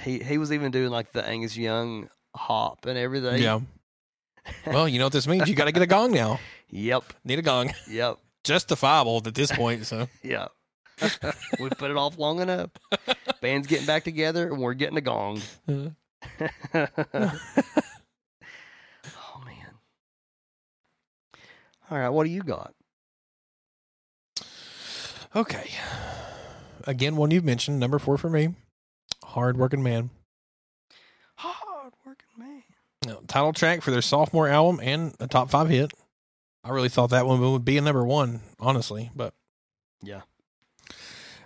He 0.00 0.18
he 0.18 0.36
was 0.36 0.52
even 0.52 0.70
doing 0.70 0.90
like 0.90 1.12
the 1.12 1.26
Angus 1.26 1.56
Young 1.56 2.10
hop 2.36 2.84
and 2.86 2.98
everything. 2.98 3.42
Yeah. 3.42 3.60
Well, 4.66 4.88
you 4.88 4.98
know 4.98 5.06
what 5.06 5.12
this 5.12 5.26
means. 5.26 5.48
You 5.48 5.54
got 5.54 5.66
to 5.66 5.72
get 5.72 5.82
a 5.82 5.86
gong 5.86 6.12
now. 6.12 6.38
Yep. 6.70 7.14
Need 7.24 7.38
a 7.38 7.42
gong. 7.42 7.72
Yep. 7.88 8.18
Justifiable 8.44 9.22
at 9.24 9.34
this 9.34 9.50
point. 9.50 9.86
So 9.86 10.06
Yep. 10.22 10.52
we 11.60 11.68
put 11.70 11.90
it 11.90 11.96
off 11.96 12.18
long 12.18 12.40
enough. 12.40 12.70
Band's 13.40 13.66
getting 13.66 13.86
back 13.86 14.04
together 14.04 14.48
and 14.48 14.58
we're 14.60 14.74
getting 14.74 14.96
a 14.98 15.00
gong. 15.00 15.40
Uh, 15.68 15.90
oh 16.74 16.88
man. 19.44 19.74
All 21.90 21.98
right, 21.98 22.08
what 22.08 22.24
do 22.24 22.30
you 22.30 22.42
got? 22.42 22.74
okay. 25.34 25.70
Again, 26.86 27.16
one 27.16 27.30
you've 27.30 27.44
mentioned, 27.44 27.78
number 27.78 27.98
four 27.98 28.16
for 28.18 28.30
me. 28.30 28.54
Hard 29.24 29.56
working 29.56 29.82
man. 29.82 30.10
Hard 31.36 31.92
working 32.04 32.26
man. 32.38 32.62
Now, 33.06 33.20
title 33.28 33.52
track 33.52 33.82
for 33.82 33.90
their 33.90 34.02
sophomore 34.02 34.48
album 34.48 34.80
and 34.82 35.14
a 35.20 35.26
top 35.28 35.50
five 35.50 35.68
hit. 35.68 35.92
I 36.64 36.70
really 36.70 36.88
thought 36.88 37.10
that 37.10 37.26
one 37.26 37.40
would 37.40 37.64
be 37.64 37.78
a 37.78 37.82
number 37.82 38.04
one, 38.04 38.40
honestly. 38.58 39.10
But 39.14 39.34
Yeah. 40.02 40.22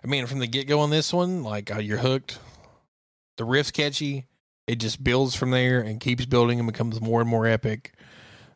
I 0.05 0.07
mean, 0.07 0.27
from 0.27 0.39
the 0.41 0.47
get 0.47 0.67
go 0.67 0.81
on 0.81 0.91
this 0.91 1.13
one, 1.13 1.43
like 1.43 1.75
uh, 1.75 1.79
you're 1.79 1.99
hooked. 1.99 2.39
The 3.37 3.45
riff's 3.45 3.71
catchy. 3.71 4.27
It 4.67 4.77
just 4.77 5.03
builds 5.03 5.35
from 5.35 5.51
there 5.51 5.81
and 5.81 6.01
keeps 6.01 6.27
building 6.27 6.59
and 6.59 6.67
becomes 6.67 7.01
more 7.01 7.21
and 7.21 7.29
more 7.29 7.47
epic. 7.47 7.95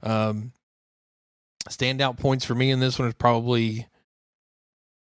Um, 0.02 0.52
standout 1.68 2.18
points 2.18 2.44
for 2.44 2.54
me 2.54 2.70
in 2.70 2.80
this 2.80 2.98
one 2.98 3.08
is 3.08 3.14
probably 3.14 3.86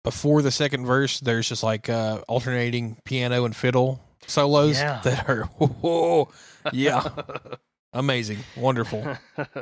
before 0.03 0.41
the 0.41 0.51
second 0.51 0.85
verse. 0.85 1.19
There's 1.19 1.49
just 1.49 1.63
like 1.63 1.89
uh, 1.89 2.21
alternating 2.27 2.97
piano 3.05 3.45
and 3.45 3.55
fiddle 3.55 4.01
solos 4.27 4.77
Yeah. 4.77 5.01
that 5.03 5.27
are 5.27 5.43
whoa, 5.57 6.29
yeah, 6.71 7.07
amazing, 7.93 8.39
wonderful. 8.55 9.17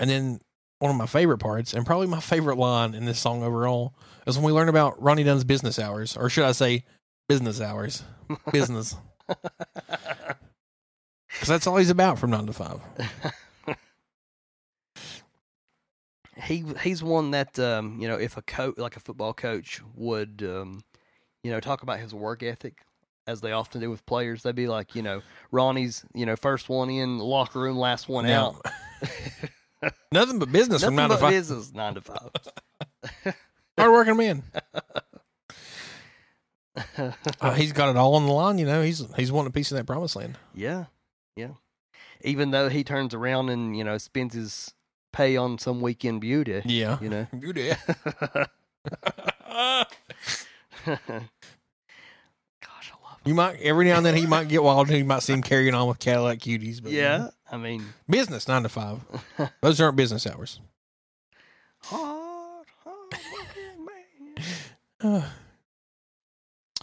And 0.00 0.08
then 0.08 0.40
one 0.78 0.90
of 0.90 0.96
my 0.96 1.06
favorite 1.06 1.38
parts, 1.38 1.74
and 1.74 1.84
probably 1.84 2.06
my 2.06 2.20
favorite 2.20 2.56
line 2.56 2.94
in 2.94 3.04
this 3.04 3.18
song 3.18 3.42
overall, 3.42 3.94
is 4.26 4.36
when 4.36 4.44
we 4.44 4.52
learn 4.52 4.68
about 4.68 5.00
Ronnie 5.02 5.24
Dunn's 5.24 5.44
business 5.44 5.78
hours, 5.78 6.16
or 6.16 6.30
should 6.30 6.44
I 6.44 6.52
say, 6.52 6.84
business 7.28 7.60
hours, 7.60 8.04
business, 8.52 8.96
because 9.26 9.38
that's 11.46 11.66
all 11.66 11.76
he's 11.76 11.90
about 11.90 12.18
from 12.18 12.30
nine 12.30 12.46
to 12.46 12.52
five. 12.52 12.80
he 16.44 16.64
he's 16.82 17.02
one 17.02 17.32
that 17.32 17.58
um, 17.58 17.98
you 18.00 18.08
know 18.08 18.16
if 18.16 18.36
a 18.36 18.42
coach 18.42 18.78
like 18.78 18.96
a 18.96 19.00
football 19.00 19.34
coach 19.34 19.80
would 19.94 20.42
um, 20.48 20.82
you 21.42 21.50
know 21.50 21.60
talk 21.60 21.82
about 21.82 21.98
his 21.98 22.14
work 22.14 22.42
ethic 22.42 22.82
as 23.26 23.40
they 23.40 23.52
often 23.52 23.80
do 23.80 23.90
with 23.90 24.06
players 24.06 24.42
they'd 24.42 24.54
be 24.54 24.68
like 24.68 24.94
you 24.94 25.02
know 25.02 25.20
Ronnie's 25.50 26.04
you 26.14 26.24
know 26.24 26.36
first 26.36 26.68
one 26.68 26.88
in 26.90 27.18
locker 27.18 27.58
room 27.58 27.76
last 27.76 28.08
one 28.08 28.26
Now, 28.26 28.60
out 28.64 28.72
nothing 30.12 30.38
but 30.38 30.50
business 30.52 30.82
from 30.84 30.94
nothing 30.96 31.08
nine 31.10 31.18
to 31.18 31.22
five. 31.22 31.30
business 31.30 31.72
nine 31.72 31.94
to 31.94 32.00
five 32.00 32.30
Hard 33.78 33.92
working 33.92 34.16
man. 34.16 34.42
Uh, 37.40 37.54
he's 37.54 37.72
got 37.72 37.88
it 37.90 37.96
all 37.96 38.14
on 38.14 38.24
the 38.26 38.32
line. 38.32 38.56
You 38.58 38.66
know, 38.66 38.82
he's 38.82 39.02
he's 39.16 39.32
wanting 39.32 39.48
a 39.48 39.52
piece 39.52 39.72
of 39.72 39.78
that 39.78 39.84
promised 39.86 40.14
land. 40.14 40.38
yeah 40.54 40.84
yeah 41.36 41.48
even 42.22 42.50
though 42.52 42.68
he 42.68 42.84
turns 42.84 43.14
around 43.14 43.48
and 43.48 43.76
you 43.76 43.82
know 43.82 43.98
spends 43.98 44.34
his 44.34 44.74
pay 45.12 45.36
on 45.36 45.58
some 45.58 45.80
weekend 45.80 46.20
beauty 46.20 46.62
Yeah, 46.64 46.98
you 47.00 47.08
know 47.08 47.26
beauty. 47.36 47.72
gosh 52.60 52.92
I 52.92 53.04
love 53.04 53.18
Him. 53.18 53.26
You 53.26 53.34
might 53.34 53.60
every 53.60 53.86
now 53.86 53.96
and 53.96 54.06
then 54.06 54.16
he 54.16 54.26
might 54.26 54.48
get 54.48 54.62
wild 54.62 54.88
and 54.88 54.98
you 54.98 55.04
might 55.04 55.22
see 55.22 55.32
him 55.32 55.42
carrying 55.42 55.74
on 55.74 55.88
with 55.88 55.98
Cadillac 55.98 56.38
cuties. 56.38 56.82
But 56.82 56.92
yeah 56.92 57.28
I 57.50 57.56
mean 57.56 57.84
business 58.08 58.46
nine 58.48 58.62
to 58.62 58.68
five. 58.68 59.00
Those 59.62 59.80
aren't 59.80 59.96
business 59.96 60.26
hours. 60.26 60.60
hard 61.82 62.66
hard 62.84 63.14
man 65.02 65.24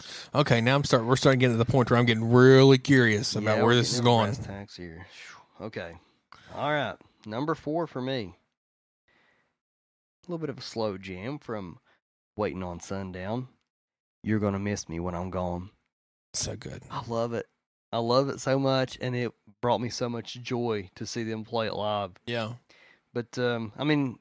okay, 0.34 0.60
now 0.60 0.74
I'm 0.76 0.84
start. 0.84 1.04
We're 1.04 1.16
starting 1.16 1.40
to 1.40 1.46
get 1.46 1.52
to 1.52 1.56
the 1.58 1.64
point 1.64 1.90
where 1.90 1.98
I'm 1.98 2.06
getting 2.06 2.30
really 2.32 2.78
curious 2.78 3.34
about 3.36 3.58
Yeah, 3.58 3.62
where 3.64 3.74
this 3.74 3.92
is 3.92 4.00
going. 4.00 4.34
tacks 4.34 4.76
here. 4.76 5.06
Okay. 5.60 5.92
All 6.54 6.70
right. 6.72 6.96
Number 7.26 7.54
four 7.54 7.86
for 7.86 8.00
me. 8.00 8.34
A 10.26 10.30
little 10.30 10.38
bit 10.38 10.50
of 10.50 10.58
a 10.58 10.62
slow 10.62 10.96
jam 10.98 11.38
from 11.38 11.78
Waiting 12.36 12.62
on 12.62 12.80
Sundown. 12.80 13.48
You're 14.22 14.38
going 14.40 14.54
to 14.54 14.58
miss 14.58 14.88
me 14.88 14.98
when 15.00 15.14
I'm 15.14 15.30
gone. 15.30 15.70
So 16.34 16.56
good. 16.56 16.82
I 16.90 17.02
love 17.06 17.32
it. 17.32 17.46
I 17.92 17.98
love 17.98 18.28
it 18.28 18.40
so 18.40 18.58
much, 18.58 18.98
and 19.00 19.14
it 19.14 19.32
brought 19.60 19.80
me 19.80 19.88
so 19.88 20.08
much 20.08 20.34
joy 20.42 20.90
to 20.96 21.06
see 21.06 21.22
them 21.22 21.44
play 21.44 21.66
it 21.66 21.74
live. 21.74 22.12
Yeah. 22.26 22.54
But, 23.14 23.38
um, 23.38 23.72
I 23.78 23.84
mean, 23.84 24.18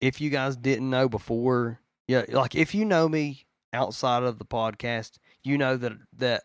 if 0.00 0.20
you 0.20 0.30
guys 0.30 0.56
didn't 0.56 0.90
know 0.90 1.08
before, 1.08 1.80
yeah, 2.08 2.24
like 2.28 2.54
if 2.54 2.74
you 2.74 2.84
know 2.84 3.08
me 3.08 3.46
outside 3.72 4.22
of 4.22 4.38
the 4.38 4.44
podcast, 4.44 5.18
you 5.42 5.56
know 5.56 5.76
that 5.76 5.92
that 6.18 6.42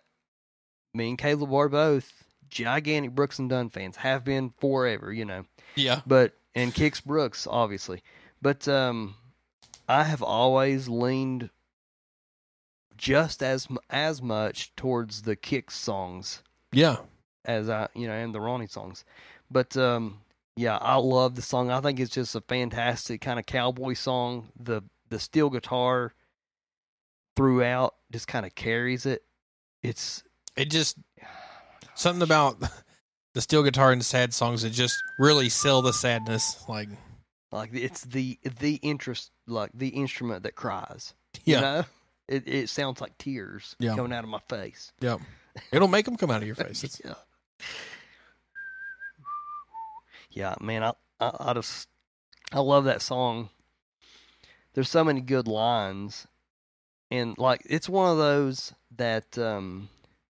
me 0.94 1.10
and 1.10 1.18
Caleb 1.18 1.52
are 1.54 1.70
both 1.70 2.26
gigantic 2.50 3.12
Brooks 3.12 3.40
and 3.40 3.50
Dunn 3.50 3.70
fans, 3.70 3.98
have 3.98 4.24
been 4.24 4.54
forever, 4.60 5.12
you 5.12 5.26
know. 5.26 5.46
Yeah. 5.76 6.02
But 6.06 6.34
and 6.54 6.74
Kix 6.74 7.04
Brooks, 7.04 7.48
obviously. 7.50 8.02
But 8.42 8.68
um 8.68 9.16
I 9.88 10.04
have 10.04 10.22
always 10.22 10.88
leaned 10.88 11.50
just 12.98 13.42
as 13.44 13.68
as 13.90 14.22
much 14.22 14.76
towards 14.76 15.24
the 15.24 15.36
Kix 15.36 15.72
songs 15.72 16.42
Yeah. 16.72 16.98
as 17.46 17.70
I, 17.70 17.88
you 17.96 18.08
know, 18.08 18.14
and 18.14 18.34
the 18.34 18.40
Ronnie 18.42 18.68
songs. 18.68 19.04
But 19.52 19.76
um 19.78 20.20
yeah, 20.58 20.78
I 20.78 20.96
love 20.96 21.36
the 21.36 21.42
song. 21.42 21.70
I 21.70 21.82
think 21.82 22.00
it's 22.00 22.14
just 22.14 22.34
a 22.36 22.42
fantastic 22.42 23.20
kind 23.22 23.40
of 23.40 23.46
cowboy 23.46 23.94
song. 23.94 24.50
The 24.60 24.82
the 25.10 25.20
steel 25.20 25.50
guitar 25.50 26.14
throughout 27.36 27.96
just 28.12 28.28
kind 28.28 28.46
of 28.46 28.56
carries 28.56 29.06
it. 29.06 29.24
It's 29.84 30.24
It 30.56 30.72
just 30.72 30.98
something 31.96 32.24
about 32.24 32.58
the 33.34 33.42
steel 33.42 33.64
guitar 33.64 33.92
and 33.92 34.04
sad 34.04 34.34
songs 34.34 34.62
that 34.62 34.72
just 34.72 34.96
really 35.20 35.50
sell 35.50 35.82
the 35.82 35.94
sadness. 35.94 36.64
Like, 36.70 36.90
like 37.52 37.72
it's 37.74 38.02
the 38.02 38.40
the 38.60 38.76
interest 38.76 39.32
like 39.48 39.72
the 39.74 39.90
instrument 39.90 40.44
that 40.44 40.56
cries. 40.56 41.14
yeah, 41.44 41.58
You 41.58 41.62
know? 41.62 41.84
It 42.28 42.48
it 42.48 42.70
sounds 42.70 43.02
like 43.02 43.18
tears 43.18 43.76
Yeah. 43.80 43.96
coming 43.96 44.14
out 44.14 44.24
of 44.24 44.30
my 44.30 44.40
face. 44.50 44.92
yeah. 45.00 45.18
It'll 45.72 45.88
make 45.88 46.06
them 46.06 46.18
come 46.18 46.32
out 46.32 46.42
of 46.42 46.48
your 46.48 46.56
face. 46.56 47.00
Yeah. 47.06 47.14
Yeah, 50.32 50.56
man, 50.60 50.84
I, 50.84 50.94
I 51.20 51.32
I 51.40 51.54
just 51.54 51.88
I 52.52 52.60
love 52.60 52.84
that 52.86 53.02
song. 53.02 53.50
There's 54.74 54.90
so 54.90 55.04
many 55.04 55.22
good 55.22 55.48
lines, 55.48 56.28
and 57.10 57.38
like 57.38 57.62
it's 57.66 57.88
one 57.88 58.12
of 58.12 58.18
those 58.18 58.74
that 58.98 59.38
um, 59.38 59.88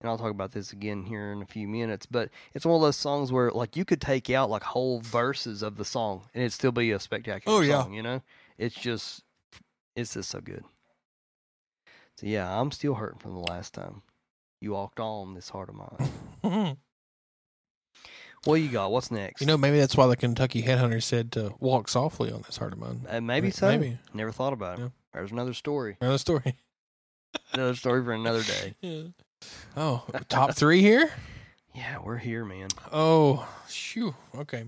and 0.00 0.10
I'll 0.10 0.18
talk 0.18 0.30
about 0.30 0.52
this 0.52 0.72
again 0.72 1.04
here 1.04 1.32
in 1.32 1.40
a 1.40 1.46
few 1.46 1.66
minutes. 1.66 2.04
But 2.04 2.28
it's 2.52 2.66
one 2.66 2.74
of 2.76 2.82
those 2.82 2.96
songs 2.96 3.32
where 3.32 3.50
like 3.50 3.76
you 3.76 3.86
could 3.86 4.00
take 4.02 4.28
out 4.28 4.50
like 4.50 4.62
whole 4.64 5.00
verses 5.00 5.62
of 5.62 5.76
the 5.76 5.84
song 5.84 6.24
and 6.34 6.42
it'd 6.42 6.52
still 6.52 6.72
be 6.72 6.90
a 6.90 7.00
spectacular 7.00 7.56
Oh, 7.56 7.60
yeah. 7.62 7.82
song. 7.82 7.94
You 7.94 8.02
know, 8.02 8.22
it's 8.58 8.74
just 8.74 9.22
it's 9.94 10.12
just 10.12 10.28
so 10.28 10.40
good. 10.42 10.64
So 12.18 12.26
yeah, 12.26 12.60
I'm 12.60 12.70
still 12.70 12.94
hurting 12.94 13.18
from 13.18 13.34
the 13.34 13.40
last 13.40 13.74
time 13.74 14.02
you 14.60 14.72
walked 14.72 15.00
on 15.00 15.34
this 15.34 15.50
heart 15.50 15.68
of 15.68 15.74
mine. 15.74 16.76
What 18.44 18.56
you 18.60 18.68
got? 18.68 18.92
What's 18.92 19.10
next? 19.10 19.40
you 19.40 19.46
know, 19.48 19.56
maybe 19.56 19.78
that's 19.80 19.96
why 19.96 20.06
the 20.06 20.14
Kentucky 20.16 20.62
Headhunter 20.62 21.02
said 21.02 21.32
to 21.32 21.54
walk 21.58 21.88
softly 21.88 22.30
on 22.30 22.42
this 22.42 22.56
heart 22.58 22.72
of 22.72 22.78
mine. 22.78 23.04
Uh, 23.08 23.20
maybe 23.20 23.50
so. 23.50 23.66
maybe. 23.66 23.98
Never 24.14 24.30
thought 24.30 24.52
about 24.52 24.78
it. 24.78 24.82
Yeah. 24.82 24.88
There's 25.12 25.32
another 25.32 25.52
story. 25.52 25.96
Another 26.00 26.18
story. 26.18 26.54
Another 27.52 27.74
story 27.74 28.04
for 28.04 28.12
another 28.12 28.42
day. 28.44 28.74
Yeah. 28.80 29.02
Oh, 29.76 30.04
top 30.28 30.54
three 30.54 30.80
here? 30.80 31.10
Yeah, 31.74 31.98
we're 32.02 32.16
here, 32.16 32.42
man. 32.42 32.68
Oh, 32.90 33.46
shoo. 33.68 34.14
Okay. 34.34 34.64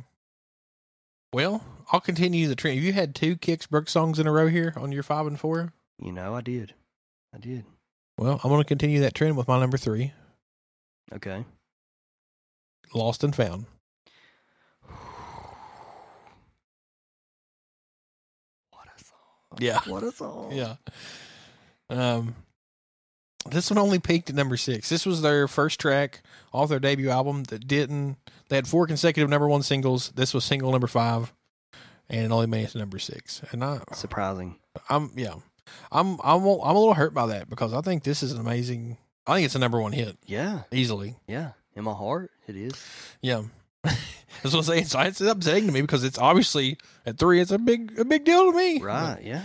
Well, 1.32 1.64
I'll 1.90 2.00
continue 2.00 2.48
the 2.48 2.54
trend. 2.56 2.80
You 2.80 2.92
had 2.92 3.14
two 3.14 3.34
Kix 3.36 3.66
Brooks 3.66 3.92
songs 3.92 4.18
in 4.18 4.26
a 4.26 4.32
row 4.32 4.48
here 4.48 4.74
on 4.76 4.92
your 4.92 5.02
five 5.02 5.26
and 5.26 5.40
four. 5.40 5.72
You 5.98 6.12
know, 6.12 6.34
I 6.34 6.42
did. 6.42 6.74
I 7.34 7.38
did. 7.38 7.64
Well, 8.18 8.40
I'm 8.42 8.50
going 8.50 8.60
to 8.62 8.68
continue 8.68 9.00
that 9.00 9.14
trend 9.14 9.36
with 9.36 9.48
my 9.48 9.58
number 9.60 9.76
three, 9.78 10.12
Okay. 11.14 11.44
Lost 12.94 13.22
and 13.24 13.34
Found. 13.36 13.66
What 18.70 18.88
a 18.96 19.04
song. 19.04 19.58
Yeah. 19.58 19.80
What 19.86 20.02
a 20.02 20.12
song. 20.12 20.52
Yeah. 20.52 20.76
Um, 21.90 22.34
this 23.50 23.70
one 23.70 23.78
only 23.78 23.98
peaked 23.98 24.28
at 24.30 24.36
number 24.36 24.56
six. 24.56 24.88
This 24.88 25.06
was 25.06 25.22
their 25.22 25.48
first 25.48 25.80
track 25.80 26.22
off 26.52 26.68
their 26.68 26.78
debut 26.80 27.10
album 27.10 27.44
that 27.44 27.66
didn't. 27.66 28.16
They 28.48 28.56
had 28.56 28.66
four 28.66 28.86
consecutive 28.86 29.30
number 29.30 29.48
one 29.48 29.62
singles. 29.62 30.10
This 30.14 30.34
was 30.34 30.44
single 30.44 30.70
number 30.72 30.86
five, 30.86 31.32
and 32.10 32.24
it 32.24 32.30
only 32.30 32.46
made 32.46 32.64
it 32.64 32.70
to 32.70 32.78
number 32.78 32.98
six. 32.98 33.42
And 33.52 33.64
I, 33.64 33.80
Surprising. 33.92 34.56
I'm 34.90 35.10
yeah, 35.16 35.34
I'm 35.92 36.18
I'm 36.24 36.44
a- 36.44 36.62
I'm 36.62 36.76
a 36.76 36.78
little 36.78 36.94
hurt 36.94 37.14
by 37.14 37.26
that 37.26 37.48
because 37.50 37.72
I 37.72 37.80
think 37.80 38.02
this 38.04 38.22
is 38.22 38.32
an 38.32 38.40
amazing. 38.40 38.98
I 39.26 39.34
think 39.34 39.44
it's 39.46 39.54
a 39.54 39.58
number 39.58 39.80
one 39.80 39.92
hit 39.92 40.16
Yeah. 40.26 40.62
easily. 40.72 41.16
Yeah. 41.26 41.52
In 41.74 41.84
my 41.84 41.92
heart, 41.92 42.30
it 42.46 42.56
is. 42.56 42.72
Yeah. 43.22 43.42
That's 43.84 43.96
what 44.44 44.54
I'm 44.54 44.62
saying. 44.62 44.84
So 44.86 45.00
it's 45.00 45.20
upsetting 45.20 45.66
to 45.66 45.72
me 45.72 45.80
because 45.80 46.02
it's 46.04 46.18
obviously 46.18 46.78
at 47.06 47.18
three. 47.18 47.40
It's 47.40 47.50
a 47.50 47.58
big, 47.58 47.98
a 47.98 48.04
big 48.04 48.24
deal 48.24 48.50
to 48.50 48.56
me. 48.56 48.80
Right. 48.80 49.20
Yeah. 49.22 49.42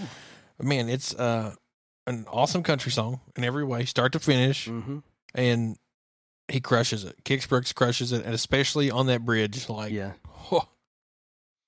man. 0.61 0.89
It's 0.89 1.13
uh, 1.15 1.53
an 2.07 2.25
awesome 2.31 2.63
country 2.63 2.91
song 2.91 3.19
in 3.35 3.43
every 3.43 3.63
way, 3.63 3.85
start 3.85 4.13
to 4.13 4.19
finish, 4.19 4.67
Mm-hmm. 4.67 4.99
and 5.35 5.77
he 6.47 6.59
crushes 6.59 7.03
it. 7.05 7.23
Kix 7.23 7.47
Brooks 7.47 7.71
crushes 7.73 8.11
it, 8.11 8.25
and 8.25 8.33
especially 8.33 8.89
on 8.91 9.05
that 9.07 9.23
bridge, 9.25 9.69
like 9.69 9.91
Yeah. 9.93 10.13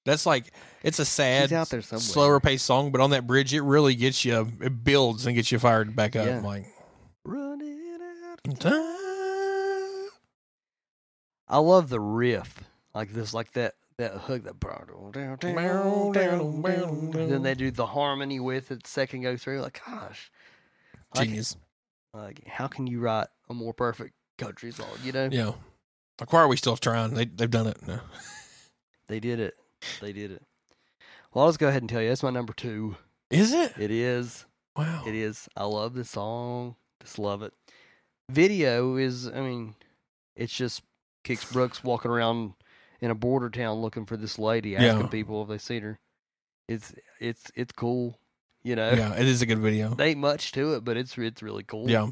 That's 0.05 0.25
like 0.25 0.53
it's 0.83 0.99
a 0.99 1.05
sad, 1.05 1.49
slower 1.67 2.39
paced 2.39 2.65
song, 2.65 2.91
but 2.91 3.01
on 3.01 3.09
that 3.09 3.25
bridge, 3.27 3.53
it 3.53 3.61
really 3.61 3.95
gets 3.95 4.23
you. 4.23 4.47
It 4.61 4.83
builds 4.83 5.25
and 5.25 5.35
gets 5.35 5.51
you 5.51 5.59
fired 5.59 5.95
back 5.95 6.15
up. 6.15 6.27
Yeah. 6.27 6.39
Like 6.41 6.67
Running 7.23 7.97
out. 8.45 8.65
of 8.65 10.11
I 11.47 11.57
love 11.57 11.89
the 11.89 11.99
riff, 11.99 12.63
like 12.93 13.13
this, 13.13 13.33
like 13.33 13.53
that 13.53 13.73
that 13.97 14.11
hook 14.11 14.43
that. 14.43 14.59
Then 17.13 17.43
they 17.43 17.55
do 17.55 17.71
the 17.71 17.85
harmony 17.87 18.39
with 18.39 18.71
it. 18.71 18.85
Second 18.85 19.21
go 19.21 19.37
through, 19.37 19.61
like 19.61 19.81
gosh, 19.85 20.31
like, 21.15 21.27
genius. 21.27 21.55
like 22.13 22.45
how 22.47 22.67
can 22.67 22.87
you 22.87 22.99
write 22.99 23.27
a 23.49 23.53
more 23.53 23.73
perfect 23.73 24.13
country 24.37 24.71
song? 24.71 24.87
You 25.03 25.11
know, 25.11 25.29
Yeah. 25.31 25.51
Like 26.19 26.31
why 26.31 26.41
are 26.41 26.47
we 26.47 26.57
still 26.57 26.77
trying? 26.77 27.13
They 27.13 27.25
they've 27.25 27.49
done 27.49 27.67
it. 27.67 27.77
No. 27.87 27.99
they 29.07 29.19
did 29.19 29.39
it. 29.39 29.55
They 30.01 30.13
did 30.13 30.31
it. 30.31 30.41
Well, 31.33 31.45
I'll 31.45 31.49
just 31.51 31.59
go 31.59 31.67
ahead 31.67 31.81
and 31.81 31.89
tell 31.89 32.01
you 32.01 32.09
that's 32.09 32.23
my 32.23 32.29
number 32.29 32.53
two. 32.53 32.95
Is 33.29 33.53
it? 33.53 33.73
It 33.77 33.91
is. 33.91 34.45
Wow. 34.77 35.03
It 35.05 35.15
is. 35.15 35.47
I 35.55 35.65
love 35.65 35.93
this 35.93 36.11
song. 36.11 36.75
Just 37.01 37.19
love 37.19 37.41
it. 37.41 37.53
Video 38.29 38.95
is. 38.97 39.27
I 39.27 39.41
mean, 39.41 39.75
it's 40.35 40.53
just 40.55 40.81
Kix 41.25 41.51
Brooks 41.51 41.83
walking 41.83 42.11
around 42.11 42.53
in 43.01 43.11
a 43.11 43.15
border 43.15 43.49
town 43.49 43.81
looking 43.81 44.05
for 44.05 44.17
this 44.17 44.39
lady, 44.39 44.71
Yeah. 44.71 44.93
asking 44.93 45.09
people 45.09 45.41
if 45.43 45.49
they 45.49 45.57
seen 45.57 45.83
her. 45.83 45.99
It's 46.67 46.93
it's 47.19 47.51
it's 47.55 47.71
cool. 47.73 48.17
You 48.63 48.75
know, 48.75 48.91
Yeah, 48.93 49.13
it 49.13 49.27
is 49.27 49.41
a 49.43 49.45
good 49.45 49.59
video. 49.59 49.93
there 49.93 50.07
ain't 50.07 50.19
much 50.19 50.51
to 50.53 50.73
it, 50.73 50.83
but 50.83 50.97
it's 50.97 51.17
it's 51.17 51.43
really 51.43 51.63
cool. 51.63 51.89
Yeah. 51.89 52.07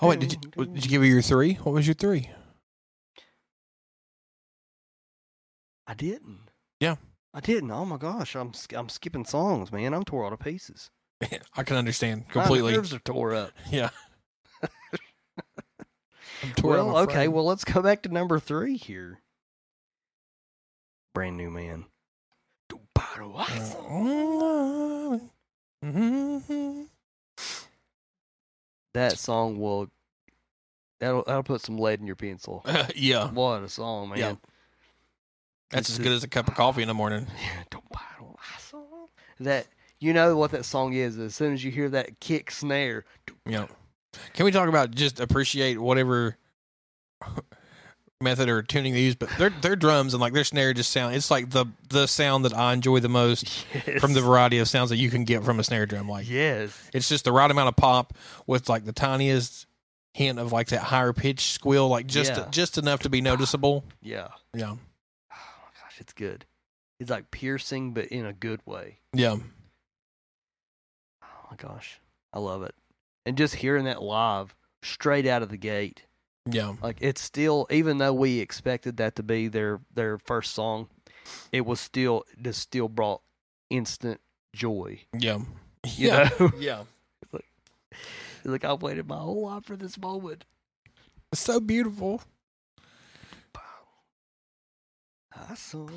Oh 0.00 0.08
wait, 0.08 0.20
did 0.20 0.32
you 0.32 0.38
did 0.66 0.84
you 0.84 0.90
give 0.90 1.02
me 1.02 1.08
your 1.08 1.22
three? 1.22 1.54
What 1.54 1.72
was 1.72 1.86
your 1.86 1.94
three? 1.94 2.30
I 5.86 5.94
didn't. 5.94 6.50
Yeah. 6.80 6.96
I 7.32 7.40
didn't. 7.40 7.70
Oh 7.70 7.84
my 7.84 7.96
gosh, 7.96 8.34
I'm 8.36 8.52
I'm 8.74 8.88
skipping 8.88 9.24
songs, 9.24 9.72
man. 9.72 9.92
I'm 9.92 10.04
tore 10.04 10.24
all 10.24 10.30
to 10.30 10.36
pieces. 10.36 10.90
I 11.56 11.62
can 11.62 11.76
understand 11.76 12.28
completely. 12.28 12.72
My 12.72 12.76
nerves 12.76 12.94
are 12.94 12.98
tore 13.00 13.34
up. 13.34 13.52
Yeah. 13.70 13.90
I'm 16.42 16.52
tore 16.52 16.78
up, 16.78 16.86
well, 16.86 16.96
okay. 16.98 17.12
friend. 17.14 17.32
Well, 17.32 17.44
let's 17.44 17.64
go 17.64 17.80
back 17.82 18.02
to 18.02 18.08
number 18.08 18.38
three 18.38 18.76
here. 18.76 19.20
Brand 21.14 21.36
new 21.36 21.50
man. 21.50 21.86
Mhm. 25.82 26.88
That 28.94 29.18
song 29.18 29.60
will 29.60 29.90
that'll 31.00 31.24
that'll 31.24 31.42
put 31.42 31.60
some 31.60 31.78
lead 31.78 32.00
in 32.00 32.06
your 32.06 32.16
pencil. 32.16 32.64
yeah, 32.96 33.30
What 33.30 33.62
a 33.62 33.68
song, 33.68 34.10
man! 34.10 34.18
Yeah. 34.18 34.34
that's 35.70 35.90
It's 35.90 35.98
as 35.98 36.04
good 36.04 36.12
as 36.12 36.24
a 36.24 36.28
cup 36.28 36.48
of 36.48 36.54
coffee 36.54 36.82
in 36.82 36.88
the 36.88 36.94
morning. 36.94 37.26
Don't 37.70 37.88
buy 37.90 38.00
that 38.20 38.60
song. 38.60 39.08
That 39.40 39.66
you 39.98 40.12
know 40.12 40.36
what 40.36 40.52
that 40.52 40.64
song 40.64 40.92
is 40.92 41.18
as 41.18 41.34
soon 41.34 41.52
as 41.52 41.64
you 41.64 41.70
hear 41.70 41.88
that 41.90 42.20
kick 42.20 42.50
snare. 42.50 43.04
Yeah. 43.46 43.66
Can 44.32 44.44
we 44.44 44.52
talk 44.52 44.68
about 44.68 44.92
just 44.92 45.18
appreciate 45.18 45.78
whatever 45.80 46.36
method 48.24 48.48
or 48.48 48.62
tuning 48.62 48.92
they 48.94 49.02
use? 49.02 49.14
But 49.14 49.28
their 49.38 49.50
their 49.50 49.76
drums 49.76 50.14
and 50.14 50.20
like 50.20 50.32
their 50.32 50.42
snare 50.44 50.74
just 50.74 50.90
sound. 50.90 51.14
It's 51.14 51.30
like 51.30 51.50
the 51.50 51.66
the 51.90 52.06
sound 52.08 52.44
that 52.44 52.52
I 52.54 52.72
enjoy 52.72 52.98
the 52.98 53.08
most 53.08 53.64
Yes. 53.86 54.00
from 54.00 54.14
the 54.14 54.20
variety 54.20 54.58
of 54.58 54.68
sounds 54.68 54.90
that 54.90 54.96
you 54.96 55.10
can 55.10 55.24
get 55.24 55.44
from 55.44 55.60
a 55.60 55.64
snare 55.64 55.86
drum. 55.86 56.08
Like 56.08 56.28
yes, 56.28 56.76
it's 56.92 57.08
just 57.08 57.24
the 57.24 57.32
right 57.32 57.50
amount 57.50 57.68
of 57.68 57.76
pop 57.76 58.14
with 58.46 58.68
like 58.68 58.84
the 58.84 58.92
tiniest 58.92 59.66
hint 60.14 60.38
of 60.38 60.50
like 60.52 60.68
that 60.68 60.80
higher 60.80 61.12
pitch 61.12 61.52
squeal, 61.52 61.88
like 61.88 62.06
just 62.06 62.32
Yeah. 62.32 62.46
just 62.50 62.78
enough 62.78 63.00
to 63.00 63.08
be 63.10 63.20
noticeable. 63.20 63.84
yeah. 64.02 64.28
Yeah, 64.54 64.70
Oh 64.70 64.76
my 65.30 65.80
gosh, 65.80 65.96
it's 65.98 66.12
good. 66.12 66.44
It's 67.00 67.10
like 67.10 67.30
piercing, 67.30 67.92
but 67.92 68.06
in 68.06 68.24
a 68.24 68.32
good 68.32 68.60
way. 68.64 68.98
yeah, 69.12 69.36
Oh 71.22 71.46
my 71.50 71.56
gosh, 71.56 72.00
I 72.32 72.38
love 72.38 72.62
it. 72.62 72.74
And 73.26 73.36
just 73.38 73.56
hearing 73.56 73.84
that 73.86 74.02
live, 74.02 74.54
straight 74.82 75.26
out 75.26 75.42
of 75.42 75.48
the 75.48 75.56
gate, 75.56 76.04
yeah, 76.50 76.74
like 76.82 76.98
it's 77.00 77.20
still, 77.20 77.66
even 77.70 77.98
though 77.98 78.12
we 78.12 78.40
expected 78.40 78.96
that 78.98 79.16
to 79.16 79.22
be 79.22 79.48
their 79.48 79.80
their 79.94 80.18
first 80.18 80.52
song, 80.54 80.88
it 81.52 81.62
was 81.66 81.80
still 81.80 82.24
just 82.40 82.60
still 82.60 82.88
brought 82.88 83.22
instant 83.70 84.20
joy. 84.54 85.00
yeah, 85.18 85.38
You 85.84 86.08
yeah, 86.08 86.28
know, 86.38 86.50
yeah. 86.58 86.82
It's 87.92 88.50
like 88.52 88.64
I've 88.64 88.82
waited 88.82 89.08
my 89.08 89.16
whole 89.16 89.46
life 89.46 89.64
for 89.64 89.74
this 89.76 89.96
moment. 89.98 90.44
It's 91.32 91.40
so 91.40 91.60
beautiful. 91.60 92.20
I 95.50 95.54
saw. 95.54 95.88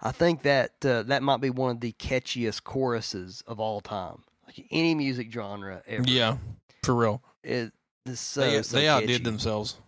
I 0.00 0.12
think 0.12 0.42
that 0.42 0.84
uh, 0.84 1.02
that 1.04 1.22
might 1.22 1.40
be 1.40 1.50
one 1.50 1.70
of 1.76 1.80
the 1.80 1.92
catchiest 1.92 2.64
choruses 2.64 3.42
of 3.46 3.58
all 3.60 3.80
time. 3.80 4.22
Like 4.46 4.66
any 4.70 4.94
music 4.94 5.32
genre 5.32 5.82
ever. 5.86 6.04
Yeah, 6.08 6.36
for 6.82 6.94
real. 6.94 7.22
It 7.42 7.72
is 8.08 8.20
so, 8.20 8.40
they 8.40 8.62
so 8.62 8.76
they 8.76 8.84
catchy. 8.84 9.04
outdid 9.04 9.24
themselves. 9.24 9.76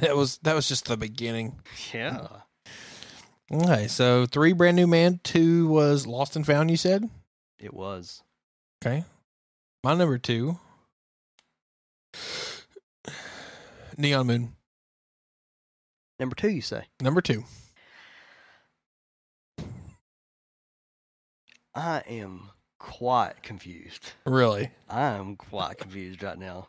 That 0.00 0.16
was 0.16 0.38
that 0.38 0.56
was 0.56 0.66
just 0.66 0.86
the 0.86 0.96
beginning. 0.96 1.60
Yeah. 1.92 2.26
Uh, 3.52 3.54
okay, 3.62 3.86
so 3.86 4.26
three 4.26 4.52
brand 4.52 4.74
new 4.76 4.88
man, 4.88 5.20
two 5.22 5.68
was 5.68 6.04
lost 6.04 6.34
and 6.34 6.44
found. 6.44 6.68
You 6.68 6.76
said 6.76 7.08
It 7.60 7.72
was. 7.72 8.22
okay. 8.84 9.04
My 9.84 9.94
number 9.94 10.18
two, 10.18 10.58
Neon 13.96 14.26
Moon. 14.26 14.56
Number 16.18 16.34
two, 16.34 16.50
you 16.50 16.60
say? 16.62 16.86
Number 17.00 17.20
two. 17.20 17.44
I 21.74 22.02
am 22.08 22.50
quite 22.78 23.42
confused. 23.42 24.12
Really? 24.26 24.70
I 24.88 25.12
am 25.12 25.36
quite 25.36 25.78
confused 25.78 26.22
right 26.22 26.38
now. 26.38 26.68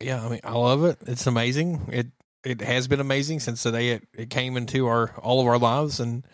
Yeah, 0.00 0.24
I 0.24 0.28
mean, 0.28 0.40
I 0.44 0.52
love 0.52 0.84
it. 0.84 0.98
It's 1.06 1.26
amazing. 1.26 1.88
It 1.92 2.06
it 2.44 2.60
has 2.60 2.88
been 2.88 3.00
amazing 3.00 3.40
since 3.40 3.62
the 3.62 3.72
day 3.72 3.90
it, 3.90 4.08
it 4.12 4.30
came 4.30 4.56
into 4.56 4.86
our 4.86 5.10
all 5.18 5.40
of 5.40 5.46
our 5.46 5.58
lives, 5.58 6.00
and 6.00 6.26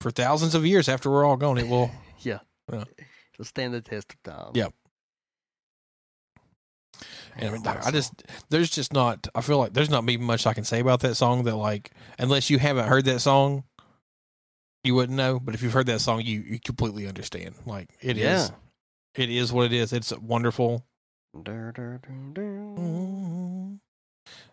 for 0.00 0.10
thousands 0.10 0.54
of 0.54 0.64
years 0.66 0.88
after 0.88 1.10
we're 1.10 1.24
all 1.24 1.36
gone, 1.36 1.58
it 1.58 1.68
will. 1.68 1.90
Yeah. 2.20 2.40
Yeah. 2.72 2.84
It'll 3.34 3.44
stand 3.44 3.72
the 3.74 3.80
test 3.80 4.12
of 4.12 4.22
time. 4.24 4.50
Yep. 4.54 4.74
And 7.36 7.48
I 7.48 7.52
mean, 7.52 7.66
I 7.66 7.90
just 7.92 8.24
there's 8.50 8.70
just 8.70 8.92
not. 8.92 9.28
I 9.34 9.40
feel 9.40 9.58
like 9.58 9.72
there's 9.72 9.90
not 9.90 10.08
even 10.10 10.26
much 10.26 10.46
I 10.46 10.54
can 10.54 10.64
say 10.64 10.80
about 10.80 11.00
that 11.00 11.14
song 11.14 11.44
that 11.44 11.54
like 11.54 11.92
unless 12.18 12.50
you 12.50 12.58
haven't 12.58 12.88
heard 12.88 13.04
that 13.04 13.20
song, 13.20 13.62
you 14.82 14.96
wouldn't 14.96 15.16
know. 15.16 15.38
But 15.38 15.54
if 15.54 15.62
you've 15.62 15.72
heard 15.72 15.86
that 15.86 16.00
song, 16.00 16.22
you 16.22 16.40
you 16.40 16.58
completely 16.58 17.06
understand. 17.06 17.54
Like 17.64 17.90
it 18.00 18.16
is, 18.18 18.24
Yeah. 18.24 18.48
it 19.14 19.30
is 19.30 19.52
what 19.52 19.66
it 19.66 19.72
is. 19.72 19.92
It's 19.92 20.12
wonderful. 20.18 20.84
Dur, 21.40 21.70
dur, 21.72 22.00
dur. 22.02 22.57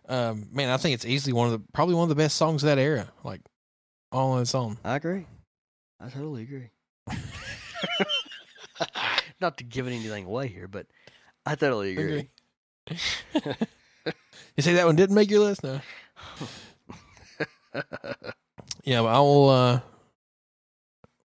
Um, 0.08 0.48
man, 0.52 0.70
I 0.70 0.76
think 0.76 0.94
it's 0.94 1.04
easily 1.04 1.32
one 1.32 1.46
of 1.46 1.52
the 1.52 1.66
probably 1.72 1.94
one 1.94 2.04
of 2.04 2.08
the 2.08 2.14
best 2.14 2.36
songs 2.36 2.62
of 2.62 2.68
that 2.68 2.78
era. 2.78 3.10
Like 3.24 3.40
all 4.12 4.32
on 4.32 4.42
its 4.42 4.54
own. 4.54 4.78
I 4.84 4.96
agree. 4.96 5.26
I 6.00 6.08
totally 6.08 6.42
agree. 6.42 6.70
Not 9.40 9.58
to 9.58 9.64
give 9.64 9.86
anything 9.86 10.24
away 10.24 10.48
here, 10.48 10.68
but 10.68 10.86
I 11.44 11.54
totally 11.54 11.92
agree. 11.92 12.30
You 14.56 14.62
say 14.62 14.74
that 14.74 14.86
one 14.86 14.94
didn't 14.96 15.14
make 15.16 15.30
your 15.30 15.40
list? 15.40 15.64
No. 15.64 15.80
yeah, 18.84 19.02
but 19.02 19.08
I 19.08 19.18
will. 19.18 19.48
Uh, 19.50 19.80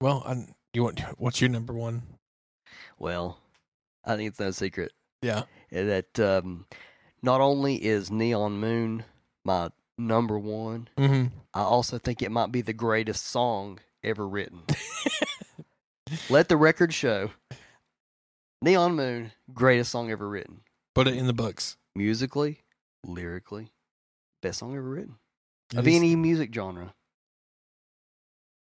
well, 0.01 0.23
I, 0.26 0.47
you 0.73 0.84
want 0.84 0.99
what's 1.18 1.41
your 1.41 1.49
number 1.49 1.73
one? 1.73 2.01
Well, 2.97 3.38
I 4.06 4.15
think 4.15 4.30
it's 4.30 4.39
no 4.39 4.51
secret 4.51 4.93
Yeah. 5.22 5.43
that 5.72 6.19
um, 6.19 6.65
not 7.22 7.41
only 7.41 7.76
is 7.76 8.10
Neon 8.12 8.60
Moon 8.60 9.04
my 9.46 9.70
number 9.98 10.38
one, 10.40 10.90
Mm-hmm. 10.98 11.36
I 11.54 11.62
also 11.62 11.98
think 11.98 12.22
it 12.22 12.32
might 12.32 12.52
be 12.52 12.62
the 12.62 12.74
greatest 12.74 13.26
song 13.26 13.80
ever 14.04 14.28
written. 14.28 14.62
Let 16.30 16.48
the 16.50 16.58
record 16.58 16.94
show. 16.94 17.32
Neon 18.62 18.96
Moon, 18.96 19.32
greatest 19.54 19.91
song 19.91 20.12
ever 20.12 20.28
written. 20.28 20.62
Put 20.96 21.08
it 21.08 21.16
in 21.16 21.28
the 21.28 21.34
books. 21.34 21.78
Musically, 21.96 22.62
lyrically, 23.06 23.72
best 24.41 24.60
song 24.60 24.76
ever 24.76 24.90
written. 24.90 25.16
It 25.74 25.80
of 25.80 25.88
is- 25.88 25.96
any 25.96 26.16
music 26.16 26.54
genre. 26.54 26.94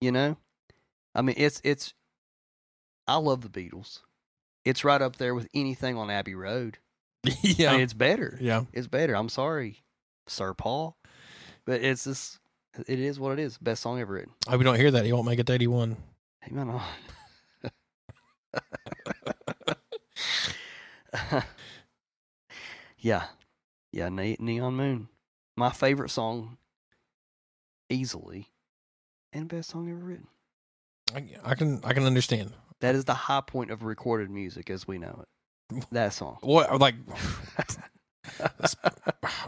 You 0.00 0.12
know? 0.12 0.36
I 1.14 1.22
mean 1.22 1.36
it's 1.38 1.60
it's 1.64 1.94
I 3.08 3.16
love 3.16 3.40
the 3.40 3.48
Beatles. 3.48 4.00
It's 4.64 4.84
right 4.84 5.00
up 5.00 5.16
there 5.16 5.34
with 5.34 5.48
anything 5.54 5.96
on 5.96 6.10
Abbey 6.10 6.34
Road. 6.34 6.78
yeah. 7.42 7.70
I 7.70 7.72
mean, 7.74 7.80
it's 7.82 7.94
better. 7.94 8.38
yeah. 8.40 8.64
It's 8.72 8.86
better. 8.86 9.14
I'm 9.14 9.28
sorry, 9.28 9.82
Sir 10.26 10.54
Paul. 10.54 10.96
But 11.64 11.80
it's 11.82 12.04
just 12.04 12.38
it 12.86 12.98
is 13.00 13.18
what 13.18 13.32
it 13.32 13.38
is. 13.38 13.58
Best 13.58 13.82
song 13.82 14.00
ever 14.00 14.14
written. 14.14 14.32
I 14.46 14.52
hope 14.52 14.60
you 14.60 14.64
don't 14.64 14.76
hear 14.76 14.90
that. 14.90 15.04
He 15.04 15.12
won't 15.12 15.26
make 15.26 15.38
it 15.38 15.46
to 15.46 15.52
81. 15.52 15.96
Amen 16.50 16.68
on. 16.70 16.82
yeah. 22.98 23.24
Yeah, 23.92 24.08
Ne- 24.08 24.36
Neon 24.38 24.74
Moon. 24.74 25.08
My 25.56 25.70
favorite 25.70 26.10
song 26.10 26.58
easily 27.88 28.48
and 29.32 29.48
best 29.48 29.70
song 29.70 29.88
ever 29.90 29.98
written. 29.98 30.26
I, 31.14 31.24
I 31.44 31.54
can 31.54 31.80
I 31.84 31.94
can 31.94 32.04
understand. 32.04 32.52
That 32.80 32.94
is 32.94 33.04
the 33.06 33.14
high 33.14 33.40
point 33.40 33.70
of 33.70 33.84
recorded 33.84 34.28
music 34.30 34.68
as 34.68 34.86
we 34.86 34.98
know 34.98 35.18
it. 35.22 35.28
That 35.92 36.12
song. 36.12 36.38
What 36.42 36.78
like 36.80 36.94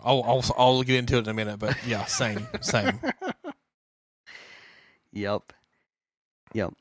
I'll, 0.04 0.22
I'll 0.24 0.44
I'll 0.56 0.82
get 0.82 0.96
into 0.96 1.16
it 1.16 1.20
in 1.20 1.28
a 1.28 1.34
minute, 1.34 1.58
but 1.58 1.76
yeah, 1.86 2.04
same 2.06 2.46
same. 2.60 2.98
Yep. 5.12 5.52
Yep. 6.54 6.74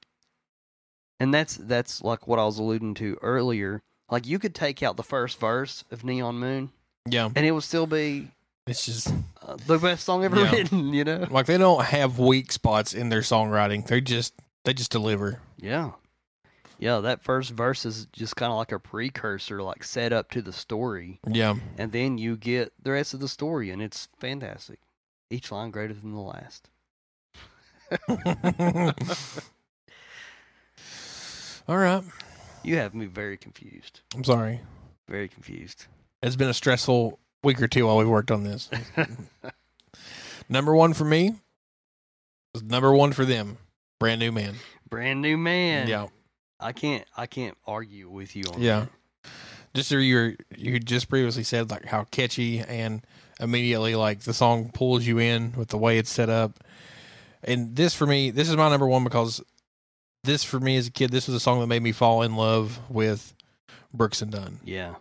And 1.19 1.34
that's 1.34 1.57
that's 1.57 2.01
like 2.03 2.27
what 2.27 2.39
I 2.39 2.45
was 2.45 2.59
alluding 2.59 2.93
to 2.95 3.18
earlier. 3.22 3.81
Like 4.09 4.27
you 4.27 4.39
could 4.39 4.55
take 4.55 4.81
out 4.84 4.97
the 4.97 5.03
first 5.03 5.39
verse 5.39 5.84
of 5.91 6.03
Neon 6.03 6.38
Moon 6.39 6.72
Yeah, 7.09 7.30
and 7.35 7.45
it 7.45 7.51
would 7.51 7.64
still 7.64 7.88
be 7.88 8.30
it's 8.65 8.85
just 8.85 9.14
uh, 9.41 9.55
the 9.65 9.77
best 9.77 10.03
song 10.03 10.23
ever 10.26 10.35
Yeah. 10.39 10.51
written, 10.51 10.93
you 10.93 11.03
know? 11.03 11.26
like 11.31 11.45
they 11.45 11.57
don't 11.57 11.84
have 11.85 12.19
weak 12.19 12.51
spots 12.51 12.93
in 12.93 13.09
their 13.09 13.22
songwriting. 13.22 13.85
They 13.88 14.01
just 14.01 14.34
they 14.65 14.73
just 14.73 14.91
deliver. 14.91 15.39
Yeah. 15.57 15.91
Yeah, 16.80 16.99
that 16.99 17.24
first 17.24 17.52
verse 17.52 17.86
is 17.86 18.06
just 18.12 18.36
kind 18.36 18.52
of 18.52 18.58
like 18.58 18.72
a 18.72 18.80
precursor, 18.80 19.64
like 19.64 19.84
set 19.84 20.14
up 20.14 20.30
to 20.32 20.41
the 20.41 20.54
story. 20.54 21.20
Yeah, 21.28 21.56
And 21.78 21.91
then 21.91 22.18
you 22.18 22.38
get 22.38 22.74
the 22.82 22.91
rest 22.91 23.14
of 23.14 23.20
the 23.20 23.28
story, 23.28 23.72
and 23.72 23.82
it's 23.82 24.08
fantastic. 24.20 24.80
Each 25.30 25.52
line 25.52 25.72
greater 25.72 25.94
than 25.94 26.14
the 26.14 26.22
last. 26.22 26.70
all 31.68 31.78
right. 31.78 32.04
You 32.64 32.78
have 32.78 32.94
me 32.94 33.06
very 33.06 33.38
confused. 33.38 34.02
I'm 34.16 34.24
sorry. 34.24 34.62
Very 35.08 35.28
confused. 35.28 35.86
It's 36.22 36.36
been 36.36 36.49
a 36.49 36.54
stressful 36.54 37.20
week 37.44 37.62
or 37.62 37.68
two 37.68 37.88
while 37.88 37.98
we've 37.98 38.08
worked 38.08 38.32
on 38.32 38.44
this. 38.44 38.70
Number 40.49 40.76
one 40.76 40.94
for 40.94 41.06
me 41.06 41.36
was 42.54 42.64
number 42.64 42.94
one 42.94 43.14
for 43.14 43.26
them. 43.26 43.58
Brand 43.99 44.20
new 44.20 44.32
man. 44.32 44.56
Brand 44.90 45.22
new 45.22 45.38
man. 45.38 45.88
Yeah. 45.88 46.08
I 46.60 46.72
can't 46.74 47.06
I 47.16 47.26
can't 47.28 47.58
argue 47.66 48.10
with 48.10 48.36
you 48.36 48.44
on 48.54 48.62
Yeah. 48.62 48.80
that. 49.24 49.32
just 49.76 49.90
so 49.90 49.98
you 49.98 50.36
you 50.56 50.80
just 50.80 51.10
previously 51.10 51.44
said 51.44 51.70
like 51.70 51.86
how 51.86 52.04
catchy 52.06 52.60
and 52.60 53.02
immediately 53.40 53.96
like 53.96 54.22
the 54.22 54.34
song 54.34 54.72
pulls 54.74 55.06
you 55.06 55.20
in 55.20 55.54
with 55.56 55.70
the 55.70 55.78
way 55.78 55.98
it's 56.00 56.10
set 56.10 56.30
up 56.30 56.60
and 57.44 57.76
this 57.76 57.94
for 57.94 58.08
me 58.08 58.32
this 58.32 58.50
is 58.50 58.56
my 58.56 58.70
number 58.70 58.88
one 58.88 59.04
because 59.04 59.42
this 60.24 60.44
for 60.44 60.60
me 60.60 60.78
as 60.78 60.88
a 60.88 60.92
kid 60.92 61.12
this 61.12 61.28
was 61.28 61.36
a 61.36 61.40
song 61.40 61.60
that 61.60 61.68
made 61.68 61.84
me 61.84 61.92
fall 61.92 62.24
in 62.24 62.36
love 62.36 62.80
with 62.90 63.34
brooks 63.94 64.22
and 64.24 64.32
dunn 64.32 64.60
Yeah. 64.64 64.96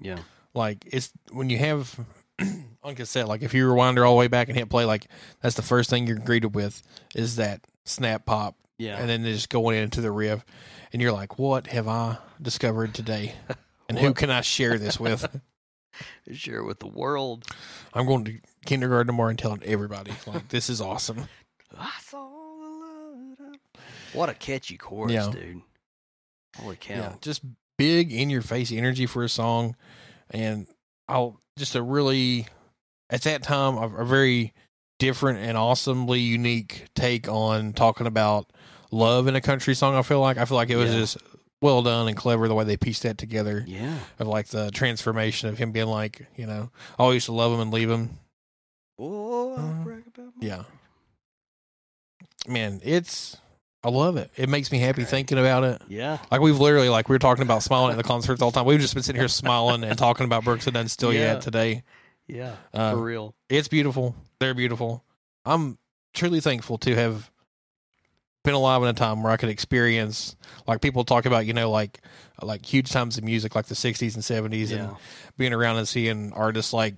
Yeah. 0.00 0.18
like 0.54 0.78
it's 0.86 1.12
when 1.30 1.48
you 1.48 1.58
have 1.58 1.98
on 2.82 2.94
cassette 2.96 3.28
like 3.28 3.42
if 3.42 3.54
you 3.54 3.68
rewind 3.70 3.98
all 4.00 4.14
the 4.14 4.18
way 4.18 4.26
back 4.28 4.48
and 4.48 4.56
hit 4.58 4.68
play 4.68 4.84
like 4.84 5.06
that's 5.40 5.54
the 5.54 5.62
first 5.62 5.88
thing 5.88 6.06
you're 6.08 6.16
greeted 6.18 6.54
with 6.54 6.82
is 7.14 7.36
that 7.36 7.60
snap 7.84 8.26
pop 8.26 8.56
Yeah. 8.78 8.98
and 8.98 9.08
then 9.08 9.22
they 9.22 9.32
just 9.32 9.48
going 9.48 9.78
into 9.78 10.00
the 10.00 10.10
riff 10.10 10.44
and 10.92 11.00
you're 11.00 11.12
like 11.12 11.38
what 11.38 11.66
have 11.68 11.88
i 11.88 12.18
discovered 12.40 12.94
today 12.94 13.34
and 13.88 13.98
who 13.98 14.12
can 14.14 14.30
i 14.30 14.40
share 14.42 14.78
this 14.78 15.00
with 15.00 15.26
Share 16.32 16.58
it 16.58 16.64
with 16.66 16.78
the 16.80 16.86
world. 16.88 17.44
i'm 17.94 18.04
going 18.06 18.24
to 18.26 18.38
kindergarten 18.66 19.06
tomorrow 19.06 19.30
and 19.30 19.38
telling 19.38 19.62
everybody 19.64 20.12
like 20.26 20.46
this 20.50 20.68
is 20.68 20.80
awesome 20.80 21.26
I 21.78 21.90
saw 22.02 22.28
the 22.28 22.66
light 22.68 23.52
up. 23.54 23.78
What 24.12 24.28
a 24.28 24.34
catchy 24.34 24.76
chorus, 24.76 25.12
Yeah. 25.12 25.30
dude. 25.30 25.62
Holy 26.58 26.76
cow. 26.76 26.94
yeah 26.94 27.12
just 27.22 27.42
big 27.78 28.12
in 28.12 28.28
your 28.30 28.42
face 28.42 28.72
energy 28.72 29.06
for 29.06 29.24
a 29.24 29.28
song 29.28 29.74
and 30.30 30.66
i'll 31.08 31.40
just 31.58 31.74
a 31.74 31.82
really 31.82 32.46
at 33.10 33.22
that 33.22 33.42
time 33.42 33.76
a, 33.76 33.88
a 33.96 34.04
very 34.04 34.52
different 34.98 35.38
and 35.38 35.56
awesomely 35.58 36.20
unique 36.20 36.86
take 36.94 37.28
on 37.28 37.72
talking 37.74 38.06
about 38.06 38.50
love 38.96 39.26
in 39.28 39.36
a 39.36 39.40
country 39.40 39.74
song 39.74 39.94
i 39.94 40.02
feel 40.02 40.20
like 40.20 40.38
i 40.38 40.44
feel 40.44 40.56
like 40.56 40.70
it 40.70 40.76
was 40.76 40.92
Yeah. 40.92 41.00
just 41.00 41.18
well 41.62 41.82
done 41.82 42.08
and 42.08 42.16
clever 42.16 42.48
the 42.48 42.54
way 42.54 42.64
they 42.64 42.76
pieced 42.76 43.02
that 43.04 43.18
together 43.18 43.64
Yeah. 43.66 43.98
of 44.18 44.26
like 44.26 44.48
the 44.48 44.70
transformation 44.70 45.48
of 45.48 45.58
him 45.58 45.72
being 45.72 45.86
like 45.88 46.26
you 46.36 46.46
know 46.46 46.70
i 46.98 47.02
always 47.02 47.16
used 47.16 47.26
to 47.26 47.32
love 47.32 47.52
him 47.52 47.60
and 47.60 47.72
leave 47.72 47.90
him 47.90 48.10
Oh, 48.98 49.54
Uh, 49.56 49.84
brag 49.84 50.04
about 50.06 50.32
my- 50.36 50.46
yeah 50.46 50.62
man 52.48 52.80
it's 52.84 53.36
i 53.82 53.88
love 53.90 54.16
it 54.16 54.30
it 54.36 54.48
makes 54.48 54.70
me 54.72 54.78
happy 54.78 55.04
thinking 55.04 55.38
about 55.38 55.64
it 55.64 55.82
Yeah. 55.88 56.18
Like 56.30 56.40
we've 56.40 56.58
literally 56.58 56.88
like 56.88 57.08
we 57.08 57.14
were 57.14 57.18
talking 57.20 57.42
about 57.42 57.62
smiling 57.62 57.92
at 57.92 57.96
the 57.96 58.02
concerts 58.04 58.42
all 58.42 58.50
the 58.50 58.56
time. 58.58 58.66
We've 58.66 58.80
just 58.80 58.94
been 58.94 59.02
sitting 59.02 59.20
here 59.20 59.28
smiling 59.28 59.84
and 59.84 59.96
talking 59.98 60.24
about 60.24 60.44
Brooks 60.44 60.66
and 60.66 60.74
Dunn 60.74 60.88
still 60.88 61.12
Yeah. 61.12 61.34
yet 61.34 61.42
today. 61.42 61.82
Yeah. 62.26 62.56
Uh, 62.74 62.92
for 62.92 63.02
real. 63.02 63.34
It's 63.48 63.68
beautiful. 63.68 64.14
They're 64.40 64.54
beautiful. 64.54 65.04
I'm 65.44 65.78
truly 66.14 66.40
thankful 66.40 66.78
to 66.78 66.94
have 66.96 67.30
been 68.46 68.54
alive 68.54 68.82
in 68.82 68.88
a 68.88 68.94
time 68.94 69.22
where 69.22 69.30
I 69.30 69.36
could 69.36 69.50
experience 69.50 70.34
like 70.66 70.80
people 70.80 71.04
talk 71.04 71.26
about, 71.26 71.44
you 71.44 71.52
know, 71.52 71.70
like 71.70 72.00
like 72.42 72.64
huge 72.64 72.90
times 72.90 73.18
of 73.18 73.24
music 73.24 73.54
like 73.54 73.66
the 73.66 73.74
sixties 73.74 74.14
and 74.14 74.24
seventies 74.24 74.70
Yeah. 74.72 74.78
and 74.88 74.96
being 75.36 75.52
around 75.52 75.76
and 75.76 75.86
seeing 75.86 76.32
artists 76.32 76.72
like 76.72 76.94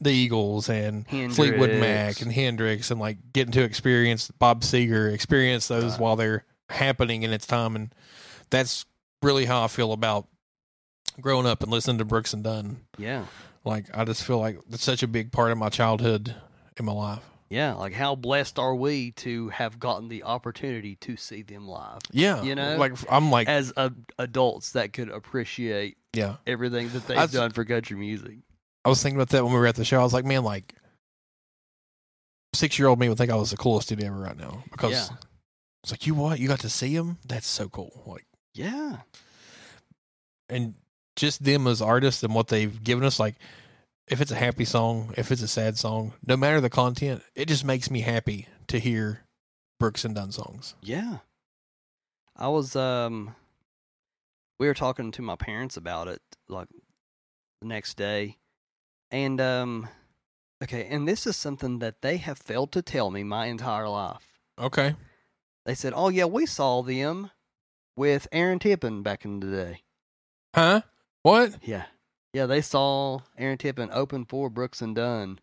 the 0.00 0.10
Eagles 0.12 0.68
and 0.68 1.06
Fleetwood 1.08 1.78
Mac 1.80 2.20
and 2.22 2.32
Hendrix 2.32 2.90
and 2.90 3.00
like 3.00 3.18
getting 3.32 3.52
to 3.52 3.62
experience 3.62 4.30
Bob 4.38 4.62
Seger, 4.62 5.12
experience 5.12 5.68
those 5.68 5.92
Right. 5.92 6.00
while 6.00 6.16
they're 6.16 6.44
happening 6.70 7.22
in 7.22 7.32
its 7.32 7.46
time. 7.46 7.76
And 7.76 7.94
that's 8.50 8.84
really 9.22 9.44
how 9.44 9.62
I 9.64 9.68
feel 9.68 9.92
about 9.92 10.26
growing 11.20 11.46
up 11.46 11.62
and 11.62 11.70
listening 11.70 11.98
to 11.98 12.04
Brooks 12.04 12.32
and 12.32 12.42
Dunn. 12.42 12.78
Yeah. 12.98 13.26
Like, 13.64 13.86
I 13.96 14.04
just 14.04 14.24
feel 14.24 14.38
like 14.38 14.58
it's 14.70 14.82
such 14.84 15.02
a 15.02 15.06
big 15.08 15.30
part 15.32 15.50
of 15.52 15.58
my 15.58 15.68
childhood 15.68 16.34
in 16.76 16.84
my 16.84 16.92
life. 16.92 17.22
Yeah. 17.50 17.74
Like, 17.74 17.92
how 17.92 18.14
blessed 18.14 18.58
are 18.58 18.74
we 18.74 19.12
to 19.12 19.50
have 19.50 19.78
gotten 19.78 20.08
the 20.08 20.22
opportunity 20.24 20.96
to 20.96 21.16
see 21.16 21.42
them 21.42 21.68
live 21.68 22.00
Yeah. 22.10 22.42
You 22.42 22.54
know? 22.54 22.76
like, 22.76 22.92
I'm 23.10 23.30
like, 23.30 23.48
as 23.48 23.72
a, 23.76 23.92
adults 24.18 24.72
that 24.72 24.92
could 24.92 25.08
appreciate 25.10 25.96
yeah. 26.12 26.36
everything 26.46 26.88
that 26.90 27.06
they've 27.06 27.16
was- 27.16 27.32
done 27.32 27.50
for 27.52 27.64
country 27.64 27.96
music. 27.96 28.38
I 28.84 28.88
was 28.90 29.02
thinking 29.02 29.16
about 29.16 29.30
that 29.30 29.42
when 29.44 29.52
we 29.52 29.58
were 29.58 29.66
at 29.66 29.76
the 29.76 29.84
show. 29.84 29.98
I 30.00 30.02
was 30.02 30.12
like, 30.12 30.24
man, 30.26 30.44
like, 30.44 30.74
six 32.54 32.78
year 32.78 32.88
old 32.88 32.98
me 32.98 33.08
would 33.08 33.18
think 33.18 33.30
I 33.30 33.36
was 33.36 33.50
the 33.50 33.56
coolest 33.56 33.88
dude 33.88 34.02
ever 34.02 34.16
right 34.16 34.36
now 34.36 34.62
because 34.70 34.92
Yeah. 34.92 35.16
it's 35.82 35.90
like, 35.92 36.06
you 36.06 36.14
what? 36.14 36.38
You 36.38 36.48
got 36.48 36.60
to 36.60 36.68
see 36.68 36.94
them. 36.96 37.18
That's 37.26 37.46
so 37.46 37.68
cool. 37.68 38.02
Like, 38.06 38.26
Yeah. 38.52 38.98
and 40.48 40.74
just 41.16 41.44
them 41.44 41.66
as 41.66 41.80
artists 41.80 42.22
and 42.22 42.34
what 42.34 42.48
they've 42.48 42.82
given 42.82 43.04
us 43.04 43.18
like 43.20 43.36
if 44.08 44.20
it's 44.20 44.30
a 44.30 44.36
happy 44.36 44.64
song 44.64 45.12
if 45.16 45.30
it's 45.32 45.42
a 45.42 45.48
sad 45.48 45.78
song 45.78 46.12
no 46.26 46.36
matter 46.36 46.60
the 46.60 46.70
content 46.70 47.22
it 47.34 47.46
just 47.46 47.64
makes 47.64 47.90
me 47.90 48.00
happy 48.00 48.46
to 48.66 48.78
hear 48.78 49.22
brooks 49.80 50.04
and 50.04 50.14
dunn 50.14 50.30
songs 50.32 50.74
Yeah. 50.82 51.18
I 52.36 52.48
was 52.48 52.74
um 52.76 53.34
we 54.58 54.66
were 54.66 54.74
talking 54.74 55.10
to 55.12 55.22
my 55.22 55.36
parents 55.36 55.76
about 55.76 56.08
it 56.08 56.22
like 56.48 56.68
the 57.60 57.66
next 57.68 57.96
day. 57.96 58.38
And 59.10 59.40
um 59.40 59.88
okay, 60.62 60.86
and 60.90 61.06
this 61.06 61.26
is 61.26 61.36
something 61.36 61.78
that 61.80 62.02
they 62.02 62.16
have 62.18 62.38
failed 62.38 62.72
to 62.72 62.82
tell 62.82 63.10
me 63.10 63.22
my 63.24 63.46
entire 63.46 63.88
life. 63.88 64.26
okay 64.58 64.96
They 65.66 65.74
said, 65.74 65.92
"Oh 65.96 66.08
yeah, 66.08 66.26
we 66.26 66.46
saw 66.46 66.82
them 66.82 67.30
with 67.96 68.26
Aaron 68.32 68.58
Tippin 68.58 69.02
back 69.02 69.24
in 69.24 69.40
the 69.40 69.50
day." 69.50 69.82
huh 70.54 70.82
what 71.22 71.56
Yeah. 71.62 71.86
Yeah, 72.34 72.46
they 72.46 72.60
saw 72.60 73.20
Aaron 73.38 73.56
Tippin 73.58 73.88
open 73.92 74.24
for 74.26 74.50
Brooks 74.50 74.82
and 74.82 74.94
Dunn 74.94 75.38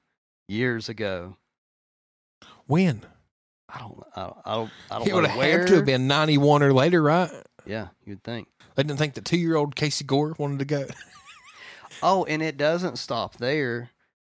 years 0.47 0.89
ago. 0.89 1.37
When? 2.67 3.01
I 3.69 3.79
don't, 3.79 4.03
I 4.15 4.21
don't, 4.21 4.37
I 4.45 4.55
don't, 4.55 4.69
I 4.91 4.99
don't 4.99 5.07
It 5.07 5.13
would 5.15 5.25
have 5.25 5.41
had 5.41 5.67
to 5.67 5.75
have 5.75 5.85
been 5.85 6.05
91 6.07 6.61
or 6.61 6.73
later, 6.73 7.01
right? 7.01 7.31
Yeah, 7.65 7.87
you'd 8.03 8.23
think. 8.23 8.49
They 8.75 8.83
didn't 8.83 8.99
think 8.99 9.13
the 9.13 9.21
two 9.21 9.37
year 9.37 9.55
old 9.55 9.75
Casey 9.75 10.03
Gore 10.03 10.35
wanted 10.37 10.59
to 10.59 10.65
go. 10.65 10.85
Oh, 12.03 12.23
and 12.25 12.41
it 12.41 12.57
doesn't 12.57 12.97
stop 12.97 13.35
there. 13.37 13.91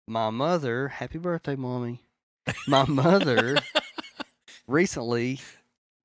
My 0.07 0.29
mother, 0.29 0.89
happy 0.89 1.17
birthday, 1.17 1.55
mommy. 1.55 2.01
My 2.67 2.85
mother 2.85 3.57
recently 4.67 5.39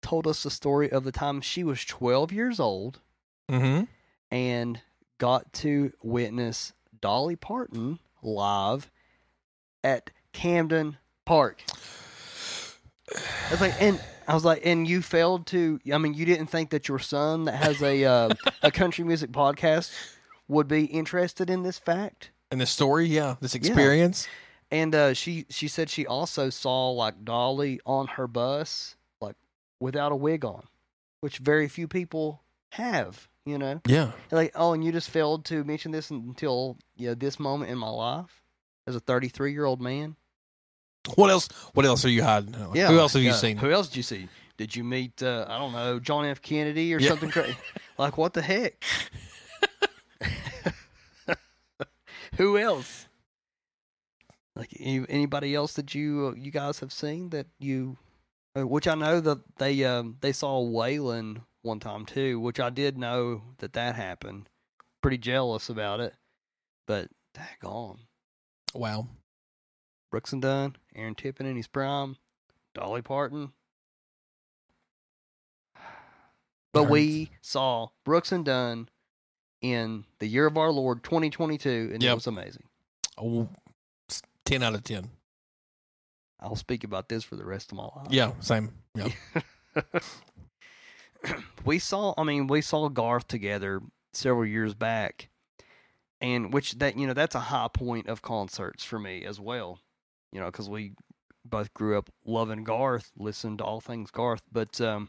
told 0.00 0.26
us 0.26 0.42
the 0.42 0.50
story 0.50 0.90
of 0.90 1.04
the 1.04 1.12
time 1.12 1.40
she 1.40 1.62
was 1.64 1.84
12 1.84 2.32
years 2.32 2.60
old 2.60 3.00
Mm-hmm. 3.50 3.84
and 4.30 4.80
got 5.20 5.52
to 5.52 5.92
witness 6.02 6.72
Dolly 6.98 7.36
Parton 7.36 8.00
live 8.22 8.90
at 9.84 10.10
Camden 10.32 10.96
Park. 11.26 11.62
I 13.14 13.50
was 13.50 13.60
like, 13.60 13.74
and 13.80 14.00
I 14.26 14.34
was 14.34 14.44
like, 14.44 14.62
and 14.64 14.88
you 14.88 15.02
failed 15.02 15.46
to. 15.48 15.78
I 15.92 15.98
mean, 15.98 16.14
you 16.14 16.24
didn't 16.24 16.46
think 16.46 16.70
that 16.70 16.88
your 16.88 16.98
son 16.98 17.44
that 17.44 17.56
has 17.62 17.82
a 17.82 18.04
uh, 18.04 18.30
a 18.62 18.70
country 18.70 19.04
music 19.04 19.30
podcast 19.30 19.92
would 20.48 20.66
be 20.66 20.86
interested 20.86 21.50
in 21.50 21.62
this 21.64 21.78
fact. 21.78 22.30
And 22.50 22.60
the 22.60 22.66
story, 22.66 23.06
yeah, 23.06 23.36
this 23.40 23.54
experience. 23.54 24.26
And 24.70 24.94
uh, 24.94 25.14
she 25.14 25.44
she 25.50 25.68
said 25.68 25.90
she 25.90 26.06
also 26.06 26.48
saw 26.48 26.90
like 26.90 27.26
Dolly 27.26 27.78
on 27.84 28.06
her 28.06 28.26
bus, 28.26 28.96
like 29.20 29.36
without 29.80 30.12
a 30.12 30.16
wig 30.16 30.46
on, 30.46 30.62
which 31.20 31.38
very 31.38 31.68
few 31.68 31.86
people 31.86 32.42
have. 32.70 33.28
You 33.50 33.58
know, 33.58 33.80
Yeah. 33.86 34.12
like 34.30 34.52
oh, 34.54 34.72
and 34.72 34.84
you 34.84 34.92
just 34.92 35.10
failed 35.10 35.44
to 35.46 35.64
mention 35.64 35.90
this 35.92 36.10
until 36.10 36.78
you 36.96 37.08
know 37.08 37.14
this 37.14 37.38
moment 37.40 37.70
in 37.70 37.78
my 37.78 37.88
life 37.90 38.42
as 38.86 38.94
a 38.94 39.00
33 39.00 39.52
year 39.52 39.64
old 39.64 39.80
man. 39.80 40.16
What 41.16 41.30
else? 41.30 41.48
What 41.74 41.84
else 41.86 42.04
are 42.04 42.10
you 42.10 42.22
hiding? 42.22 42.54
Yeah. 42.74 42.88
Who 42.88 42.98
else 42.98 43.14
have 43.14 43.22
you 43.22 43.30
yeah. 43.30 43.34
seen? 43.36 43.56
Who 43.56 43.70
else 43.70 43.88
did 43.88 43.96
you 43.96 44.02
see? 44.02 44.28
Did 44.56 44.76
you 44.76 44.84
meet 44.84 45.22
uh, 45.22 45.46
I 45.48 45.58
don't 45.58 45.72
know 45.72 45.98
John 45.98 46.24
F. 46.26 46.40
Kennedy 46.42 46.94
or 46.94 46.98
Yeah. 47.00 47.08
something 47.08 47.30
crazy? 47.30 47.56
like 47.98 48.16
what 48.18 48.34
the 48.34 48.42
heck? 48.42 48.84
Who 52.36 52.56
else? 52.58 53.06
Like 54.56 54.70
any, 54.78 55.04
anybody 55.08 55.54
else 55.54 55.72
that 55.74 55.94
you 55.94 56.28
uh, 56.28 56.34
you 56.38 56.50
guys 56.50 56.80
have 56.80 56.92
seen 56.92 57.30
that 57.30 57.46
you, 57.58 57.96
uh, 58.56 58.66
which 58.66 58.86
I 58.86 58.94
know 58.94 59.20
that 59.20 59.38
they 59.58 59.84
um 59.84 60.16
they 60.20 60.32
saw 60.32 60.62
Waylon 60.62 61.42
one 61.62 61.80
time 61.80 62.06
too, 62.06 62.40
which 62.40 62.60
I 62.60 62.70
did 62.70 62.98
know 62.98 63.42
that 63.58 63.72
that 63.74 63.94
happened. 63.94 64.48
Pretty 65.02 65.18
jealous 65.18 65.68
about 65.68 66.00
it, 66.00 66.14
but 66.86 67.08
daggone. 67.34 67.98
Wow. 68.74 69.08
Brooks 70.10 70.32
and 70.32 70.42
Dunn, 70.42 70.76
Aaron 70.94 71.14
Tippin 71.14 71.46
in 71.46 71.56
his 71.56 71.68
prime, 71.68 72.16
Dolly 72.74 73.02
Parton. 73.02 73.52
But 76.72 76.84
we 76.88 77.30
saw 77.40 77.88
Brooks 78.04 78.30
and 78.30 78.44
Dunn 78.44 78.88
in 79.60 80.04
the 80.20 80.28
year 80.28 80.46
of 80.46 80.56
our 80.56 80.70
Lord 80.70 81.02
2022, 81.02 81.90
and 81.92 82.00
it 82.00 82.14
was 82.14 82.28
amazing. 82.28 82.62
Oh, 83.18 83.48
10 84.44 84.62
out 84.62 84.76
of 84.76 84.84
10. 84.84 85.10
I'll 86.38 86.54
speak 86.54 86.84
about 86.84 87.08
this 87.08 87.24
for 87.24 87.34
the 87.34 87.44
rest 87.44 87.72
of 87.72 87.76
my 87.76 87.84
life. 87.84 88.06
Yeah, 88.10 88.32
same. 88.38 88.70
Yeah. 88.94 89.08
we 91.64 91.78
saw, 91.78 92.14
I 92.16 92.24
mean, 92.24 92.46
we 92.46 92.60
saw 92.60 92.88
Garth 92.88 93.28
together 93.28 93.80
several 94.12 94.46
years 94.46 94.74
back, 94.74 95.28
and 96.20 96.52
which 96.52 96.72
that 96.78 96.98
you 96.98 97.06
know 97.06 97.14
that's 97.14 97.34
a 97.34 97.40
high 97.40 97.68
point 97.72 98.08
of 98.08 98.22
concerts 98.22 98.84
for 98.84 98.98
me 98.98 99.24
as 99.24 99.40
well. 99.40 99.80
You 100.32 100.40
know, 100.40 100.46
because 100.46 100.68
we 100.68 100.92
both 101.44 101.72
grew 101.74 101.98
up 101.98 102.10
loving 102.24 102.64
Garth, 102.64 103.10
listened 103.16 103.58
to 103.58 103.64
all 103.64 103.80
things 103.80 104.10
Garth, 104.10 104.42
but 104.52 104.80
um, 104.80 105.08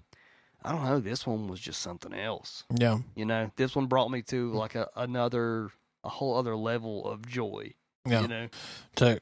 I 0.63 0.71
don't 0.71 0.85
know, 0.85 0.99
this 0.99 1.25
one 1.25 1.47
was 1.47 1.59
just 1.59 1.81
something 1.81 2.13
else. 2.13 2.63
Yeah. 2.75 2.99
You 3.15 3.25
know, 3.25 3.51
this 3.55 3.75
one 3.75 3.88
brought 3.88 4.09
me 4.11 4.21
to 4.23 4.51
like 4.53 4.75
a 4.75 4.88
another, 4.95 5.69
a 6.03 6.09
whole 6.09 6.38
other 6.38 6.55
level 6.55 7.05
of 7.05 7.27
joy. 7.27 7.73
Yeah. 8.05 8.21
You 8.21 8.27
know, 8.27 8.47
To 8.97 9.19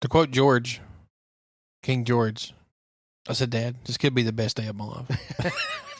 to 0.00 0.08
quote 0.08 0.30
George, 0.30 0.80
King 1.82 2.04
George, 2.04 2.54
I 3.28 3.34
said, 3.34 3.50
Dad, 3.50 3.76
this 3.84 3.98
could 3.98 4.14
be 4.14 4.22
the 4.22 4.32
best 4.32 4.56
day 4.56 4.66
of 4.66 4.76
my 4.76 4.84
life. 4.84 5.84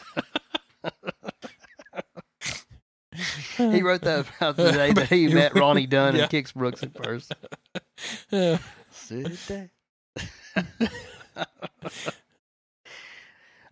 he 3.56 3.82
wrote 3.82 4.02
that 4.02 4.26
about 4.36 4.56
the 4.56 4.72
day 4.72 4.92
that 4.92 5.08
he 5.08 5.28
met 5.28 5.54
Ronnie 5.54 5.86
Dunn 5.86 6.16
Yeah. 6.16 6.22
and 6.22 6.30
Kix 6.30 6.52
Brooks 6.54 6.82
at 6.82 6.94
first. 7.02 7.32
Yeah. 8.30 8.58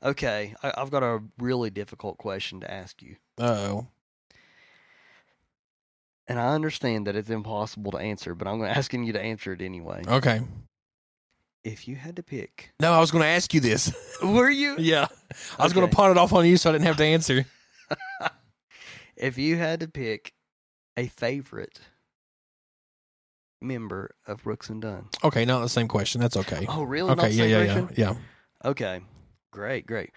Okay, 0.03 0.55
I, 0.63 0.73
I've 0.79 0.91
got 0.91 1.03
a 1.03 1.21
really 1.39 1.69
difficult 1.69 2.17
question 2.17 2.61
to 2.61 2.71
ask 2.73 3.03
you, 3.03 3.17
Uh-oh. 3.39 3.87
and 6.27 6.41
I 6.41 6.55
understand 6.55 7.07
that 7.07 7.17
it's 7.17 7.29
impossible 7.29 7.93
to 7.93 7.99
answer, 7.99 8.35
but 8.35 8.49
I'm 8.49 8.57
going 8.59 8.71
to 8.73 8.79
asking 8.79 9.05
you 9.05 9.13
to 9.13 9.21
answer 9.21 9.53
it 9.53 9.61
anyway. 9.61 10.03
Okay. 10.09 10.41
If 11.63 11.87
you 11.87 11.95
had 11.97 12.17
to 12.17 12.23
pick, 12.23 12.73
No, 12.81 12.93
I 12.93 13.01
was 13.01 13.11
going 13.11 13.23
to 13.23 13.29
ask 13.29 13.53
you 13.53 13.61
this. 13.61 13.93
were 14.23 14.49
you? 14.51 14.77
yeah. 14.79 15.07
I 15.59 15.65
was 15.65 15.73
going 15.73 15.85
Okay. 15.85 15.91
to 15.91 15.97
pawn 15.97 16.11
it 16.11 16.17
off 16.19 16.33
on 16.33 16.47
you 16.47 16.57
so 16.57 16.71
I 16.71 16.73
didn't 16.73 16.87
have 16.87 16.97
to 16.99 17.05
answer. 17.05 17.45
If 19.17 19.37
you 19.37 19.57
had 19.57 19.81
to 19.81 19.89
pick 19.89 20.33
a 20.97 21.07
favorite 21.09 21.79
member 23.61 24.15
of 24.27 24.43
Brooks 24.45 24.71
and 24.71 24.81
Dunn. 24.81 25.09
Okay, 25.23 25.45
not 25.45 25.61
the 25.61 25.69
same 25.69 25.89
question. 25.89 26.23
That's 26.23 26.39
okay. 26.39 26.65
Oh, 26.67 26.85
really? 26.85 27.09
Not 27.09 27.19
okay, 27.19 27.29
the 27.29 27.35
yeah, 27.35 27.43
same 27.43 27.67
yeah, 27.67 27.75
yeah, 27.97 28.13
yeah. 28.13 28.69
Okay. 28.71 29.01
Great, 29.51 29.87
great. 29.87 30.11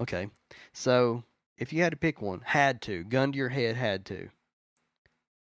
Okay. 0.00 0.28
So, 0.72 1.24
if 1.58 1.72
you 1.72 1.82
had 1.82 1.90
to 1.90 1.96
pick 1.96 2.22
one, 2.22 2.42
had 2.44 2.80
to, 2.82 3.02
gun 3.02 3.32
to 3.32 3.38
your 3.38 3.48
head, 3.48 3.74
had 3.74 4.04
to, 4.06 4.28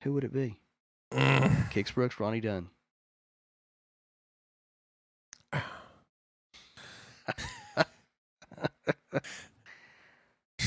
who 0.03 0.13
would 0.13 0.23
it 0.23 0.31
be? 0.33 0.57
Mm. 1.11 1.69
Kix 1.71 1.93
Brooks, 1.93 2.21
Ronnie 2.21 2.39
Dunn. 2.39 2.69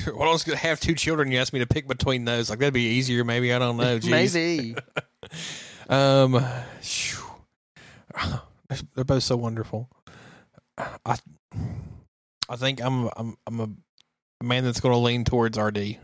Well, 0.07 0.29
I 0.29 0.33
was 0.33 0.43
going 0.45 0.59
to 0.59 0.67
have 0.67 0.81
two 0.81 0.95
children. 0.97 1.31
You 1.31 1.39
asked 1.39 1.53
me 1.53 1.61
to 1.61 1.67
pick 1.67 1.87
between 1.87 2.25
those. 2.25 2.51
Like, 2.51 2.59
that'd 2.59 2.75
be 2.75 2.83
easier, 2.83 3.23
maybe. 3.25 3.55
I 3.55 3.59
don't 3.61 3.77
know. 3.77 3.99
Jeez. 4.01 4.35
Maybe. 4.35 4.77
Um, 5.87 6.33
they're 8.95 9.05
both 9.05 9.23
so 9.23 9.37
wonderful. 9.37 9.91
I, 10.79 11.17
I 12.49 12.57
think 12.57 12.83
I'm 12.83 13.11
I'm 13.17 13.37
I'm 13.47 13.61
a 13.61 13.69
man 14.45 14.65
that's 14.65 14.81
going 14.81 14.95
to 14.95 14.99
lean 14.99 15.25
towards 15.25 15.59
RD, 15.59 15.99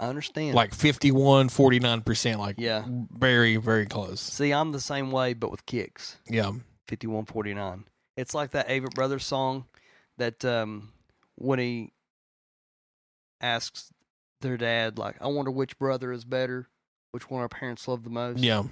I 0.00 0.06
understand. 0.08 0.56
like 0.56 0.74
51, 0.74 1.48
49 1.48 2.00
percent, 2.00 2.40
like 2.40 2.56
Yeah. 2.58 2.84
very 2.88 3.54
very 3.56 3.86
close. 3.86 4.20
See, 4.20 4.52
I'm 4.52 4.72
the 4.72 4.80
same 4.80 5.12
way, 5.12 5.32
but 5.34 5.52
with 5.52 5.64
Kix. 5.64 6.16
Yeah, 6.28 6.50
5149. 6.88 7.84
It's 8.16 8.34
like 8.34 8.50
that 8.52 8.68
Avett 8.68 8.94
Brothers 8.94 9.24
song 9.24 9.64
that 10.18 10.44
um, 10.44 10.90
when 11.36 11.58
he 11.58 11.92
asks 13.40 13.92
their 14.40 14.56
dad, 14.56 14.98
like, 14.98 15.16
I 15.20 15.26
wonder 15.26 15.50
which 15.50 15.78
brother 15.78 16.12
is 16.12 16.24
better, 16.24 16.68
which 17.12 17.28
one 17.30 17.42
our 17.42 17.48
parents 17.48 17.88
love 17.88 18.04
the 18.04 18.10
most. 18.10 18.38
yeah, 18.40 18.62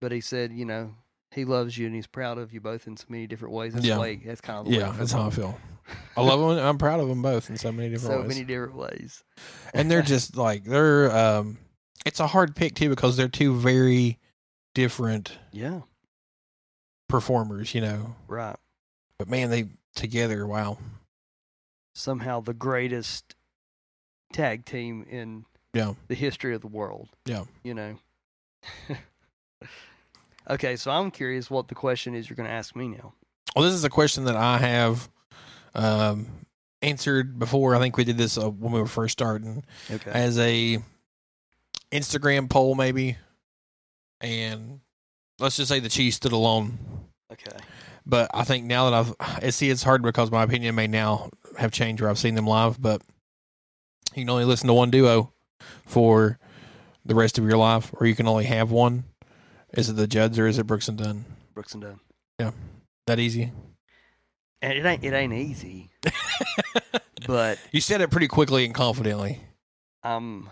But 0.00 0.12
he 0.12 0.20
said, 0.20 0.52
you 0.52 0.64
know, 0.64 0.94
he 1.30 1.44
loves 1.44 1.76
you 1.78 1.86
and 1.86 1.94
he's 1.94 2.06
proud 2.06 2.38
of 2.38 2.52
you 2.52 2.60
both 2.60 2.86
in 2.86 2.96
so 2.96 3.06
many 3.08 3.26
different 3.26 3.54
ways. 3.54 3.74
That's 3.74 3.86
Yeah. 3.86 3.98
way, 3.98 4.16
that's 4.16 4.40
kind 4.40 4.58
of 4.60 4.66
the 4.66 4.72
yeah. 4.78 4.92
That's 4.96 5.12
how 5.12 5.26
I 5.26 5.30
feel. 5.30 5.58
I 6.16 6.22
love 6.22 6.40
them. 6.56 6.64
I'm 6.64 6.78
proud 6.78 7.00
of 7.00 7.08
them 7.08 7.22
both 7.22 7.48
in 7.50 7.56
so 7.56 7.72
many 7.72 7.88
different 7.90 8.12
So 8.14 8.20
ways. 8.20 8.28
many 8.28 8.44
different 8.44 8.76
ways. 8.76 9.24
and 9.72 9.90
they're 9.90 10.02
just 10.14 10.36
like 10.36 10.64
they're. 10.64 11.10
um 11.16 11.58
It's 12.06 12.20
a 12.20 12.26
hard 12.26 12.54
pick 12.54 12.74
too 12.74 12.88
because 12.90 13.16
they're 13.16 13.28
two 13.28 13.56
very 13.58 14.18
different 14.74 15.38
yeah, 15.52 15.80
performers, 17.08 17.74
you 17.74 17.80
know. 17.80 18.14
right. 18.28 18.56
But 19.18 19.28
man, 19.28 19.50
they 19.50 19.68
together, 19.94 20.46
wow. 20.46 20.78
Somehow 21.94 22.40
the 22.40 22.54
greatest 22.54 23.34
tag 24.32 24.64
team 24.64 25.04
in 25.08 25.44
Yeah. 25.72 25.94
the 26.08 26.14
history 26.14 26.54
of 26.54 26.60
the 26.60 26.66
world. 26.68 27.08
Yeah. 27.24 27.44
You 27.62 27.74
know. 27.74 27.98
okay, 30.50 30.76
so 30.76 30.90
I'm 30.90 31.10
curious 31.10 31.50
what 31.50 31.68
the 31.68 31.74
question 31.74 32.14
is 32.14 32.28
you're 32.28 32.36
going 32.36 32.48
to 32.48 32.52
ask 32.54 32.74
me 32.74 32.88
now. 32.88 33.12
Well, 33.54 33.64
this 33.64 33.74
is 33.74 33.84
a 33.84 33.90
question 33.90 34.24
that 34.24 34.36
I 34.36 34.58
have 34.58 35.08
um, 35.74 36.26
answered 36.82 37.38
before. 37.38 37.74
I 37.76 37.78
think 37.78 37.96
we 37.96 38.04
did 38.04 38.18
this 38.18 38.36
uh, 38.36 38.50
when 38.50 38.72
we 38.72 38.80
were 38.80 38.86
first 38.86 39.12
starting 39.12 39.64
Okay. 39.90 40.10
as 40.10 40.38
a 40.38 40.78
Instagram 41.92 42.50
poll, 42.50 42.74
maybe. 42.74 43.16
And 44.20 44.80
let's 45.38 45.56
just 45.56 45.68
say 45.68 45.78
the 45.80 45.88
Chiefs 45.88 46.16
stood 46.16 46.32
alone. 46.32 46.78
Okay. 47.34 47.56
But 48.06 48.30
I 48.34 48.44
think 48.44 48.64
now 48.64 48.90
that 48.90 49.14
I've, 49.42 49.54
see, 49.54 49.70
it's 49.70 49.82
hard 49.82 50.02
because 50.02 50.30
my 50.30 50.42
opinion 50.42 50.74
may 50.74 50.86
now 50.86 51.30
have 51.58 51.70
changed 51.72 52.00
where 52.02 52.10
I've 52.10 52.18
seen 52.18 52.34
them 52.34 52.46
live. 52.46 52.80
But 52.80 53.02
you 54.14 54.22
can 54.22 54.30
only 54.30 54.44
listen 54.44 54.66
to 54.68 54.74
one 54.74 54.90
duo 54.90 55.32
for 55.86 56.38
the 57.04 57.14
rest 57.14 57.38
of 57.38 57.44
your 57.44 57.56
life, 57.58 57.90
or 57.94 58.06
you 58.06 58.14
can 58.14 58.26
only 58.28 58.44
have 58.44 58.70
one? 58.70 59.04
Is 59.72 59.88
it 59.88 59.94
the 59.94 60.06
Judds 60.06 60.38
or 60.38 60.46
is 60.46 60.58
it 60.58 60.66
Brooks 60.66 60.88
and 60.88 60.96
Dunn? 60.98 61.24
Brooks 61.54 61.72
and 61.74 61.82
Dunn. 61.82 62.00
Yeah. 62.38 62.52
That 63.06 63.18
easy? 63.18 63.52
And 64.62 64.72
it 64.78 64.84
ain't 64.86 65.04
it 65.04 65.12
ain't 65.12 65.32
easy, 65.34 65.90
but 67.26 67.58
You 67.72 67.80
said 67.82 68.00
it 68.00 68.10
pretty 68.10 68.28
quickly 68.28 68.64
and 68.64 68.74
confidently. 68.74 69.40
um, 70.02 70.48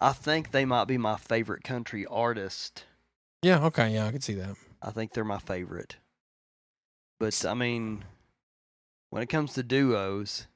I 0.00 0.12
think 0.12 0.50
they 0.52 0.64
might 0.64 0.84
be 0.86 0.96
my 0.96 1.16
favorite 1.16 1.64
country 1.64 2.06
artist. 2.06 2.84
Yeah. 3.42 3.64
Okay. 3.66 3.90
Yeah, 3.94 4.06
I 4.06 4.12
can 4.12 4.20
see 4.20 4.34
that. 4.34 4.54
I 4.82 4.90
think 4.90 5.12
they're 5.12 5.24
my 5.24 5.38
favorite. 5.38 5.96
But 7.18 7.44
I 7.44 7.54
mean, 7.54 8.04
when 9.10 9.22
it 9.22 9.28
comes 9.28 9.52
to 9.54 9.62
duos, 9.62 10.46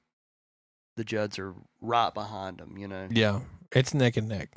the 0.96 1.04
Judds 1.04 1.38
are 1.38 1.54
right 1.80 2.12
behind 2.14 2.58
them. 2.58 2.78
You 2.78 2.88
know, 2.88 3.08
Yeah, 3.10 3.40
it's 3.72 3.92
neck 3.94 4.16
and 4.16 4.28
neck. 4.28 4.50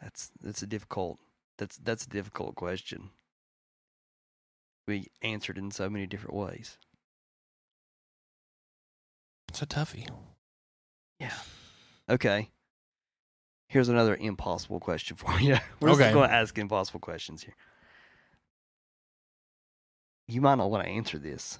that's 0.00 0.30
that's 0.40 0.62
a 0.62 0.66
difficult 0.66 1.18
that's 1.58 1.76
that's 1.78 2.04
a 2.04 2.08
difficult 2.08 2.54
question. 2.54 3.10
We 4.86 5.08
answered 5.22 5.58
in 5.58 5.70
so 5.70 5.88
many 5.88 6.06
different 6.06 6.34
ways. 6.36 6.76
It's 9.48 9.62
a 9.62 9.66
toughie. 9.66 10.08
Yeah. 11.18 11.34
Okay. 12.08 12.50
Here's 13.72 13.88
another 13.88 14.14
impossible 14.16 14.80
question 14.80 15.16
for 15.16 15.32
you. 15.40 15.56
We're 15.80 15.92
Okay. 15.92 16.00
just 16.02 16.12
going 16.12 16.28
to 16.28 16.34
ask 16.34 16.58
impossible 16.58 17.00
questions 17.00 17.42
here. 17.42 17.54
You 20.28 20.42
might 20.42 20.56
not 20.56 20.70
want 20.70 20.84
to 20.84 20.90
answer 20.90 21.16
this. 21.16 21.58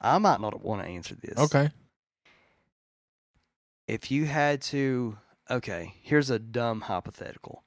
I 0.00 0.16
might 0.16 0.40
not 0.40 0.64
want 0.64 0.80
to 0.82 0.88
answer 0.88 1.14
this. 1.14 1.36
Okay. 1.36 1.68
If 3.86 4.10
you 4.10 4.24
had 4.24 4.62
to, 4.62 5.18
okay, 5.50 5.92
here's 6.00 6.30
a 6.30 6.38
dumb 6.38 6.80
hypothetical. 6.80 7.62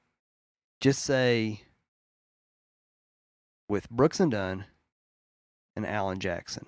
Just 0.81 1.03
say 1.03 1.61
with 3.69 3.87
Brooks 3.91 4.19
and 4.19 4.31
Dunn 4.31 4.65
and 5.75 5.85
Alan 5.85 6.17
Jackson, 6.17 6.65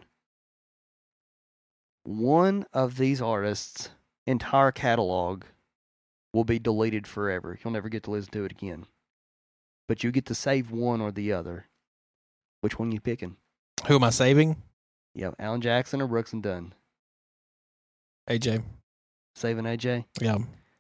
one 2.04 2.68
of 2.72 2.98
these 2.98 3.20
artists' 3.20 3.90
entire 4.28 4.72
catalog 4.72 5.46
will 6.34 6.44
be 6.44 6.60
deleted 6.60 7.08
forever. 7.08 7.58
You'll 7.64 7.74
never 7.74 7.90
get 7.90 8.04
to 8.04 8.12
listen 8.12 8.32
to 8.34 8.46
it 8.46 8.52
again. 8.52 8.86
But 9.88 10.04
you 10.04 10.12
get 10.12 10.26
to 10.28 10.36
save 10.36 10.72
one 10.72 11.02
or 11.02 11.12
the 11.12 11.34
other. 11.34 11.66
Which 12.62 12.78
one 12.78 12.92
you 12.92 13.00
picking? 13.00 13.38
Who 13.88 13.96
am 13.96 14.04
I 14.04 14.10
saving? 14.12 14.58
Yeah, 15.16 15.32
Alan 15.40 15.62
Jackson 15.62 16.02
or 16.02 16.08
Brooks 16.08 16.34
and 16.34 16.44
Dunn? 16.44 16.74
AJ. 18.30 18.64
Saving 19.36 19.66
AJ? 19.66 20.06
Yeah. 20.22 20.38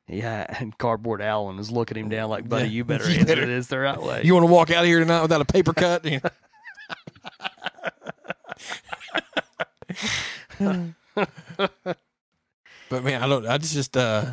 Yeah, 0.07 0.45
and 0.59 0.77
Cardboard 0.77 1.21
Alan 1.21 1.59
is 1.59 1.71
looking 1.71 1.97
him 1.97 2.09
down 2.09 2.30
like, 2.30 2.47
buddy, 2.49 2.65
Yeah. 2.65 2.71
you 2.71 2.84
better 2.84 3.03
You 3.09 3.19
answer 3.19 3.26
better- 3.26 3.45
this 3.45 3.67
the 3.67 3.80
right 3.80 4.01
way. 4.01 4.21
You 4.23 4.34
want 4.34 4.45
to 4.47 4.51
walk 4.51 4.71
out 4.71 4.84
of 4.84 4.88
here 4.88 4.99
tonight 4.99 5.21
without 5.21 5.41
a 5.41 5.45
paper 5.45 5.73
cut? 5.73 6.03
but 10.59 10.93
man, 13.03 13.23
I 13.23 13.27
don't. 13.27 13.47
I 13.47 13.57
just 13.57 13.95
uh, 13.95 14.26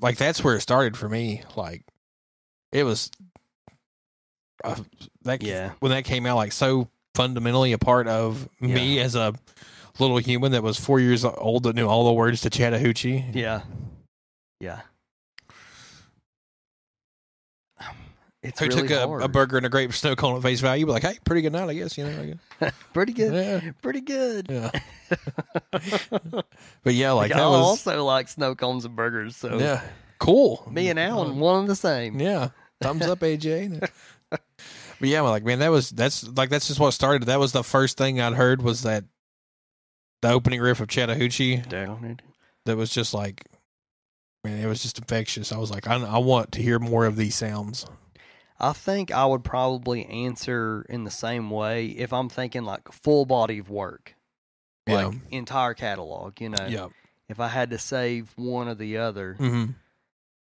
like 0.00 0.16
that's 0.16 0.42
where 0.44 0.56
it 0.56 0.60
started 0.60 0.96
for 0.96 1.08
me. 1.08 1.42
Like, 1.56 1.82
it 2.72 2.84
was 2.84 3.10
uh, 4.64 4.76
that 5.22 5.42
Yeah. 5.42 5.72
when 5.80 5.90
that 5.92 6.04
came 6.04 6.26
out, 6.26 6.36
like 6.36 6.52
so 6.52 6.88
fundamentally 7.14 7.72
a 7.72 7.78
part 7.78 8.06
of 8.06 8.48
me 8.60 8.98
as 9.00 9.14
a 9.14 9.34
little 9.98 10.18
human 10.18 10.52
that 10.52 10.62
was 10.62 10.78
four 10.78 11.00
years 11.00 11.24
old 11.24 11.64
that 11.64 11.74
knew 11.76 11.86
all 11.86 12.04
the 12.06 12.12
words 12.12 12.40
to 12.42 12.50
Chattahoochee. 12.50 13.24
yeah. 13.34 13.62
Yeah. 14.60 14.80
It's 18.42 18.58
Who 18.58 18.66
really 18.66 18.88
took 18.88 18.90
a, 18.90 19.24
a 19.24 19.28
burger 19.28 19.58
and 19.58 19.66
a 19.66 19.68
grape 19.68 19.92
snow 19.92 20.16
cone 20.16 20.34
at 20.36 20.42
face 20.42 20.60
value, 20.60 20.86
but 20.86 20.92
like, 20.92 21.02
hey, 21.02 21.18
pretty 21.24 21.42
good 21.42 21.52
night, 21.52 21.68
I 21.68 21.74
guess. 21.74 21.98
You 21.98 22.04
know, 22.06 22.22
I 22.22 22.26
guess. 22.60 22.74
Pretty 22.94 23.12
good. 23.12 23.34
yeah, 23.34 23.72
Pretty 23.82 24.00
good. 24.00 24.46
yeah. 24.48 24.70
But 26.82 26.94
yeah, 26.94 27.12
like 27.12 27.32
I 27.32 27.46
was 27.46 27.60
also 27.60 28.04
like 28.04 28.28
snow 28.28 28.54
cones 28.54 28.84
and 28.86 28.96
burgers. 28.96 29.36
So 29.36 29.58
yeah, 29.58 29.82
cool. 30.18 30.66
me 30.70 30.88
and 30.88 30.98
Alan, 30.98 31.38
one 31.38 31.60
and 31.60 31.68
the 31.68 31.76
same. 31.76 32.18
Yeah, 32.18 32.50
thumbs 32.80 33.06
up, 33.06 33.20
AJ. 33.20 33.86
but 34.30 34.40
yeah, 35.00 35.20
like 35.20 35.44
man, 35.44 35.58
that 35.58 35.70
was 35.70 35.90
that's 35.90 36.26
like 36.28 36.48
that's 36.48 36.68
just 36.68 36.80
what 36.80 36.92
started. 36.92 37.24
That 37.24 37.38
was 37.40 37.52
the 37.52 37.64
first 37.64 37.98
thing 37.98 38.20
I'd 38.20 38.34
heard 38.34 38.62
was 38.62 38.82
that 38.82 39.04
the 40.22 40.30
opening 40.30 40.60
riff 40.60 40.80
of 40.80 40.88
Chattahoochee. 40.88 41.58
Down 41.68 42.04
it. 42.04 42.22
That 42.66 42.76
was 42.76 42.90
just 42.90 43.12
like, 43.12 43.44
man, 44.44 44.58
it 44.58 44.66
was 44.66 44.82
just 44.82 44.98
infectious. 44.98 45.52
I 45.52 45.58
was 45.58 45.70
like, 45.70 45.86
I, 45.88 45.96
I 45.96 46.18
want 46.18 46.52
to 46.52 46.62
hear 46.62 46.78
more 46.78 47.04
of 47.06 47.16
these 47.16 47.34
sounds. 47.34 47.86
I 48.60 48.72
think 48.72 49.10
I 49.10 49.24
would 49.26 49.42
probably 49.44 50.04
answer 50.06 50.84
in 50.88 51.04
the 51.04 51.10
same 51.10 51.50
way 51.50 51.86
if 51.86 52.12
I'm 52.12 52.28
thinking 52.28 52.64
like 52.64 52.92
full 52.92 53.24
body 53.26 53.58
of 53.58 53.70
work, 53.70 54.14
Yeah, 54.86 55.06
like 55.06 55.14
entire 55.30 55.74
catalog. 55.74 56.40
You 56.40 56.50
know, 56.50 56.66
yeah, 56.68 56.88
if 57.28 57.40
I 57.40 57.48
had 57.48 57.70
to 57.70 57.78
save 57.78 58.32
one 58.36 58.68
or 58.68 58.74
the 58.74 58.98
other, 58.98 59.34
hmm 59.34 59.64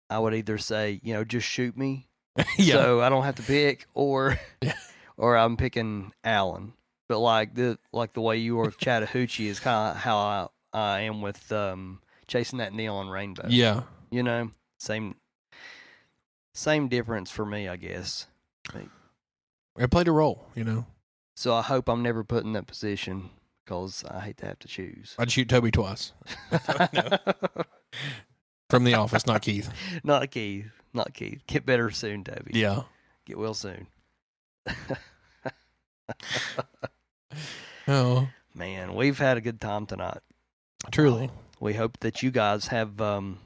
I 0.09 0.19
would 0.19 0.33
either 0.33 0.57
say, 0.57 0.99
you 1.03 1.13
know, 1.13 1.23
just 1.23 1.47
shoot 1.47 1.77
me, 1.77 2.09
yeah, 2.57 2.73
so 2.73 2.99
I 3.01 3.07
don't 3.07 3.23
have 3.23 3.35
to 3.35 3.43
pick, 3.43 3.87
or 3.93 4.37
or 5.17 5.37
I'm 5.37 5.55
picking 5.57 6.11
Alan. 6.23 6.73
But 7.07 7.19
like 7.19 7.55
the 7.55 7.77
like 7.93 8.13
the 8.13 8.21
way 8.21 8.37
you 8.37 8.55
were 8.57 8.65
with 8.65 8.77
Chattahoochee 8.77 9.47
is 9.47 9.59
kind 9.59 9.91
of 9.91 10.01
how 10.01 10.17
I 10.17 10.47
I 10.73 10.99
am 11.01 11.21
with 11.21 11.51
um 11.51 12.01
chasing 12.27 12.59
that 12.59 12.73
neon 12.73 13.09
rainbow. 13.09 13.47
yeah. 13.49 13.83
you 14.09 14.23
know, 14.23 14.51
same 14.79 15.15
same 16.53 16.87
difference 16.87 17.31
for 17.31 17.45
me, 17.45 17.67
I 17.67 17.75
guess. 17.77 18.27
It 19.77 19.89
played 19.91 20.07
a 20.07 20.11
role, 20.11 20.47
you 20.55 20.63
know. 20.63 20.85
So 21.35 21.55
I 21.55 21.61
hope 21.61 21.87
I'm 21.89 22.03
never 22.03 22.23
put 22.23 22.43
in 22.43 22.53
that 22.53 22.67
position 22.67 23.29
because 23.63 24.03
I 24.09 24.19
hate 24.19 24.37
to 24.37 24.45
have 24.47 24.59
to 24.59 24.67
choose. 24.67 25.15
I'd 25.17 25.31
shoot 25.31 25.47
Toby 25.49 25.71
twice 25.71 26.11
from 28.69 28.83
the 28.83 28.93
office, 28.95 29.25
not 29.25 29.41
Keith. 29.41 29.71
not 30.03 30.29
Keith, 30.31 30.71
not 30.93 31.13
Keith. 31.13 31.41
Get 31.47 31.65
better 31.65 31.89
soon, 31.89 32.23
Toby. 32.23 32.51
Yeah. 32.53 32.83
Get 33.25 33.37
well 33.37 33.53
soon. 33.53 33.87
Oh, 37.87 38.27
Man, 38.53 38.93
we've 38.95 39.17
had 39.17 39.37
a 39.37 39.41
good 39.41 39.59
time 39.59 39.85
tonight. 39.85 40.19
truly. 40.91 41.29
We 41.59 41.73
hope 41.73 41.99
that 42.01 42.21
you 42.21 42.29
guys 42.31 42.67
have 42.67 42.99
um, 43.01 43.39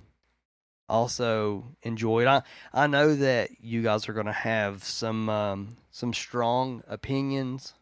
also 0.90 1.76
enjoyed. 1.84 2.28
I 2.28 2.44
I 2.74 2.88
know 2.88 3.16
that 3.16 3.62
you 3.62 3.82
guys 3.82 4.08
are 4.10 4.14
going 4.14 4.26
to 4.28 4.32
have 4.32 4.84
some 4.84 5.30
um, 5.30 5.78
some 5.92 6.14
strong 6.14 6.84
opinions, 6.88 7.74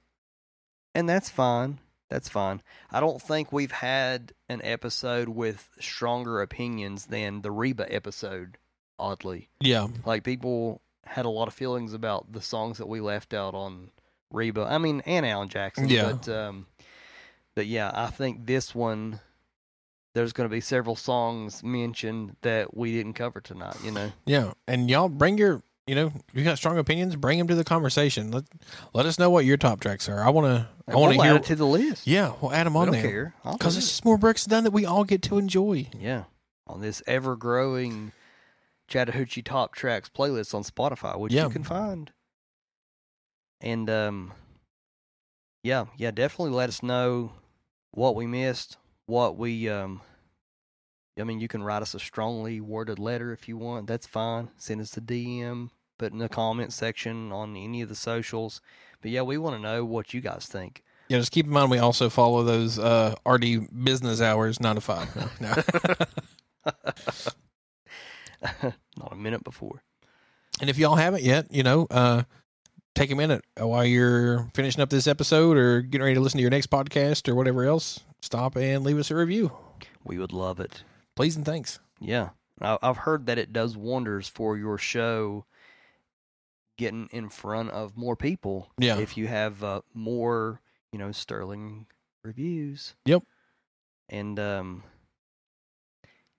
and 0.96 1.08
that's 1.10 1.30
fine. 1.30 1.80
That's 2.10 2.30
fine. 2.30 2.62
I 2.92 3.00
don't 3.00 3.22
think 3.22 3.52
we've 3.52 3.72
had 3.72 4.34
an 4.48 4.62
episode 4.64 5.30
with 5.30 5.68
stronger 5.80 6.42
opinions 6.42 7.08
than 7.08 7.42
the 7.42 7.52
Reba 7.52 7.92
episode. 7.94 8.58
Oddly, 9.00 9.50
Yeah. 9.60 9.88
like 10.06 10.24
people 10.24 10.80
had 11.06 11.26
a 11.26 11.30
lot 11.30 11.48
of 11.48 11.54
feelings 11.56 11.94
about 11.94 12.32
the 12.32 12.42
songs 12.42 12.78
that 12.78 12.88
we 12.88 13.02
left 13.02 13.34
out 13.34 13.56
on 13.56 13.90
Reba. 14.32 14.62
I 14.70 14.78
mean, 14.78 15.02
and 15.08 15.26
Alan 15.26 15.50
Jackson. 15.50 15.90
Yeah. 15.90 16.14
But 16.14 16.30
um, 16.30 16.68
but 17.56 17.66
yeah, 17.66 17.92
I 17.94 18.08
think 18.08 18.46
this 18.46 18.76
one 18.76 19.20
there's 20.14 20.34
going 20.34 20.48
to 20.50 20.54
be 20.54 20.62
several 20.62 20.96
songs 20.96 21.64
mentioned 21.64 22.36
that 22.42 22.76
we 22.76 22.94
didn't 22.94 23.14
cover 23.14 23.42
tonight. 23.42 23.78
You 23.84 23.92
know. 23.92 24.12
Yeah. 24.26 24.54
And 24.68 24.90
y'all 24.90 25.10
bring 25.10 25.38
your, 25.38 25.62
you 25.88 25.96
know, 25.96 26.12
you 26.34 26.44
got 26.44 26.58
strong 26.58 26.78
opinions, 26.78 27.16
bring 27.16 27.38
them 27.38 27.48
to 27.48 27.56
the 27.56 27.64
conversation. 27.64 28.32
Let 28.32 28.44
let 28.94 29.06
us 29.06 29.18
know 29.20 29.30
what 29.30 29.46
your 29.46 29.58
top 29.58 29.80
tracks 29.80 30.08
are. 30.10 30.22
I 30.24 30.30
want 30.30 30.48
to 30.48 30.68
I 30.88 30.96
want 30.96 31.10
We'll 31.16 31.18
to 31.18 31.24
add 31.24 31.28
hear 31.28 31.36
it 31.38 31.44
to 31.46 31.56
the 31.56 31.66
list. 31.66 32.06
Yeah, 32.08 32.34
we'll 32.42 32.54
add 32.54 32.66
them 32.68 32.76
on 32.78 32.92
there. 32.92 33.34
do 33.44 33.52
it's 33.54 33.76
just 33.76 34.06
more 34.06 34.18
bricks 34.18 34.46
done 34.46 34.64
that 34.66 34.72
we 34.72 34.86
all 34.86 35.04
get 35.04 35.22
to 35.24 35.38
enjoy. 35.38 35.88
yeah 35.98 36.24
on 36.66 36.80
this 36.82 37.04
ever 37.08 37.36
growing 37.36 38.14
Chattahoochee 38.88 39.42
top 39.42 39.76
tracks 39.76 40.10
playlist 40.10 40.54
on 40.54 40.64
Spotify, 40.64 41.18
which 41.20 41.34
Yeah. 41.34 41.44
you 41.46 41.50
can 41.50 41.64
find. 41.64 42.12
And 43.60 43.90
um, 43.90 44.34
yeah, 45.64 45.86
yeah, 45.98 46.12
definitely 46.12 46.52
let 46.54 46.70
us 46.70 46.84
know 46.84 47.34
what 47.92 48.16
we 48.16 48.26
missed, 48.28 48.78
what 49.06 49.38
we 49.38 49.70
um. 49.70 50.02
I 51.20 51.24
mean, 51.24 51.40
you 51.40 51.48
can 51.48 51.64
write 51.64 51.84
us 51.84 51.94
a 51.94 52.00
strongly 52.00 52.60
worded 52.60 52.98
letter 52.98 53.32
if 53.32 53.48
you 53.48 53.56
want. 53.56 53.86
That's 53.86 54.08
fine. 54.08 54.50
Send 54.58 54.82
us 54.82 54.98
a 54.98 55.02
DM, 55.02 55.70
put 56.00 56.12
in 56.12 56.18
the 56.18 56.28
comment 56.28 56.74
section 56.74 57.32
on 57.32 57.56
any 57.56 57.84
of 57.84 57.90
the 57.90 57.96
socials. 57.96 58.62
But 59.00 59.12
yeah, 59.12 59.22
we 59.22 59.38
want 59.38 59.56
to 59.56 59.62
know 59.62 59.86
what 59.86 60.16
you 60.16 60.22
guys 60.22 60.48
think. 60.48 60.84
Yeah, 61.10 61.20
just 61.20 61.32
keep 61.32 61.46
in 61.46 61.52
mind 61.52 61.70
we 61.70 61.78
also 61.78 62.10
follow 62.10 62.42
those 62.44 62.80
uh 62.80 63.14
RD 63.28 63.84
business 63.84 64.22
hours 64.22 64.60
9 64.60 64.76
to 64.76 64.82
5. 64.82 65.40
No. 65.42 65.54
Not 68.98 69.12
a 69.12 69.16
minute 69.16 69.44
before. 69.44 69.84
And 70.62 70.70
if 70.70 70.78
y'all 70.78 70.96
haven't 70.96 71.24
yet, 71.24 71.48
you 71.52 71.64
know, 71.64 71.88
uh, 71.90 72.24
take 72.96 73.12
a 73.12 73.16
minute 73.16 73.44
while 73.58 73.86
you're 73.86 74.50
finishing 74.54 74.82
up 74.82 74.90
this 74.90 75.08
episode 75.08 75.58
or 75.58 75.82
getting 75.82 76.04
ready 76.04 76.16
to 76.16 76.22
listen 76.22 76.38
to 76.38 76.42
your 76.42 76.52
next 76.52 76.70
podcast 76.70 77.28
or 77.28 77.36
whatever 77.36 77.66
else. 77.66 78.00
Stop 78.24 78.56
and 78.56 78.86
leave 78.86 78.98
us 78.98 79.12
a 79.12 79.16
review. 79.18 79.52
We 80.06 80.18
would 80.18 80.32
love 80.32 80.62
it. 80.62 80.86
Please 81.14 81.36
and 81.36 81.46
thanks. 81.46 81.82
Yeah. 82.00 82.30
I- 82.62 82.78
I've 82.82 83.00
heard 83.00 83.26
that 83.26 83.38
it 83.38 83.52
does 83.52 83.76
wonders 83.76 84.30
for 84.30 84.58
your 84.58 84.78
show 84.78 85.44
getting 86.78 87.10
in 87.12 87.28
front 87.28 87.72
of 87.72 87.98
more 87.98 88.16
people. 88.16 88.72
Yeah. 88.78 88.98
If 88.98 89.18
you 89.18 89.28
have 89.28 89.62
uh, 89.62 89.82
more, 89.94 90.62
you 90.94 91.00
know, 91.00 91.12
sterling 91.12 91.88
reviews. 92.24 92.96
Yep. 93.04 93.24
And 94.08 94.40
um, 94.40 94.84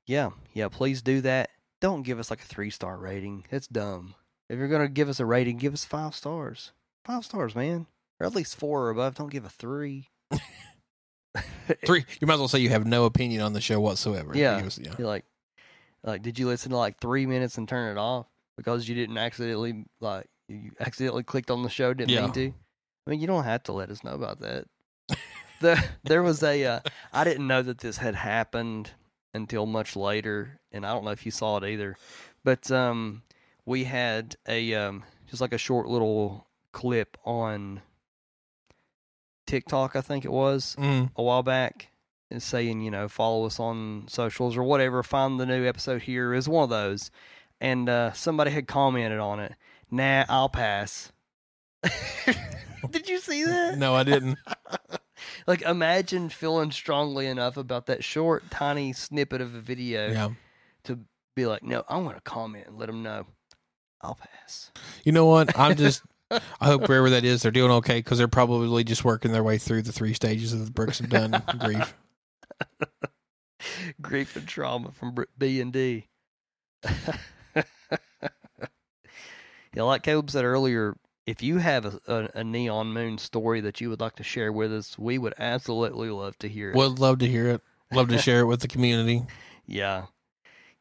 yeah, 0.07 0.31
yeah. 0.55 0.69
Please 0.69 1.03
do 1.03 1.21
that. 1.21 1.51
Don't 1.83 2.03
give 2.03 2.19
us 2.19 2.31
like 2.31 2.41
a 2.41 2.47
three 2.47 2.71
star 2.71 2.97
rating. 2.97 3.45
It's 3.51 3.67
dumb. 3.67 4.15
If 4.49 4.59
you're 4.59 4.69
gonna 4.69 4.89
give 4.89 5.11
us 5.11 5.21
a 5.21 5.27
rating, 5.27 5.59
give 5.59 5.75
us 5.75 5.85
five 5.85 6.15
stars. 6.15 6.73
Five 7.05 7.27
stars, 7.27 7.55
man, 7.55 7.89
or 8.19 8.27
at 8.27 8.35
least 8.35 8.57
four 8.57 8.87
or 8.87 8.91
above. 8.91 9.17
Don't 9.17 9.31
give 9.31 9.45
a 9.45 9.51
three. 9.51 10.09
Three. 11.87 12.05
You 12.21 12.27
might 12.27 12.35
as 12.35 12.41
well 12.41 12.49
say 12.49 12.59
you 12.61 12.69
have 12.71 12.87
no 12.87 13.05
opinion 13.05 13.43
on 13.43 13.53
the 13.53 13.61
show 13.61 13.81
whatsoever. 13.81 14.37
Yeah. 14.37 14.63
Was- 14.63 14.79
yeah. 14.79 14.95
You're 14.99 15.07
like, 15.09 15.25
like, 16.03 16.23
did 16.23 16.39
you 16.39 16.47
listen 16.47 16.71
to 16.71 16.77
like 16.77 16.99
three 17.01 17.27
minutes 17.27 17.59
and 17.59 17.69
turn 17.69 17.97
it 17.97 17.99
off 18.01 18.27
because 18.57 18.89
you 18.89 18.95
didn't 18.95 19.19
accidentally 19.19 19.85
like 20.01 20.27
you 20.49 20.73
accidentally 20.81 21.23
clicked 21.23 21.51
on 21.51 21.63
the 21.63 21.71
show? 21.71 21.95
Didn't 21.95 22.11
Yeah. 22.11 22.23
mean 22.23 22.33
to. 22.33 22.55
I 23.07 23.11
mean, 23.11 23.21
you 23.21 23.27
don't 23.27 23.45
have 23.45 23.63
to 23.65 23.73
let 23.73 23.91
us 23.91 24.05
know 24.05 24.13
about 24.15 24.41
that. 24.41 24.67
there, 25.61 25.83
there 26.05 26.23
was 26.23 26.43
a. 26.43 26.65
Uh, 26.65 26.81
I 27.13 27.25
didn't 27.25 27.47
know 27.47 27.63
that 27.63 27.79
this 27.79 27.97
had 27.99 28.15
happened 28.15 28.91
until 29.33 29.67
much 29.67 29.97
later, 29.97 30.61
and 30.73 30.87
I 30.87 30.93
don't 30.93 31.05
know 31.05 31.11
if 31.11 31.25
you 31.27 31.33
saw 31.33 31.57
it 31.59 31.65
either. 31.65 31.97
But 32.45 32.71
um, 32.71 33.23
we 33.67 33.85
had 33.85 34.37
a 34.47 34.75
um, 34.75 35.03
just 35.27 35.41
like 35.41 35.53
a 35.53 35.59
short 35.59 35.87
little 35.89 36.47
clip 36.73 37.17
on 37.25 37.81
TikTok, 39.55 39.95
I 39.95 40.01
think 40.01 40.25
it 40.25 40.33
was 40.33 40.75
Mm. 40.81 41.11
a 41.15 41.23
while 41.23 41.45
back 41.45 41.91
and 42.29 42.43
saying, 42.43 42.81
you 42.81 42.91
know, 42.91 43.07
follow 43.09 43.47
us 43.47 43.61
on 43.61 44.07
socials 44.09 44.57
or 44.57 44.65
whatever, 44.65 45.05
find 45.05 45.39
the 45.39 45.47
new 45.47 45.65
episode 45.65 46.03
here 46.03 46.35
is 46.35 46.49
one 46.49 46.65
of 46.65 46.71
those. 46.71 47.13
And 47.61 47.89
uh, 47.89 48.13
somebody 48.15 48.51
had 48.51 48.67
commented 48.67 49.21
on 49.21 49.39
it. 49.39 49.55
Nah, 49.93 50.25
I'll 50.29 50.49
pass. 50.49 51.13
Did 52.91 53.09
you 53.09 53.21
see 53.21 53.45
that? 53.45 53.79
No, 53.79 53.95
I 53.95 54.03
didn't. 54.03 54.39
Like, 55.47 55.63
imagine 55.63 56.29
feeling 56.29 56.71
strongly 56.71 57.27
enough 57.27 57.57
about 57.57 57.87
that 57.87 58.03
short, 58.03 58.51
tiny 58.51 58.93
snippet 58.93 59.41
of 59.41 59.55
a 59.55 59.61
video 59.61 60.11
yeah. 60.11 60.29
to 60.85 60.99
be 61.37 61.47
like, 61.47 61.63
no, 61.63 61.85
I 61.89 61.97
want 61.99 62.17
to 62.17 62.21
comment 62.23 62.67
and 62.67 62.79
let 62.79 62.87
them 62.87 63.03
know 63.03 63.27
I'll 64.03 64.17
pass. 64.17 64.71
You 65.05 65.13
know 65.13 65.25
what? 65.27 65.59
I'm 65.59 65.77
just. 65.77 66.03
I 66.31 66.41
hope 66.67 66.89
wherever 66.89 67.11
that 67.11 67.25
is, 67.25 67.43
they're 67.43 67.51
doing 67.53 67.71
okay 67.73 67.99
because 67.99 68.19
they're 68.19 68.29
probably 68.29 68.83
just 68.85 69.05
working 69.05 69.33
their 69.33 69.45
way 69.45 69.59
through 69.59 69.83
the 69.83 69.93
three 69.93 70.15
stages 70.15 70.53
of 70.53 70.65
the 70.65 70.71
Brooks 70.71 71.01
and 71.01 71.09
Dunn 71.09 71.43
grief. 71.59 71.95
grief 74.01 74.35
and 74.37 74.47
trauma 74.49 74.91
from 74.93 75.15
B 75.39 75.61
and 75.61 75.73
D. 75.73 76.09
Yeah, 79.77 79.83
like 79.83 80.05
Caleb 80.05 80.31
said 80.31 80.45
earlier, 80.45 80.97
if 81.27 81.43
you 81.43 81.59
have 81.59 81.85
a, 81.85 82.01
a, 82.07 82.29
a 82.39 82.45
neon 82.45 82.93
moon 82.93 83.19
story 83.19 83.61
that 83.63 83.81
you 83.81 83.91
would 83.91 84.01
like 84.01 84.15
to 84.17 84.23
share 84.23 84.53
with 84.53 84.73
us, 84.73 84.97
we 84.97 85.19
would 85.19 85.35
absolutely 85.37 86.11
love 86.11 86.39
to 86.39 86.49
hear 86.49 86.71
it. 86.71 86.77
Would 86.77 87.01
love 87.01 87.19
to 87.19 87.27
hear 87.27 87.49
it. 87.49 87.61
Love 87.93 88.09
to 88.11 88.19
share 88.19 88.41
it 88.41 88.47
with 88.47 88.61
the 88.61 88.69
community. 88.69 89.23
yeah, 89.67 90.05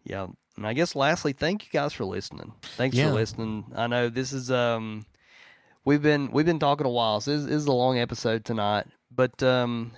yeah. 0.04 0.28
And 0.58 0.68
I 0.68 0.74
guess 0.74 0.96
lastly, 0.96 1.34
thank 1.34 1.64
you 1.66 1.72
guys 1.72 1.92
for 1.94 2.06
listening. 2.06 2.54
Thanks 2.78 2.96
Yeah. 2.96 3.08
for 3.08 3.14
listening. 3.16 3.66
I 3.76 3.88
know 3.88 4.10
this 4.10 4.32
is 4.32 4.52
um, 4.52 5.06
we've 5.86 6.02
been 6.02 6.32
we've 6.32 6.46
been 6.46 6.60
talking 6.60 6.86
a 6.86 6.90
while, 6.90 7.22
so 7.22 7.32
this, 7.32 7.44
this 7.46 7.56
is 7.56 7.66
a 7.66 7.72
long 7.74 7.98
episode 8.00 8.46
tonight, 8.46 8.86
but 9.14 9.42
um, 9.44 9.92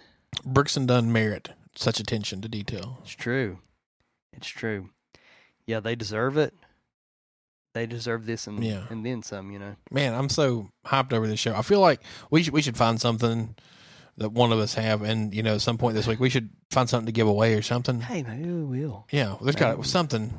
Brooks 0.46 0.78
and 0.78 0.88
Dunn 0.88 1.12
merit 1.12 1.50
such 1.76 2.00
attention 2.00 2.42
to 2.42 2.48
detail. 2.48 3.00
It's 3.04 3.12
true. 3.12 3.60
It's 4.34 4.48
true. 4.48 4.90
Yeah, 5.68 5.80
they 5.80 5.96
deserve 5.96 6.38
it. 6.38 6.54
They 7.74 7.86
deserve 7.86 8.26
this 8.26 8.48
and 8.48 8.64
Yeah. 8.64 8.84
and 8.90 9.06
then 9.06 9.22
some, 9.24 9.52
you 9.52 9.60
know. 9.60 9.76
Man, 9.92 10.14
I'm 10.14 10.30
so 10.30 10.70
hyped 10.86 11.12
over 11.12 11.28
this 11.28 11.40
show. 11.40 11.54
I 11.56 11.62
feel 11.62 11.82
like 11.82 12.02
we 12.32 12.44
should 12.44 12.54
we 12.54 12.62
should 12.62 12.78
find 12.78 13.00
something 13.02 13.56
that 14.18 14.32
one 14.32 14.54
of 14.54 14.60
us 14.60 14.76
have, 14.76 15.02
and 15.02 15.34
you 15.36 15.44
know, 15.44 15.56
at 15.56 15.62
some 15.62 15.78
point 15.78 15.96
this 15.96 16.08
week 16.08 16.22
we 16.22 16.30
should 16.30 16.50
find 16.72 16.88
something 16.90 17.08
to 17.08 17.12
give 17.12 17.28
away 17.28 17.54
or 17.56 17.62
something. 17.62 18.00
Hey, 18.00 18.24
maybe 18.24 18.50
we 18.50 18.64
will. 18.86 19.06
Yeah, 19.12 19.36
there's 19.42 19.58
got 19.58 19.86
something, 19.86 20.34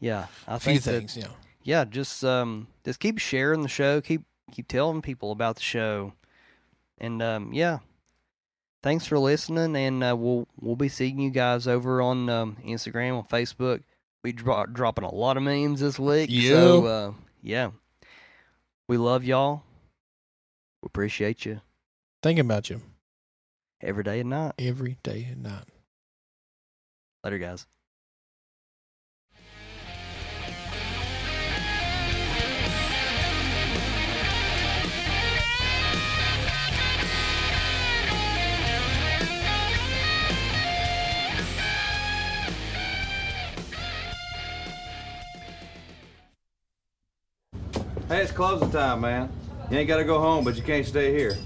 Yeah, 0.00 0.26
I 0.46 0.56
a 0.56 0.58
few 0.60 0.72
think 0.72 0.82
that- 0.84 0.90
things. 0.98 1.16
Yeah, 1.16 1.28
yeah, 1.62 1.84
just 1.86 2.22
um, 2.24 2.66
just 2.84 3.00
keep 3.00 3.16
sharing 3.18 3.62
the 3.62 3.68
show. 3.68 4.02
Keep 4.02 4.24
keep 4.50 4.68
telling 4.68 5.02
people 5.02 5.32
about 5.32 5.56
the 5.56 5.62
show, 5.62 6.12
and 6.98 7.22
um, 7.22 7.52
yeah. 7.52 7.78
Thanks 8.82 9.04
for 9.04 9.18
listening, 9.18 9.76
and 9.76 10.02
uh, 10.02 10.16
we'll 10.16 10.48
we'll 10.58 10.76
be 10.76 10.88
seeing 10.88 11.20
you 11.20 11.30
guys 11.30 11.68
over 11.68 12.00
on 12.00 12.30
um, 12.30 12.56
Instagram, 12.64 13.18
on 13.18 13.24
Facebook. 13.24 13.82
We 14.24 14.32
dro- 14.32 14.64
dropping 14.66 15.04
a 15.04 15.14
lot 15.14 15.36
of 15.36 15.42
memes 15.42 15.80
this 15.80 15.98
week, 15.98 16.30
so 16.48 16.86
uh, 16.86 17.12
yeah, 17.42 17.72
we 18.88 18.96
love 18.96 19.22
y'all. 19.22 19.62
We 20.82 20.86
appreciate 20.86 21.44
you 21.44 21.60
thinking 22.22 22.44
about 22.44 22.70
you 22.70 22.80
every 23.82 24.02
day 24.02 24.20
and 24.20 24.30
night. 24.30 24.54
every 24.58 24.96
day 25.02 25.28
and 25.30 25.42
night. 25.42 25.64
Later, 27.22 27.38
guys. 27.38 27.66
Hey, 48.10 48.22
it's 48.22 48.32
closing 48.32 48.72
time, 48.72 49.02
man. 49.02 49.30
You 49.70 49.78
ain't 49.78 49.86
gotta 49.86 50.02
go 50.02 50.18
home, 50.18 50.42
but 50.42 50.56
you 50.56 50.62
can't 50.62 50.84
stay 50.84 51.16
here. 51.16 51.36